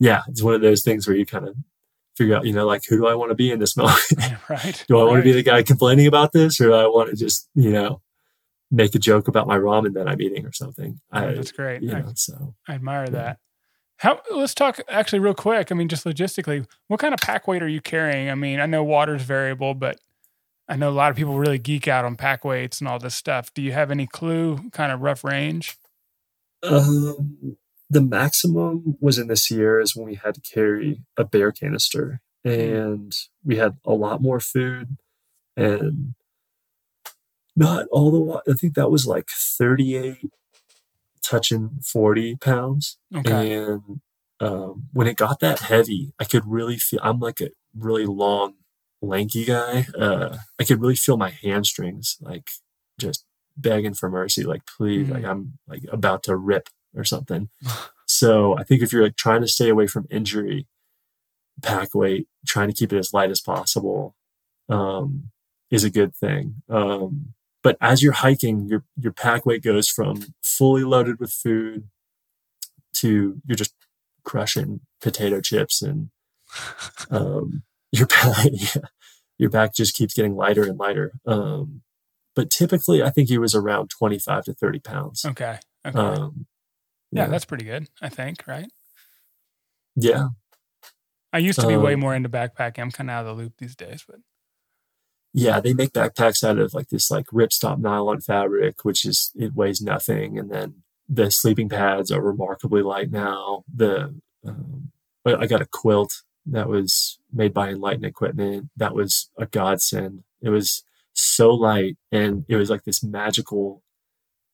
yeah, 0.00 0.22
it's 0.28 0.42
one 0.42 0.54
of 0.54 0.60
those 0.60 0.82
things 0.82 1.06
where 1.06 1.16
you 1.16 1.26
kind 1.26 1.46
of 1.46 1.56
figure 2.16 2.36
out, 2.36 2.46
you 2.46 2.52
know, 2.52 2.66
like 2.66 2.82
who 2.88 2.96
do 2.96 3.06
I 3.06 3.14
want 3.14 3.30
to 3.30 3.36
be 3.36 3.50
in 3.50 3.60
this 3.60 3.76
moment? 3.78 4.02
right. 4.48 4.84
do 4.88 4.98
I 4.98 5.02
right. 5.02 5.08
want 5.10 5.18
to 5.20 5.24
be 5.24 5.32
the 5.32 5.42
guy 5.42 5.62
complaining 5.62 6.06
about 6.06 6.32
this 6.32 6.60
or 6.60 6.64
do 6.66 6.74
I 6.74 6.86
want 6.86 7.10
to 7.10 7.16
just, 7.16 7.48
you 7.54 7.70
know, 7.72 8.02
make 8.70 8.94
a 8.94 8.98
joke 8.98 9.28
about 9.28 9.46
my 9.46 9.58
ramen 9.58 9.94
that 9.94 10.08
I'm 10.08 10.20
eating 10.20 10.46
or 10.46 10.52
something? 10.52 11.00
I, 11.10 11.32
That's 11.32 11.52
great. 11.52 11.82
You 11.82 11.92
I, 11.92 12.00
know, 12.00 12.12
so 12.14 12.54
I 12.68 12.74
admire 12.74 13.04
yeah. 13.04 13.10
that. 13.10 13.38
How 13.98 14.22
let's 14.30 14.54
talk 14.54 14.80
actually 14.88 15.18
real 15.18 15.34
quick. 15.34 15.70
I 15.70 15.74
mean, 15.74 15.88
just 15.88 16.04
logistically, 16.04 16.66
what 16.88 17.00
kind 17.00 17.12
of 17.12 17.20
pack 17.20 17.46
weight 17.46 17.62
are 17.62 17.68
you 17.68 17.82
carrying? 17.82 18.30
I 18.30 18.34
mean, 18.34 18.58
I 18.58 18.66
know 18.66 18.82
water's 18.82 19.22
variable, 19.22 19.74
but 19.74 19.98
I 20.68 20.76
know 20.76 20.88
a 20.88 20.92
lot 20.92 21.10
of 21.10 21.16
people 21.16 21.38
really 21.38 21.58
geek 21.58 21.86
out 21.88 22.04
on 22.04 22.16
pack 22.16 22.44
weights 22.44 22.80
and 22.80 22.88
all 22.88 22.98
this 22.98 23.14
stuff. 23.14 23.52
Do 23.52 23.60
you 23.60 23.72
have 23.72 23.90
any 23.90 24.06
clue, 24.06 24.70
kind 24.70 24.90
of 24.92 25.00
rough 25.00 25.24
range? 25.24 25.76
Um, 26.62 27.56
the 27.90 28.00
maximum 28.00 28.96
was 29.00 29.18
in 29.18 29.26
this 29.26 29.50
year 29.50 29.80
is 29.80 29.96
when 29.96 30.06
we 30.06 30.14
had 30.14 30.34
to 30.34 30.40
carry 30.40 31.02
a 31.16 31.24
bear 31.24 31.50
canister 31.50 32.20
and 32.44 33.12
we 33.44 33.56
had 33.56 33.76
a 33.84 33.92
lot 33.92 34.22
more 34.22 34.40
food 34.40 34.96
and 35.56 36.14
not 37.60 37.86
all 37.92 38.10
the 38.10 38.20
wa- 38.20 38.42
I 38.48 38.54
think 38.54 38.74
that 38.74 38.90
was 38.90 39.06
like 39.06 39.28
38 39.30 40.30
touching 41.22 41.78
40 41.84 42.36
pounds. 42.36 42.98
Okay. 43.14 43.54
And 43.54 44.00
um, 44.40 44.86
when 44.92 45.06
it 45.06 45.16
got 45.16 45.40
that 45.40 45.60
heavy, 45.60 46.12
I 46.18 46.24
could 46.24 46.44
really 46.46 46.78
feel 46.78 47.00
I'm 47.02 47.20
like 47.20 47.40
a 47.40 47.50
really 47.76 48.06
long, 48.06 48.54
lanky 49.02 49.44
guy. 49.44 49.86
Uh, 49.96 50.38
I 50.58 50.64
could 50.64 50.80
really 50.80 50.96
feel 50.96 51.16
my 51.16 51.30
hamstrings 51.30 52.16
like 52.20 52.48
just 52.98 53.24
begging 53.56 53.94
for 53.94 54.08
mercy, 54.10 54.44
like 54.44 54.62
please, 54.66 55.06
Mhm. 55.08 55.12
like 55.14 55.24
I'm 55.24 55.58
like 55.68 55.82
about 55.92 56.22
to 56.24 56.36
rip 56.36 56.68
or 56.96 57.04
something. 57.04 57.50
so 58.06 58.56
I 58.58 58.64
think 58.64 58.82
if 58.82 58.92
you're 58.92 59.02
like 59.04 59.16
trying 59.16 59.42
to 59.42 59.48
stay 59.48 59.68
away 59.68 59.86
from 59.86 60.06
injury, 60.10 60.66
pack 61.62 61.94
weight, 61.94 62.26
trying 62.46 62.68
to 62.68 62.74
keep 62.74 62.92
it 62.92 62.98
as 62.98 63.12
light 63.12 63.30
as 63.30 63.40
possible, 63.40 64.14
um, 64.70 65.30
is 65.70 65.84
a 65.84 65.90
good 65.90 66.14
thing. 66.16 66.62
Um, 66.68 67.34
but 67.62 67.76
as 67.80 68.02
you're 68.02 68.12
hiking, 68.12 68.68
your 68.68 68.84
your 68.96 69.12
pack 69.12 69.44
weight 69.46 69.62
goes 69.62 69.88
from 69.88 70.34
fully 70.42 70.84
loaded 70.84 71.18
with 71.20 71.32
food 71.32 71.88
to 72.94 73.40
you're 73.46 73.56
just 73.56 73.74
crushing 74.24 74.80
potato 75.00 75.40
chips 75.40 75.80
and 75.82 76.10
um, 77.10 77.62
your 77.92 78.06
back 78.08 78.48
yeah, 78.50 78.82
your 79.38 79.50
back 79.50 79.74
just 79.74 79.94
keeps 79.94 80.14
getting 80.14 80.36
lighter 80.36 80.62
and 80.64 80.78
lighter. 80.78 81.12
Um, 81.26 81.82
but 82.36 82.50
typically, 82.50 83.02
I 83.02 83.10
think 83.10 83.30
it 83.30 83.38
was 83.38 83.54
around 83.54 83.90
25 83.90 84.44
to 84.44 84.54
30 84.54 84.78
pounds. 84.80 85.24
okay. 85.24 85.58
Okay. 85.86 85.98
Um, 85.98 86.46
yeah, 87.10 87.26
that's 87.26 87.44
pretty 87.44 87.64
good. 87.64 87.88
I 88.00 88.08
think. 88.08 88.44
Right. 88.46 88.68
yeah. 89.96 90.28
I 91.32 91.38
used 91.38 91.60
to 91.60 91.66
be 91.66 91.76
way 91.76 91.94
Um, 91.94 92.00
more 92.00 92.14
into 92.14 92.28
backpacking. 92.28 92.80
I'm 92.80 92.90
kind 92.90 93.08
of 93.08 93.14
out 93.14 93.26
of 93.26 93.36
the 93.36 93.42
loop 93.42 93.54
these 93.58 93.76
days, 93.76 94.04
but 94.06 94.18
Yeah, 95.32 95.60
they 95.60 95.74
make 95.74 95.92
backpacks 95.92 96.42
out 96.42 96.58
of 96.58 96.74
like 96.74 96.88
this 96.88 97.10
like 97.10 97.26
ripstop 97.26 97.78
nylon 97.78 98.20
fabric, 98.20 98.84
which 98.84 99.04
is 99.04 99.30
it 99.36 99.54
weighs 99.54 99.80
nothing, 99.80 100.38
and 100.38 100.50
then 100.50 100.82
the 101.08 101.30
sleeping 101.30 101.68
pads 101.68 102.10
are 102.10 102.20
remarkably 102.22 102.82
light 102.82 103.10
now. 103.10 103.64
The 103.72 104.14
um, 104.46 104.90
I 105.24 105.46
got 105.46 105.62
a 105.62 105.66
quilt 105.66 106.22
that 106.46 106.68
was 106.68 107.18
made 107.32 107.54
by 107.54 107.68
Enlightened 107.70 108.06
Equipment. 108.06 108.70
That 108.76 108.94
was 108.94 109.30
a 109.38 109.46
godsend. 109.46 110.24
It 110.42 110.50
was 110.50 110.82
so 111.12 111.50
light, 111.50 111.96
and 112.10 112.44
it 112.48 112.56
was 112.56 112.70
like 112.70 112.84
this 112.84 113.02
magical 113.02 113.82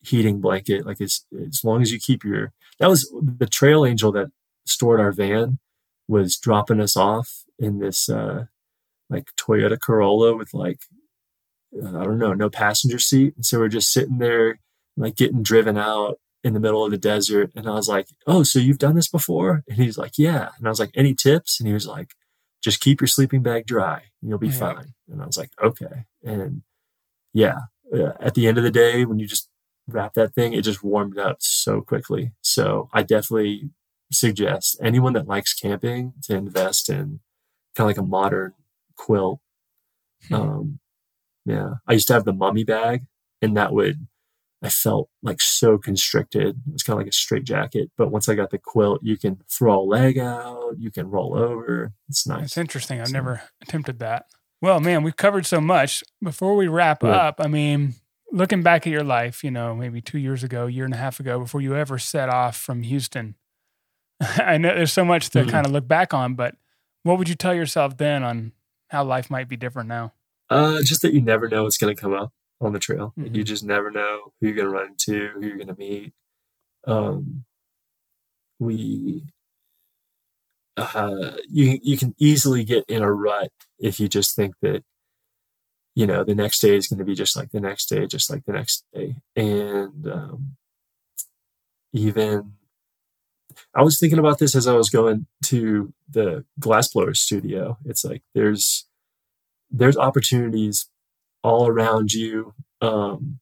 heating 0.03 0.41
blanket. 0.41 0.87
Like 0.87 1.01
it's 1.01 1.25
as 1.47 1.65
long 1.65 1.83
as 1.83 1.93
you 1.93 1.99
keep 1.99 2.25
your 2.25 2.53
that 2.81 2.89
was 2.91 3.11
the 3.23 3.47
Trail 3.47 3.87
Angel 3.87 4.13
that 4.13 4.29
stored 4.67 5.01
our 5.01 5.13
van 5.13 5.59
was 6.09 6.37
dropping 6.37 6.81
us 6.81 6.97
off 6.97 7.45
in 7.59 7.79
this 7.79 8.09
uh 8.09 8.47
like 9.11 9.29
Toyota 9.37 9.81
Corolla 9.81 10.37
with 10.37 10.53
like 10.53 10.81
uh, 11.83 11.99
I 11.99 12.05
don't 12.05 12.19
know, 12.19 12.33
no 12.33 12.51
passenger 12.51 12.99
seat. 12.99 13.35
And 13.37 13.45
so 13.45 13.59
we're 13.59 13.69
just 13.69 13.93
sitting 13.93 14.19
there 14.19 14.59
like 14.97 15.17
getting 15.17 15.43
driven 15.43 15.77
out 15.77 16.19
in 16.43 16.55
the 16.55 16.61
middle 16.61 16.85
of 16.85 16.91
the 16.91 16.99
desert. 16.99 17.51
And 17.55 17.69
I 17.69 17.73
was 17.73 17.89
like, 17.89 18.09
"Oh, 18.27 18.43
so 18.43 18.59
you've 18.59 18.79
done 18.79 18.95
this 18.95 19.09
before?" 19.09 19.63
And 19.69 19.79
he's 19.79 19.99
like, 19.99 20.13
"Yeah." 20.17 20.51
And 20.59 20.67
I 20.67 20.71
was 20.71 20.81
like, 20.81 20.93
"Any 20.95 21.15
tips?" 21.15 21.61
And 21.61 21.67
he 21.67 21.75
was 21.75 21.87
like, 21.87 22.13
"Just 22.63 22.81
keep 22.81 23.01
your 23.01 23.09
sleeping 23.09 23.43
bag 23.43 23.67
dry, 23.67 24.03
and 24.23 24.29
you'll 24.31 24.39
be 24.39 24.51
fine." 24.51 24.95
And 25.11 25.23
I 25.23 25.27
was 25.27 25.37
like, 25.37 25.51
"Okay." 25.63 26.05
And 26.25 26.63
yeah, 27.35 27.59
uh, 27.95 28.13
at 28.21 28.35
the 28.35 28.47
end 28.47 28.59
of 28.59 28.65
the 28.65 28.71
day, 28.71 29.05
when 29.05 29.19
you 29.19 29.27
just 29.27 29.49
wrap 29.89 30.15
that 30.15 30.35
thing, 30.35 30.53
it 30.53 30.63
just 30.63 30.83
warmed 30.83 31.19
up 31.19 31.39
so 31.41 31.81
quickly. 31.81 32.33
So 32.43 32.89
I 32.93 33.03
definitely 33.03 33.71
suggest 34.13 34.79
anyone 34.83 35.13
that 35.15 35.27
likes 35.27 35.53
camping 35.53 36.15
to 36.23 36.37
invest 36.37 36.89
in 36.89 37.21
kind 37.75 37.85
of 37.85 37.87
like 37.87 37.99
a 37.99 38.03
modern 38.03 38.55
quilt. 38.97 39.41
Hmm. 40.29 40.35
Um, 40.35 40.79
yeah, 41.45 41.75
I 41.87 41.93
used 41.93 42.09
to 42.09 42.15
have 42.15 42.25
the 42.25 42.33
mummy 42.33 42.65
bag, 42.65 43.07
and 43.43 43.57
that 43.57 43.73
would 43.73 44.07
I 44.63 44.69
felt 44.71 45.11
like 45.23 45.41
so 45.41 45.79
constricted. 45.79 46.57
It 46.67 46.73
was 46.73 46.83
kind 46.83 46.95
of 46.99 47.01
like 47.05 47.11
a 47.11 47.13
straight 47.13 47.45
jacket. 47.45 47.91
But 47.97 48.11
once 48.11 48.29
I 48.29 48.35
got 48.35 48.51
the 48.51 48.59
quilt, 48.59 49.01
you 49.03 49.17
can 49.19 49.39
throw 49.49 49.79
a 49.79 49.85
leg 49.85 50.19
out, 50.19 50.73
you 50.79 50.91
can 50.91 51.09
roll 51.11 51.37
over. 51.37 51.93
It's 52.09 52.27
nice. 52.27 52.45
It's 52.47 52.57
interesting. 52.57 53.01
I've 53.01 53.09
So- 53.09 53.13
never 53.13 53.43
attempted 53.63 53.99
that. 54.01 54.27
Well, 54.63 54.81
man, 54.81 55.03
we've 55.03 55.15
covered 55.17 55.45
so 55.47 55.61
much. 55.61 56.03
Before 56.23 56.57
we 56.57 56.67
wrap 56.67 57.03
Yeah. 57.03 57.11
up, 57.11 57.37
I 57.41 57.47
mean, 57.47 57.95
looking 58.33 58.63
back 58.63 58.87
at 58.87 58.91
your 58.93 59.05
life, 59.05 59.45
you 59.45 59.51
know, 59.51 59.75
maybe 59.77 60.01
two 60.01 60.19
years 60.19 60.43
ago, 60.43 60.67
year 60.67 60.87
and 60.87 60.95
a 60.95 60.97
half 60.97 61.21
ago, 61.21 61.39
before 61.39 61.61
you 61.61 61.77
ever 61.77 61.99
set 61.99 62.31
off 62.31 62.57
from 62.57 62.83
Houston, 62.83 63.35
I 64.21 64.57
know 64.57 64.75
there's 64.75 64.93
so 64.95 65.05
much 65.05 65.29
to 65.31 65.45
Mhm. 65.45 65.51
kind 65.51 65.67
of 65.67 65.73
look 65.73 65.87
back 65.87 66.15
on, 66.15 66.35
but 66.35 66.57
what 67.03 67.19
would 67.19 67.29
you 67.29 67.35
tell 67.35 67.55
yourself 67.55 67.99
then 67.99 68.23
on 68.25 68.53
how 68.89 69.05
life 69.05 69.31
might 69.31 69.49
be 69.49 69.57
different 69.57 69.89
now? 69.89 70.13
Uh, 70.49 70.83
just 70.83 71.03
that 71.03 71.13
you 71.13 71.21
never 71.21 71.49
know 71.49 71.65
what's 71.65 71.79
going 71.79 71.95
to 71.95 72.01
come 72.01 72.13
up 72.13 72.33
on 72.61 72.73
the 72.73 72.79
trail. 72.79 73.13
Like, 73.17 73.35
You 73.35 73.45
just 73.45 73.65
never 73.65 73.91
know 73.91 74.33
who 74.41 74.47
you're 74.47 74.57
going 74.57 74.69
to 74.69 74.73
run 74.73 74.89
into, 74.89 75.29
who 75.35 75.47
you're 75.47 75.57
going 75.57 75.67
to 75.69 75.77
meet. 75.77 76.13
Um, 76.87 77.45
we, 78.59 79.25
uh, 80.77 81.33
you 81.49 81.79
you 81.83 81.99
can 81.99 82.15
easily 82.19 82.65
get 82.65 82.85
in 82.89 83.03
a 83.03 83.13
rut 83.13 83.51
if 83.79 83.99
you 83.99 84.09
just 84.09 84.37
think 84.37 84.55
that, 84.63 84.85
you 85.95 86.07
know, 86.07 86.23
the 86.23 86.35
next 86.35 86.61
day 86.61 86.77
is 86.77 86.87
going 86.87 86.99
to 86.99 87.05
be 87.05 87.15
just 87.15 87.37
like 87.37 87.51
the 87.51 87.61
next 87.61 87.87
day, 87.87 88.07
just 88.07 88.31
like 88.31 88.45
the 88.45 88.53
next 88.53 88.85
day, 88.95 89.17
and 89.35 90.07
um, 90.07 90.57
even. 91.93 92.53
I 93.75 93.83
was 93.83 93.99
thinking 93.99 94.19
about 94.19 94.39
this 94.39 94.55
as 94.55 94.67
I 94.67 94.75
was 94.75 94.91
going 94.91 95.27
to 95.47 95.93
the 96.09 96.45
glassblower 96.61 97.17
studio. 97.17 97.79
It's 97.85 98.05
like 98.05 98.23
there's 98.35 98.87
there's 99.71 99.97
opportunities 99.97 100.89
all 101.43 101.69
around 101.69 102.13
you. 102.13 102.55
Um, 102.81 103.39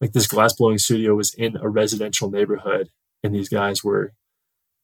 like 0.00 0.12
this 0.12 0.26
glassblowing 0.26 0.80
studio 0.80 1.14
was 1.14 1.34
in 1.34 1.56
a 1.56 1.68
residential 1.68 2.30
neighborhood, 2.30 2.90
and 3.22 3.34
these 3.34 3.48
guys 3.48 3.82
were 3.82 4.12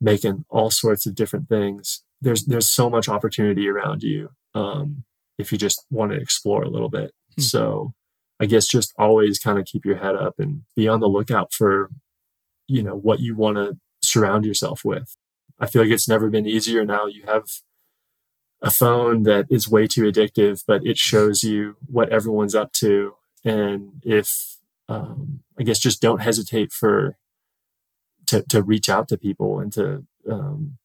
making 0.01 0.45
all 0.49 0.71
sorts 0.71 1.07
of 1.07 1.15
different 1.15 1.49
things. 1.49 2.03
There's 2.21 2.45
there's 2.45 2.71
so 2.71 2.89
much 2.89 3.09
opportunity 3.09 3.69
around 3.69 4.03
you 4.03 4.31
um, 4.55 5.05
if 5.39 5.53
you 5.53 5.59
just 5.59 5.85
want 5.91 6.13
to 6.13 6.19
explore 6.19 6.63
a 6.63 6.71
little 6.71 6.89
bit. 6.89 7.13
Hmm. 7.37 7.43
So 7.43 7.95
I 8.41 8.47
guess 8.47 8.67
just 8.67 8.93
always 8.99 9.39
kind 9.39 9.59
of 9.59 9.67
keep 9.67 9.85
your 9.85 9.97
head 9.97 10.17
up 10.17 10.35
and 10.39 10.63
be 10.75 10.89
on 10.89 11.01
the 11.01 11.09
lookout 11.09 11.53
for 11.53 11.91
you 12.69 12.83
know 12.83 12.97
what 12.97 13.21
you 13.21 13.37
want 13.37 13.57
to 13.57 13.77
surround 14.03 14.45
yourself 14.45 14.85
with. 14.85 15.17
I 15.61 15.67
feel 15.67 15.83
like 15.83 15.91
it's 15.93 16.09
never 16.09 16.29
been 16.31 16.47
easier 16.47 16.85
now. 16.85 17.07
You 17.07 17.23
have 17.27 17.45
a 18.61 18.71
phone 18.71 19.23
that 19.25 19.47
is 19.51 19.69
way 19.69 19.87
too 19.87 20.03
addictive, 20.03 20.65
but 20.67 20.85
it 20.87 20.97
shows 20.99 21.43
you 21.43 21.77
what 21.87 22.09
everyone's 22.11 22.55
up 22.55 22.73
to. 22.75 23.15
And 23.45 24.01
if, 24.05 24.57
um, 24.89 25.41
I 25.59 25.63
guess, 25.65 25.79
just 25.79 26.01
don't 26.01 26.21
hesitate 26.23 26.73
for 26.73 27.17
to 28.27 28.43
to 28.43 28.63
reach 28.63 28.89
out 28.89 29.09
to 29.09 29.19
people 29.19 29.59
and 29.59 29.73
to 29.73 30.05
um, 30.31 30.79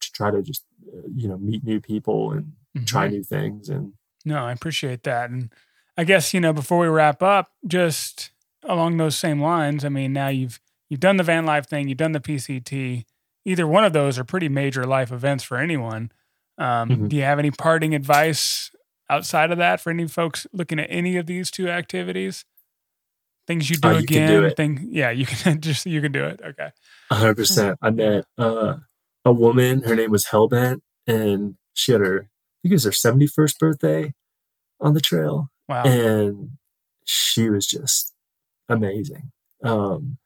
to 0.00 0.12
try 0.12 0.30
to 0.30 0.42
just 0.42 0.64
uh, 0.92 1.06
you 1.14 1.28
know 1.28 1.38
meet 1.38 1.64
new 1.64 1.80
people 1.80 2.32
and 2.32 2.52
try 2.84 3.06
Mhm. 3.08 3.12
new 3.12 3.22
things. 3.22 3.68
And 3.68 3.92
No, 4.24 4.44
I 4.44 4.52
appreciate 4.52 5.04
that. 5.04 5.30
And 5.30 5.50
I 5.96 6.04
guess, 6.04 6.34
you 6.34 6.40
know, 6.40 6.52
before 6.52 6.78
we 6.80 6.88
wrap 6.88 7.22
up, 7.22 7.52
just 7.66 8.30
along 8.64 8.96
those 8.96 9.16
same 9.16 9.40
lines, 9.40 9.84
I 9.84 9.88
mean, 9.88 10.12
now 10.12 10.28
you've 10.28 10.60
you've 10.88 11.00
done 11.00 11.16
the 11.16 11.24
van 11.24 11.44
life 11.46 11.66
thing, 11.68 11.88
you've 11.88 11.98
done 11.98 12.12
the 12.12 12.20
PCT. 12.20 13.04
Either 13.44 13.66
one 13.66 13.84
of 13.84 13.92
those 13.92 14.18
are 14.18 14.24
pretty 14.24 14.48
major 14.48 14.84
life 14.84 15.12
events 15.12 15.44
for 15.44 15.56
anyone. 15.58 16.10
Um, 16.58 16.88
Mhm. 16.88 17.08
Do 17.08 17.16
you 17.16 17.22
have 17.22 17.38
any 17.38 17.50
parting 17.50 17.94
advice 17.94 18.70
outside 19.08 19.50
of 19.52 19.58
that 19.58 19.80
for 19.80 19.90
any 19.90 20.08
folks 20.08 20.46
looking 20.52 20.78
at 20.80 20.88
any 20.90 21.16
of 21.16 21.26
these 21.26 21.50
two 21.50 21.68
activities? 21.68 22.44
Things 23.46 23.70
you 23.70 23.76
do 23.76 23.88
Oh, 23.88 23.92
you 23.92 23.98
again. 23.98 24.28
do. 24.42 24.50
Thing, 24.50 24.88
yeah, 24.90 25.10
you 25.10 25.26
can 25.26 25.60
just 25.60 25.86
you 25.86 26.00
can 26.00 26.10
do 26.12 26.24
it. 26.24 26.40
Okay. 26.44 26.70
hundred 27.12 27.36
percent. 27.36 27.78
I 27.80 27.90
met 27.90 28.24
uh, 28.38 28.78
a 29.24 29.32
woman. 29.32 29.82
Her 29.82 29.94
name 29.94 30.10
was 30.10 30.26
Hellbent, 30.26 30.80
and 31.06 31.56
she 31.72 31.92
had 31.92 32.00
her. 32.00 32.22
I 32.22 32.58
think 32.62 32.72
it 32.72 32.74
was 32.74 32.84
her 32.84 32.92
seventy 32.92 33.26
first 33.28 33.58
birthday. 33.60 34.12
on 34.80 34.92
the 34.94 35.00
trail. 35.00 35.48
Wow. 35.68 35.84
And 35.84 36.50
she 37.04 37.48
was 37.48 37.66
just 37.66 38.12
amazing. 38.68 39.30
Um, 39.64 40.18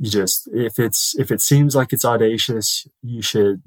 you 0.00 0.10
just 0.10 0.48
if 0.52 0.78
it's 0.78 1.16
if 1.18 1.30
it 1.30 1.42
seems 1.42 1.76
like 1.76 1.92
it's 1.92 2.06
audacious, 2.06 2.88
you 3.02 3.20
should 3.20 3.62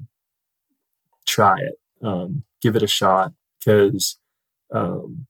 try 1.24 1.56
it. 1.58 1.78
Um, 2.02 2.42
give 2.60 2.74
it 2.74 2.82
a 2.82 2.88
shot 2.88 3.32
because 3.58 4.18
um, 4.72 5.26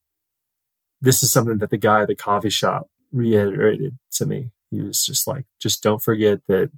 this 1.00 1.22
is 1.22 1.30
something 1.30 1.58
that 1.58 1.68
the 1.68 1.76
guy 1.76 2.02
at 2.02 2.08
the 2.08 2.16
coffee 2.16 2.50
shop 2.50 2.88
reiterated 3.12 3.98
to 4.12 4.26
me. 4.26 4.50
He 4.70 4.80
was 4.80 5.04
just 5.04 5.26
like, 5.26 5.44
just 5.60 5.82
don't 5.82 6.02
forget 6.02 6.40
that 6.48 6.70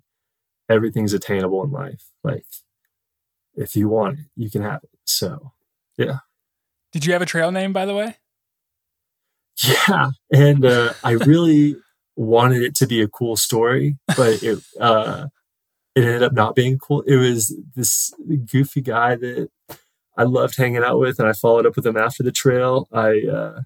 everything's 0.68 1.14
attainable 1.14 1.62
in 1.62 1.70
life. 1.70 2.10
Like, 2.24 2.44
if 3.54 3.76
you 3.76 3.88
want 3.88 4.18
it, 4.18 4.24
you 4.34 4.50
can 4.50 4.62
have 4.62 4.82
it. 4.82 4.90
So, 5.04 5.52
yeah. 5.96 6.18
Did 6.92 7.06
you 7.06 7.12
have 7.12 7.22
a 7.22 7.26
trail 7.26 7.52
name, 7.52 7.72
by 7.72 7.86
the 7.86 7.94
way? 7.94 8.16
Yeah. 9.62 10.10
And 10.30 10.66
uh, 10.66 10.92
I 11.02 11.12
really 11.12 11.76
wanted 12.16 12.62
it 12.62 12.74
to 12.76 12.86
be 12.86 13.00
a 13.00 13.08
cool 13.08 13.36
story, 13.36 13.98
but 14.16 14.42
it, 14.42 14.58
uh, 14.80 15.26
it 15.94 16.04
ended 16.04 16.22
up 16.22 16.32
not 16.32 16.54
being 16.54 16.78
cool. 16.78 17.02
It 17.02 17.16
was 17.16 17.54
this 17.74 18.12
goofy 18.50 18.80
guy 18.80 19.16
that 19.16 19.48
I 20.16 20.24
loved 20.24 20.56
hanging 20.56 20.82
out 20.82 20.98
with, 20.98 21.18
and 21.18 21.28
I 21.28 21.32
followed 21.32 21.66
up 21.66 21.76
with 21.76 21.86
him 21.86 21.96
after 21.96 22.22
the 22.22 22.32
trail. 22.32 22.88
I 22.92 23.20
uh, 23.22 23.60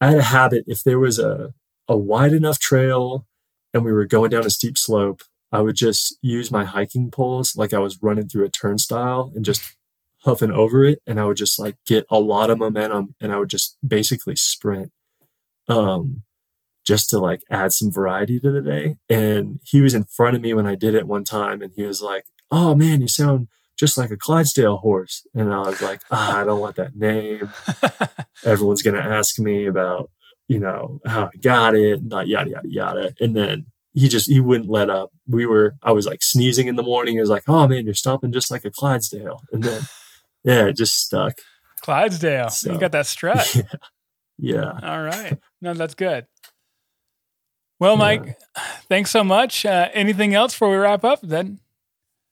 I 0.00 0.08
had 0.08 0.18
a 0.18 0.22
habit 0.22 0.64
if 0.66 0.82
there 0.84 0.98
was 0.98 1.18
a 1.18 1.54
a 1.88 1.96
wide 1.96 2.32
enough 2.32 2.58
trail 2.58 3.26
and 3.74 3.84
we 3.84 3.92
were 3.92 4.06
going 4.06 4.30
down 4.30 4.46
a 4.46 4.50
steep 4.50 4.76
slope, 4.78 5.22
I 5.52 5.60
would 5.60 5.76
just 5.76 6.16
use 6.22 6.50
my 6.50 6.64
hiking 6.64 7.10
poles 7.10 7.56
like 7.56 7.72
I 7.74 7.78
was 7.78 8.02
running 8.02 8.28
through 8.28 8.44
a 8.44 8.50
turnstile 8.50 9.32
and 9.34 9.44
just 9.44 9.76
huffing 10.22 10.52
over 10.52 10.84
it, 10.84 11.00
and 11.06 11.18
I 11.18 11.24
would 11.24 11.36
just 11.36 11.58
like 11.58 11.76
get 11.86 12.04
a 12.10 12.20
lot 12.20 12.50
of 12.50 12.58
momentum, 12.58 13.14
and 13.20 13.32
I 13.32 13.38
would 13.38 13.48
just 13.48 13.76
basically 13.86 14.36
sprint. 14.36 14.92
Um, 15.68 16.22
just 16.86 17.10
to 17.10 17.18
like 17.18 17.42
add 17.50 17.72
some 17.72 17.90
variety 17.90 18.40
to 18.40 18.50
the 18.50 18.62
day. 18.62 18.96
And 19.08 19.60
he 19.64 19.80
was 19.80 19.94
in 19.94 20.04
front 20.04 20.36
of 20.36 20.42
me 20.42 20.54
when 20.54 20.66
I 20.66 20.74
did 20.74 20.94
it 20.94 21.06
one 21.06 21.24
time 21.24 21.62
and 21.62 21.72
he 21.74 21.82
was 21.84 22.02
like, 22.02 22.24
Oh 22.50 22.74
man, 22.74 23.00
you 23.00 23.08
sound 23.08 23.48
just 23.80 23.96
like 23.96 24.10
a 24.10 24.16
Clydesdale 24.16 24.76
horse. 24.76 25.26
And 25.34 25.52
I 25.52 25.60
was 25.60 25.80
like, 25.80 26.02
ah, 26.10 26.38
I 26.38 26.44
don't 26.44 26.60
want 26.60 26.76
that 26.76 26.94
name. 26.94 27.50
Everyone's 28.44 28.82
going 28.82 28.94
to 28.94 29.02
ask 29.02 29.38
me 29.38 29.64
about, 29.66 30.10
you 30.48 30.58
know, 30.58 31.00
how 31.06 31.30
I 31.32 31.36
got 31.40 31.74
it, 31.74 32.04
not 32.04 32.28
yada, 32.28 32.50
yada, 32.50 32.68
yada. 32.68 33.14
And 33.20 33.34
then 33.34 33.66
he 33.94 34.08
just, 34.08 34.28
he 34.28 34.38
wouldn't 34.38 34.68
let 34.68 34.90
up. 34.90 35.12
We 35.26 35.46
were, 35.46 35.76
I 35.82 35.92
was 35.92 36.06
like 36.06 36.22
sneezing 36.22 36.68
in 36.68 36.76
the 36.76 36.82
morning. 36.82 37.14
He 37.14 37.20
was 37.20 37.30
like, 37.30 37.44
oh 37.48 37.66
man, 37.66 37.86
you're 37.86 37.94
stomping 37.94 38.32
just 38.32 38.50
like 38.50 38.66
a 38.66 38.70
Clydesdale. 38.70 39.40
And 39.50 39.62
then, 39.62 39.82
yeah, 40.44 40.66
it 40.66 40.76
just 40.76 40.98
stuck. 40.98 41.38
Clydesdale. 41.80 42.50
So, 42.50 42.72
you 42.72 42.78
got 42.78 42.92
that 42.92 43.06
strut. 43.06 43.56
Yeah. 44.42 44.72
yeah. 44.82 44.90
All 44.90 45.02
right. 45.02 45.38
No, 45.60 45.74
that's 45.74 45.94
good. 45.94 46.24
Well, 47.80 47.96
Mike, 47.96 48.22
yeah. 48.26 48.62
thanks 48.88 49.10
so 49.10 49.24
much. 49.24 49.66
Uh, 49.66 49.88
anything 49.92 50.34
else 50.34 50.52
before 50.52 50.70
we 50.70 50.76
wrap 50.76 51.02
up 51.04 51.20
then? 51.22 51.58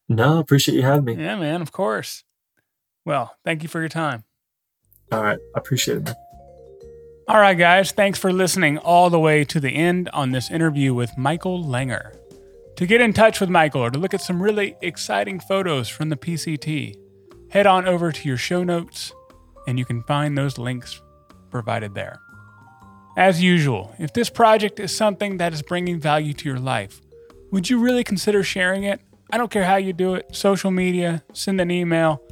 No, 0.08 0.38
appreciate 0.38 0.74
you 0.74 0.82
having 0.82 1.04
me. 1.04 1.14
Yeah, 1.22 1.36
man, 1.36 1.62
of 1.62 1.72
course. 1.72 2.24
Well, 3.04 3.34
thank 3.44 3.62
you 3.62 3.68
for 3.68 3.80
your 3.80 3.88
time. 3.88 4.24
All 5.10 5.22
right. 5.22 5.38
I 5.56 5.58
appreciate 5.58 5.96
it, 5.98 6.04
man. 6.04 6.14
All 7.26 7.40
right, 7.40 7.56
guys. 7.56 7.92
Thanks 7.92 8.18
for 8.18 8.32
listening 8.32 8.78
all 8.78 9.10
the 9.10 9.18
way 9.18 9.44
to 9.44 9.58
the 9.58 9.70
end 9.70 10.08
on 10.10 10.32
this 10.32 10.50
interview 10.50 10.94
with 10.94 11.16
Michael 11.16 11.64
Langer. 11.64 12.14
To 12.76 12.86
get 12.86 13.00
in 13.00 13.12
touch 13.12 13.40
with 13.40 13.50
Michael 13.50 13.82
or 13.82 13.90
to 13.90 13.98
look 13.98 14.14
at 14.14 14.20
some 14.20 14.42
really 14.42 14.76
exciting 14.82 15.40
photos 15.40 15.88
from 15.88 16.10
the 16.10 16.16
PCT, 16.16 16.94
head 17.50 17.66
on 17.66 17.86
over 17.86 18.12
to 18.12 18.28
your 18.28 18.36
show 18.36 18.62
notes 18.62 19.12
and 19.66 19.78
you 19.78 19.84
can 19.84 20.02
find 20.04 20.36
those 20.36 20.58
links 20.58 21.02
provided 21.50 21.94
there. 21.94 22.20
As 23.18 23.42
usual, 23.42 23.94
if 23.98 24.14
this 24.14 24.30
project 24.30 24.80
is 24.80 24.96
something 24.96 25.36
that 25.38 25.52
is 25.52 25.60
bringing 25.60 26.00
value 26.00 26.32
to 26.32 26.48
your 26.48 26.60
life, 26.60 27.00
would 27.50 27.68
you 27.68 27.80
really 27.80 28.04
consider 28.04 28.42
sharing 28.42 28.84
it 28.84 29.00
I 29.30 29.36
don't 29.36 29.50
care 29.50 29.64
how 29.64 29.76
you 29.76 29.92
do 29.92 30.14
it 30.14 30.34
social 30.34 30.70
media, 30.70 31.22
send 31.34 31.60
an 31.60 31.70
email, 31.70 32.22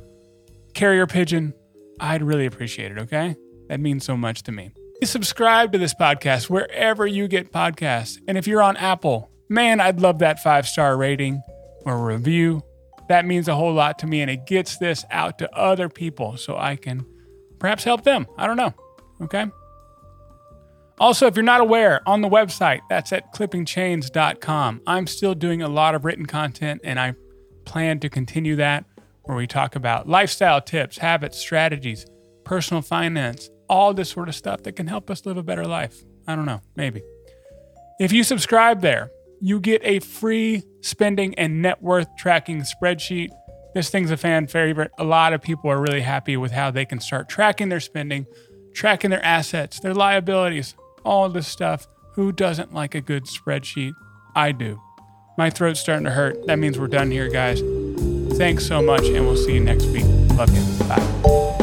carrier 0.72 1.06
pigeon. 1.06 1.52
I'd 2.00 2.22
really 2.22 2.46
appreciate 2.46 2.90
it, 2.90 2.98
okay? 2.98 3.36
That 3.68 3.80
means 3.80 4.04
so 4.04 4.16
much 4.16 4.42
to 4.44 4.52
me. 4.52 4.70
Please 4.98 5.10
subscribe 5.10 5.72
to 5.72 5.78
this 5.78 5.92
podcast 5.92 6.48
wherever 6.48 7.06
you 7.06 7.28
get 7.28 7.52
podcasts. 7.52 8.18
And 8.26 8.38
if 8.38 8.46
you're 8.46 8.62
on 8.62 8.78
Apple, 8.78 9.30
man, 9.50 9.78
I'd 9.80 10.00
love 10.00 10.20
that 10.20 10.42
five 10.42 10.66
star 10.66 10.96
rating 10.96 11.42
or 11.84 12.02
review. 12.02 12.62
That 13.08 13.26
means 13.26 13.46
a 13.46 13.54
whole 13.54 13.74
lot 13.74 13.98
to 14.00 14.06
me 14.06 14.22
and 14.22 14.30
it 14.30 14.46
gets 14.46 14.78
this 14.78 15.04
out 15.10 15.38
to 15.38 15.54
other 15.54 15.90
people 15.90 16.38
so 16.38 16.56
I 16.56 16.76
can 16.76 17.04
perhaps 17.58 17.84
help 17.84 18.04
them. 18.04 18.26
I 18.38 18.46
don't 18.46 18.56
know. 18.56 18.72
Okay? 19.20 19.46
Also, 20.98 21.27
if 21.27 21.36
you're 21.36 21.43
not 21.43 21.60
aware, 21.60 22.01
on 22.09 22.23
the 22.23 22.28
website, 22.28 22.81
that's 22.89 23.12
at 23.12 23.35
clippingchains.com. 23.35 24.81
I'm 24.86 25.06
still 25.06 25.35
doing 25.35 25.60
a 25.60 25.68
lot 25.68 25.94
of 25.94 26.05
written 26.05 26.24
content 26.24 26.81
and 26.85 26.98
I 26.98 27.14
plan 27.66 28.01
to 28.01 28.09
continue 28.09 28.56
that 28.56 28.86
where 29.24 29.36
we 29.36 29.47
talk 29.47 29.77
about 29.77 30.09
lifestyle 30.09 30.60
tips, 30.60 30.98
habits, 30.98 31.39
strategies, 31.39 32.06
personal 32.44 32.81
finance, 32.81 33.51
all 33.68 33.93
this 33.93 34.09
sort 34.09 34.28
of 34.28 34.35
stuff 34.35 34.62
that 34.62 34.73
can 34.73 34.86
help 34.86 35.10
us 35.10 35.27
live 35.27 35.36
a 35.36 35.43
better 35.43 35.66
life. 35.66 36.02
I 36.27 36.35
don't 36.35 36.47
know, 36.47 36.62
maybe. 36.77 37.02
If 37.98 38.12
you 38.12 38.23
subscribe 38.24 38.81
there, 38.81 39.10
you 39.40 39.60
get 39.60 39.82
a 39.85 39.98
free 39.98 40.62
spending 40.81 41.35
and 41.35 41.60
net 41.60 41.82
worth 41.82 42.09
tracking 42.16 42.62
spreadsheet. 42.62 43.31
This 43.74 43.90
thing's 43.90 44.10
a 44.10 44.16
fan 44.16 44.47
favorite. 44.47 44.93
A 44.98 45.05
lot 45.05 45.32
of 45.32 45.43
people 45.43 45.70
are 45.70 45.81
really 45.81 46.01
happy 46.01 46.36
with 46.36 46.52
how 46.52 46.70
they 46.70 46.86
can 46.86 47.01
start 47.01 47.28
tracking 47.28 47.68
their 47.68 47.81
spending, 47.81 48.27
tracking 48.74 49.10
their 49.10 49.24
assets, 49.24 49.81
their 49.81 49.93
liabilities, 49.93 50.74
all 51.06 51.28
this 51.28 51.46
stuff. 51.46 51.86
Who 52.14 52.32
doesn't 52.32 52.74
like 52.74 52.94
a 52.94 53.00
good 53.00 53.24
spreadsheet? 53.24 53.94
I 54.34 54.52
do. 54.52 54.80
My 55.38 55.50
throat's 55.50 55.80
starting 55.80 56.04
to 56.04 56.10
hurt. 56.10 56.46
That 56.46 56.58
means 56.58 56.78
we're 56.78 56.88
done 56.88 57.10
here, 57.10 57.28
guys. 57.28 57.60
Thanks 58.36 58.66
so 58.66 58.82
much, 58.82 59.04
and 59.06 59.26
we'll 59.26 59.36
see 59.36 59.54
you 59.54 59.60
next 59.60 59.86
week. 59.86 60.04
Love 60.36 60.50
you. 60.54 60.86
Bye. 60.86 61.55